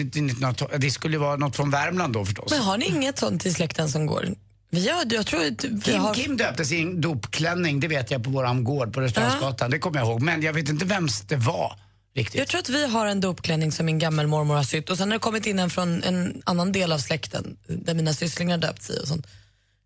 det 0.77 0.91
skulle 0.91 1.17
vara 1.17 1.35
något 1.35 1.55
från 1.55 1.69
Värmland 1.69 2.13
då 2.13 2.25
förstås. 2.25 2.51
Men 2.51 2.61
har 2.61 2.77
ni 2.77 2.85
inget 2.85 3.17
sånt 3.19 3.45
i 3.45 3.53
släkten 3.53 3.89
som 3.89 4.05
går? 4.05 4.25
Vi 4.73 4.89
har, 4.89 5.05
jag 5.09 5.25
tror 5.25 5.45
att 5.45 5.63
vi 5.63 5.81
Kim, 5.81 6.01
har... 6.01 6.13
Kim 6.13 6.37
döptes 6.37 6.71
i 6.71 6.81
en 6.81 7.01
dopklänning, 7.01 7.79
det 7.79 7.87
vet 7.87 8.11
jag 8.11 8.23
på 8.23 8.29
våran 8.29 8.63
gård 8.63 8.93
på 8.93 9.01
Restaurangsgatan. 9.01 9.71
Det 9.71 9.79
kommer 9.79 9.99
jag 9.99 10.07
ihåg. 10.07 10.21
Men 10.21 10.41
jag 10.41 10.53
vet 10.53 10.69
inte 10.69 10.85
vems 10.85 11.21
det 11.21 11.35
var 11.35 11.79
riktigt. 12.15 12.39
Jag 12.39 12.47
tror 12.47 12.59
att 12.59 12.69
vi 12.69 12.87
har 12.87 13.05
en 13.05 13.21
dopklänning 13.21 13.71
som 13.71 13.85
min 13.85 13.99
gammelmormor 13.99 14.55
har 14.55 14.63
sytt 14.63 14.89
och 14.89 14.97
sen 14.97 15.11
har 15.11 15.17
det 15.17 15.19
kommit 15.19 15.45
in 15.45 15.59
en 15.59 15.69
från 15.69 16.03
en 16.03 16.41
annan 16.45 16.71
del 16.71 16.91
av 16.91 16.97
släkten 16.97 17.57
där 17.67 17.93
mina 17.93 18.13
sysslingar 18.13 18.57
döpt 18.57 18.83
sig 18.83 18.99
och 18.99 19.07
sånt. 19.07 19.27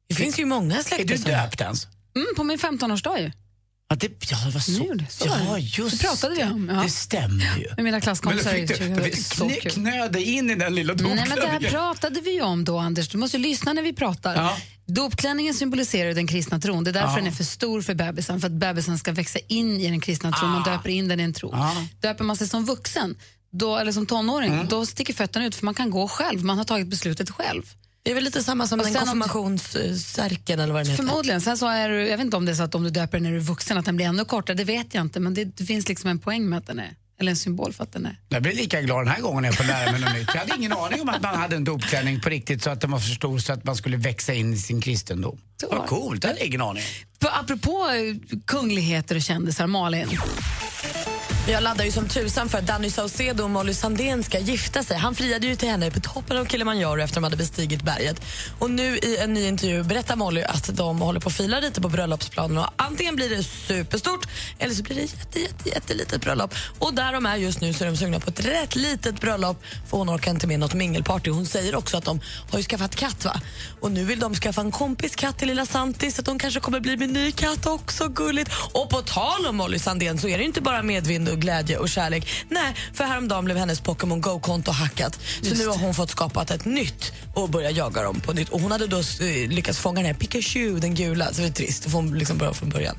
Det 0.10 0.16
finns 0.16 0.40
ju 0.40 0.46
många 0.46 0.84
släkter 0.84 1.06
Är 1.06 1.08
du 1.08 1.18
som... 1.18 1.32
döpt 1.32 1.62
ens? 1.62 1.88
Mm, 2.16 2.28
på 2.36 2.44
min 2.44 2.58
15-årsdag 2.58 3.20
ju. 3.20 3.32
Ja, 3.90 3.96
det, 3.96 4.08
ja, 4.32 4.38
det 4.46 4.52
var 4.54 4.60
så. 4.60 4.72
Nu, 4.72 5.06
så 5.10 5.26
ja, 5.28 5.58
just 5.60 5.92
det 6.02 6.08
pratade 6.08 6.36
vi 6.36 6.44
om. 6.44 6.70
Ja. 6.74 6.82
Det 6.84 6.90
stämmer 6.90 7.58
ju. 7.60 7.68
Med 7.76 7.84
mina 7.84 8.02
klasskompisar. 8.02 8.54
Men 8.54 8.68
fick 8.68 8.80
du, 8.80 9.04
fick 9.04 9.16
du 9.16 9.22
Så 9.22 9.46
knö, 9.46 9.56
kul. 9.56 9.72
knö 9.72 10.08
dig 10.08 10.24
in 10.24 10.50
i 10.50 10.56
den 10.56 10.76
lilla 10.76 10.94
Nej, 10.94 11.04
men 11.04 11.16
det 11.16 11.22
här 11.22 11.30
dopklänningen. 11.36 11.72
pratade 11.72 12.22
vi 12.22 12.42
om 12.42 12.64
då, 12.66 12.78
Anders. 12.78 13.10
Du 13.10 13.18
måste 13.18 13.38
lyssna 13.38 13.74
när 13.74 13.82
vi 13.82 13.94
pratar. 13.94 14.36
Ja. 14.36 14.58
Dopklänningen 14.88 15.54
symboliserar 15.54 16.14
den 16.14 16.28
kristna 16.28 16.60
tron. 16.60 16.84
Det 16.84 16.92
är 16.92 16.94
därför 16.94 17.10
Ja. 17.10 17.16
den 17.16 17.28
är 17.28 17.32
för 17.32 17.44
stor 17.44 17.82
för 17.82 17.94
bebisen, 17.94 18.40
för 18.40 18.48
att 18.48 18.54
bebisen 18.54 18.98
ska 19.00 19.12
växa 19.12 19.40
in 19.48 19.80
i 19.82 19.90
den 19.90 20.02
kristna 20.02 20.32
tron. 20.32 20.50
Man 20.50 20.62
Ah. 20.62 20.66
döper 20.72 20.90
in 20.90 21.08
den 21.08 21.20
i 21.20 21.24
en 21.24 21.34
tro. 21.34 21.56
Döper 22.02 22.24
man 22.24 22.36
sig 22.38 22.48
som 22.48 22.66
vuxen, 22.66 23.16
då, 23.52 23.78
eller 23.78 23.92
som 23.92 24.06
tonåring, 24.06 24.54
Mm. 24.54 24.68
då 24.68 24.86
sticker 24.86 25.14
fötterna 25.14 25.46
ut 25.46 25.56
för 25.56 25.66
man 25.66 25.74
kan 25.74 25.90
gå 25.90 26.08
själv. 26.08 26.44
Man 26.44 26.58
har 26.58 26.66
tagit 26.66 26.88
beslutet 26.88 27.30
själv. 27.30 27.64
Det 28.08 28.12
är 28.12 28.16
väl 28.16 28.24
lite 28.24 28.44
samma 28.44 28.68
som 28.68 28.80
Och 28.80 28.86
den 28.86 28.94
eller 30.60 30.74
vad 30.74 30.82
den 30.82 30.92
heter. 30.92 31.04
Förmodligen. 31.04 31.42
Sen 31.42 31.58
så 31.58 31.68
är 31.68 31.90
du, 31.90 32.08
jag 32.08 32.18
vet 32.18 32.26
inte 32.26 32.38
om 32.38 32.46
det 32.46 32.52
är 32.52 32.56
så 32.56 32.64
att 32.64 32.76
om 32.76 32.84
du 32.84 32.90
döper 32.90 33.18
den 33.18 33.24
när 33.24 33.32
du 33.32 33.38
är 33.38 33.42
vuxen 33.42 33.78
att 33.78 33.86
den 33.86 33.96
blir 33.96 34.06
ännu 34.06 34.26
kortare, 34.26 34.58
det 34.58 34.64
vet 34.64 34.94
jag 34.94 35.02
inte. 35.02 35.20
Men 35.20 35.34
det, 35.34 35.46
det 35.46 35.64
finns 35.64 35.88
liksom 35.88 36.10
en 36.10 36.20
poäng 36.20 36.50
med 36.50 36.60
att 36.60 36.68
den 36.68 36.80
är, 36.80 36.96
eller 37.20 37.32
en 37.32 37.36
symbol 37.36 37.74
för 37.74 37.84
att 37.84 37.94
den 37.94 38.06
är. 38.06 38.20
Jag 38.30 38.42
blir 38.42 38.54
lika 38.54 38.82
glad 38.82 39.06
den 39.06 39.08
här 39.08 39.22
gången 39.22 39.42
när 39.42 39.50
jag 39.50 39.56
får 39.56 39.64
lära 39.64 39.92
mig 39.92 40.02
något 40.02 40.14
nytt. 40.14 40.28
Jag 40.34 40.40
hade 40.40 40.56
ingen 40.56 40.74
aning 40.74 41.02
om 41.02 41.10
att 41.10 41.22
man 41.22 41.36
hade 41.36 41.56
en 41.56 41.64
dopklänning 41.64 42.22
på 42.22 42.30
riktigt 42.30 42.64
så 42.64 42.70
att 42.70 42.82
den 42.82 42.92
var 42.92 43.00
för 43.00 43.10
stor 43.10 43.40
så 43.40 43.54
att 43.54 43.64
man 43.64 43.76
skulle 43.76 43.98
växa 43.98 44.34
in 44.34 44.54
i 44.54 44.58
sin 44.58 44.82
kristendom. 44.82 45.40
Vad 45.72 45.88
coolt, 45.88 46.22
det 46.22 46.28
hade 46.28 46.40
jag 46.40 46.48
ingen 46.48 46.62
aning 46.62 46.84
om. 46.84 47.20
På, 47.20 47.28
apropå 47.28 47.90
eh, 47.90 48.40
kungligheter 48.46 49.16
och 49.16 49.22
kändisar, 49.22 49.68
Malin. 49.68 50.08
Jag 51.50 51.64
laddar 51.64 51.86
ju 51.86 51.92
som 51.92 52.08
tusan 52.08 52.50
för 52.50 52.58
att 52.58 52.68
Danny 52.68 52.90
Saucedo 52.90 53.44
och 53.44 53.50
Molly 53.50 53.74
Sandén 53.74 54.24
ska 54.24 54.40
gifta 54.40 54.84
sig. 54.84 54.98
Han 54.98 55.16
friade 55.16 55.48
ju 55.48 55.56
till 55.56 55.70
henne 55.70 55.92
på 55.92 56.00
toppen 56.00 56.38
av 56.38 56.46
Kilimanjaro 56.46 57.02
efter 57.02 57.04
att 57.04 57.14
de 57.14 57.24
hade 57.24 57.38
bestigit 57.38 57.82
berget. 57.82 58.22
Och 58.60 58.72
nu 58.72 58.98
i 58.98 59.18
en 59.18 59.34
ny 59.34 59.48
intervju 59.48 59.84
berättar 59.84 60.16
Molly 60.16 60.42
att 60.42 60.78
de 60.78 61.02
håller 61.02 61.20
på 61.20 61.30
att 61.30 61.36
fila 61.36 61.60
lite 61.60 61.82
på 61.82 61.90
bröllopsplanen. 61.90 62.58
Och 62.58 62.70
antingen 62.76 63.16
blir 63.16 63.30
det 63.30 63.44
superstort 63.44 64.28
eller 64.60 64.74
så 64.74 64.84
blir 64.84 64.96
det 64.96 65.02
jätte, 65.02 65.40
jätte, 65.40 65.70
jättelitet 65.70 66.22
bröllop. 66.22 66.54
Och 66.80 66.94
där 66.94 67.14
de 67.14 67.26
är 67.26 67.36
just 67.36 67.62
nu 67.62 67.74
så 67.74 67.84
är 67.84 67.88
de 67.88 67.98
sugna 67.98 68.20
på 68.20 68.30
ett 68.30 68.46
rätt 68.46 68.76
litet 68.76 69.22
bröllop 69.22 69.64
för 69.90 69.98
hon 69.98 70.10
orkar 70.10 70.32
inte 70.32 70.48
med 70.48 70.60
något 70.60 70.74
mingelparty. 70.74 71.30
Hon 71.30 71.46
säger 71.46 71.76
också 71.76 71.98
att 71.98 72.06
de 72.06 72.22
har 72.52 72.58
ju 72.60 72.64
skaffat 72.64 72.96
katt 72.96 73.26
va? 73.26 73.42
Och 73.82 73.92
nu 73.92 74.04
vill 74.04 74.20
de 74.20 74.36
skaffa 74.36 74.62
en 74.62 74.72
kompis 74.72 75.16
katt 75.16 75.40
till 75.40 75.48
lilla 75.48 75.66
Santi 75.66 76.12
så 76.12 76.22
att 76.22 76.28
hon 76.28 76.40
kanske 76.40 76.60
kommer 76.60 76.80
bli 76.80 76.98
med 76.98 77.10
ny 77.10 77.32
katt 77.32 77.66
också. 77.66 78.08
Gulligt. 78.08 78.52
Och 78.74 78.90
på 78.90 79.02
tal 79.02 79.46
om 79.46 79.56
Molly 79.56 79.80
Sandén 79.80 80.20
så 80.20 80.28
är 80.28 80.38
det 80.38 80.44
inte 80.44 80.62
bara 80.62 80.84
medvind 80.84 81.37
och 81.38 81.42
glädje 81.42 81.78
och 81.78 81.90
kärlek. 81.90 82.28
Nej, 82.50 82.76
för 82.94 83.04
häromdagen 83.04 83.46
blev 83.46 83.58
hennes 83.58 83.80
Pokémon 83.80 84.22
Go-konto 84.22 84.72
hackat. 84.72 85.20
Så 85.42 85.56
nu 85.56 85.68
har 85.68 85.78
hon 85.78 85.94
fått 85.94 86.10
skapat 86.10 86.52
ett 86.52 86.66
nytt 86.66 87.14
och 87.34 87.50
börja 87.50 87.72
jaga 87.72 88.04
dem 88.04 88.20
på 88.20 88.34
nytt. 88.34 88.50
Och 88.50 88.62
hon 88.62 88.72
hade 88.72 88.88
då 88.88 88.98
eh, 88.98 89.50
lyckats 89.50 89.80
fånga 89.80 89.96
den 89.96 90.06
här 90.06 90.14
Pikachu, 90.14 90.80
den 90.80 90.96
gula. 90.96 91.34
Så 91.34 91.42
det 91.42 91.48
är 91.48 91.52
trist, 91.52 91.84
då 91.84 91.90
får 91.90 91.98
hon 91.98 92.18
liksom 92.18 92.38
börja 92.38 92.54
från 92.54 92.70
början. 92.70 92.96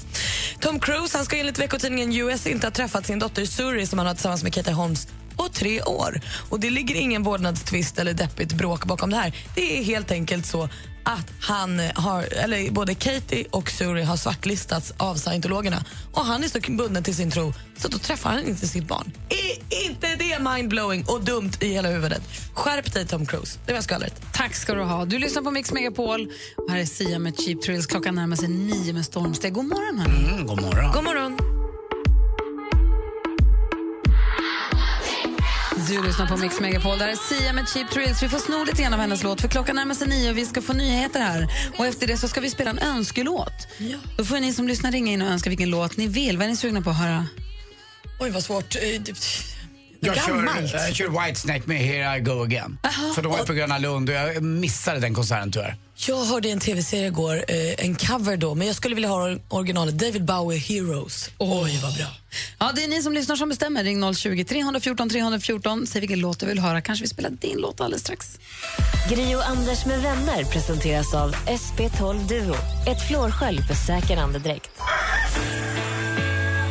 Tom 0.61 0.81
Cruise 0.81 1.17
han 1.17 1.25
ska 1.25 1.37
enligt 1.37 1.59
veckotidningen 1.59 2.13
US 2.13 2.47
inte 2.47 2.67
ha 2.67 2.73
träffat 2.73 3.07
sin 3.07 3.19
dotter 3.19 3.45
Suri 3.45 3.87
som 3.87 3.99
han 3.99 4.07
har 4.07 4.15
tillsammans 4.15 4.43
med 4.43 4.55
Katie 4.55 4.73
Holmes 4.73 5.09
på 5.37 5.49
tre 5.49 5.83
år. 5.83 6.21
Och 6.51 6.61
Det 6.61 6.71
ligger 6.71 6.95
ingen 6.95 7.23
vårdnadstvist 7.23 7.99
eller 7.99 8.15
deppigt 8.15 8.53
bråk 8.53 8.85
bakom 8.85 9.11
det 9.11 9.17
här. 9.17 9.33
Det 9.55 9.79
är 9.79 9.83
helt 9.85 10.11
enkelt 10.11 10.47
så 10.47 10.69
att 11.09 11.33
han 11.41 11.81
har, 11.95 12.23
eller 12.23 12.71
både 12.71 12.95
Katie 12.95 13.47
och 13.51 13.71
Suri 13.71 14.03
har 14.03 14.17
svartlistats 14.17 14.93
av 14.97 15.15
scientologerna 15.15 15.85
och 16.13 16.25
han 16.25 16.45
är 16.45 16.49
så 16.49 16.73
bunden 16.73 17.05
till 17.05 17.15
sin 17.15 17.31
tro 17.31 17.53
så 17.79 17.89
då 17.89 17.99
träffar 17.99 18.31
han 18.31 18.47
inte 18.47 18.67
sitt 18.67 18.89
barn. 18.89 19.13
Är 19.29 19.85
inte 19.87 20.17
det 20.17 20.39
mindblowing 20.39 21.05
och 21.09 21.25
dumt 21.25 21.51
i 21.61 21.69
hela 21.69 21.89
huvudet? 21.89 22.23
Skärp 22.55 22.93
dig 22.93 23.07
Tom 23.07 23.27
Cruise. 23.27 23.59
Det 23.67 23.73
var 23.73 23.81
skvallret. 23.81 24.23
Tack 24.33 24.55
ska 24.55 24.75
du 24.75 24.83
ha. 24.83 25.05
Du 25.05 25.19
lyssnar 25.19 25.43
på 25.43 25.51
Mix 25.51 25.73
Megapol 25.73 26.33
och 26.57 26.71
här 26.71 26.79
är 26.79 26.85
Sia 26.85 27.19
med 27.19 27.41
Cheap 27.41 27.63
Thrills. 27.63 27.87
Klockan 27.87 28.15
närmar 28.15 28.37
sig 28.37 28.49
nio 28.49 28.93
med 28.93 29.05
stormsteg. 29.05 29.53
God 29.53 29.65
morgon, 29.65 29.99
hörni. 29.99 30.33
Mm, 30.33 30.47
god 30.47 30.61
morgon. 30.61 30.93
God 30.93 31.05
morgon. 31.05 31.38
Du 35.89 36.03
lyssnar 36.03 36.27
på 36.27 36.37
Mix 36.37 36.61
Megapol. 36.61 36.99
Där 36.99 37.09
är 37.09 37.17
Sia 37.17 37.53
med 37.53 37.69
Cheap 37.69 37.91
Thrills. 37.91 38.23
Vi 38.23 38.29
får 38.29 38.39
sno 38.39 38.65
lite 38.65 38.83
grann 38.83 38.95
av 38.95 39.01
hennes 39.01 39.23
låt 39.23 39.41
för 39.41 39.49
klockan 39.49 39.77
närmar 39.77 39.95
sig 39.95 40.09
nio 40.09 40.31
och 40.31 40.39
vi 40.39 40.47
ska 40.47 40.63
få 40.63 40.73
nyheter 40.73 41.21
här. 41.21 41.49
Och 41.79 41.87
efter 41.87 42.07
det 42.07 42.17
så 42.17 42.29
ska 42.29 42.41
vi 42.41 42.51
spela 42.51 42.71
en 42.71 42.79
önskelåt. 42.79 43.69
Då 44.17 44.25
får 44.25 44.41
ni 44.41 44.53
som 44.53 44.69
lyssnar 44.69 44.93
ringa 44.93 45.13
in 45.13 45.23
och 45.23 45.29
önska 45.29 45.51
vilken 45.51 45.71
låt 45.71 45.97
ni 45.97 46.07
vill. 46.07 46.37
Vad 46.39 46.45
är 46.47 46.51
ni 46.51 46.57
sugna 46.57 46.83
på 46.83 46.91
att 46.91 46.97
höra? 46.99 47.27
Oj, 48.21 48.31
vad 48.31 48.43
svårt. 48.43 48.75
Eh, 48.77 48.81
det- 49.01 49.15
Jag 50.01 50.17
Gammalt. 50.17 50.71
kör, 50.71 50.79
jag 50.79 50.95
kör 50.95 51.27
Whitesnake 51.27 51.63
med 51.65 51.79
Here 51.79 52.17
I 52.17 52.21
Go 52.21 52.43
Again. 52.43 52.79
För 53.15 53.23
då 53.23 53.29
var 53.29 53.39
jag 53.39 53.47
på 53.47 53.53
Gröna 53.53 53.79
Lund 53.79 54.09
och 54.09 54.15
jag 54.15 54.43
missade 54.43 55.01
den 55.01 55.15
konserten 55.15 55.53
tyvärr. 55.53 55.77
Jag 56.07 56.25
hörde 56.25 56.49
en 56.51 56.61
tv-serie 56.61 57.07
igår, 57.07 57.45
eh, 57.49 57.85
en 57.85 57.95
cover 57.95 58.37
då, 58.37 58.55
men 58.55 58.67
jag 58.67 58.77
skulle 58.77 58.95
vilja 58.95 59.09
ha 59.09 59.37
originalet 59.49 59.99
David 59.99 60.25
Bowie 60.25 60.59
Heroes. 60.59 61.31
Oj, 61.39 61.81
vad 61.83 61.95
bra. 61.95 62.07
Ja, 62.59 62.73
det 62.77 62.85
är 62.85 62.89
ni 62.89 63.03
som 63.03 63.13
lyssnar 63.13 63.37
som 63.37 63.49
bestämmer. 63.49 63.85
Ring 63.85 64.15
020 64.15 64.45
314 64.45 65.09
314. 65.09 65.87
Säg 65.87 66.01
vilken 66.01 66.21
låt 66.21 66.41
du 66.41 66.47
vill 66.47 66.59
höra. 66.59 66.81
Kanske 66.81 67.03
vi 67.03 67.09
spelar 67.09 67.31
din 67.31 67.59
låt 67.59 67.81
alldeles 67.81 68.03
strax. 68.03 68.39
Gri 69.11 69.35
och 69.35 69.49
Anders 69.49 69.87
med 69.87 70.03
vänner 70.03 70.45
presenteras 70.45 71.15
av 71.15 71.35
SP12 71.35 72.29
Duo. 72.29 72.55
Ett 72.87 73.09
flårskölj 73.09 73.59
för 73.63 73.75
säker 73.75 74.17
andedräkt. 74.17 74.71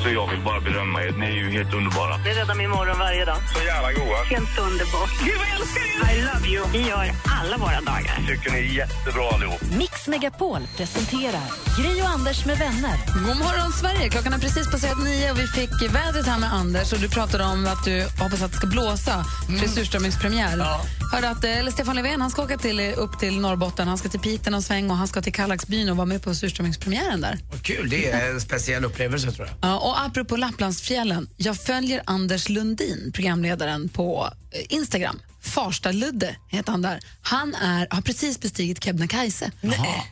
Så 0.08 0.14
jag 0.14 0.28
vill 0.32 0.42
bara 0.42 0.60
berömma 0.62 1.04
er. 1.04 1.12
Ni 1.12 1.26
är 1.26 1.32
ju 1.32 1.52
helt 1.52 1.74
underbara. 1.74 2.18
Det 2.18 2.34
räddar 2.34 2.56
min 2.56 2.70
morgon 2.70 3.00
varje 3.00 3.26
dag. 3.26 3.38
Så 3.56 3.60
jävla 3.66 3.94
goa. 3.94 4.24
Helt 4.24 4.60
underbart. 4.60 5.10
Gud, 5.26 5.38
vad 5.38 5.48
jag 5.48 5.56
älskar 5.60 5.82
er! 5.82 6.18
I 6.18 6.22
love 6.22 6.48
you. 6.48 6.66
Vi 6.74 6.90
gör 6.90 7.12
alla 7.42 7.58
våra 7.58 7.82
dagar. 7.82 8.16
Tycker 8.28 8.52
ni 8.52 8.58
är 8.58 8.64
jättebra 8.64 9.24
allihop. 9.34 9.62
Mix 9.78 10.08
Megapol 10.08 10.62
presenterar 10.78 11.48
Gri 11.78 12.02
och 12.02 12.06
Anders 12.06 12.46
med 12.46 12.58
vänner. 12.58 12.98
God 13.28 13.38
morgon, 13.38 13.72
Sverige! 13.72 14.10
Klockan 14.10 14.34
har 14.34 14.40
precis 14.40 14.72
passerat 14.72 15.04
nio 15.04 15.32
och 15.32 15.40
vi 15.40 15.48
fick 15.48 15.72
vädret 15.96 16.26
här 16.26 16.40
med 16.40 16.54
Anders. 16.54 16.94
Och 16.94 17.00
Du 17.00 17.10
pratade 17.10 17.44
om 17.44 17.68
att 17.68 17.86
du 17.86 18.04
hoppas 18.20 18.42
att 18.42 18.52
det 18.52 18.58
ska 18.58 18.68
blåsa 18.68 19.26
till 19.60 19.70
surströmmingspremiär. 19.70 20.64
Hörde 21.12 21.30
att, 21.30 21.44
eh, 21.44 21.58
eller 21.58 21.72
Stefan 21.72 21.96
Löfven 21.96 22.22
han 22.22 22.30
ska 22.32 22.44
åka 22.44 22.58
till, 22.58 22.80
upp 22.80 23.20
till 23.20 23.40
Norrbotten, 23.40 23.88
han 23.88 23.98
ska 23.98 24.10
till 24.10 24.20
Piteå 24.20 24.54
en 24.54 24.62
sväng 24.62 24.90
och 24.92 24.98
han 24.98 25.08
ska 25.08 25.22
till 25.22 25.34
Kallaxbyn 25.34 25.90
och 25.90 25.98
vara 25.98 26.06
med 26.06 26.22
på 26.24 26.36
surströmmingspremiären 26.36 27.22
där. 27.22 27.38
Vad 27.52 27.64
kul, 27.64 27.90
det 27.90 28.10
är 28.10 28.32
en 28.32 28.42
speciell 28.42 28.86
upplevelse 28.86 29.32
tror 29.32 29.48
jag. 29.48 29.72
Ja, 29.72 29.78
och 29.78 29.97
apropå 29.98 30.38
Lapplandsfjällen, 30.38 31.30
jag 31.38 31.58
följer 31.58 32.02
Anders 32.06 32.50
Lundin, 32.50 33.12
programledaren, 33.14 33.90
på 33.90 34.30
eh, 34.52 34.62
Instagram. 34.70 35.20
Farsta-Ludde 35.42 36.36
heter 36.48 36.72
han 36.72 36.82
där. 36.82 37.00
Han 37.22 37.56
är, 37.56 37.88
har 37.90 38.02
precis 38.02 38.40
bestigit 38.40 38.84
Kebnekaise 38.84 39.52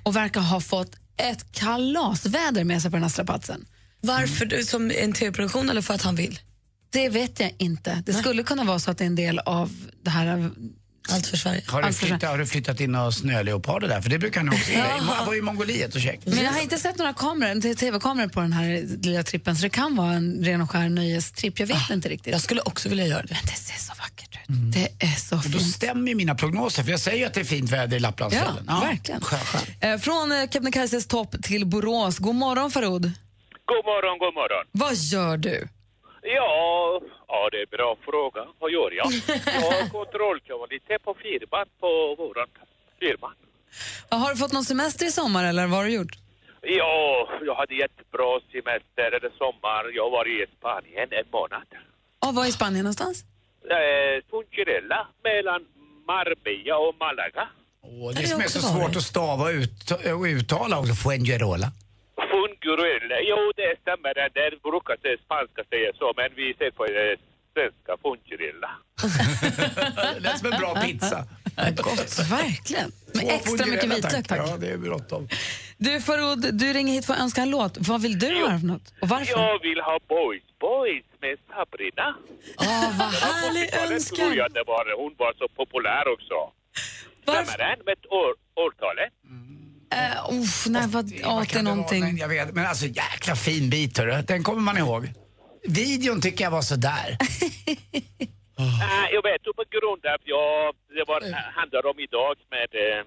och 0.04 0.16
verkar 0.16 0.42
ha 0.42 0.62
fått 0.62 0.96
ett 1.18 1.52
kalasväder 1.52 2.64
med 2.64 2.82
sig 2.82 2.92
på 2.92 2.96
den 2.96 3.04
här 3.04 3.10
strapatsen. 3.10 3.66
Varför? 4.02 4.46
du 4.46 4.64
Som 4.64 4.92
en 4.92 5.14
tv-produktion 5.14 5.70
eller 5.70 5.82
för 5.82 5.94
att 5.94 6.02
han 6.02 6.16
vill? 6.16 6.40
Det 6.90 7.10
vet 7.10 7.40
jag 7.40 7.52
inte. 7.58 8.04
Det 8.06 8.14
skulle 8.14 8.44
kunna 8.44 8.64
vara 8.64 8.80
så 8.80 8.92
att 8.92 8.98
det 8.98 9.04
är 9.04 9.08
en 9.08 9.16
del 9.16 9.40
av 9.40 9.72
det 10.04 10.10
här... 10.10 10.52
Allt 11.10 11.28
för 11.28 11.38
Sverige. 11.38 11.64
Har 11.68 11.82
du, 11.82 11.88
Allt 11.88 11.98
för 11.98 12.06
flyttat, 12.08 12.30
har 12.30 12.38
du 12.38 12.46
flyttat 12.46 12.80
in 12.80 12.92
några 12.92 13.12
snöleoparder 13.12 13.88
där? 13.88 14.02
För 14.02 14.10
det 14.10 14.20
brukar 14.20 14.40
han 14.42 14.50
också 14.50 14.72
gilla. 14.72 14.86
Jag 15.18 15.26
var 15.26 15.36
i 15.38 15.42
Mongoliet 15.42 15.96
och 15.96 16.02
käkade. 16.02 16.36
Men 16.36 16.46
jag 16.46 16.52
har 16.52 16.62
inte 16.62 16.78
sett 16.78 16.98
några 16.98 17.14
kameror, 17.14 17.74
tv-kameror 17.76 18.28
på 18.28 18.42
den 18.42 18.54
här 18.54 18.98
lilla 19.02 19.24
trippen 19.24 19.56
så 19.56 19.62
det 19.62 19.70
kan 19.70 19.96
vara 19.96 20.14
en 20.14 20.44
ren 20.46 20.62
och 20.62 20.72
skär 20.72 20.90
nöjestripp. 20.90 21.60
Jag 21.60 21.68
vet 21.68 21.90
inte 21.90 22.10
riktigt. 22.10 22.32
Jag 22.34 22.42
skulle 22.42 22.62
också 22.62 22.90
vilja 22.90 23.08
göra 23.08 23.22
det. 23.22 23.34
Men 23.34 23.46
det 23.46 23.52
ser 23.60 23.80
så 23.80 23.94
vackert 24.00 24.36
ut. 24.36 24.74
Det 24.74 25.06
är 25.06 25.16
så 25.20 25.36
Och 25.36 25.42
då 25.50 25.60
fint. 25.60 25.72
stämmer 25.76 26.10
ju 26.10 26.16
mina 26.16 26.36
prognoser, 26.36 26.84
för 26.84 26.92
jag 26.92 27.00
säger 27.00 27.18
ju 27.18 27.26
att 27.26 27.34
det 27.34 27.40
är 27.40 27.44
fint 27.46 27.72
väder 27.72 27.98
i 27.98 28.00
Lapplandsfjällen. 28.00 28.66
Ja, 28.68 28.80
verkligen. 28.80 29.22
Skönt. 29.22 29.68
Eh, 29.82 29.98
Från 29.98 30.32
eh, 30.32 30.50
Kebnekaises 30.50 31.08
topp 31.08 31.36
till 31.44 31.66
Borås. 31.66 32.18
God 32.18 32.36
morgon 32.36 32.72
Farod. 32.72 33.02
God 33.66 33.86
morgon, 33.86 34.20
god 34.20 34.34
morgon. 34.34 34.66
Vad 34.72 34.96
gör 34.96 35.38
du? 35.38 35.68
Ja, 36.26 37.02
ja, 37.28 37.50
det 37.52 37.58
är 37.58 37.62
en 37.62 37.74
bra 37.78 37.98
fråga. 38.06 38.44
Vad 38.60 38.72
gör 38.72 38.92
jag? 38.92 39.08
Jag 39.46 39.62
har 39.72 39.90
kontrollkvalitet 39.90 41.04
på 41.04 41.14
firman 41.24 41.66
på 41.80 42.16
våran 42.18 42.48
firma. 43.00 43.30
Har 44.10 44.30
du 44.32 44.38
fått 44.38 44.54
någon 44.54 44.66
semester 44.66 45.06
i 45.06 45.12
sommar 45.12 45.44
eller 45.50 45.68
vad 45.68 45.80
har 45.80 45.86
du 45.86 45.94
gjort? 45.94 46.16
Ja, 46.62 47.30
jag 47.46 47.56
hade 47.56 47.76
jättebra 47.76 48.40
semester 48.52 49.08
eller 49.18 49.32
sommar. 49.38 49.96
Jag 49.96 50.10
var 50.10 50.26
i 50.36 50.46
Spanien 50.58 51.08
en 51.12 51.28
månad. 51.32 51.68
Och 52.26 52.36
var 52.36 52.46
i 52.46 52.52
Spanien 52.52 52.84
någonstans? 52.84 53.24
Eh, 53.70 54.16
Funchirella 54.30 55.08
mellan 55.24 55.62
Marbella 56.08 56.78
och 56.78 56.96
Malaga. 57.00 57.46
Och 58.02 58.16
det 58.16 58.28
som 58.28 58.42
är 58.42 58.48
så 58.48 58.60
svårt 58.60 58.96
att 58.96 59.04
stava 59.04 59.44
och 59.44 59.50
ut, 59.50 59.92
och 59.92 60.24
uttala 60.24 60.80
också, 60.80 60.94
Fuengirola. 60.94 61.68
Funchirella, 62.32 63.18
jo 63.32 63.40
det 63.56 63.72
stämmer. 63.82 64.14
Det 64.38 64.62
brukar 64.64 64.96
säga 65.02 65.18
spanska 65.26 65.62
säga 65.70 65.90
så, 66.00 66.14
men 66.18 66.30
vi 66.36 66.54
säger 66.58 66.72
på 66.72 66.86
eh, 66.86 67.16
svenska 67.54 67.92
Funchirella. 68.04 68.72
Det 70.14 70.20
lät 70.26 70.40
som 70.40 70.54
en 70.54 70.60
bra 70.60 70.76
pizza. 70.76 71.20
Gott, 71.76 72.20
verkligen. 72.32 72.92
Med 73.14 73.26
extra 73.36 73.66
mycket 73.66 73.90
vitlök, 73.98 74.28
tack. 74.28 74.40
Ja, 74.40 74.58
det 74.58 74.68
är 74.68 74.78
bråttom. 74.78 75.28
Du 75.78 76.02
Farod, 76.02 76.42
du 76.62 76.74
ringer 76.74 76.94
hit 76.94 77.06
för 77.06 77.14
att 77.14 77.20
önska 77.20 77.42
en 77.42 77.50
låt. 77.50 77.78
Vad 77.90 78.02
vill 78.02 78.20
du 78.20 78.28
höra 78.28 78.60
för 78.60 78.68
något? 78.68 78.94
Och 79.02 79.10
varför? 79.10 79.32
Jag 79.40 79.60
vill 79.62 79.80
ha 79.82 80.00
Boys 80.08 80.44
Boys 80.60 81.06
med 81.22 81.38
Sabrina. 81.50 82.16
Åh, 82.58 82.98
vad 83.00 83.08
härlig 83.26 83.70
Det 83.72 83.94
önskan. 83.94 84.16
tror 84.18 84.36
jag 84.36 84.54
det 84.54 84.64
var. 84.68 84.84
Hon 85.04 85.14
var 85.18 85.34
så 85.38 85.48
populär 85.48 86.08
också. 86.16 86.36
Stämmer 87.24 87.58
den 87.58 87.80
med 87.86 87.98
år, 88.10 88.32
årtalet? 88.66 89.12
Uh, 89.94 90.42
uff, 90.42 90.66
nej, 90.70 90.88
vad, 90.88 91.10
ja, 91.10 91.46
det 91.50 91.60
är 91.60 91.64
någonting. 91.64 92.02
Nej, 92.04 92.20
jag 92.20 92.28
vet, 92.28 92.54
men 92.54 92.66
alltså 92.66 92.86
jäkla 92.86 93.36
fin 93.36 93.70
bit 93.70 93.98
hörru. 93.98 94.22
Den 94.22 94.44
kommer 94.44 94.62
man 94.62 94.78
ihåg. 94.78 95.10
Videon 95.68 96.22
tycker 96.22 96.44
jag 96.44 96.52
var 96.52 96.62
sådär. 96.62 97.18
Nej, 98.58 99.10
jag 99.16 99.24
vet 99.24 99.44
på 99.44 99.64
grund 99.76 100.06
av 100.14 100.20
jag, 100.24 100.76
det 100.98 101.06
var, 101.08 101.22
handlar 101.60 101.86
om 101.86 102.00
idag 102.00 102.36
med 102.56 102.70
eh, 102.86 103.06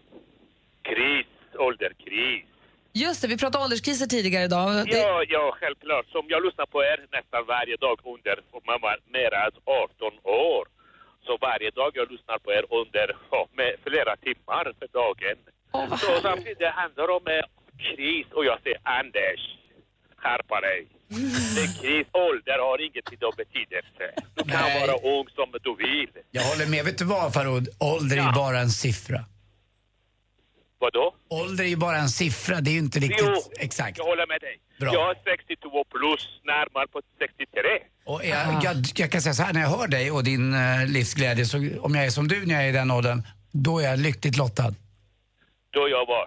kris, 0.89 1.27
ålderkris. 1.59 2.45
Just 2.93 3.23
det, 3.23 3.29
vi 3.29 3.39
pratade 3.39 3.65
ålderskriser 3.65 4.07
tidigare 4.07 4.45
idag. 4.45 4.69
Det, 4.87 4.99
Ja, 4.99 5.25
ja, 5.29 5.45
självklart. 5.61 6.07
Som 6.15 6.25
jag 6.29 6.45
lyssnar 6.47 6.67
på 6.67 6.79
er 6.83 6.99
nästan 7.17 7.43
varje 7.47 7.77
dag 7.77 7.97
under 8.15 8.37
och 8.55 8.63
man 8.71 8.79
var 8.87 8.97
mer 9.17 9.31
än 9.45 9.53
18 9.65 10.13
år. 10.25 10.65
Så 11.27 11.33
varje 11.49 11.71
dag 11.71 11.91
jag 11.95 12.07
lyssnar 12.13 12.39
på 12.45 12.49
er 12.59 12.65
under 12.81 13.17
ja, 13.31 13.41
med 13.59 13.73
flera 13.87 14.17
timmar 14.27 14.65
för 14.79 14.89
dagen. 15.01 15.39
Så 15.73 16.21
samtidigt 16.23 16.59
det 16.59 16.71
handlar 16.71 17.09
om 17.17 17.25
eh, 17.27 17.45
kris 17.87 18.27
och 18.37 18.45
jag 18.45 18.59
säger 18.63 18.79
Anders, 18.83 19.41
skärpa 20.23 20.61
dig. 20.61 20.81
Det 21.55 21.61
är 21.67 21.73
kris, 21.83 22.07
ålder 22.13 22.59
har 22.69 22.79
ingenting 22.87 23.19
av 23.29 23.35
betydelse. 23.43 24.05
Du 24.35 24.43
kan 24.53 24.61
Nej. 24.61 24.81
vara 24.81 24.95
ung 25.15 25.27
som 25.39 25.47
du 25.67 25.73
vill. 25.87 26.11
Jag 26.31 26.43
håller 26.43 26.67
med. 26.67 26.85
Vet 26.85 26.99
du 26.99 27.05
vad 27.05 27.35
Farod? 27.35 27.69
Ålder 27.81 28.17
är 28.17 28.23
ju 28.29 28.33
bara 28.33 28.59
en 28.61 28.71
siffra. 28.71 29.21
Vadå? 30.81 31.15
Ålder 31.31 31.65
är 31.65 31.69
ju 31.69 31.77
bara 31.77 31.97
en 31.97 32.09
siffra. 32.09 32.61
Det 32.61 32.71
är 32.71 32.73
ju 32.73 32.79
inte 32.79 32.99
riktigt... 32.99 33.27
Jo, 33.29 33.53
Exakt. 33.59 33.99
jag 33.99 34.05
håller 34.05 34.27
med 34.27 34.41
dig. 34.41 34.61
Bra. 34.81 34.95
Jag 34.95 35.11
är 35.11 35.17
62 35.25 35.85
plus, 35.85 36.41
närmare 36.45 36.87
på 36.89 37.01
63. 37.19 37.61
Och 38.05 38.25
jag, 38.25 38.65
jag, 38.65 38.77
jag 38.95 39.13
kan 39.13 39.23
säga 39.23 39.35
så 39.35 39.43
här, 39.43 39.53
när 39.53 39.61
jag 39.61 39.69
hör 39.69 39.89
dig 39.89 40.11
och 40.11 40.25
din 40.25 40.55
eh, 40.55 40.87
livsglädje, 40.87 41.45
så 41.45 41.57
om 41.81 41.95
jag 41.95 42.07
är 42.07 42.11
som 42.11 42.29
du 42.29 42.47
när 42.47 42.55
jag 42.55 42.65
är 42.65 42.69
i 42.69 42.73
den 42.73 42.91
åldern, 42.91 43.23
då 43.53 43.79
är 43.79 43.85
jag 43.85 43.99
lyckligt 43.99 44.37
lottad. 44.37 44.75
Då 45.79 45.89
jag 45.89 46.07
var. 46.07 46.27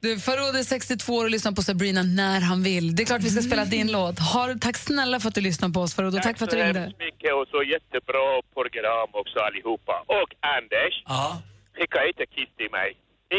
du, 0.00 0.20
Farod 0.20 0.56
är 0.56 0.62
62 0.62 1.14
år 1.14 1.24
och 1.24 1.30
lyssnar 1.30 1.52
på 1.52 1.62
Sabrina 1.62 2.02
när 2.02 2.40
han 2.40 2.62
vill. 2.62 2.96
Det 2.96 3.02
är 3.02 3.04
klart 3.10 3.22
vi 3.22 3.30
ska 3.30 3.42
spela 3.42 3.64
din 3.64 3.92
låt. 3.92 4.18
Har, 4.18 4.48
tack 4.54 4.76
snälla 4.76 5.20
för 5.20 5.28
att 5.28 5.34
du 5.34 5.40
lyssnar 5.40 5.68
på 5.68 5.80
oss 5.80 5.94
Farod 5.94 6.14
och 6.14 6.22
tack, 6.22 6.38
för 6.38 6.44
att 6.44 6.50
du 6.50 6.56
så 6.56 6.62
ringde. 6.64 6.80
hemskt 6.80 6.98
mycket 6.98 7.32
och 7.38 7.46
så 7.54 7.62
jättebra 7.74 8.26
program 8.56 9.08
också 9.20 9.38
allihopa. 9.48 9.94
Och 10.18 10.30
Anders, 10.56 10.94
ja. 11.06 11.42
skicka 11.76 11.98
inte 12.10 12.24
kiss 12.34 12.50
till 12.60 12.70
mig. 12.78 12.88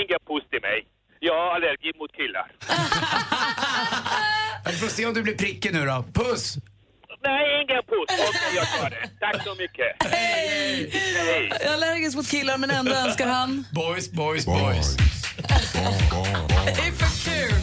Inga 0.01 0.17
puss 0.29 0.45
till 0.51 0.61
mig. 0.69 0.79
Jag 1.19 1.33
har 1.41 1.49
allergi 1.55 1.91
mot 1.99 2.11
killar. 2.19 2.47
Vi 4.71 4.75
får 4.81 4.87
se 4.87 5.05
om 5.05 5.13
du 5.13 5.21
blir 5.23 5.37
prickig 5.37 5.73
nu 5.73 5.85
då. 5.85 6.05
Puss! 6.13 6.55
Nej, 7.23 7.61
ingen 7.63 7.83
puss. 7.91 8.09
Okej, 8.29 8.51
jag 8.55 8.67
tar 8.79 8.89
det. 8.89 9.09
Tack 9.19 9.43
så 9.43 9.55
mycket. 9.55 9.89
Hej! 9.99 10.89
Hej! 10.93 11.47
Jag 11.51 11.61
är 11.69 11.73
allergisk 11.73 12.15
mot 12.17 12.27
killar 12.31 12.57
men 12.57 12.69
ändå 12.71 12.91
önskar 12.91 13.27
han... 13.27 13.65
Boys, 13.73 14.11
boys, 14.11 14.45
boys. 14.45 14.95
Det 15.47 16.81
är 16.87 16.91
för 16.91 17.31
kul! 17.31 17.55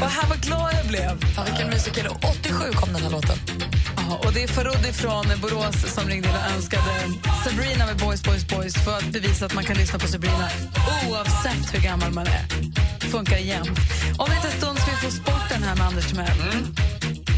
Och 0.00 0.10
här 0.10 0.28
vad 0.28 0.40
glad 0.40 0.72
jag 0.78 0.86
blev. 0.86 1.34
Fan, 1.34 1.44
vilken 1.44 1.68
musiker. 1.68 2.08
87 2.42 2.72
kom 2.72 2.92
den 2.92 3.02
här 3.02 3.10
låten. 3.10 3.38
Ja, 3.96 4.20
och 4.24 4.32
det 4.32 4.42
är 4.42 4.48
Farodi 4.48 4.92
från 4.92 5.24
Borås 5.42 5.94
som 5.94 6.08
ringde 6.08 6.28
in 6.28 6.34
och 6.34 6.56
önskade 6.56 6.92
Sabrina 7.44 7.86
med 7.86 7.96
Boys, 7.96 8.22
Boys, 8.22 8.48
Boys 8.48 8.74
för 8.74 8.96
att 8.98 9.04
bevisa 9.04 9.46
att 9.46 9.54
man 9.54 9.64
kan 9.64 9.76
lyssna 9.76 9.98
på 9.98 10.06
Sabrina 10.06 10.48
oavsett 11.08 11.74
hur 11.74 11.80
gammal 11.80 12.12
man 12.12 12.26
är. 12.26 12.44
Funkar 13.00 13.36
jämt. 13.36 13.78
Om 14.18 14.30
en 14.30 14.36
liten 14.36 14.50
stund 14.60 14.78
ska 14.78 14.90
vi 14.90 14.96
få 14.96 15.10
sporten 15.10 15.62
här 15.62 15.76
med 15.76 15.86
Anders 15.86 16.06
Timell. 16.06 16.40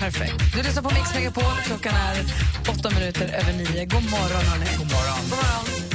Perfekt. 0.00 0.34
Du 0.56 0.62
lyssnar 0.62 0.82
på 0.82 0.90
Mix 0.94 1.14
Megapol. 1.14 1.56
Klockan 1.64 1.94
är 1.94 2.24
åtta 2.68 2.90
minuter 2.90 3.26
över 3.40 3.52
nio. 3.52 3.84
God 3.84 4.10
morgon, 4.10 4.44
hörni. 4.50 4.66
God 4.78 4.92
morgon. 4.92 5.18
God 5.20 5.30
morgon. 5.30 5.91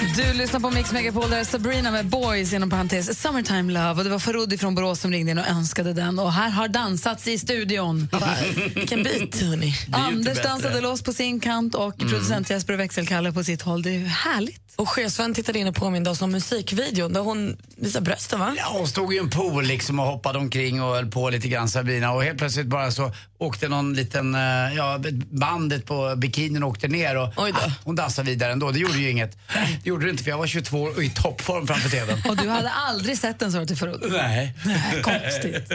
Du 0.00 0.32
lyssnar 0.32 0.60
på 0.60 0.70
Mix 0.70 0.92
Megapol, 0.92 1.30
där 1.30 1.38
är 1.38 1.44
Sabrina 1.44 1.90
med 1.90 2.06
Boys 2.06 2.52
inom 2.52 2.70
parentes 2.70 3.20
Summertime 3.20 3.72
Love. 3.72 3.90
Och 3.90 4.04
det 4.04 4.10
var 4.10 4.18
Farodi 4.18 4.58
från 4.58 4.74
Borås 4.74 5.00
som 5.00 5.10
ringde 5.10 5.30
in 5.30 5.38
och 5.38 5.48
önskade 5.48 5.92
den. 5.92 6.18
Och 6.18 6.32
här 6.32 6.50
har 6.50 6.68
dansats 6.68 7.28
i 7.28 7.38
studion. 7.38 8.08
Vilken 8.74 9.02
bit, 9.02 9.42
hörni. 9.42 9.74
Anders 9.92 10.42
dansade 10.42 10.80
loss 10.80 11.02
på 11.02 11.12
sin 11.12 11.40
kant 11.40 11.74
och 11.74 11.98
producent 11.98 12.50
Jesper 12.50 12.72
och 12.72 12.80
växelkalle 12.80 13.32
på 13.32 13.44
sitt 13.44 13.62
håll. 13.62 13.82
Det 13.82 13.90
är 13.90 14.04
härligt. 14.04 14.74
Och 14.76 14.88
chefsvän 14.88 15.34
tittade 15.34 15.58
in 15.58 15.66
och 15.66 15.74
påminde 15.74 16.10
oss 16.10 16.22
om 16.22 16.30
musikvideon 16.30 17.12
där 17.12 17.20
hon 17.20 17.56
visar 17.76 18.00
brösten, 18.00 18.40
va? 18.40 18.54
Ja, 18.58 18.68
hon 18.72 18.88
stod 18.88 19.14
i 19.14 19.18
en 19.18 19.30
pool 19.30 19.64
liksom 19.64 19.98
och 19.98 20.06
hoppade 20.06 20.38
omkring 20.38 20.82
och 20.82 20.94
höll 20.94 21.10
på 21.10 21.30
lite 21.30 21.48
grann 21.48 21.68
Sabrina 21.68 22.12
och 22.12 22.24
helt 22.24 22.38
plötsligt 22.38 22.66
bara 22.66 22.90
så 22.90 23.12
åkte 23.40 23.68
någon 23.68 23.94
liten, 23.94 24.34
eh, 24.34 24.74
ja 24.76 25.00
bandet 25.30 25.86
på 25.86 26.14
bikinin 26.16 26.62
åkte 26.62 26.88
ner 26.88 27.16
och 27.16 27.28
ah, 27.36 27.72
hon 27.84 27.96
dansade 27.96 28.30
vidare 28.30 28.52
ändå. 28.52 28.70
Det 28.70 28.78
gjorde 28.78 28.98
ju 28.98 29.10
inget. 29.10 29.38
Det 29.82 29.88
gjorde 29.88 30.04
det 30.04 30.10
inte 30.10 30.22
för 30.22 30.30
jag 30.30 30.38
var 30.38 30.46
22 30.46 30.82
år 30.82 30.96
och 30.96 31.04
i 31.04 31.10
toppform 31.10 31.66
framför 31.66 31.88
TVn. 31.88 32.22
Och 32.28 32.36
du 32.36 32.48
hade 32.48 32.70
aldrig 32.70 33.18
sett 33.18 33.38
den 33.38 33.52
så 33.52 33.66
till 33.66 33.76
förut? 33.76 34.02
Nej. 34.10 34.54
Konstigt. 35.02 35.72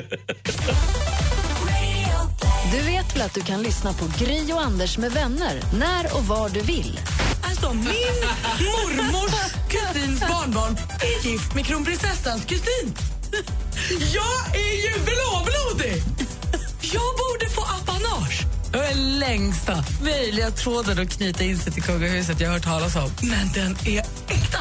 Du 2.71 2.81
vet 2.81 3.15
väl 3.15 3.21
att 3.21 3.33
du 3.33 3.41
kan 3.41 3.63
lyssna 3.63 3.93
på 3.93 4.05
Gry 4.19 4.51
och 4.53 4.61
Anders 4.61 4.97
med 4.97 5.11
vänner 5.11 5.61
när 5.79 6.15
och 6.15 6.25
var 6.25 6.49
du 6.49 6.61
vill? 6.61 6.99
Alltså, 7.43 7.73
min 7.73 8.19
mormors 8.59 9.53
kusins 9.69 10.19
barnbarn 10.19 10.77
är 11.01 11.27
gift 11.27 11.55
med 11.55 11.65
kronprinsessans 11.65 12.45
kusin. 12.45 12.95
Jag 13.89 14.55
är 14.55 14.75
ju 14.87 14.93
blåblodig! 14.93 16.03
Jag 16.93 17.15
borde 17.21 17.34
Det 18.71 18.77
är 18.77 18.95
längsta 18.95 19.83
möjliga 20.03 20.51
tråden 20.51 20.99
att 20.99 21.09
knyta 21.09 21.43
in 21.43 21.57
sig 21.57 21.73
till 21.73 21.83
kungahuset 21.83 22.41
jag 22.41 22.47
har 22.47 22.53
hört 22.53 22.63
talas 22.63 22.95
om. 22.95 23.11
Men 23.21 23.51
den 23.53 23.95
är 23.95 23.99
äkta. 24.29 24.59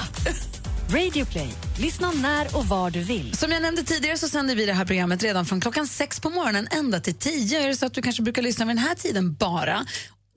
Radio 0.90 1.24
Play. 1.24 1.48
Lyssna 1.78 2.10
när 2.10 2.56
och 2.56 2.66
var 2.66 2.90
du 2.90 3.02
vill. 3.02 3.36
Som 3.36 3.52
jag 3.52 3.62
nämnde 3.62 3.82
tidigare 3.82 4.18
så 4.18 4.28
sänder 4.28 4.56
vi 4.56 4.66
det 4.66 4.72
här 4.72 4.84
programmet 4.84 5.22
redan 5.22 5.46
från 5.46 5.60
klockan 5.60 5.86
sex 5.86 6.20
på 6.20 6.30
morgonen 6.30 6.68
ända 6.70 7.00
till 7.00 7.14
tio. 7.14 7.62
Är 7.62 7.68
det 7.68 7.76
så 7.76 7.86
att 7.86 7.94
du 7.94 8.02
kanske 8.02 8.22
brukar 8.22 8.42
lyssna 8.42 8.64
vid 8.64 8.76
den 8.76 8.84
här 8.84 8.94
tiden 8.94 9.34
bara, 9.34 9.86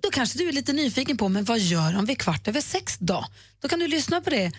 då 0.03 0.09
kanske 0.11 0.37
du 0.37 0.47
är 0.47 0.51
lite 0.51 0.73
nyfiken 0.73 1.17
på 1.17 1.29
men 1.29 1.43
vad 1.43 1.59
gör 1.59 1.93
de 1.93 2.05
vid 2.05 2.19
kvart 2.19 2.47
över 2.47 2.61
sex 2.61 2.97
då? 2.99 3.25
Då 3.61 3.67
kan 3.67 3.79
du 3.79 3.87
lyssna 3.87 4.21
på 4.21 4.29
det 4.29 4.51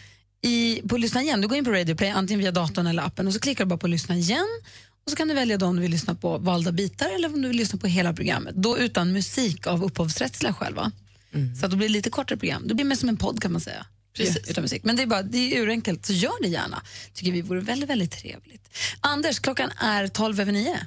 i, 0.43 0.83
på 0.89 0.97
lyssna 0.97 1.23
igen. 1.23 1.41
Du 1.41 1.49
går 1.49 1.59
in 1.59 1.65
på 1.65 1.71
Radio 1.71 1.95
Play 1.95 2.11
antingen 2.11 2.41
via 2.41 2.53
datorn 2.53 2.87
eller 2.87 3.03
appen 3.03 3.27
och 3.27 3.33
så 3.33 3.41
klickar 3.41 3.65
du 3.65 3.69
bara 3.69 3.79
på 3.79 3.87
lyssna 3.87 4.15
igen 4.17 4.47
och 5.09 5.11
så 5.13 5.17
kan 5.17 5.29
du 5.29 5.35
välja 5.35 5.57
då 5.57 5.67
om 5.67 5.77
du 5.77 5.83
vill 5.83 5.91
lyssna 5.91 6.15
på 6.15 6.39
valda 6.39 6.73
bitar 6.73 7.09
eller 7.15 7.29
om 7.29 7.43
du 7.43 7.49
vill 7.49 7.57
lyssna 7.57 7.79
på 7.79 7.87
hela 7.87 8.13
programmet. 8.13 8.55
Då 8.55 8.79
utan 8.79 9.13
musik 9.13 9.67
av 9.67 9.85
upphovsrättsliga 9.85 10.53
skäl. 10.53 10.75
va? 10.75 10.93
Så 11.61 11.65
att 11.65 11.71
det 11.71 11.77
blir 11.77 11.89
lite 11.89 12.11
kortare 12.11 12.39
program. 12.39 12.69
Det 12.69 12.75
blir 12.75 12.85
mer 12.85 12.97
som 12.97 13.09
en 13.09 13.17
podd 13.17 13.43
kan 13.43 13.53
man 13.53 13.61
säga. 13.61 13.87
Precis. 14.17 14.51
Utan 14.51 14.63
musik. 14.63 14.85
Men 14.85 14.97
det 14.97 15.03
är, 15.03 15.07
bara, 15.07 15.23
det 15.23 15.39
är 15.57 15.63
urenkelt, 15.63 16.07
så 16.07 16.13
gör 16.13 16.43
det 16.43 16.49
gärna. 16.49 16.83
tycker 17.15 17.33
vi 17.33 17.43
vore 17.43 17.61
väldigt, 17.61 17.91
väldigt 17.91 18.11
trevligt. 18.11 18.69
Anders, 19.01 19.39
klockan 19.39 19.71
är 19.77 20.09
12 20.09 20.41
över 20.41 20.53
9. 20.53 20.79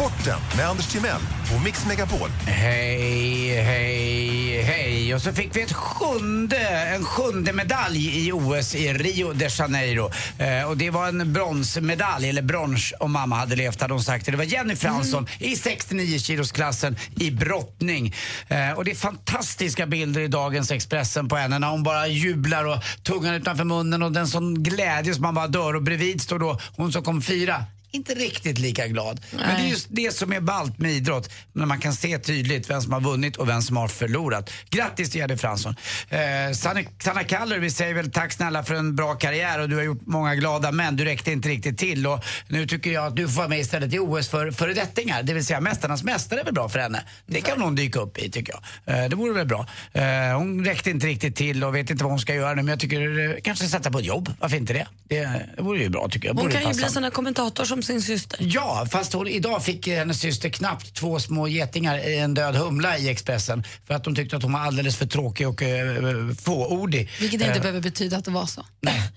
Sporten 0.00 0.38
med 0.56 0.68
Anders 0.68 0.86
Timell 0.86 1.20
och 1.54 1.64
Mix 1.64 1.86
Megapol. 1.86 2.28
Hej, 2.46 3.62
hej, 3.62 4.62
hej. 4.62 5.14
Och 5.14 5.22
så 5.22 5.32
fick 5.32 5.56
vi 5.56 5.62
ett 5.62 5.72
sjunde, 5.72 6.56
en 6.68 7.04
sjunde 7.04 7.52
medalj 7.52 8.26
i 8.26 8.32
OS 8.32 8.74
i 8.74 8.92
Rio 8.92 9.32
de 9.32 9.48
Janeiro. 9.48 10.10
Eh, 10.38 10.68
och 10.68 10.76
det 10.76 10.90
var 10.90 11.08
en 11.08 11.32
bronsmedalj, 11.32 12.28
eller 12.28 12.42
brons 12.42 12.92
om 13.00 13.12
mamma 13.12 13.36
hade 13.36 13.56
levt 13.56 13.80
hade 13.80 13.94
hon 13.94 14.02
sagt 14.02 14.26
det. 14.26 14.30
Det 14.30 14.36
var 14.36 14.44
Jenny 14.44 14.76
Fransson 14.76 15.26
i 15.38 15.56
69 15.56 16.18
kilosklassen 16.18 16.96
i 17.16 17.30
brottning. 17.30 18.14
Eh, 18.48 18.70
och 18.70 18.84
det 18.84 18.90
är 18.90 18.94
fantastiska 18.94 19.86
bilder 19.86 20.20
i 20.20 20.28
dagens 20.28 20.70
Expressen 20.70 21.28
på 21.28 21.36
henne 21.36 21.58
när 21.58 21.68
hon 21.68 21.82
bara 21.82 22.06
jublar 22.06 22.64
och 22.64 22.78
tungan 23.02 23.34
utanför 23.34 23.64
munnen 23.64 24.02
och 24.02 24.12
den 24.12 24.28
sån 24.28 24.62
glädje 24.62 25.14
som 25.14 25.22
man 25.22 25.34
bara 25.34 25.48
dör. 25.48 25.76
Och 25.76 25.82
bredvid 25.82 26.20
står 26.20 26.38
då 26.38 26.58
hon 26.76 26.92
som 26.92 27.02
kom 27.02 27.22
fyra 27.22 27.64
inte 27.90 28.14
riktigt 28.14 28.58
lika 28.58 28.86
glad. 28.86 29.20
Men 29.30 29.56
det 29.56 29.62
är 29.62 29.68
just 29.68 29.86
det 29.90 30.14
som 30.14 30.32
är 30.32 30.40
ballt 30.40 30.78
med 30.78 30.92
idrott. 30.92 31.30
När 31.52 31.66
man 31.66 31.80
kan 31.80 31.92
se 31.92 32.18
tydligt 32.18 32.70
vem 32.70 32.82
som 32.82 32.92
har 32.92 33.00
vunnit 33.00 33.36
och 33.36 33.48
vem 33.48 33.62
som 33.62 33.76
har 33.76 33.88
förlorat. 33.88 34.50
Grattis 34.70 35.10
till 35.10 35.20
Jenny 35.20 35.36
Fransson. 35.36 35.74
Eh, 36.08 36.18
Sanna, 36.54 36.80
Sanna 37.02 37.24
Kallur, 37.24 37.58
vi 37.58 37.70
säger 37.70 37.94
väl 37.94 38.10
tack 38.10 38.32
snälla 38.32 38.62
för 38.62 38.74
en 38.74 38.96
bra 38.96 39.14
karriär 39.14 39.60
och 39.60 39.68
du 39.68 39.76
har 39.76 39.82
gjort 39.82 40.06
många 40.06 40.34
glada 40.34 40.72
men 40.72 40.96
du 40.96 41.04
räckte 41.04 41.32
inte 41.32 41.48
riktigt 41.48 41.78
till. 41.78 42.06
Och 42.06 42.24
nu 42.48 42.66
tycker 42.66 42.90
jag 42.90 43.06
att 43.06 43.16
du 43.16 43.28
får 43.28 43.36
vara 43.36 43.48
med 43.48 43.60
istället 43.60 43.94
i 43.94 43.98
OS 43.98 44.28
för 44.28 44.50
föredettingar. 44.50 45.22
Det 45.22 45.32
vill 45.32 45.44
säga 45.46 45.60
Mästarnas 45.60 46.04
mästare 46.04 46.40
är 46.40 46.44
väl 46.44 46.54
bra 46.54 46.68
för 46.68 46.78
henne. 46.78 47.02
Det 47.26 47.40
kan 47.40 47.60
hon 47.60 47.74
dyka 47.74 48.00
upp 48.00 48.18
i 48.18 48.30
tycker 48.30 48.54
jag. 48.84 49.02
Eh, 49.02 49.08
det 49.08 49.16
vore 49.16 49.32
väl 49.32 49.46
bra. 49.46 49.66
Eh, 49.92 50.38
hon 50.38 50.64
räckte 50.64 50.90
inte 50.90 51.06
riktigt 51.06 51.36
till 51.36 51.64
och 51.64 51.74
vet 51.74 51.90
inte 51.90 52.04
vad 52.04 52.12
hon 52.12 52.20
ska 52.20 52.34
göra 52.34 52.54
nu 52.54 52.62
men 52.62 52.68
jag 52.68 52.80
tycker 52.80 53.30
eh, 53.30 53.40
kanske 53.42 53.66
sätta 53.66 53.90
på 53.90 53.98
ett 53.98 54.04
jobb. 54.04 54.34
Varför 54.38 54.56
inte 54.56 54.72
det? 54.72 54.86
Det, 55.08 55.46
det 55.56 55.62
vore 55.62 55.78
ju 55.78 55.88
bra 55.88 56.08
tycker 56.08 56.28
jag. 56.28 56.34
Hon 56.34 56.42
Borde 56.42 56.60
kan 56.60 56.72
ju 56.72 56.76
bli 56.76 56.88
sån 56.88 57.10
kommentator 57.10 57.64
som 57.64 57.79
sin 57.82 58.02
syster. 58.02 58.38
Ja, 58.42 58.86
fast 58.90 59.12
hon, 59.12 59.28
idag 59.28 59.64
fick 59.64 59.86
hennes 59.88 60.20
syster 60.20 60.48
knappt 60.48 60.94
två 60.94 61.18
små 61.18 61.48
getingar 61.48 62.08
i 62.08 62.18
en 62.18 62.34
död 62.34 62.56
humla 62.56 62.98
i 62.98 63.08
Expressen 63.08 63.64
för 63.86 63.94
att 63.94 64.04
de 64.04 64.14
tyckte 64.14 64.36
att 64.36 64.42
hon 64.42 64.52
var 64.52 64.60
alldeles 64.60 64.96
för 64.96 65.06
tråkig 65.06 65.48
och 65.48 65.62
uh, 65.62 66.34
fåordig. 66.34 67.10
Vilket 67.20 67.40
inte 67.40 67.52
Eh, 67.54 67.60
behöver 67.60 67.80
betyda 67.80 68.16
att 68.16 68.24
det 68.24 68.30
var 68.30 68.46
så. 68.46 68.66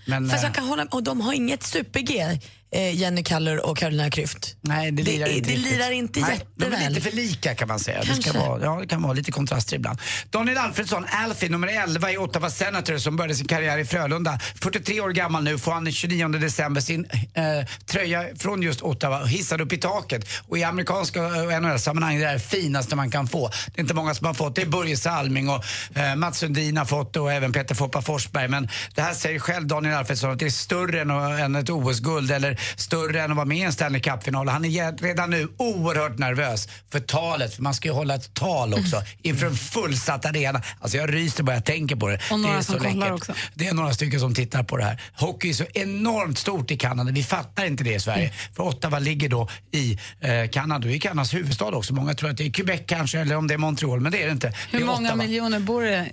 men, 0.06 0.30
Fast 0.30 0.44
eh, 0.44 0.48
jag 0.48 0.56
kan 0.56 0.68
hålla 0.68 0.86
och 0.92 1.04
de 1.04 1.22
har 1.22 1.34
inget 1.34 1.64
super-G, 1.64 2.20
eh, 2.20 2.38
Jenny 2.80 3.24
Kaller 3.24 3.66
och 3.66 3.78
Carolina 3.78 4.10
Klüft. 4.10 4.56
Nej, 4.62 4.92
det 4.92 5.04
lirar 5.04 5.26
det, 5.26 5.34
inte 5.34 5.50
det 5.50 5.58
lirar 5.58 5.92
inte 5.92 6.20
Nej, 6.20 6.32
jätteväl. 6.32 6.80
De 6.80 6.86
är 6.86 6.90
lite 6.90 7.02
för 7.02 7.16
lika 7.16 7.56
kan 7.56 7.68
man 7.68 7.80
säga. 7.80 8.00
Det, 8.00 8.06
Kanske. 8.06 8.30
ska 8.30 8.40
vara, 8.40 8.64
ja, 8.64 8.78
det 8.82 8.88
kan 8.88 9.02
vara 9.02 9.14
lite 9.14 9.32
kontraster 9.32 9.76
ibland. 9.76 10.00
Daniel 10.30 10.58
Alfredsson, 10.58 11.06
Alfie, 11.10 11.50
nummer 11.50 11.68
11 11.68 12.12
i 12.12 12.18
Ottawa 12.18 12.50
Senator 12.50 12.98
som 12.98 13.16
började 13.16 13.36
sin 13.36 13.48
karriär 13.48 13.78
i 13.78 13.86
Frölunda. 13.86 14.40
43 14.62 15.02
år 15.02 15.10
gammal 15.10 15.44
nu, 15.44 15.58
får 15.58 15.72
han 15.72 15.84
den 15.84 15.94
29 15.94 16.28
december 16.28 16.82
sin 16.82 17.06
eh, 17.34 17.44
tröja 17.86 18.26
från 18.40 18.62
just 18.62 18.82
Ottawa 18.82 19.26
hissad 19.26 19.62
upp 19.62 19.74
i 19.74 19.78
taket. 19.78 20.30
Och 20.48 20.58
i 20.58 20.64
amerikanska 20.64 21.20
eh, 21.20 21.62
NHL-sammanhang 21.62 22.20
det 22.20 22.26
är 22.26 22.34
det 22.34 22.40
finaste 22.40 22.96
man 22.96 23.12
kan 23.12 23.28
få. 23.28 23.48
Det 23.48 23.80
är 23.80 23.82
inte 23.82 23.94
många 23.94 24.14
som 24.14 24.28
har 24.28 24.34
fått 24.34 24.56
det. 24.56 24.62
är 24.62 24.66
Börje 24.66 24.98
Salming 24.98 25.50
och 25.50 25.64
eh, 25.96 26.16
Mats 26.16 26.38
Sundin 26.38 26.78
har 26.78 26.86
fått 26.86 27.14
det 27.14 27.20
och 27.20 27.34
även 27.34 27.52
Peter 27.52 27.76
Foppa 27.76 28.02
Forsberg. 28.02 28.48
Men 28.48 28.70
det 28.96 29.02
här 29.02 29.14
säger 29.14 29.40
själv 29.40 29.68
Daniel 29.68 29.96
Alfredsson 29.96 30.32
att 30.32 30.40
det 30.40 30.46
är 30.46 30.50
större 30.50 31.02
än, 31.02 31.10
än 31.10 31.56
ett 31.56 31.70
OS-guld 31.70 32.32
eller 32.32 32.60
större 32.76 33.22
än 33.22 33.32
att 33.32 33.38
vara 33.38 33.46
med 33.46 33.58
i 33.58 33.62
en 33.62 33.74
Stanley 33.74 34.02
Cup-final. 34.02 34.48
Han 34.48 34.66
är 34.66 35.02
redan 35.02 35.30
nu 35.30 35.48
oerhört 35.58 36.18
nervös 36.18 36.68
för 36.92 37.00
talet, 37.00 37.56
för 37.56 37.64
man 37.64 37.74
ska 37.74 37.88
ju 37.88 37.94
hålla 37.94 38.16
ett 38.16 38.34
tal 38.34 38.74
också 38.74 39.04
inför 39.22 39.46
en 39.46 39.56
fullsatt 39.56 40.26
arena. 40.26 40.62
Alltså 40.80 40.98
jag 40.98 41.14
ryser 41.14 41.44
bara 41.44 41.56
jag 41.56 41.66
tänker 41.66 41.96
på 41.96 42.08
det. 42.08 42.20
Och 42.32 42.40
några 42.40 42.54
det 42.54 42.60
är 42.60 42.64
som 42.64 42.80
så 42.80 42.84
kollar 42.84 43.12
också. 43.12 43.34
Det 43.54 43.68
är 43.68 43.74
några 43.74 43.94
stycken 43.94 44.20
som 44.20 44.36
tittar 44.36 44.64
på 44.64 44.78
det 44.78 44.84
här. 44.84 45.02
Hockey 45.14 45.50
är 45.50 45.54
så 45.54 45.66
enormt 45.74 46.38
stort 46.38 46.72
i 46.72 46.78
Kanada. 46.78 47.12
Vi 47.12 47.24
fattar 47.24 47.66
inte 47.66 47.84
det 47.84 47.94
i 47.94 48.00
Sverige. 48.00 48.24
Mm. 48.24 48.36
För 48.56 48.64
Ottawa 48.64 49.00
ligger 49.00 49.30
då 49.30 49.50
i 49.72 50.00
eh, 50.20 50.50
Kanada. 50.52 50.90
Är 50.90 51.00
Kanadas 51.00 51.34
huvudstad 51.34 51.66
också. 51.66 51.94
Många 51.94 52.14
tror 52.14 52.30
att 52.30 52.38
det 52.38 52.46
är 52.46 52.52
Quebec 52.52 52.82
kanske, 52.88 53.20
eller 53.20 53.36
om 53.36 53.48
det 53.48 53.54
är 53.54 53.58
Montreal, 53.58 54.00
men 54.00 54.12
det 54.12 54.22
är 54.22 54.26
det 54.26 54.32
inte. 54.32 54.54
Hur 54.72 54.86
många 54.86 55.08
Ottawa. 55.08 55.16
miljoner 55.16 55.60
bor 55.60 55.82
det? 55.82 56.12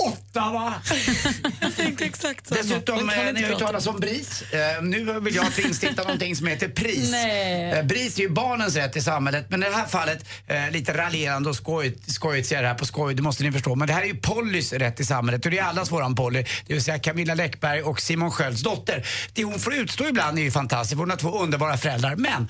Ottawa! 0.00 0.74
Jag 1.60 1.76
tänkte 1.76 2.04
exakt 2.04 2.46
samma. 2.46 2.62
Dessutom, 2.62 3.10
eh, 3.10 3.18
inte 3.18 3.32
ni 3.32 3.42
har 3.42 3.48
ju 3.48 3.54
prata. 3.54 3.66
talas 3.66 3.86
om 3.86 4.00
BRIS. 4.00 4.42
Eh, 4.42 4.82
nu 4.82 5.20
vill 5.20 5.34
jag 5.34 5.46
att 5.46 5.58
vi 5.58 5.62
instiftar 5.62 6.04
någonting 6.04 6.36
som 6.36 6.46
heter 6.46 6.68
PRIS. 6.68 7.10
Nej. 7.10 7.72
Eh, 7.72 7.84
BRIS 7.84 8.18
är 8.18 8.22
ju 8.22 8.28
barnens 8.28 8.76
rätt 8.76 8.96
i 8.96 9.02
samhället, 9.02 9.46
men 9.48 9.62
i 9.62 9.66
det 9.66 9.76
här 9.76 9.86
fallet 9.86 10.24
eh, 10.46 10.70
lite 10.70 10.96
raljerande 10.96 11.48
och 11.48 11.56
skojigt, 11.56 12.12
skojigt 12.12 12.48
säger 12.48 12.62
jag 12.62 12.64
det 12.64 12.72
här 12.72 12.78
på 12.78 12.86
skoj, 12.86 13.14
det 13.14 13.22
måste 13.22 13.42
ni 13.42 13.52
förstå. 13.52 13.74
Men 13.74 13.88
det 13.88 13.94
här 13.94 14.02
är 14.02 14.06
ju 14.06 14.16
Pollys 14.16 14.72
rätt 14.72 15.00
i 15.00 15.04
samhället 15.04 15.44
och 15.44 15.50
det 15.50 15.58
är 15.58 15.64
allas 15.64 15.92
våran 15.92 16.14
Polly, 16.14 16.44
det 16.66 16.74
vill 16.74 16.84
säga 16.84 16.98
Camilla 16.98 17.34
Läckberg 17.34 17.82
och 17.82 18.00
Simon 18.00 18.30
Skölds 18.30 18.62
dotter. 18.62 19.06
Det 19.34 19.44
hon 19.44 19.58
får 19.58 19.74
utstå 19.74 20.08
ibland 20.08 20.38
är 20.38 20.42
ju 20.42 20.50
fantastiskt, 20.50 20.98
hon 20.98 21.10
har 21.10 21.16
två 21.16 21.38
underbara 21.38 21.76
föräldrar. 21.76 22.16
Men 22.16 22.48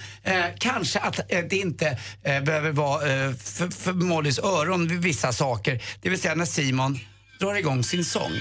kanske 0.58 0.98
att 0.98 1.20
det 1.28 1.56
inte 1.56 1.98
eh, 2.22 2.40
behöver 2.40 2.70
vara 2.70 3.00
för, 3.34 3.70
för 3.70 3.92
Mollys 3.92 4.38
öron 4.38 4.88
vid 4.88 5.02
vissa 5.02 5.32
saker. 5.32 5.82
Det 6.00 6.08
vill 6.10 6.20
säga 6.20 6.34
när 6.34 6.44
Simon 6.44 6.98
drar 7.40 7.54
igång 7.54 7.84
sin 7.84 8.04
sång. 8.04 8.32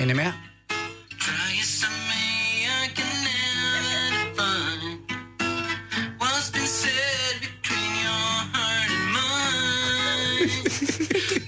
Är 0.00 0.06
ni 0.06 0.14
med? 0.14 0.32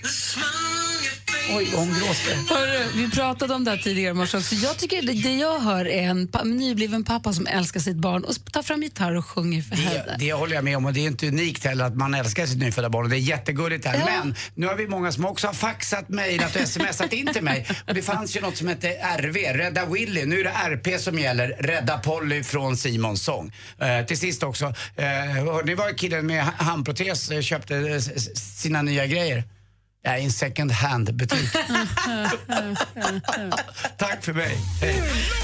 Oj, 1.57 1.69
hon 1.75 1.89
gråter. 1.89 2.55
Hörru, 2.55 2.85
vi 2.95 3.11
pratade 3.11 3.55
om 3.55 3.65
det 3.65 3.71
här 3.71 3.79
tidigare 3.79 4.11
i 4.11 4.15
morse 4.15 4.37
också. 4.37 4.55
Jag 4.55 4.77
tycker 4.77 5.03
det, 5.03 5.13
det 5.13 5.35
jag 5.35 5.61
hör 5.61 5.85
är 5.89 6.03
en 6.03 6.29
pa, 6.29 6.43
nybliven 6.45 7.05
pappa 7.05 7.33
som 7.33 7.47
älskar 7.47 7.81
sitt 7.81 7.97
barn 7.97 8.25
och 8.25 8.53
tar 8.53 8.63
fram 8.63 8.83
gitarr 8.83 9.15
och 9.17 9.27
sjunger 9.27 9.63
för 9.63 9.77
henne. 9.77 10.17
Det, 10.19 10.33
håller 10.33 10.55
jag 10.55 10.65
med 10.65 10.77
om 10.77 10.87
och 10.87 10.93
det 10.93 11.01
är 11.01 11.07
inte 11.07 11.29
unikt 11.29 11.65
heller 11.65 11.85
att 11.85 11.97
man 11.97 12.15
älskar 12.15 12.47
sitt 12.47 12.59
nyfödda 12.59 12.91
barn 12.91 13.05
och 13.05 13.11
det 13.11 13.17
är 13.17 13.21
jättegulligt 13.21 13.87
här. 13.87 13.99
Ja. 13.99 14.05
Men 14.25 14.35
nu 14.55 14.67
har 14.67 14.75
vi 14.75 14.89
många 14.89 15.13
som 15.13 15.25
också 15.25 15.47
har 15.47 15.55
faxat, 15.55 16.09
mejlat 16.09 16.57
och 16.57 16.69
smsat 16.69 17.13
in 17.13 17.27
till 17.33 17.43
mig. 17.45 17.67
Och 17.89 17.95
det 17.95 18.03
fanns 18.03 18.37
ju 18.37 18.41
något 18.41 18.57
som 18.57 18.69
hette 18.69 18.89
RV, 19.19 19.37
Rädda 19.37 19.87
Willy. 19.87 20.25
Nu 20.27 20.41
är 20.41 20.45
det 20.45 20.51
RP 20.51 21.01
som 21.01 21.19
gäller, 21.19 21.49
Rädda 21.49 21.99
Polly 21.99 22.43
från 22.43 22.77
Simons 22.77 23.23
sång. 23.25 23.53
Eh, 23.81 24.07
till 24.07 24.19
sist 24.19 24.43
också, 24.43 24.65
eh, 24.97 25.05
hörde 25.45 25.67
ni 25.67 25.75
vad 25.75 25.99
killen 25.99 26.27
med 26.27 26.45
ha- 26.45 26.53
handprotes 26.65 27.31
köpte 27.43 27.77
eh, 27.77 27.99
sina 28.35 28.83
nya 28.83 29.07
grejer? 29.07 29.45
Ja, 30.03 30.17
i 30.17 30.25
en 30.25 30.33
second 30.33 30.73
hand-butik. 30.73 31.53
Tack 33.97 34.25
för 34.25 34.33
mig. 34.33 34.57
Hej. 34.81 35.03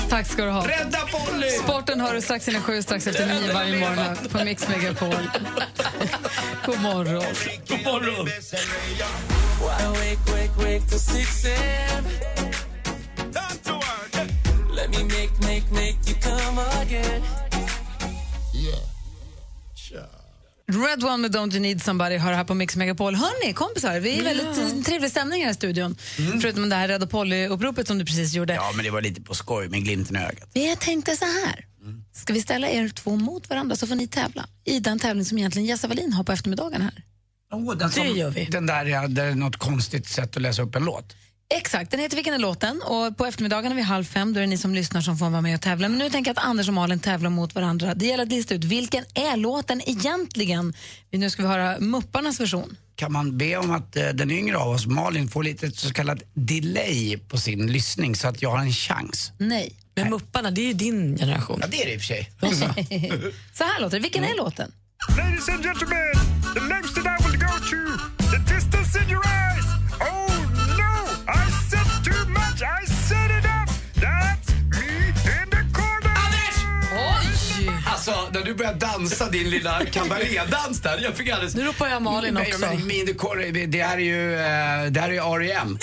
Tack 0.09 0.27
ska 0.27 0.45
du 0.45 0.51
ha. 0.51 0.69
Rädda 0.69 0.99
Polly! 0.99 1.51
Sporten 1.51 2.01
har 2.01 2.15
du 2.15 2.21
strax 2.21 2.49
innan 2.49 2.63
sju, 2.63 2.83
strax 2.83 3.07
efter 3.07 3.27
nio 3.27 3.53
varje 3.55 3.81
morgon 3.81 4.17
på 4.33 4.45
Mix 4.45 4.69
Megapol. 4.69 5.09
God 6.67 6.81
morgon. 6.81 7.25
God 7.69 7.85
morgon. 7.85 8.29
Red 20.67 21.05
One 21.05 21.17
med 21.17 21.37
Don't 21.37 21.53
You 21.53 21.61
Need 21.61 21.83
Somebody 21.83 22.17
har 22.17 22.31
det 22.31 22.37
här 22.37 22.45
på 22.45 22.55
Mix 22.55 22.77
Megapol. 22.77 23.15
Hörni, 23.15 23.53
kompisar, 23.53 24.01
vi 24.01 24.19
är 24.19 24.23
väldigt 24.23 24.59
eh, 24.59 24.83
trevlig 24.83 25.11
stämning 25.11 25.45
här 25.45 25.51
i 25.51 25.55
studion. 25.55 25.97
Förutom 26.41 26.69
det 26.69 26.77
här 26.77 26.89
Rädda 26.89 27.07
Polly-uppropet 27.07 27.87
som 27.87 27.99
du 27.99 28.05
precis 28.05 28.35
gjorde. 28.35 28.55
Ja, 28.55 28.73
men 28.77 28.85
det 28.85 28.91
var 28.91 29.01
lite 29.01 29.21
på 29.21 29.35
skoj 29.35 29.69
med 29.69 29.85
glimten 29.85 30.17
i 30.17 30.19
ögat. 30.19 30.49
Jag 30.53 30.81
tänkte 30.81 31.17
så 31.17 31.25
här. 31.25 31.67
Ska 32.13 32.33
vi 32.33 32.43
ställa 32.43 32.69
er 32.69 32.89
två 32.89 33.17
mot 33.17 33.51
varandra 33.51 33.77
så 33.77 33.87
får 33.87 33.95
ni 33.95 34.07
tävla 34.09 34.47
i 34.65 34.81
den 34.81 34.99
tävling 34.99 35.25
som 35.25 35.39
egentligen 35.39 35.67
Jessa 35.67 35.89
Wallin 35.89 36.13
har 36.13 36.25
på 36.25 36.33
eftermiddagen 36.33 36.83
här. 36.83 37.03
Oh, 37.53 37.77
den, 37.77 37.91
som, 37.91 38.03
Det 38.05 38.11
gör 38.11 38.31
vi. 38.31 38.45
den 38.45 38.67
där, 38.67 38.85
ja, 38.87 39.09
där 39.09 39.27
är 39.27 39.35
något 39.35 39.57
konstigt 39.57 40.09
sätt 40.09 40.37
att 40.37 40.43
läsa 40.43 40.63
upp 40.63 40.75
en 40.75 40.85
låt. 40.85 41.17
Exakt, 41.49 41.91
den 41.91 42.01
heter 42.01 42.17
Vilken 42.17 42.35
är 42.35 42.39
låten? 42.39 42.83
Och 42.83 43.17
på 43.17 43.27
eftermiddagen 43.27 43.77
vid 43.77 43.85
halv 43.85 44.05
fem 44.05 44.33
då 44.33 44.39
är 44.39 44.43
det 44.43 44.47
ni 44.47 44.59
som 44.59 44.75
lyssnar 44.75 45.01
som 45.01 45.19
får 45.19 45.31
vara 45.31 45.41
med 45.41 45.55
och 45.55 45.61
tävla. 45.61 45.89
Men 45.89 45.99
nu 45.99 46.11
tänker 46.11 46.29
jag 46.31 46.39
att 46.39 46.45
Anders 46.45 46.69
och 46.69 46.75
Malin 46.75 47.01
tävlar 47.01 47.31
mot 47.31 47.55
varandra. 47.55 47.95
Det 47.95 48.07
gäller 48.07 48.23
att 48.23 48.29
lista 48.29 48.55
ut 48.55 48.65
vilken 48.65 49.05
är 49.15 49.37
låten 49.37 49.81
egentligen? 49.89 50.75
Nu 51.11 51.31
ska 51.31 51.43
vi 51.43 51.49
höra 51.49 51.81
Mupparnas 51.81 52.41
version. 52.41 52.77
Kan 52.97 53.13
man 53.13 53.39
be 53.39 53.57
om 53.57 53.71
att 53.71 53.97
eh, 53.97 54.09
den 54.09 54.31
yngre 54.31 54.57
av 54.57 54.69
oss, 54.69 54.87
Malin, 54.87 55.29
får 55.29 55.43
lite 55.43 55.71
så 55.71 55.93
kallad 55.93 56.23
delay 56.35 57.19
på 57.19 57.39
sin 57.39 57.73
lyssning 57.73 58.17
så 58.17 58.29
att 58.29 58.43
jag 58.43 58.51
har 58.51 58.59
en 58.59 58.73
chans? 58.73 59.33
Nej. 59.39 59.73
Men 59.95 60.11
Mupparna, 60.11 60.51
det 60.51 60.61
är 60.61 60.67
ju 60.67 60.73
din 60.73 61.17
generation. 61.19 61.59
Ja, 61.61 61.67
det 61.67 61.83
är 61.83 61.87
det 61.87 61.95
i 61.95 61.97
och 61.97 62.01
för 62.01 62.07
sig. 62.07 62.31
Så 63.55 63.65
här 63.65 63.81
låter 63.81 63.97
det. 63.97 64.03
Vilken 64.03 64.25
är 64.25 64.37
låten? 64.37 64.73
Ladies 65.19 65.49
and 65.49 65.63
gentlemen, 65.65 66.15
the 66.55 66.61
lengths 66.61 66.95
that 66.95 67.07
I 67.07 67.31
will 67.31 67.39
go 67.39 67.53
to, 67.71 67.77
Alltså, 78.07 78.31
när 78.33 78.43
du 78.47 78.55
började 78.55 78.79
dansa 78.79 79.31
din 79.31 79.51
lilla 79.51 79.85
kabarédans 79.87 80.81
där, 80.81 80.99
jag 81.03 81.15
fick 81.17 81.29
alldeles... 81.29 81.55
Nu 81.55 81.65
ropar 81.65 81.89
jag 81.89 82.03
Malin 82.03 82.37
också. 82.37 82.59
Men, 82.61 82.87
me 82.87 82.95
in 82.95 83.07
the 83.07 83.15
corner, 83.15 83.67
det 83.67 83.83
här 83.83 83.97
är 83.97 84.01
ju, 84.01 84.33
eh, 84.35 84.91
det 84.91 85.01
här 85.01 85.09
är 85.09 85.13
ju 85.13 85.19
R.E.M. 85.19 85.79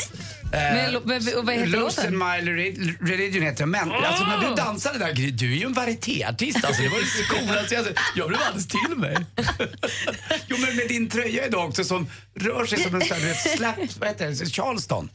Men, 0.51 0.91
lo- 0.91 1.01
vad- 1.05 1.55
heter 1.55 1.67
låten? 1.67 2.17
My 2.17 2.25
Re- 2.25 2.95
Religion 3.01 3.43
heter 3.43 3.59
den. 3.59 3.69
Men 3.71 3.91
alltså, 3.91 4.23
när 4.23 4.49
du 4.49 4.55
dansade 4.55 4.99
där, 4.99 5.13
du 5.13 5.51
är 5.53 5.55
ju 5.57 5.65
en 5.65 5.73
varietéartist. 5.73 6.65
Alltså, 6.65 6.81
det 6.81 6.89
var 6.89 6.99
så 6.99 7.35
coolaste 7.35 7.75
jag 7.75 7.85
Jag 8.15 8.27
blev 8.29 8.41
alldeles 8.41 8.67
till 8.67 8.97
mig. 8.97 9.17
jo, 10.47 10.57
men 10.59 10.75
med 10.75 10.87
din 10.87 11.09
tröja 11.09 11.45
idag 11.45 11.67
också 11.69 11.83
som 11.83 12.09
rör 12.39 12.65
sig 12.65 12.79
som 12.83 12.95
en 12.95 13.01
sån 13.01 13.17
här 13.17 13.33
slap, 13.57 13.75
vad 13.99 14.09
heter 14.09 14.27
det, 14.29 14.45
Charleston. 14.45 15.09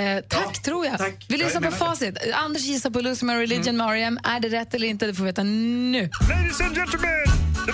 Eh, 0.00 0.20
tack, 0.28 0.62
tror 0.62 0.86
jag. 0.86 0.98
Vi 1.28 1.36
lyssnar 1.36 1.60
på 1.60 1.70
facit. 1.70 2.18
Anders 2.34 2.62
gissar 2.62 2.90
på 2.90 3.00
Lose 3.00 3.24
My 3.24 3.32
Religion 3.34 3.68
Mm. 3.68 3.76
med 3.76 3.86
R.E.M. 3.96 4.18
Är 4.24 4.40
det 4.40 4.48
rätt 4.48 4.74
eller 4.74 4.88
inte? 4.88 5.06
Det 5.06 5.14
får 5.14 5.24
vi 5.24 5.30
veta 5.30 5.42
nu. 5.42 6.10
Ladies 6.28 6.60
and 6.60 6.76
gentlemen, 6.76 7.10
the 7.66 7.72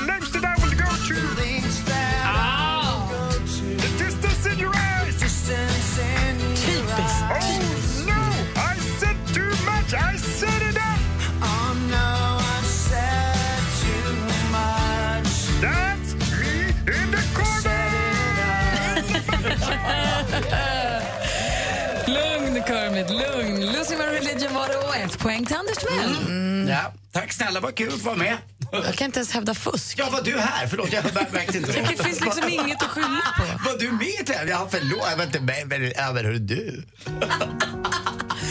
Kermit, 23.08 23.10
lugn. 23.10 23.72
Losing 23.72 23.98
My 23.98 24.04
Religion 24.04 24.54
var 24.54 24.68
det 24.68 24.76
och 24.76 24.96
ett 24.96 25.18
poäng 25.18 25.46
till 25.46 25.56
Anders 25.56 25.76
Timell. 25.76 26.16
Mm. 26.26 26.68
Ja, 26.68 26.92
tack 27.12 27.32
snälla, 27.32 27.60
vad 27.60 27.74
kul 27.74 27.88
att 27.94 28.02
vara 28.02 28.16
med. 28.16 28.36
Jag 28.72 28.94
kan 28.94 29.04
inte 29.04 29.18
ens 29.18 29.32
hävda 29.32 29.54
fusk. 29.54 29.98
Ja, 29.98 30.10
var 30.12 30.22
du 30.22 30.38
här? 30.38 30.66
Förlåt, 30.66 30.92
jag 30.92 31.04
märkte 31.32 31.58
inte 31.58 31.72
det. 31.72 31.80
Det 31.80 32.04
finns 32.04 32.20
liksom 32.20 32.48
inget 32.48 32.82
att 32.82 32.88
skylla 32.88 33.22
på. 33.36 33.42
Var 33.70 33.78
du 33.78 33.92
med 33.92 34.06
i 34.06 34.24
tävlingen? 34.24 34.60
Ja, 34.60 34.68
förlåt, 34.70 35.06
jag 35.10 35.16
var 35.16 35.24
inte 35.24 35.40
med. 35.40 35.68
Men, 35.68 35.92
ja, 35.96 36.12
men 36.12 36.24
hörru 36.24 36.38
du. 36.38 36.82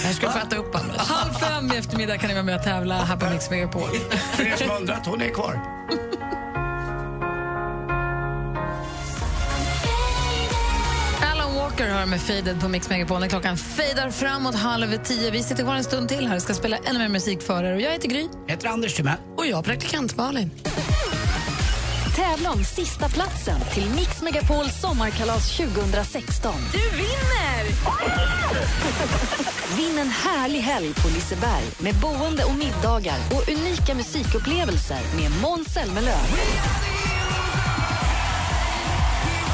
Jag 0.03 0.15
ska 0.15 0.31
få 0.31 0.39
äta 0.39 0.55
upp 0.55 0.75
Anders. 0.75 0.97
Halv 0.97 1.33
fem 1.33 1.71
i 1.71 1.77
eftermiddag 1.77 2.17
kan 2.17 2.27
ni 2.27 2.33
vara 2.33 2.43
med 2.43 2.55
och 2.55 2.63
tävla 2.63 3.03
här 3.03 3.17
på 3.17 3.29
Mix 3.29 3.49
Megapol. 3.49 3.89
För 4.35 4.47
er 4.47 4.55
som 4.55 4.71
undrat, 4.71 5.05
hon 5.05 5.21
är 5.21 5.29
kvar. 5.29 5.79
Alan 11.79 11.89
Walker 11.89 11.99
hör 11.99 12.05
med 12.05 12.21
Faded 12.21 12.61
på 12.61 12.67
Mix 12.67 12.89
Megapol 12.89 13.19
när 13.19 13.27
klockan 13.27 13.57
fejdar 13.57 14.11
framåt 14.11 14.55
halv 14.55 15.03
tio. 15.03 15.31
Vi 15.31 15.43
sitter 15.43 15.63
kvar 15.63 15.75
en 15.75 15.83
stund 15.83 16.09
till 16.09 16.27
här 16.27 16.39
ska 16.39 16.53
spela 16.53 16.77
ännu 16.77 16.99
mer 16.99 17.07
musik 17.07 17.41
för 17.41 17.63
er. 17.63 17.75
Och 17.75 17.81
jag 17.81 17.91
heter 17.91 18.07
Gry. 18.07 18.27
Jag 18.47 18.55
heter 18.55 18.67
Anders 18.67 18.93
Timell. 18.93 19.17
Och 19.37 19.45
jag 19.45 19.65
praktikant 19.65 20.17
Malin. 20.17 20.51
Tävla 22.15 22.51
om 22.51 22.63
sista 22.63 23.09
platsen 23.09 23.59
till 23.73 23.89
Mix 23.89 24.21
Megapols 24.21 24.81
sommarkalas 24.81 25.57
2016. 25.57 26.53
Du 26.71 26.97
vinner! 26.97 27.63
Vinn 29.77 29.99
en 29.99 30.09
härlig 30.09 30.59
helg 30.59 30.93
på 30.93 31.07
Liseberg 31.07 31.65
med 31.79 31.95
boende 31.95 32.43
och 32.43 32.55
middagar 32.55 33.17
och 33.31 33.49
unika 33.49 33.95
musikupplevelser 33.95 35.01
med 35.15 35.31
Måns 35.41 35.73
Zelmerlöw. 35.73 36.25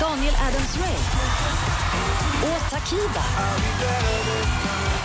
Daniel 0.10 0.34
Adams-Ray 0.36 0.98
och 2.44 2.70
Takida. 2.72 3.24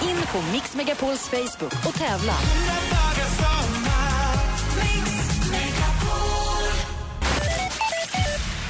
In 0.03 0.17
på 0.33 0.53
Mix 0.53 0.75
Megapols 0.75 1.29
Facebook 1.29 1.87
och 1.87 1.95
tävla. 1.95 2.35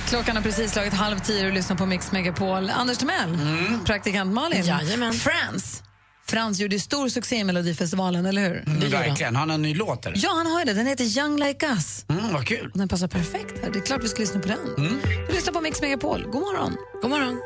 Klockan 0.09 0.37
har 0.37 0.43
precis 0.43 0.73
slagit 0.73 0.93
halv 0.93 1.19
tio 1.19 1.47
och 1.47 1.53
lyssnar 1.53 1.77
på 1.77 1.87
Mix 1.87 2.13
Megapol. 2.13 2.71
Anders 2.71 2.99
Timell, 2.99 3.39
praktikant 3.85 4.33
Malin. 4.33 4.65
Jajamän. 4.65 5.13
Frans. 5.13 5.83
Frans 6.31 6.59
gjorde 6.61 6.81
stor 6.81 7.09
succé 7.09 7.37
i 7.37 7.45
Melodifestivalen, 7.45 8.27
eller 8.27 8.43
hur? 8.43 8.65
Mm, 8.67 8.91
verkligen. 8.91 9.37
Har 9.37 9.41
han 9.41 9.51
en 9.51 9.63
ny 9.63 9.75
låt 9.75 10.07
eller? 10.07 10.19
Ja, 10.23 10.31
han 10.37 10.47
har 10.47 10.65
det. 10.65 10.73
Den 10.73 10.87
heter 10.87 11.19
Young 11.19 11.37
Like 11.37 11.67
Us. 11.67 12.05
Mm, 12.09 12.33
vad 12.33 12.47
kul. 12.47 12.71
Och 12.73 12.79
den 12.79 12.89
passar 12.89 13.09
perfekt 13.09 13.55
här. 13.63 13.71
Det 13.71 13.79
är 13.79 13.83
klart 13.83 14.05
vi 14.05 14.09
ska 14.09 14.21
lyssna 14.21 14.41
på 14.41 14.49
den. 14.49 14.75
Mm. 14.79 15.01
Du 15.29 15.35
lyssnar 15.35 15.53
på 15.53 15.61
Mix 15.61 15.81
Megapol. 15.81 16.23
God 16.23 16.43
morgon. 16.43 16.77
God 17.03 17.11
morgon. 17.11 17.41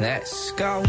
Let's 0.00 0.58
go. 0.58 0.88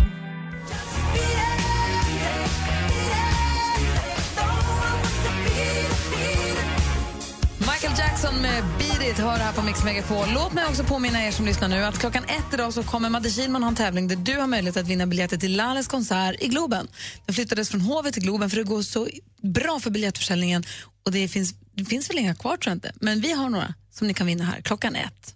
Jackson 8.21 8.41
med 8.41 8.63
Beat 8.79 9.03
It 9.03 9.17
hör 9.17 9.37
här 9.37 9.53
på 9.53 9.61
Mix 9.61 9.83
Megapol. 9.83 10.27
Låt 10.33 10.53
mig 10.53 10.65
också 10.65 10.83
påminna 10.83 11.25
er 11.25 11.31
som 11.31 11.45
lyssnar 11.45 11.67
nu 11.67 11.83
att 11.83 11.99
klockan 11.99 12.23
ett 12.23 12.53
idag 12.53 12.73
så 12.73 12.83
kommer 12.83 13.09
Madde 13.09 13.29
Kihlman 13.29 13.63
ha 13.63 13.69
en 13.69 13.75
tävling 13.75 14.07
där 14.07 14.15
du 14.15 14.37
har 14.37 14.47
möjlighet 14.47 14.77
att 14.77 14.87
vinna 14.87 15.07
biljetter 15.07 15.37
till 15.37 15.57
Lales 15.57 15.87
konsert 15.87 16.35
i 16.39 16.47
Globen. 16.47 16.87
Den 17.25 17.35
flyttades 17.35 17.69
från 17.69 17.81
Hovet 17.81 18.13
till 18.13 18.23
Globen 18.23 18.49
för 18.49 18.57
det 18.57 18.63
går 18.63 18.81
så 18.81 19.07
bra 19.41 19.79
för 19.79 19.89
biljettförsäljningen 19.89 20.63
och 21.05 21.11
det 21.11 21.27
finns, 21.27 21.53
det 21.75 21.85
finns 21.85 22.09
väl 22.09 22.17
inga 22.17 22.35
kvar 22.35 22.57
tror 22.57 22.71
jag 22.71 22.75
inte, 22.75 22.93
men 22.95 23.21
vi 23.21 23.31
har 23.31 23.49
några 23.49 23.73
som 23.91 24.07
ni 24.07 24.13
kan 24.13 24.27
vinna 24.27 24.43
här 24.43 24.61
klockan 24.61 24.95
ett. 24.95 25.35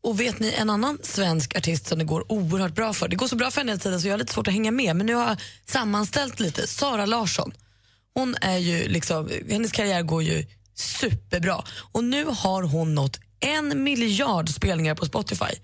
Och 0.00 0.20
vet 0.20 0.38
ni 0.38 0.54
en 0.58 0.70
annan 0.70 0.98
svensk 1.02 1.56
artist 1.56 1.86
som 1.86 1.98
det 1.98 2.04
går 2.04 2.32
oerhört 2.32 2.74
bra 2.74 2.92
för? 2.92 3.08
Det 3.08 3.16
går 3.16 3.26
så 3.26 3.36
bra 3.36 3.50
för 3.50 3.60
henne 3.60 3.72
hela 3.72 3.80
tiden 3.80 4.00
så 4.00 4.08
jag 4.08 4.12
har 4.12 4.18
lite 4.18 4.32
svårt 4.32 4.48
att 4.48 4.54
hänga 4.54 4.70
med 4.70 4.96
men 4.96 5.06
nu 5.06 5.14
har 5.14 5.28
jag 5.28 5.40
sammanställt 5.66 6.40
lite. 6.40 6.66
Sara 6.66 7.06
Larsson. 7.06 7.52
Hon 8.14 8.36
är 8.40 8.58
ju 8.58 8.88
liksom, 8.88 9.30
hennes 9.48 9.72
karriär 9.72 10.02
går 10.02 10.22
ju 10.22 10.44
superbra 10.82 11.64
och 11.92 12.04
nu 12.04 12.24
har 12.24 12.62
hon 12.62 12.94
nått 12.94 13.20
en 13.40 13.82
miljard 13.82 14.48
spelningar 14.48 14.94
på 14.94 15.06
Spotify. 15.06 15.54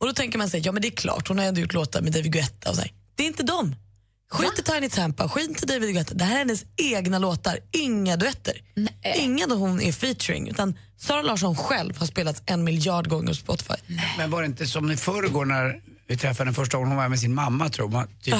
Och 0.00 0.06
då 0.06 0.12
tänker 0.12 0.38
man 0.38 0.50
sig, 0.50 0.60
ja 0.64 0.72
men 0.72 0.82
det 0.82 0.88
är 0.88 0.96
klart, 0.96 1.28
hon 1.28 1.38
har 1.38 1.44
ändå 1.46 1.60
gjort 1.60 1.72
låtar 1.72 2.00
med 2.02 2.12
David 2.12 2.32
Guetta 2.32 2.70
och 2.70 2.74
så 2.76 2.80
här. 2.82 2.92
Det 3.14 3.22
är 3.22 3.26
inte 3.26 3.42
dem. 3.42 3.76
Skit 4.30 4.58
i 4.58 4.62
Tiny 4.62 4.88
Tampa, 4.88 5.28
skit 5.28 5.62
i 5.62 5.66
David 5.66 5.94
Guetta. 5.94 6.14
Det 6.14 6.24
här 6.24 6.34
är 6.34 6.38
hennes 6.38 6.64
egna 6.76 7.18
låtar, 7.18 7.58
inga 7.72 8.16
duetter. 8.16 8.52
Inga 9.16 9.46
där 9.46 9.56
hon 9.56 9.80
är 9.80 9.92
featuring, 9.92 10.48
utan 10.48 10.78
Sara 10.98 11.22
Larsson 11.22 11.56
själv 11.56 11.98
har 11.98 12.06
spelats 12.06 12.42
en 12.46 12.64
miljard 12.64 13.08
gånger 13.08 13.28
på 13.28 13.34
Spotify. 13.34 13.74
Men 14.18 14.30
var 14.30 14.42
det 14.42 14.46
inte 14.46 14.66
som 14.66 14.90
i 14.90 14.96
förrgår 14.96 15.44
när 15.44 15.80
vi 16.06 16.16
träffade 16.16 16.48
henne 16.48 16.54
första 16.54 16.76
gången, 16.76 16.88
hon 16.88 16.96
var 16.98 17.08
med 17.08 17.20
sin 17.20 17.34
mamma 17.34 17.68
tror 17.68 17.92
jag. 17.92 18.08
Typ, 18.22 18.34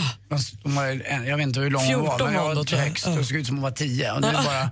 hon 0.62 0.74
var, 0.74 0.84
jag 1.26 1.36
vet 1.36 1.46
inte 1.46 1.60
hur 1.60 1.70
lång 1.70 1.84
hon 1.84 2.01
var, 2.02 2.10
14 2.18 2.26
men 2.26 2.34
jag 2.34 2.55
var 2.55 2.64
då, 2.64 2.76
högst 2.76 3.06
och 3.06 3.26
såg 3.26 3.36
ut 3.36 3.46
som 3.46 3.56
hon 3.56 3.62
var 3.62 3.70
tio. 3.70 4.12
Och 4.12 4.20
nu 4.20 4.28
Ja. 4.32 4.42
bara, 4.44 4.70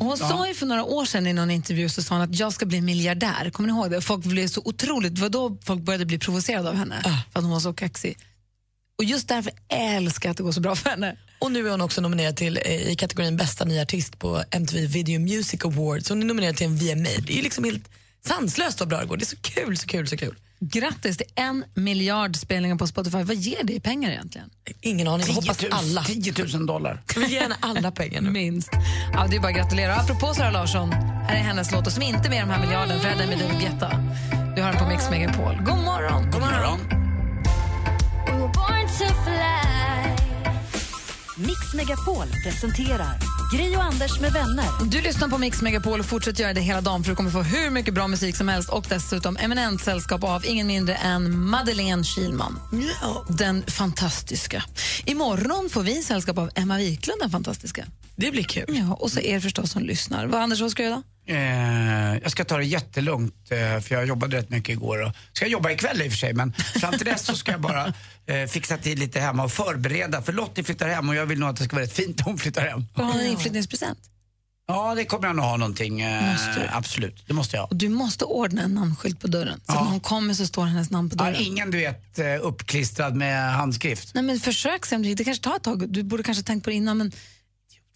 Och 0.00 0.06
hon 0.06 0.16
sa 0.16 0.48
ju 0.48 0.54
för 0.54 0.66
några 0.66 0.84
år 0.84 1.04
sedan 1.04 1.26
i 1.26 1.32
någon 1.32 1.50
intervju 1.50 1.88
så 1.88 2.02
sa 2.02 2.14
hon 2.14 2.24
att 2.24 2.38
jag 2.38 2.52
ska 2.52 2.66
bli 2.66 2.80
miljardär. 2.80 3.50
Kommer 3.50 3.66
ni 3.68 3.78
ihåg 3.78 3.90
det? 3.90 4.00
Folk 4.00 4.24
blev 4.24 4.48
så 4.48 4.62
otroligt, 4.64 5.14
det 5.14 5.20
var 5.20 5.28
då 5.28 5.58
folk 5.64 5.80
började 5.82 6.06
bli 6.06 6.18
provocerade 6.18 6.68
av 6.68 6.74
henne 6.74 7.00
för 7.02 7.38
att 7.38 7.44
hon 7.44 7.50
var 7.50 7.60
så 7.60 7.72
kaxig. 7.72 8.18
Och 8.98 9.04
just 9.04 9.28
därför 9.28 9.52
älskar 9.68 10.28
jag 10.28 10.30
att 10.30 10.36
det 10.36 10.42
går 10.42 10.52
så 10.52 10.60
bra 10.60 10.76
för 10.76 10.90
henne. 10.90 11.16
Och 11.38 11.52
nu 11.52 11.66
är 11.66 11.70
hon 11.70 11.80
också 11.80 12.00
nominerad 12.00 12.36
till 12.36 12.56
eh, 12.64 12.90
i 12.90 12.96
kategorin 12.96 13.36
bästa 13.36 13.64
nya 13.64 13.82
artist 13.82 14.18
på 14.18 14.44
MTV 14.50 14.86
Video 14.86 15.20
Music 15.20 15.64
Awards. 15.64 16.08
Hon 16.08 16.22
är 16.22 16.26
nominerad 16.26 16.56
till 16.56 16.66
en 16.66 16.76
VMA. 16.76 17.08
Det 17.26 17.32
är 17.32 17.36
ju 17.36 17.42
liksom 17.42 17.64
helt 17.64 17.88
sanslöst 18.26 18.80
vad 18.80 18.88
bra 18.88 19.00
det 19.00 19.06
går. 19.06 19.16
Det 19.16 19.24
är 19.24 19.26
så 19.26 19.36
kul, 19.36 19.76
så 19.76 19.86
kul, 19.86 20.08
så 20.08 20.16
kul. 20.16 20.36
Grattis 20.60 21.16
till 21.16 21.26
en 21.34 21.64
miljard 21.74 22.36
spelningar 22.36 22.76
på 22.76 22.86
Spotify. 22.86 23.22
Vad 23.22 23.36
ger 23.36 23.64
det 23.64 23.72
i 23.72 23.80
pengar 23.80 24.10
egentligen? 24.10 24.50
Ingen 24.80 25.08
aning. 25.08 25.26
Jag 25.26 25.26
10 25.26 25.34
hoppas 25.34 25.62
000, 25.62 25.72
alla. 25.72 26.04
10 26.04 26.34
000 26.54 26.66
dollar. 26.66 27.02
Jag 27.14 27.20
vill 27.20 27.38
henne 27.38 27.56
alla 27.60 27.90
pengar 27.90 28.20
nu. 28.20 28.30
Minst. 28.40 28.70
Ja, 29.12 29.26
det 29.30 29.36
är 29.36 29.40
bara 29.40 29.48
att 29.48 29.56
gratulera. 29.56 29.94
Apropå 29.94 30.34
Sara 30.34 30.50
Larsson, 30.50 30.92
här 30.92 31.36
är 31.36 31.40
hennes 31.40 31.72
låt 31.72 31.92
som 31.92 32.02
inte 32.02 32.28
är 32.28 32.30
med 32.30 32.36
i 32.36 32.40
de 32.40 32.50
här 32.50 32.60
miljarden 32.60 33.00
för 33.00 33.08
det 33.08 33.24
är 33.24 33.28
med 33.28 33.38
David 33.38 33.60
Guetta. 33.60 33.90
Du 34.56 34.62
har 34.62 34.72
den 34.72 34.82
på 34.82 34.88
Mix 34.88 35.10
Megapol. 35.10 35.56
God 35.56 35.78
morgon! 35.78 36.30
God 36.30 36.40
morgon. 36.40 36.80
We 38.26 38.32
were 38.32 38.40
born 38.40 38.86
to 38.98 39.14
fly. 39.24 39.99
Mix 41.46 41.74
Megapol 41.74 42.26
presenterar 42.44 43.18
Gri 43.52 43.76
och 43.76 43.82
Anders 43.82 44.20
med 44.20 44.32
vänner. 44.32 44.66
Du 44.90 45.00
lyssnar 45.00 45.28
på 45.28 45.38
Mix 45.38 45.62
Megapol 45.62 46.00
och 46.00 46.06
fortsätter 46.06 46.42
göra 46.42 46.54
det 46.54 46.60
hela 46.60 46.80
dagen 46.80 47.04
för 47.04 47.10
du 47.10 47.16
kommer 47.16 47.30
få 47.30 47.42
hur 47.42 47.70
mycket 47.70 47.94
bra 47.94 48.08
musik 48.08 48.36
som 48.36 48.48
helst 48.48 48.68
och 48.68 48.86
dessutom 48.88 49.36
eminent 49.36 49.80
sällskap 49.80 50.24
av 50.24 50.46
ingen 50.46 50.66
mindre 50.66 50.94
än 50.94 51.44
Madeleine 51.50 52.04
Kilman. 52.04 52.58
Den 53.28 53.62
fantastiska. 53.66 54.64
Imorgon 55.04 55.70
får 55.70 55.82
vi 55.82 56.02
sällskap 56.02 56.38
av 56.38 56.50
Emma 56.54 56.76
Wiklund, 56.76 57.20
den 57.20 57.30
fantastiska. 57.30 57.86
Det 58.16 58.30
blir 58.30 58.42
kul. 58.42 58.64
Ja, 58.68 58.94
och 58.94 59.10
så 59.10 59.20
er 59.20 59.40
förstås 59.40 59.70
som 59.70 59.82
lyssnar. 59.82 60.26
Vad, 60.26 60.40
Anders, 60.40 60.60
vad 60.60 60.70
ska 60.70 60.82
du 60.82 60.88
göra? 60.88 61.02
Eh, 61.26 62.16
jag 62.22 62.30
ska 62.30 62.44
ta 62.44 62.56
det 62.56 62.64
jättelugnt 62.64 63.34
eh, 63.50 63.80
för 63.80 63.94
jag 63.94 64.06
jobbade 64.06 64.36
rätt 64.36 64.50
mycket 64.50 64.68
igår 64.72 65.02
och 65.06 65.12
ska 65.32 65.46
jobba 65.46 65.70
ikväll 65.70 66.02
i 66.02 66.08
och 66.08 66.12
för 66.12 66.18
sig 66.18 66.32
men 66.34 66.52
fram 66.52 66.92
till 66.98 67.06
dess 67.06 67.24
så 67.24 67.36
ska 67.36 67.52
jag 67.52 67.60
bara 67.60 67.92
eh, 68.26 68.46
fixa 68.48 68.76
till 68.76 68.98
lite 68.98 69.20
hemma 69.20 69.44
och 69.44 69.52
förbereda 69.52 70.22
för 70.22 70.32
Lottie 70.32 70.64
flyttar 70.64 70.88
hem 70.88 71.08
och 71.08 71.14
jag 71.14 71.26
vill 71.26 71.38
nog 71.38 71.48
att 71.48 71.56
det 71.56 71.64
ska 71.64 71.76
vara 71.76 71.84
rätt 71.84 71.92
fint 71.92 72.18
när 72.18 72.24
hon 72.24 72.38
flyttar 72.38 72.66
hem. 72.66 72.86
Har 72.94 73.12
du 73.14 73.20
en 73.20 73.26
inflyttningspresent? 73.26 73.98
Ja, 74.66 74.94
det 74.94 75.04
kommer 75.04 75.26
jag 75.26 75.36
nog 75.36 75.44
ha 75.44 75.56
någonting. 75.56 76.00
Eh, 76.00 76.76
absolut, 76.76 77.24
det 77.26 77.34
måste 77.34 77.56
jag. 77.56 77.70
Och 77.70 77.76
du 77.76 77.88
måste 77.88 78.24
ordna 78.24 78.62
en 78.62 78.74
namnskylt 78.74 79.20
på 79.20 79.26
dörren. 79.26 79.60
Så 79.66 79.72
att 79.72 79.82
när 79.84 79.90
hon 79.90 80.00
kommer 80.00 80.34
så 80.34 80.46
står 80.46 80.64
hennes 80.64 80.90
namn 80.90 81.10
på 81.10 81.16
Ja, 81.18 81.24
dörren. 81.24 81.36
ingen 81.42 81.70
du 81.70 81.78
vet 81.78 82.18
eh, 82.18 82.26
uppklistrad 82.40 83.16
med 83.16 83.52
handskrift. 83.52 84.14
Nej, 84.14 84.24
men 84.24 84.40
försök 84.40 84.86
se 84.86 84.96
om 84.96 85.02
det, 85.02 85.14
det 85.14 85.24
kanske 85.24 85.44
tar 85.44 85.56
ett 85.56 85.62
tag. 85.62 85.88
Du 85.88 86.02
borde 86.02 86.22
kanske 86.22 86.44
tänkt 86.44 86.64
på 86.64 86.70
det 86.70 86.76
innan, 86.76 86.98
men 86.98 87.12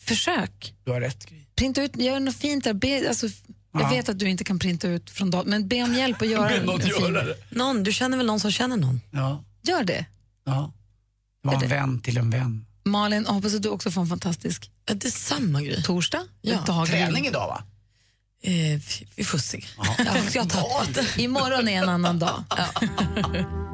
försök. 0.00 0.74
Du 0.84 0.90
har 0.90 1.00
rätt 1.00 1.26
Gry. 1.26 1.43
Printa 1.56 1.82
ut, 1.82 1.96
gör 1.96 2.20
något 2.20 2.36
fint 2.36 2.64
där. 2.64 2.74
Be, 2.74 3.08
alltså, 3.08 3.26
Jag 3.72 3.90
vet 3.90 4.08
att 4.08 4.18
du 4.18 4.28
inte 4.28 4.44
kan 4.44 4.58
printa 4.58 4.88
ut 4.88 5.10
från 5.10 5.30
datorn, 5.30 5.50
men 5.50 5.68
be 5.68 5.82
om 5.82 5.94
hjälp 5.94 6.22
att 6.22 6.28
göra 6.28 6.62
någon. 6.64 6.80
Någon, 7.50 7.82
du 7.84 7.92
känner 7.92 8.16
väl 8.16 8.26
någon 8.26 8.40
som 8.40 8.50
känner 8.50 8.76
någon? 8.76 9.00
Ja. 9.10 9.44
Gör 9.62 9.84
det. 9.84 10.06
ja. 10.44 10.72
Var 11.42 11.62
en 11.62 11.68
vän 11.68 12.00
till 12.00 12.18
en 12.18 12.30
vän. 12.30 12.66
Malin, 12.84 13.26
hoppas 13.26 13.54
att 13.54 13.62
du 13.62 13.68
också 13.68 13.90
får 13.90 14.00
en 14.00 14.06
fantastisk 14.06 14.70
Ja, 14.86 14.94
det 14.94 15.06
är 15.06 15.10
samma 15.10 15.62
grej. 15.62 15.82
torsdag. 15.82 16.22
Ja. 16.42 16.60
Dag 16.66 16.86
Träning 16.86 17.26
idag 17.26 17.46
va? 17.48 17.64
Eh, 18.42 18.80
vi- 19.16 19.24
får 19.24 19.38
se. 19.38 19.64
Ja, 19.98 20.06
jag 20.34 20.50
tar. 20.50 21.20
Imorgon 21.20 21.68
är 21.68 21.82
en 21.82 21.88
annan 21.88 22.18
dag. 22.18 22.44